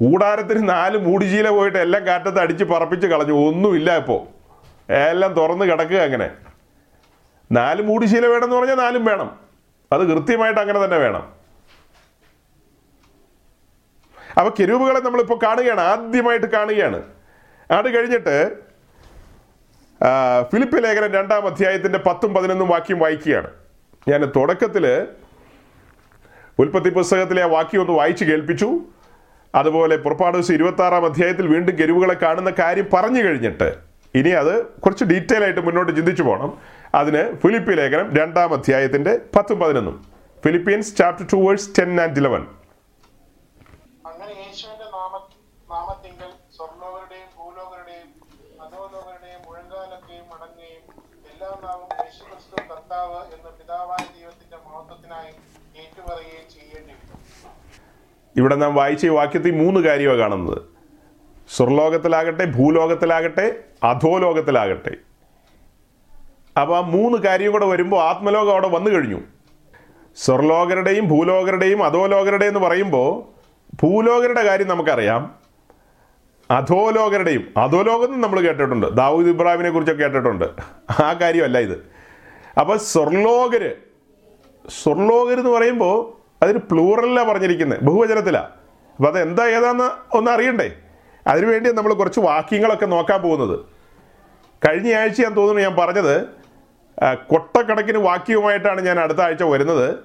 കൂടാരത്തിന് 0.00 0.68
നാല് 0.68 0.98
മൂടിശീല 0.98 1.48
പോയിട്ട് 1.48 1.78
എല്ലാം 1.78 2.06
കാറ്റത്ത് 2.06 2.40
അടിച്ച് 2.40 2.64
പറപ്പിച്ച് 2.64 3.06
കളഞ്ഞു. 3.06 3.48
ഒന്നുമില്ല 3.48 3.96
ഇപ്പോൾ 3.96 4.38
എല്ലാം 4.92 5.32
തുറന്ന് 5.32 5.64
കിടക്കുക 5.64 5.96
അങ്ങനെ. 5.96 6.30
നാല് 7.52 7.82
മൂടിശീല 7.82 8.26
വേണമെന്ന് 8.26 8.56
പറഞ്ഞാൽ 8.56 8.74
നാലും 8.74 9.04
വേണം. 9.04 9.40
അത് 9.92 10.02
കൃത്യമായിട്ട് 10.10 10.60
അങ്ങനെ 10.60 10.84
തന്നെ 10.84 10.96
വേണം. 10.96 11.32
അപ്പൊ 14.38 14.50
കെരൂബുകളെ 14.60 15.00
നമ്മളിപ്പോൾ 15.00 15.38
കാണുകയാണ് 15.42 15.80
ആദ്യമായിട്ട് 15.80 16.46
കാണുകയാണ്. 16.46 17.02
അത് 17.70 17.88
കഴിഞ്ഞിട്ട് 17.96 18.56
ഫിലിപ്പ് 20.52 20.84
ലേഖനം 20.84 21.12
രണ്ടാം 21.12 21.46
അധ്യായത്തിന്റെ 21.46 21.98
പത്തും 21.98 22.34
പതിനൊന്നും 22.34 22.68
വാക്യം 22.68 22.98
വായിക്കുകയാണ്. 22.98 23.50
ഞാൻ 24.08 24.32
തുടക്കത്തിൽ 24.36 25.06
ഉൽപ്പത്തി 26.58 26.90
പുസ്തകത്തിലെ 26.90 27.42
ആ 27.42 27.46
വാക്യം 27.46 27.80
ഒന്ന് 27.80 27.92
വായിച്ചു 27.92 28.24
കേൾപ്പിച്ചു. 28.24 28.80
അതുപോലെ 29.54 29.96
പുറപ്പാട് 29.96 30.36
ദിവസം 30.36 30.54
ഇരുപത്തി 30.54 30.82
ആറാം 30.82 31.04
അധ്യായത്തിൽ 31.04 31.46
വീണ്ടും 31.46 31.78
കെരുവുകളെ 31.78 32.14
കാണുന്ന 32.14 32.52
കാര്യം 32.58 32.88
പറഞ്ഞു 32.92 33.22
കഴിഞ്ഞിട്ട് 33.24 33.74
ഇനി 34.14 34.28
അത് 34.28 34.66
കുറച്ച് 34.66 35.04
ഡീറ്റെയിൽ 35.04 35.44
ആയിട്ട് 35.44 35.60
മുന്നോട്ട് 35.60 35.96
ചിന്തിച്ചു 35.96 36.22
പോകണം 36.22 36.58
അതിന് 36.94 37.36
ഫിലിപ്പി 37.36 37.72
ലേഖനം 37.72 38.16
രണ്ടാം 38.16 38.52
അധ്യായത്തിന്റെ 38.52 39.20
പത്തും 39.36 39.60
പതിനൊന്നും. 39.60 40.06
Philippians 40.44 40.96
chapter 40.96 41.26
two 41.32 41.36
verse 41.36 41.70
ten 41.78 42.00
and 42.00 42.18
eleven 42.18 42.46
അങ്ങനെ 44.06 44.30
യേശുവിന്റെ 44.30 44.84
നാമ 44.84 45.14
നാമത്തിങ്കൽ 45.70 46.30
സ്വർലോകരുടെയും 46.56 47.28
ഭൂലോകരുടെയും 47.38 48.08
അധോലോകരുടെയും 48.60 49.38
എല്ലാ 51.32 51.48
നാവും 51.62 51.88
കർത്താവ് 52.70 53.18
എന്ന 53.34 53.48
പിതാവായ 53.50 54.20
ദൈവത്തിന്റെ 54.20 54.56
മഹത്വത്തിനായി 54.56 55.32
ഏറ്റുപറയുകയും 55.80 56.46
ചെയ്യേണ്ടി 56.54 56.94
ഇവിടെ 58.36 58.54
നാം 58.54 58.74
വായിച്ച 58.74 59.06
ഈ 59.06 59.08
വാക്യത്തിൽ 59.08 59.50
മൂന്ന് 59.50 59.80
കാര്യമാണ് 59.80 60.18
കാണുന്നത്. 60.18 60.62
സ്വർലോകത്തിലാകട്ടെ 61.56 62.44
ഭൂലോകത്തിലാകട്ടെ 62.44 63.64
അധോലോകത്തിലാകട്ടെ. 63.82 65.07
അപ്പോൾ 66.60 66.76
ആ 66.76 66.80
മൂന്ന് 66.80 67.18
കാര്യം 67.18 67.52
കൂടെ 67.52 67.66
വരുമ്പോൾ 67.66 68.02
ആത്മലോകം 68.02 68.52
അവിടെ 68.52 68.68
വന്നു 68.68 68.90
കഴിഞ്ഞു. 68.90 69.20
സ്വർലോകരുടെയും 70.16 71.08
ഭൂലോകരുടെയും 71.08 71.84
അധോലോകരുടെയും 71.84 72.48
എന്ന് 72.48 72.60
പറയുമ്പോൾ 72.60 73.24
ഭൂലോകരുടെ 73.82 74.42
കാര്യം 74.42 74.68
നമുക്കറിയാം. 74.68 75.34
അധോലോകരുടെയും 76.50 77.54
അധോലോകം 77.56 78.20
നമ്മൾ 78.20 78.40
കേട്ടിട്ടുണ്ട്. 78.40 78.86
ദാവൂദ് 78.86 79.28
ഇബ്രാഹിമിനെ 79.28 79.70
കുറിച്ചൊക്കെ 79.70 80.02
കേട്ടിട്ടുണ്ട്. 80.02 80.44
ആ 81.02 81.12
കാര്യമല്ല 81.12 81.58
ഇത്. 81.58 81.86
അപ്പോൾ 82.60 82.78
സ്വർലോകര് 82.78 83.72
സ്വർലോകർ 84.82 85.38
എന്ന് 85.38 85.50
പറയുമ്പോൾ 85.50 86.18
അതിന് 86.44 86.58
പ്ലൂറലിലാണ് 86.58 87.28
പറഞ്ഞിരിക്കുന്നത്. 87.28 87.80
ബഹുവചനത്തിലാണ് 87.82 88.46
അപ്പോൾ 88.96 89.08
അത് 89.08 89.22
എന്താ 89.22 89.46
ഏതാന്ന് 89.46 90.16
ഒന്ന് 90.16 90.30
അറിയണ്ടേ? 90.30 90.72
അതിനുവേണ്ടി 91.26 91.72
നമ്മൾ 91.72 91.94
കുറച്ച് 91.94 92.20
വാക്യങ്ങളൊക്കെ 92.20 92.86
നോക്കാൻ 92.86 93.22
പോകുന്നത്. 93.22 93.60
കഴിഞ്ഞ 94.68 94.94
ആഴ്ച 94.94 95.20
ഞാൻ 95.20 95.36
തോന്നുന്നു 95.36 95.62
ഞാൻ 95.62 95.76
പറഞ്ഞത് 95.76 96.37
കൊട്ടക്കണക്കിന് 97.14 97.98
വാക്യവുമായിട്ടാണ് 97.98 98.80
ഞാൻ 98.80 99.00
അടുത്ത 99.00 99.20
ആഴ്ച 99.20 99.42
വരുന്നത്. 99.42 99.98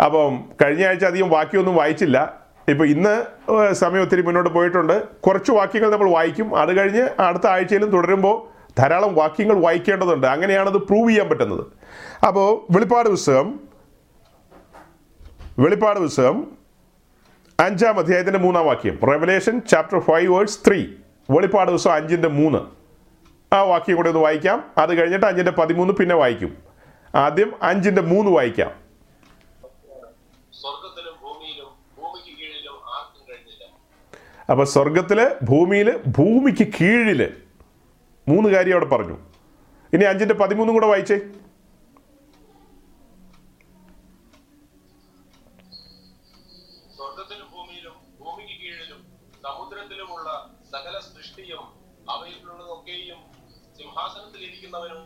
അപ്പം 0.00 0.44
കഴിഞ്ഞ 0.62 0.86
ആഴ്ച 0.86 1.04
അധികം 1.04 1.30
വാക്യമൊന്നും 1.30 1.76
വായിച്ചില്ല. 1.76 2.40
ഇപ്പം 2.68 2.86
ഇന്ന് 2.86 3.24
സമയം 3.72 4.02
ഒത്തിരി 4.02 4.22
മുന്നോട്ട് 4.22 4.50
പോയിട്ടുണ്ട്. 4.50 5.08
കുറച്ച് 5.08 5.52
വാക്യങ്ങൾ 5.52 5.90
നമ്മൾ 5.90 6.10
വായിക്കും. 6.10 6.56
അത് 6.56 6.76
കഴിഞ്ഞ് 6.78 7.22
അടുത്ത 7.22 7.46
ആഴ്ചയിലും 7.46 7.90
തുടരുമ്പോൾ 7.90 8.48
ധാരാളം 8.78 9.14
വാക്യങ്ങൾ 9.14 9.54
വായിക്കേണ്ടതുണ്ട്. 9.54 10.26
അങ്ങനെയാണത് 10.26 10.78
പ്രൂവ് 10.78 11.10
ചെയ്യാൻ 11.10 11.28
പറ്റുന്നത്. 11.28 11.66
അപ്പോൾ 12.26 12.72
വെളിപ്പാട് 12.72 13.08
പുസ്തകം 13.08 13.60
വെളിപ്പാട് 15.58 15.98
പുസ്തകം 15.98 16.46
അഞ്ചാം 17.60 17.98
അധ്യായത്തിന്റെ 17.98 18.38
മൂന്നാം 18.38 18.66
വാക്യം 18.66 18.98
Revelation 19.10 19.60
chapter 19.60 20.00
five 20.00 20.34
verse 20.34 20.58
three 20.68 20.86
വെളിപ്പാട് 21.30 21.70
പുസ്തകം 21.70 21.94
അഞ്ചിന്റെ 21.94 22.28
മൂന്ന്. 22.28 22.79
ആ 23.52 23.62
വാക്യം 23.62 23.96
കൂടെ 23.96 24.08
ഒന്ന് 24.08 24.20
വായിക്കാം. 24.20 24.70
അത് 24.78 24.94
കഴിഞ്ഞിട്ട് 24.94 25.26
അഞ്ചിന്റെ 25.26 25.50
പതിമൂന്ന് 25.50 25.94
പിന്നെ 25.94 26.14
വായിക്കും. 26.14 26.58
ആദ്യം 27.14 27.52
അഞ്ചിന്റെ 27.62 28.02
മൂന്ന് 28.02 28.30
വായിക്കാം. 28.30 28.70
സ്വർഗത്തിലും 30.52 31.14
ഭൂമിയിലും 31.22 31.70
ഭൂമിക്ക് 31.98 32.32
ആർക്കും 32.96 33.34
കഴിഞ്ഞില്ല. 33.34 33.64
അപ്പൊ 34.50 34.64
സ്വർഗത്തിൽ 34.64 35.36
ഭൂമിയിൽ 35.42 36.00
ഭൂമിക്ക് 36.06 36.66
കീഴിൽ 36.80 37.34
മൂന്ന് 38.28 38.48
കാര്യം 38.48 38.72
അവിടെ 38.72 38.84
പറഞ്ഞു. 38.84 39.18
ഇനി 39.92 40.04
അഞ്ചിന്റെ 40.04 40.34
പതിമൂന്നും 40.34 40.74
കൂടെ 40.74 40.86
വായിച്ചേ. 40.86 41.20
ഇരിക്കുന്നവനും 54.70 55.04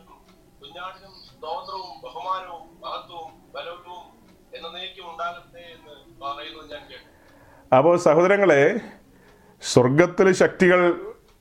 കുഞ്ഞാടിനും 0.61 1.13
സ്തോത്രവും 1.27 1.93
ബഹുമാനവും 2.03 2.65
മഹത്വവും 2.83 3.31
ബലവും 3.55 4.03
എന്നേക്കും 4.57 5.05
ഉണ്ടാകട്ടെ 5.11 5.63
എന്ന് 5.75 5.93
പറയുന്നത് 6.21 6.67
ഞാൻ 6.71 6.83
കേട്ടു. 6.89 7.07
അപ്പോൾ 7.75 7.97
സഹോദരങ്ങളെ 7.97 8.63
സ്വർഗത്തിൽ 9.61 10.27
ശക്തികൾ 10.31 10.81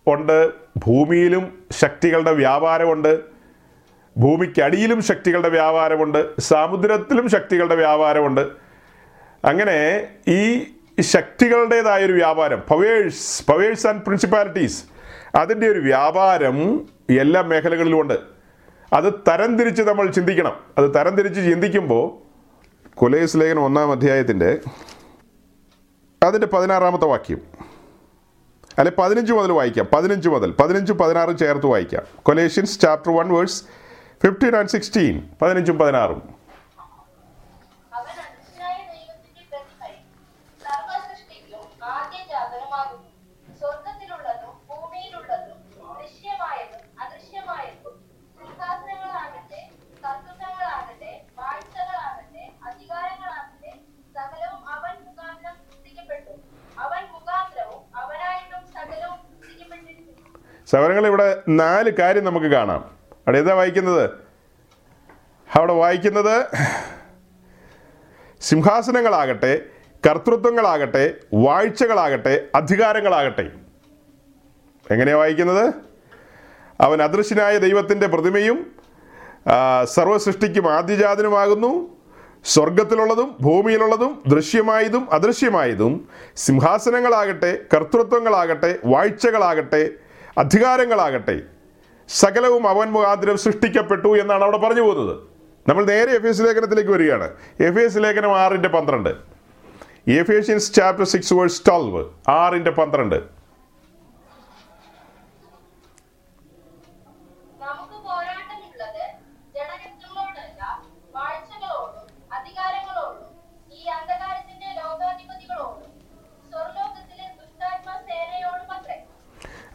ഉണ്ട് 0.07 0.39
ഭൂമിയിലും 0.77 1.45
ശക്തികളുടെ 1.71 2.33
വ്യാപാരമുണ്ട് 2.33 3.13
ഭൂമിക്കടിയിലും 4.17 5.03
ശക്തികളുടെ 5.03 5.49
വ്യാപാരമുണ്ട് 5.49 6.21
സമുദ്രത്തിലും 6.41 7.29
ശക്തികളുടെ 7.29 7.75
വ്യാപാരമുണ്ട്. 7.75 8.45
അങ്ങനെ 9.45 9.79
ഈ 10.29 10.41
ശക്തികളുടേതായൊരു 11.01 12.13
വ്യാപാരം 12.13 12.61
പവേഴ്സ് 12.71 13.47
പവേഴ്സ് 13.47 13.87
ആൻഡ് 13.87 14.03
പ്രിൻസിപ്പാലിറ്റീസ് 14.03 14.85
അതിന്റെ 15.35 15.67
ഒരു 15.69 15.79
വ്യാപാരം 15.79 16.59
എല്ലാ 17.09 17.41
മേഖലകളിലും 17.43 18.01
ഉണ്ട് 18.01 18.15
അത് 18.93 19.09
തരംതിരിച്ച് 19.29 19.83
നമ്മൾ 19.83 20.11
ചിന്തിക്കണം. 20.11 20.55
അത് 20.79 20.95
തരംതിരിച്ച് 20.95 21.41
ചിന്തിക്കുമ്പോൾ 21.41 22.05
കൊലേസ് 22.95 23.37
ലേഖനം 23.37 23.65
ഒന്നാം 23.65 23.93
അധ്യായത്തിന്റെ 23.93 24.59
അതിന്റെ 26.23 26.47
പതിനാറാമത്തെ 26.47 27.05
വാക്യം. 27.05 27.41
അല്ലെ 28.79 28.93
പതിനഞ്ച് 28.99 29.33
മുതൽ 29.33 29.53
വായിക്കാം. 29.53 29.87
പതിനഞ്ച് 29.95 30.29
മുതൽ. 30.29 30.51
പതിനഞ്ചും 30.53 30.99
പതിനാറും 30.99 31.37
ചേർത്ത് 31.39 31.67
വായിക്കാം. 31.67 32.03
Colossians 32.23 32.81
chapter 32.81 33.13
one 33.17 33.29
verse 33.35 33.61
fifteen 34.23 34.57
and 34.57 34.69
sixteen 34.69 35.17
പതിനഞ്ചും 35.43 35.79
പതിനാറും 35.79 36.23
അവൻ 37.93 38.17
അദൃശ്യനായ 38.21 38.77
ദൈവത്തിന്റെ 38.93 39.43
പ്രതിഫലം 39.51 40.01
സർവസൃഷ്ടിക്കും 40.61 41.85
ആദ്യജാതനമാകുന്നു 41.85 43.11
സ്വർഗത്തിലുള്ളതും 43.61 44.55
ഭൂമിയിലുള്ളതും 44.71 45.59
ദൃശ്യമായതും 46.01 46.83
അദൃശ്യമായതും 47.05 47.95
സിംഹാസനങ്ങളാകട്ടെ 48.39 49.61
കർത്തൃത്വങ്ങളാകട്ടെ 50.05 51.13
വാഴ്ചകളാകട്ടെ 51.39 52.45
അധികാരങ്ങളാകട്ടെ 52.67 53.73
സകലവും 54.17 54.63
അവൻ 54.69 54.95
മുഖാന്തരം 55.07 55.57
സൃഷ്ടിക്കപ്പെട്ടു 55.65 56.35
അവൻ 56.79 57.05
മുഖാന്തരവും 57.13 57.83
അവനായിട്ടും 57.97 58.63
സകലവും 58.77 59.21
സൃഷ്ടിക്കപ്പെട്ടിരിക്കുന്നു 59.33 60.13
സവരങ്ങൾ 60.75 61.07
ഇവിടെ 61.07 61.43
നാല് 61.49 61.91
കാര്യം 61.91 62.25
നമുക്ക് 62.25 62.47
കാണാം. 62.47 62.91
അവിടെ 63.15 63.39
എന്താ 63.39 63.55
വായിക്കുന്നത്? 63.55 64.11
അവിടെ 65.55 65.73
വായിക്കുന്നത് 65.73 66.47
സിംഹാസനങ്ങളാകട്ടെ 68.41 69.61
കർത്തൃത്വങ്ങളാകട്ടെ 70.07 71.15
വാഴ്ചകളാകട്ടെ 71.35 72.47
അധികാരങ്ങളാകട്ടെ. 72.55 73.51
എങ്ങനെയാണ് 74.91 75.21
വായിക്കുന്നത്? 75.21 75.75
അവൻ 76.81 77.03
അദൃശ്യനായ 77.03 77.59
ദൈവത്തിന്റെ 77.59 78.07
പ്രതിമയും 78.07 78.77
സർവസൃഷ്ടിക്കും 79.85 80.73
ആദ്യജാതനുമാകുന്നു. 80.73 81.97
സ്വർഗത്തിലുള്ളതും 82.45 83.37
ഭൂമിയിലുള്ളതും 83.41 84.23
ദൃശ്യമായതും 84.27 85.13
അദൃശ്യമായതും 85.13 86.09
സിംഹാസനങ്ങളാകട്ടെ 86.37 87.59
കർത്തൃത്വങ്ങളാകട്ടെ 87.75 88.79
വാഴ്ചകളാകട്ടെ 88.85 90.04
അധികാരങ്ങളാകട്ടെ. 90.39 91.41
സകലവും 92.09 92.69
അവൻ 92.69 92.89
മുഖാന്തരം 92.91 93.37
സൃഷ്ടിക്കപ്പെട്ടു 93.37 94.19
എന്നാണ് 94.19 94.43
അവിടെ 94.43 94.57
പറഞ്ഞു 94.57 94.83
പോകുന്നത്. 94.83 95.17
നമ്മൾ 95.69 95.85
നേരെ 95.85 96.11
എഫ് 96.11 96.27
എസ് 96.27 96.43
ലേഖനത്തിലേക്ക് 96.43 96.91
വരികയാണ്. 96.91 97.31
എഫ് 97.61 97.79
എസ് 97.79 97.99
ലേഖനം 97.99 98.39
ആറിന്റെ 98.39 98.69
പന്ത്രണ്ട്. 98.69 99.17
Ephesians 100.11 100.75
chapter 100.75 101.05
six 101.05 101.35
verse 101.35 101.67
twelve 101.67 102.05
ആറിന്റെ 102.29 102.71
പന്ത്രണ്ട്. 102.71 103.34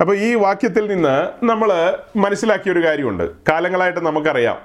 അപ്പോൾ 0.01 0.17
ഈ 0.17 0.35
വാക്യത്തിൽ 0.35 0.87
നിന്ന് 0.87 1.45
നമ്മൾ 1.45 1.97
മനസ്സിലാക്കിയ 2.15 2.71
ഒരു 2.71 2.85
കാര്യമുണ്ട്. 2.85 3.31
കാലങ്ങളായിട്ട് 3.49 3.99
നമുക്കറിയാം. 3.99 4.61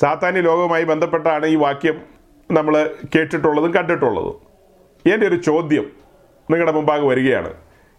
സാത്താന്യ 0.00 0.40
ലോകവുമായി 0.40 0.84
ബന്ധപ്പെട്ടാണ് 0.84 1.46
ഈ 1.46 1.54
വാക്യം 1.54 2.02
നമ്മൾ 2.50 2.90
കേട്ടിട്ടുള്ളതും 3.14 3.74
കണ്ടിട്ടുള്ളതും. 3.74 4.40
എന്റെ 5.12 5.26
ഒരു 5.26 5.34
ചോദ്യം 5.34 5.82
നിങ്ങളുടെ 6.50 6.72
മുമ്പാകെ 6.72 7.06
വരികയാണ്. 7.06 7.54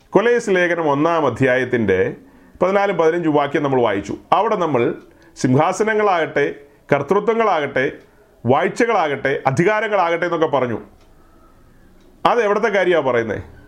കൊലേസ് 0.10 0.50
ലേഖനം 0.50 0.90
ഒന്നാം 0.90 1.26
അധ്യായത്തിന്റെ 1.26 2.16
പതിനാലും 2.62 2.98
പതിനഞ്ചും 2.98 3.34
വാക്യം 3.34 3.64
നമ്മൾ 3.64 3.82
വായിച്ചു. 3.82 4.18
അവിടെ 4.32 4.56
നമ്മൾ 4.56 4.96
സിംഹാസനങ്ങളാകട്ടെ 5.36 6.56
കർത്തൃത്വങ്ങളാകട്ടെ 6.94 7.92
വാഴ്ചകളാകട്ടെ 8.46 9.42
അധികാരങ്ങളാകട്ടെ 9.48 10.26
എന്നൊക്കെ 10.26 10.48
പറഞ്ഞു. 10.48 10.82
അത് 12.26 12.44
എവിടുത്തെ 12.44 12.68
കാര്യമാണ് 12.68 13.06
പറയുന്നത് 13.06 13.61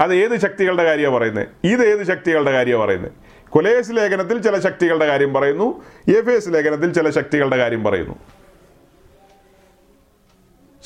അത് 0.00 0.14
ഏത് 0.14 0.40
ശക്തികളുടെ 0.40 0.84
കാര്യമാണ് 0.84 1.18
പറയുന്നത്? 1.18 1.48
ഇത് 1.64 1.86
ഏത് 1.86 2.06
ശക്തികളുടെ 2.06 2.50
കാര്യമാണ് 2.50 2.84
പറയുന്നത്? 2.84 3.12
കൊലേസ് 3.48 3.92
ലേഖനത്തിൽ 3.92 4.42
ചില 4.42 4.60
ശക്തികളുടെ 4.60 5.06
കാര്യം 5.06 5.34
പറയുന്നു 5.34 5.82
എഫ് 6.18 6.30
എസ് 6.30 6.48
ലേഖനത്തിൽ 6.48 6.92
ചില 6.92 7.10
ശക്തികളുടെ 7.10 7.56
കാര്യം 7.56 7.84
പറയുന്നു. 7.84 8.14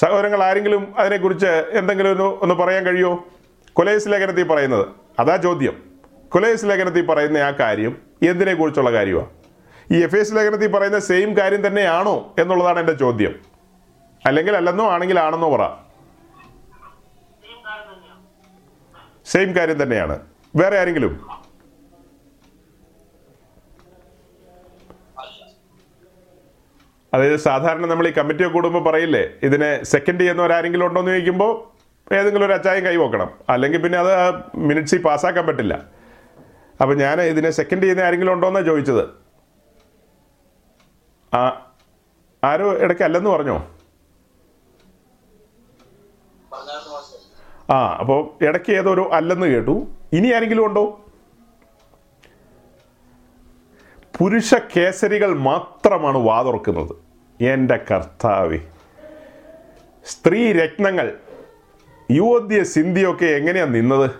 സഹോദരങ്ങൾ 0.00 0.42
ആരെങ്കിലും 0.42 0.94
അതിനെക്കുറിച്ച് 0.98 1.46
എന്തെങ്കിലും 1.46 2.10
ഒന്ന് 2.10 2.24
ഒന്ന് 2.24 2.54
പറയാൻ 2.54 2.84
കഴിയുമോ? 2.84 3.28
കൊലേസ് 3.72 4.08
ലേഖനത്തിൽ 4.08 4.42
പറയുന്നത്. 4.42 4.86
അതാ 5.18 5.36
ചോദ്യം. 5.36 5.82
കൊലേസ് 6.28 6.66
ലേഖനത്തിൽ 6.66 7.06
പറയുന്ന 7.06 7.38
ആ 7.38 7.50
കാര്യം 7.50 7.98
എന്തിനെക്കുറിച്ചുള്ള 8.28 8.92
കാര്യമാണ്? 8.92 9.26
ഈ 9.92 10.02
എഫ് 10.02 10.16
എസ് 10.16 10.34
ലേഖനത്തിൽ 10.34 10.72
പറയുന്ന 10.72 10.98
സെയിം 10.98 11.36
കാര്യം 11.36 11.66
തന്നെയാണോ 11.66 12.34
എന്നുള്ളതാണ് 12.38 12.80
എന്റെ 12.80 12.92
ചോദ്യം. 12.92 13.34
അല്ലെങ്കിൽ 14.26 14.56
അല്ലെന്നോ 14.56 14.90
ആണെങ്കിൽ 14.90 15.20
ആണെന്നോ 15.20 15.56
പറ. 15.56 15.83
സെയിം 19.26 19.56
കാര്യം 19.56 19.82
തന്നെയാണ്. 19.82 20.20
വേറെ 20.56 20.78
ആരെങ്കിലും? 20.78 21.44
അതായത് 27.14 27.36
സാധാരണ 27.36 27.86
നമ്മൾ 27.86 28.08
ഈ 28.08 28.10
കമ്മിറ്റി 28.10 28.44
കൂടുമ്പോൾ 28.44 28.84
പറയില്ലേ 28.84 29.24
ഇതിനെ 29.42 29.82
സെക്കൻഡ് 29.82 30.20
ചെയ്യുന്നവരാരെങ്കിലും 30.20 30.86
ഉണ്ടോ 30.86 31.00
എന്ന് 31.00 31.12
ചോദിക്കുമ്പോൾ 31.12 31.74
ഏതെങ്കിലും 32.14 32.46
ഒരു 32.46 32.52
അച്ചായം 32.52 32.84
കൈവോക്കണം 32.86 33.30
അല്ലെങ്കിൽ 33.48 33.82
പിന്നെ 33.82 33.98
അത് 33.98 34.34
മിനിറ്റ്സിൽ 34.56 35.02
പാസ്സാക്കാൻ 35.02 35.46
പറ്റില്ല. 35.46 35.74
അപ്പം 36.80 36.98
ഞാൻ 36.98 37.22
ഇതിനെ 37.22 37.50
സെക്കൻഡ് 37.50 37.82
ചെയ്യുന്ന 37.82 38.02
ആരെങ്കിലും 38.02 38.32
ഉണ്ടോ 38.32 38.48
എന്നാണ് 38.48 38.66
ചോദിച്ചത്. 38.66 39.04
ആ 41.34 41.72
ആരോ 42.44 42.72
ഇടയ്ക്ക് 42.76 43.02
അല്ലെന്ന് 43.02 43.30
പറഞ്ഞോ? 43.30 43.73
ആ 47.70 47.96
അപ്പോൾ 48.00 48.44
ഇടയ്ക്ക് 48.44 48.72
ഏതൊരു 48.72 49.10
അല്ലെന്ന് 49.12 49.46
കേട്ടു. 49.46 49.86
ഇനി 50.12 50.28
ആരെങ്കിലും 50.28 50.66
ഉണ്ടോ? 50.66 51.00
പുരുഷ 54.18 54.54
കേസരികൾ 54.54 55.38
മാത്രമാണ് 55.38 56.18
വാതുറക്കുന്നത്. 56.18 56.96
എന്റെ 57.42 57.84
കർത്താവേ. 57.90 58.58
സ്ത്രീ 60.04 60.52
രത്നങ്ങൾ 60.52 61.18
യുവദ്യ 62.10 62.62
സിന്ധിയൊക്കെ 62.62 63.26
എങ്ങനെയാണ് 63.26 63.74
നിന്നത്? 63.74 64.10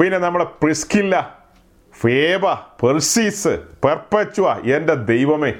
പിന്നെ 0.00 0.18
നമ്മുടെ 0.18 0.44
പ്രിസ്കില്ല 0.44 1.44
ഫേബ 2.00 2.52
പെർസീസ് 2.52 3.58
പെർപ്പച്വ 3.84 4.52
എന്റെ 4.74 4.94
ദൈവമേ. 4.94 5.52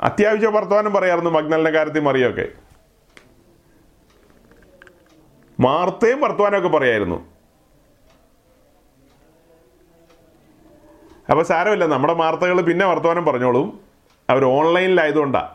അത്യാവശ്യ 0.00 0.46
വർത്തമാനം 0.46 0.92
പറയാറുണ്ട് 0.92 1.30
മഗ്നലിന്റെ 1.30 1.70
കാര്യത്തിൽ 1.70 2.00
മറിയൊക്കെ. 2.00 2.63
മാർത്തയും 5.60 6.20
വർത്തമാനമൊക്കെ 6.20 6.68
പറയായിരുന്നു. 6.68 7.26
അപ്പോൾ 11.30 11.42
സാരമില്ല 11.42 11.86
നമ്മുടെ 11.86 12.12
വാർത്തകൾ 12.12 12.60
പിന്നെ 12.60 12.86
വർത്തമാനം 12.86 13.24
പറഞ്ഞോളും. 13.24 13.80
അവർ 14.30 14.44
ഓൺലൈനിലായതുകൊണ്ടാണ് 14.44 15.48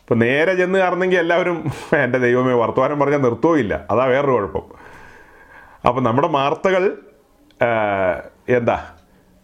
ഇപ്പം 0.00 0.18
നേരെ 0.18 0.54
ചെന്ന് 0.54 0.78
കയറുന്നെങ്കിൽ 0.78 1.18
എല്ലാവരും 1.18 1.72
എന്റെ 1.96 2.18
ദൈവമേ 2.18 2.52
വർത്തമാനം 2.52 3.00
പറഞ്ഞാൽ 3.00 3.18
നിർത്തുകയില്ല 3.18 3.86
അതാ 3.90 4.04
വേറൊരു 4.04 4.32
കുഴപ്പം. 4.32 4.62
അപ്പം 5.88 6.02
നമ്മുടെ 6.02 6.28
വാർത്തകൾ 6.28 6.98
എന്താ 8.48 8.94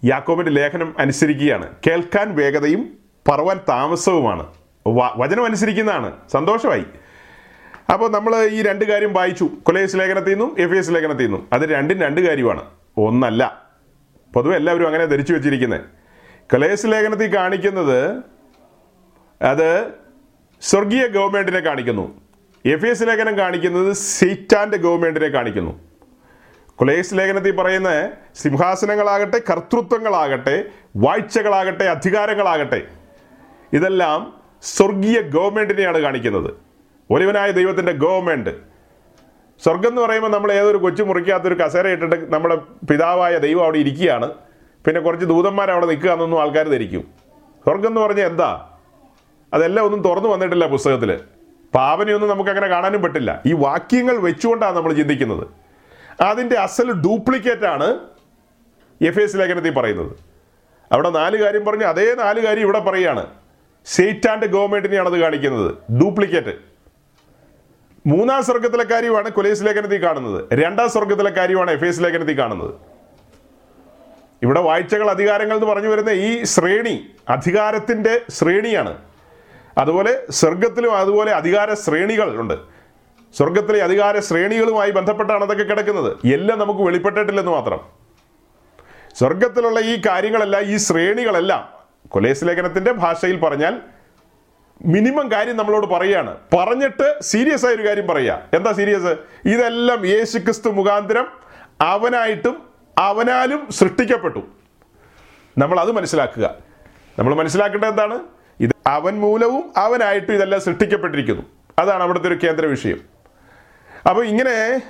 യാക്കോബിന്റെ 0.05 0.53
ലേഖനം 0.53 0.95
അനുസരിക്കുകയാണ്. 0.99 1.75
കേൾക്കാൻ 1.87 2.37
വേഗതയും 2.37 2.99
പറവാൻ 3.29 3.61
താമസവുമാണ്. 3.69 4.47
വചനം 5.17 5.45
അനുസരിക്കുന്നതാണ്. 5.45 6.13
സന്തോഷമായി. 6.33 6.85
അപ്പോൾ 7.93 8.11
നമ്മൾ 8.11 8.37
ഈ 8.45 8.63
രണ്ട് 8.63 8.85
കാര്യം 8.85 9.13
വായിച്ചു. 9.13 9.51
കൊലേസ് 9.63 9.97
ലേഖനത്തിൽ 9.97 10.31
നിന്നും 10.31 10.57
എഫ് 10.59 10.75
എസ് 10.75 10.91
ലേഖനത്തിൽ 10.91 11.23
നിന്നും 11.23 11.49
അത് 11.53 11.63
രണ്ടും 11.63 12.01
രണ്ട് 12.01 12.21
കാര്യമാണ്. 12.21 12.63
ഒന്നല്ല. 12.97 13.67
പൊതുവെ 14.35 14.57
എല്ലാവരും 14.57 14.87
അങ്ങനെ 14.87 15.05
ധരിച്ചു 15.07 15.33
വെച്ചിരിക്കുന്നത് 15.33 15.81
കൊലേസ് 16.53 16.87
ലേഖനത്തിൽ 16.87 17.35
കാണിക്കുന്നത് 17.37 18.23
അത് 19.43 19.89
സ്വർഗീയ 20.61 21.07
ഗവൺമെന്റിനെ 21.07 21.61
കാണിക്കുന്നു. 21.61 22.21
എഫ് 22.67 22.87
എസ് 22.87 23.03
ലേഖനം 23.03 23.39
കാണിക്കുന്നത് 23.39 23.93
സീറ്റാന്റെ 23.93 24.79
ഗവൺമെന്റിനെ 24.79 25.29
കാണിക്കുന്നു. 25.29 25.81
കൊലേസ് 26.77 27.15
ലേഖനത്തിൽ 27.15 27.57
പറയുന്ന 27.57 28.11
സിംഹാസനങ്ങളാകട്ടെ 28.35 29.43
കർത്തൃത്വങ്ങളാകട്ടെ 29.51 30.65
വാഴ്ചകളാകട്ടെ 30.97 31.85
അധികാരങ്ങളാകട്ടെ 31.85 32.87
ഇതെല്ലാം 33.73 34.41
സ്വർഗീയ 34.63 35.21
ഗവൺമെന്റിനെയാണ് 35.21 35.99
കാണിക്കുന്നത്. 35.99 36.68
ഒലിവനായ 37.11 37.51
ദൈവത്തിന്റെ 37.51 37.93
ഗവൺമെന്റ് 37.93 38.51
സ്വർഗം 39.65 39.89
എന്ന് 39.89 40.03
പറയുമ്പോൾ 40.03 40.29
നമ്മൾ 40.29 40.53
ഏതൊരു 40.53 40.77
കൊച്ചു 40.77 41.03
മുറിക്കാത്തൊരു 41.03 41.55
കസേര 41.55 41.87
ഇട്ടിട്ട് 41.87 42.33
നമ്മുടെ 42.33 42.57
പിതാവായ 42.91 43.39
ദൈവം 43.39 43.65
അവിടെ 43.65 43.79
ഇരിക്കുകയാണ്. 43.79 44.31
പിന്നെ 44.87 45.01
കുറച്ച് 45.01 45.27
ദൂതന്മാർ 45.27 45.71
അവിടെ 45.71 45.87
നിൽക്കുക 45.87 46.11
എന്നൊന്നും 46.11 46.41
ആൾക്കാർ 46.41 46.69
ധരിക്കും. 46.69 47.01
സ്വർഗം 47.65 47.89
എന്ന് 47.89 48.01
പറഞ്ഞാൽ 48.01 48.27
എന്താ? 48.27 48.71
അതെല്ലാം 49.55 49.87
ഒന്നും 49.87 50.03
തുറന്നു 50.03 50.29
വന്നിട്ടില്ല 50.29 50.67
പുസ്തകത്തിൽ 50.67 51.21
പാവനയൊന്നും 51.75 52.31
നമുക്ക് 52.31 52.51
അങ്ങനെ 52.51 52.67
കാണാനും 52.67 53.03
പറ്റില്ല. 53.03 53.43
ഈ 53.47 53.53
വാക്യങ്ങൾ 53.53 54.17
വെച്ചുകൊണ്ടാണ് 54.17 54.77
നമ്മൾ 54.77 54.93
ചിന്തിക്കുന്നത്. 54.93 55.47
അതിന്റെ 56.23 56.57
അസൽ 56.57 56.93
ഡ്യൂപ്ലിക്കേറ്റ് 56.93 57.67
ആണ് 57.67 57.99
എഫ് 59.03 59.19
എസ് 59.19 59.37
ലേഖനത്തിൽ 59.37 59.71
പറയുന്നത്. 59.71 60.17
അവിടെ 60.93 61.11
നാല് 61.11 61.37
കാര്യം 61.37 61.65
പറഞ്ഞ് 61.65 61.85
അതേ 61.85 62.15
നാല് 62.15 62.41
കാര്യം 62.41 62.63
ഇവിടെ 62.63 62.79
പറയുകയാണ്. 62.79 63.27
സേറ്റാന്റെ 63.85 64.47
ഗവൺമെന്റിനെയാണ് 64.47 65.09
അത് 65.09 65.21
കാണിക്കുന്നത്. 65.21 65.75
ഡ്യൂപ്ലിക്കേറ്റ് 65.93 66.68
മൂന്നാം 68.07 68.45
സ്വർഗത്തിലെ 68.45 68.85
കാര്യമാണ് 68.85 69.31
കൊലേസ് 69.31 69.65
ലേഖനത്തിൽ 69.65 70.03
കാണുന്നത്. 70.05 70.45
രണ്ടാം 70.53 70.91
സ്വർഗത്തിലെ 70.91 71.31
കാര്യമാണ് 71.31 71.71
എഫ് 71.71 71.85
എസ് 71.85 72.03
ലേഖനത്തിൽ 72.03 72.39
കാണുന്നത്. 72.39 72.75
ഇവിടെ 74.43 74.61
വാഴ്ചകൾ 74.61 75.11
അധികാരങ്ങൾ 75.11 75.55
എന്ന് 75.55 75.67
പറഞ്ഞു 75.67 75.89
വരുന്ന 75.89 76.11
ഈ 76.11 76.45
ശ്രേണി 76.45 77.11
അധികാരത്തിന്റെ 77.29 78.21
ശ്രേണിയാണ്. 78.31 78.99
അതുപോലെ 79.79 80.23
സ്വർഗത്തിലും 80.31 80.97
അതുപോലെ 80.97 81.33
അധികാര 81.33 81.75
ശ്രേണികൾ 81.75 82.41
ഉണ്ട്. 82.41 82.55
സ്വർഗത്തിലെ 83.37 83.83
അധികാര 83.83 84.21
ശ്രേണികളുമായി 84.21 84.91
ബന്ധപ്പെട്ടാണ് 84.91 85.45
അതൊക്കെ 85.45 85.65
കിടക്കുന്നത്. 85.65 86.17
എല്ലാം 86.27 86.59
നമുക്ക് 86.59 86.81
വെളിപ്പെട്ടിട്ടില്ലെന്ന് 86.81 87.53
മാത്രം. 87.53 87.81
സ്വർഗത്തിലുള്ള 89.19 89.81
ഈ 89.81 90.01
കാര്യങ്ങളെല്ലാം 90.09 90.63
ഈ 90.63 90.77
ശ്രേണികളെല്ലാം 90.77 91.69
കൊലേസ് 92.09 92.45
ലേഖനത്തിന്റെ 92.45 92.93
ഭാഷയിൽ 92.93 93.39
പറഞ്ഞാൽ 93.41 93.81
മിനിമം 94.87 95.33
കാര്യം 95.33 95.57
നമ്മളോട് 95.57 95.87
പറയാണ്. 95.87 96.37
പറഞ്ഞിട്ട് 96.57 97.17
സീരിയസ് 97.21 97.67
ആയ 97.67 97.75
ഒരു 97.75 97.87
കാര്യം 97.89 98.07
പറയുക 98.07 98.43
എന്താ 98.55 98.73
സീരിയസ്? 98.73 99.17
ഇതെല്ലാം 99.49 100.07
യേശു 100.07 100.39
ക്രിസ്തു 100.39 100.69
മുഖാന്തരം 100.69 101.27
അവനായിട്ടും 101.81 102.63
അവനാലും 102.99 103.67
സൃഷ്ടിക്കപ്പെട്ടു. 103.71 104.39
നമ്മൾ 105.59 105.81
അത് 105.81 105.93
മനസ്സിലാക്കുക. 105.93 106.55
നമ്മൾ 107.19 107.35
മനസ്സിലാക്കേണ്ടത് 107.35 107.91
എന്താണ്? 107.91 108.19
ഇത് 108.61 108.73
അവൻ 108.87 109.21
മൂലവും 109.21 109.73
അവനായിട്ടും 109.77 110.35
ഇതെല്ലാം 110.35 110.61
സൃഷ്ടിക്കപ്പെട്ടിരിക്കുന്നു. 110.61 111.43
അതാണ് 111.79 112.03
അവിടുത്തെ 112.03 112.29
ഒരു 112.29 112.39
കേന്ദ്ര 112.45 112.67
വിഷയം. 112.67 113.01
അപ്പോൾ 114.09 114.27
ഇങ്ങനെ 114.27 114.81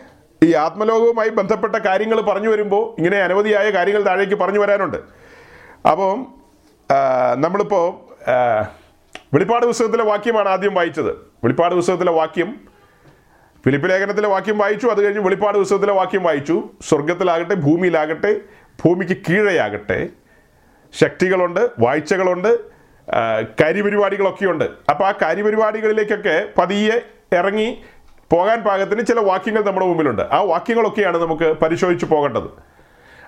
ഈ 0.42 0.54
ആത്മലോകവുമായി 0.54 1.28
ബന്ധപ്പെട്ട 1.28 1.76
കാര്യങ്ങൾ 1.76 2.20
പറഞ്ഞു 2.20 2.48
വരുമ്പോൾ 2.48 2.94
ഇങ്ങനെ 2.98 3.18
അനവധിയായ 3.18 3.70
കാര്യങ്ങൾ 3.70 4.02
താഴേക്ക് 4.02 4.34
പറഞ്ഞു 4.34 4.60
വരാനുണ്ട്. 4.60 4.96
അപ്പം 5.88 6.26
നമ്മളിപ്പോൾ 7.38 7.84
വെളിപ്പാട് 9.32 9.66
പുസ്തകത്തിലെ 9.66 10.04
വാക്യമാണ് 10.04 10.48
ആദ്യം 10.48 10.74
വായിച്ചത്. 10.74 11.10
വെളിപ്പാട് 11.44 11.74
പുസ്തകത്തിലെ 11.74 12.12
വാക്യം 12.12 12.60
ഫിലിപ്പ് 13.64 13.90
ലേഖനത്തിലെ 13.90 14.28
വാക്യം 14.28 14.58
വായിച്ചു. 14.58 14.86
അത് 14.86 15.00
കഴിഞ്ഞ് 15.04 15.20
വെളിപ്പാട് 15.20 15.58
പുസ്തകത്തിലെ 15.58 15.92
വാക്യം 15.92 16.22
വായിച്ചു. 16.22 16.56
സ്വർഗത്തിലാകട്ടെ 16.88 17.54
ഭൂമിയിലാകട്ടെ 17.54 18.40
ഭൂമിക്ക് 18.84 19.16
കീഴെയാകട്ടെ 19.16 20.08
ശക്തികളുണ്ട് 21.00 21.70
വാഴ്ചകളുണ്ട് 21.78 22.58
കാര്യപരിപാടികളൊക്കെയുണ്ട്. 23.60 24.64
അപ്പോൾ 24.90 25.04
ആ 25.04 25.12
കാര്യപരിപാടികളിലേക്കൊക്കെ 25.22 26.36
പതിയെ 26.58 26.96
ഇറങ്ങി 27.36 27.82
പോകാൻ 28.30 28.62
പാകത്തിന് 28.62 29.06
ചില 29.06 29.20
വാക്യങ്ങൾ 29.20 29.62
നമ്മുടെ 29.64 29.86
മുമ്പിലുണ്ട്. 29.86 30.22
ആ 30.32 30.40
വാക്യങ്ങളൊക്കെയാണ് 30.42 31.18
നമുക്ക് 31.18 31.52
പരിശോധിച്ച് 31.58 32.06
പോകേണ്ടത്. 32.06 32.48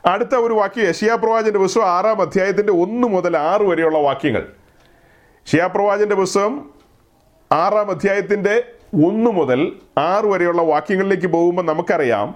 അടുത്ത 0.07 0.35
ഒരു 0.35 0.55
വാക്യം 0.55 0.87
യശിയാ 0.89 1.15
പ്രവാചന്റെ 1.15 1.59
പുസ്തകം 1.59 1.89
ആറാം 1.89 2.21
അധ്യായത്തിന്റെ 2.21 2.73
ഒന്ന് 2.73 3.09
മുതൽ 3.09 3.37
ആറ് 3.37 3.63
വരെയുള്ള 3.63 3.99
വാക്യങ്ങൾ. 3.99 4.47
ഷിയാ 5.47 5.67
പ്രവാചന്റെ 5.67 6.15
പുസ്തകം 6.15 6.71
ആറാം 7.53 7.91
അധ്യായത്തിന്റെ 7.91 8.65
ഒന്ന് 8.95 9.31
മുതൽ 9.31 9.73
ആറ് 9.99 10.25
വരെയുള്ള 10.25 10.63
വാക്യങ്ങളിലേക്ക് 10.63 11.27
പോകുമ്പോൾ 11.27 11.63
നമുക്കറിയാം 11.63 12.35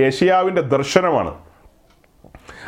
യഷിയാവിന്റെ 0.00 0.62
ദർശനമാണ്. 0.62 1.34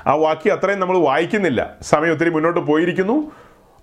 ആ 0.06 0.14
വാക്യം 0.14 0.52
അത്രയും 0.52 0.80
നമ്മൾ 0.80 0.98
വായിക്കുന്നില്ല. 0.98 1.76
സമയം 1.82 2.12
ഒത്തിരി 2.12 2.30
മുന്നോട്ട് 2.30 2.60
പോയിരിക്കുന്നു. 2.60 3.32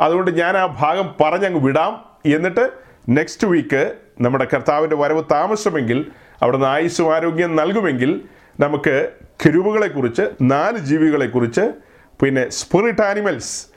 അതുകൊണ്ട് 0.02 0.32
ഞാൻ 0.32 0.58
ആ 0.58 0.66
ഭാഗം 0.66 1.16
പറഞ്ഞങ്ങ് 1.22 1.60
വിടാം. 1.60 2.06
എന്നിട്ട് 2.26 2.72
നെക്സ്റ്റ് 3.10 3.48
വീക്ക് 3.48 3.96
നമ്മുടെ 4.22 4.48
കർത്താവിന്റെ 4.54 4.96
വരവ് 4.96 5.24
താമസമെങ്കിൽ 5.32 6.12
അവിടുന്ന് 6.42 6.68
ആയുസ്സും 6.68 7.16
ആരോഗ്യം 7.16 7.56
നൽകുമെങ്കിൽ 7.56 8.22
നമുക്ക് 8.60 9.10
കിരുവുകളെക്കുറിച്ച് 9.46 10.22
നാല് 10.42 10.78
ജീവികളെക്കുറിച്ച് 10.78 11.74
പിന്നെ 12.22 12.50
സ്പിറിറ്റ് 12.50 13.02
ആനിമൽസ് 13.02 13.69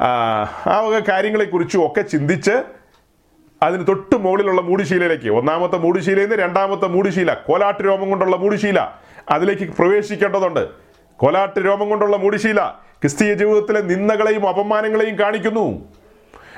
ആ 0.00 0.80
വക 0.80 0.98
കാര്യങ്ങളെക്കുറിച്ചും 1.08 1.86
ഒക്കെ 1.86 2.00
ചിന്തിച്ച് 2.00 2.62
അതിന് 3.62 3.86
തൊട്ട് 3.86 4.16
മുകളിലുള്ള 4.16 4.60
മൂടിശീലയിലേക്ക് 4.60 5.28
ഒന്നാമത്തെ 5.30 5.78
മൂടിശീലയിൽ 5.78 6.28
നിന്ന് 6.28 6.44
രണ്ടാമത്തെ 6.44 6.86
മൂടിശീല 6.86 7.34
കോലാട്ട് 7.34 7.84
രോമം 7.84 8.10
കൊണ്ടുള്ള 8.10 8.36
മൂടിശീല 8.36 8.88
അതിലേക്ക് 9.30 9.72
പ്രവേശിക്കേണ്ടതുണ്ട്. 9.72 10.68
കോലാട്ട് 11.16 11.60
രോമം 11.64 11.88
കൊണ്ടുള്ള 11.88 12.16
മൂടിശീല 12.16 12.60
ക്രിസ്തീയ 13.02 13.34
ജീവിതത്തിലെ 13.34 13.80
നിന്ദകളെയും 13.80 14.48
അപമാനങ്ങളെയും 14.48 15.18
കാണിക്കുന്നു. 15.18 15.88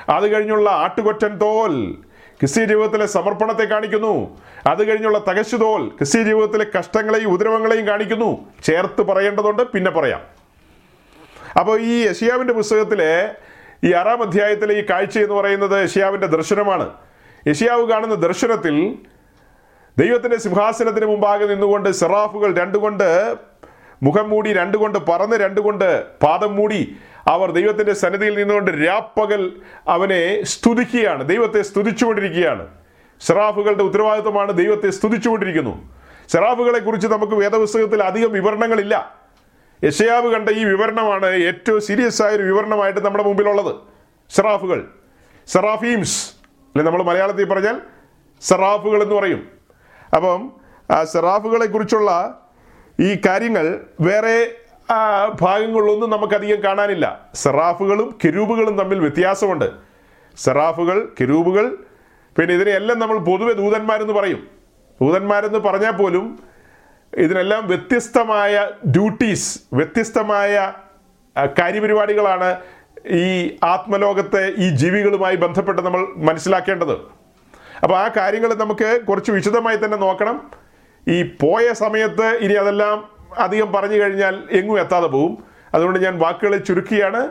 അത് 0.09 0.27
കഴിഞ്ഞുള്ള 0.33 0.69
ആട്ടുകൊറ്റൻ 0.69 1.37
തോൽ 1.37 1.91
ക്രിസ്തീയ 2.39 2.65
ജീവിതത്തിലെ 2.65 3.05
സമർപ്പണത്തെ 3.05 3.63
കാണിക്കുന്നു. 3.63 4.37
അത് 4.67 4.87
കഴിഞ്ഞുള്ള 4.87 5.17
തകശുതോൽ 5.17 5.87
ക്രിസ്തീയ 5.87 6.23
ജീവിതത്തിലെ 6.23 6.65
കഷ്ടങ്ങളെയും 6.79 7.29
ഉദ്രവങ്ങളെയും 7.29 7.87
കാണിക്കുന്നു. 7.87 8.45
ചേർത്ത് 8.63 9.01
പറയേണ്ടതുണ്ട് 9.01 9.63
പിന്നെ 9.63 9.91
പറയാം. 9.91 10.36
അപ്പോൾ 11.59 11.81
ഈ 11.81 12.07
യഷിയാവിന്റെ 12.07 12.53
പുസ്തകത്തിലെ 12.53 13.35
ഈ 13.83 13.93
ആറാം 13.93 14.21
അധ്യായത്തിലെ 14.21 14.73
ഈ 14.73 14.85
കാഴ്ച 14.89 15.17
എന്ന് 15.17 15.33
പറയുന്നത് 15.33 15.83
യഷിയാവിന്റെ 15.83 16.27
ദർശനമാണ്. 16.27 16.93
യഷിയാവ് 17.47 17.89
കാണുന്ന 17.89 18.15
ദർശനത്തിൽ 18.15 18.95
ദൈവത്തിന്റെ 19.97 20.37
സിംഹാസനത്തിന് 20.37 21.05
മുമ്പാകെ 21.05 21.45
നിന്നുകൊണ്ട് 21.45 21.89
സെറാഫുകൾ 21.89 22.55
രണ്ടുകൊണ്ട് 22.55 23.35
മുഖം 24.03 24.29
മൂടി 24.29 24.53
രണ്ടുകൊണ്ട് 24.53 24.99
പറന്ന് 24.99 25.35
രണ്ടുകൊണ്ട് 25.35 26.03
പാദം 26.03 26.55
മൂടി 26.55 26.97
അവർ 27.27 27.51
ദൈവത്തിന്റെ 27.51 27.93
സന്നിധിയിൽ 27.93 28.37
നിന്നുകൊണ്ട് 28.37 28.71
രാപ്പകൽ 28.71 29.51
അവനെ 29.87 30.43
സ്തുതിക്കുകയാണ്. 30.43 31.29
ദൈവത്തെ 31.29 31.61
സ്തുതിച്ചുകൊണ്ടിരിക്കുകയാണ്. 31.61 32.67
സെറാഫുകളുടെ 33.21 33.83
ഉത്തരവാദിത്വമാണ് 33.83 34.57
ദൈവത്തെ 34.57 34.89
സ്തുതിച്ചുകൊണ്ടിരിക്കുന്നു. 34.89 35.93
സെറാഫുകളെ 36.27 36.79
കുറിച്ച് 36.79 37.07
നമുക്ക് 37.07 37.33
വേദപുസ്തകത്തിൽ 37.33 38.03
അധികം 38.03 38.31
വിവരണങ്ങളില്ല. 38.31 39.26
യശയാവ് 39.83 40.33
കണ്ട 40.33 40.49
ഈ 40.49 40.63
വിവരണമാണ് 40.63 41.25
ഏറ്റവും 41.25 41.81
സീരിയസ് 41.81 42.23
ആയ 42.23 42.35
ഒരു 42.35 42.43
വിവരണമായിട്ട് 42.43 42.99
നമ്മുടെ 42.99 43.23
മുമ്പിലുള്ളത്. 43.23 43.75
സെറാഫുകൾ. 44.29 44.87
സെറാഫീംസ്. 45.47 46.31
അല്ലെ 46.65 46.83
നമ്മൾ 46.85 47.03
മലയാളത്തിൽ 47.03 47.45
പറഞ്ഞാൽ 47.45 47.81
സെറാഫുകൾ 48.41 49.03
എന്ന് 49.03 49.15
പറയും. 49.15 49.47
അപ്പം 50.15 50.51
ആ 50.91 51.03
സെറാഫുകളെ 51.03 51.65
കുറിച്ചുള്ള 51.65 52.39
ഈ 52.99 53.21
കാര്യങ്ങൾ 53.25 53.79
വേറെ 54.01 54.55
ഭാഗങ്ങളിലൊന്നും 55.41 56.09
നമുക്കധികം 56.09 56.63
കാണാനില്ല. 56.63 57.29
സെറാഫുകളും 57.33 58.17
കെരൂബുകളും 58.25 58.77
തമ്മിൽ 58.77 58.99
വ്യത്യാസമുണ്ട്. 58.99 59.71
സെറാഫുകൾ 60.37 61.11
കെരൂബുകൾ 61.21 61.77
പിന്നെ 62.39 62.55
ഇതിനെയെല്ലാം 62.55 62.99
നമ്മൾ 62.99 63.17
പൊതുവെ 63.17 63.53
ദൂതന്മാരെന്ന് 63.53 64.13
പറയും. 64.13 64.47
ദൂതന്മാരെന്ന് 65.01 65.59
പറഞ്ഞാൽ 65.59 65.91
പോലും 65.91 66.39
ഇതിനെല്ലാം 67.17 67.67
വ്യത്യസ്തമായ 67.67 68.69
ഡ്യൂട്ടീസ് 68.87 69.59
വ്യത്യസ്തമായ 69.73 70.73
കാര്യപരിപാടികളാണ് 71.59 72.61
ഈ 73.07 73.57
ആത്മലോകത്തെ 73.63 74.53
ഈ 74.57 74.69
ജീവികളുമായി 74.69 75.35
ബന്ധപ്പെട്ട് 75.35 75.81
നമ്മൾ 75.81 76.07
മനസ്സിലാക്കേണ്ടത്. 76.17 76.95
അപ്പോൾ 77.83 77.97
ആ 77.97 78.09
കാര്യങ്ങൾ 78.17 78.53
നമുക്ക് 78.53 79.01
കുറച്ച് 79.09 79.31
വിശദമായി 79.31 79.77
തന്നെ 79.77 79.97
നോക്കണം. 79.97 80.51
ഈ 81.07 81.23
പോയ 81.23 81.73
സമയത്ത് 81.73 82.25
ഇനി 82.25 82.53
അതെല്ലാം 82.53 83.09
അധികം 83.37 83.73
പറഞ്ഞു 83.73 83.97
കഴിഞ്ഞാൽ 83.97 84.43
എങ്ങും 84.51 84.79
എത്താതെ 84.79 85.07
പോവും. 85.07 85.43
അതുകൊണ്ട് 85.73 85.99
ഞാൻ 85.99 86.19
വാക്കുകളെ 86.19 86.57
ചുരുക്കിയാണ്. 86.57 87.29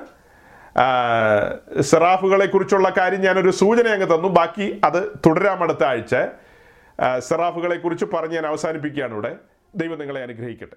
സെറാഫുകളെ 1.80 2.46
കുറിച്ചുള്ള 2.46 2.92
കാര്യം 2.98 3.20
ഞാനൊരു 3.20 3.50
സൂചന 3.50 3.88
അങ്ങ് 3.88 4.06
തന്നു. 4.06 4.28
ബാക്കി 4.28 4.80
അത് 4.84 5.12
തുടരാം 5.26 5.62
അടുത്ത 5.62 5.84
ആഴ്ച. 5.84 6.14
സെറാഫുകളെ 7.18 7.76
കുറിച്ച് 7.76 8.04
പറഞ്ഞ് 8.04 8.34
ഞാൻ 8.34 8.46
അവസാനിപ്പിക്കുകയാണ് 8.46 9.12
ഇവിടെ. 9.12 9.36
ദൈവം 9.76 9.98
നിങ്ങളെ 9.98 10.20
അനുഗ്രഹിക്കട്ടെ. 10.22 10.76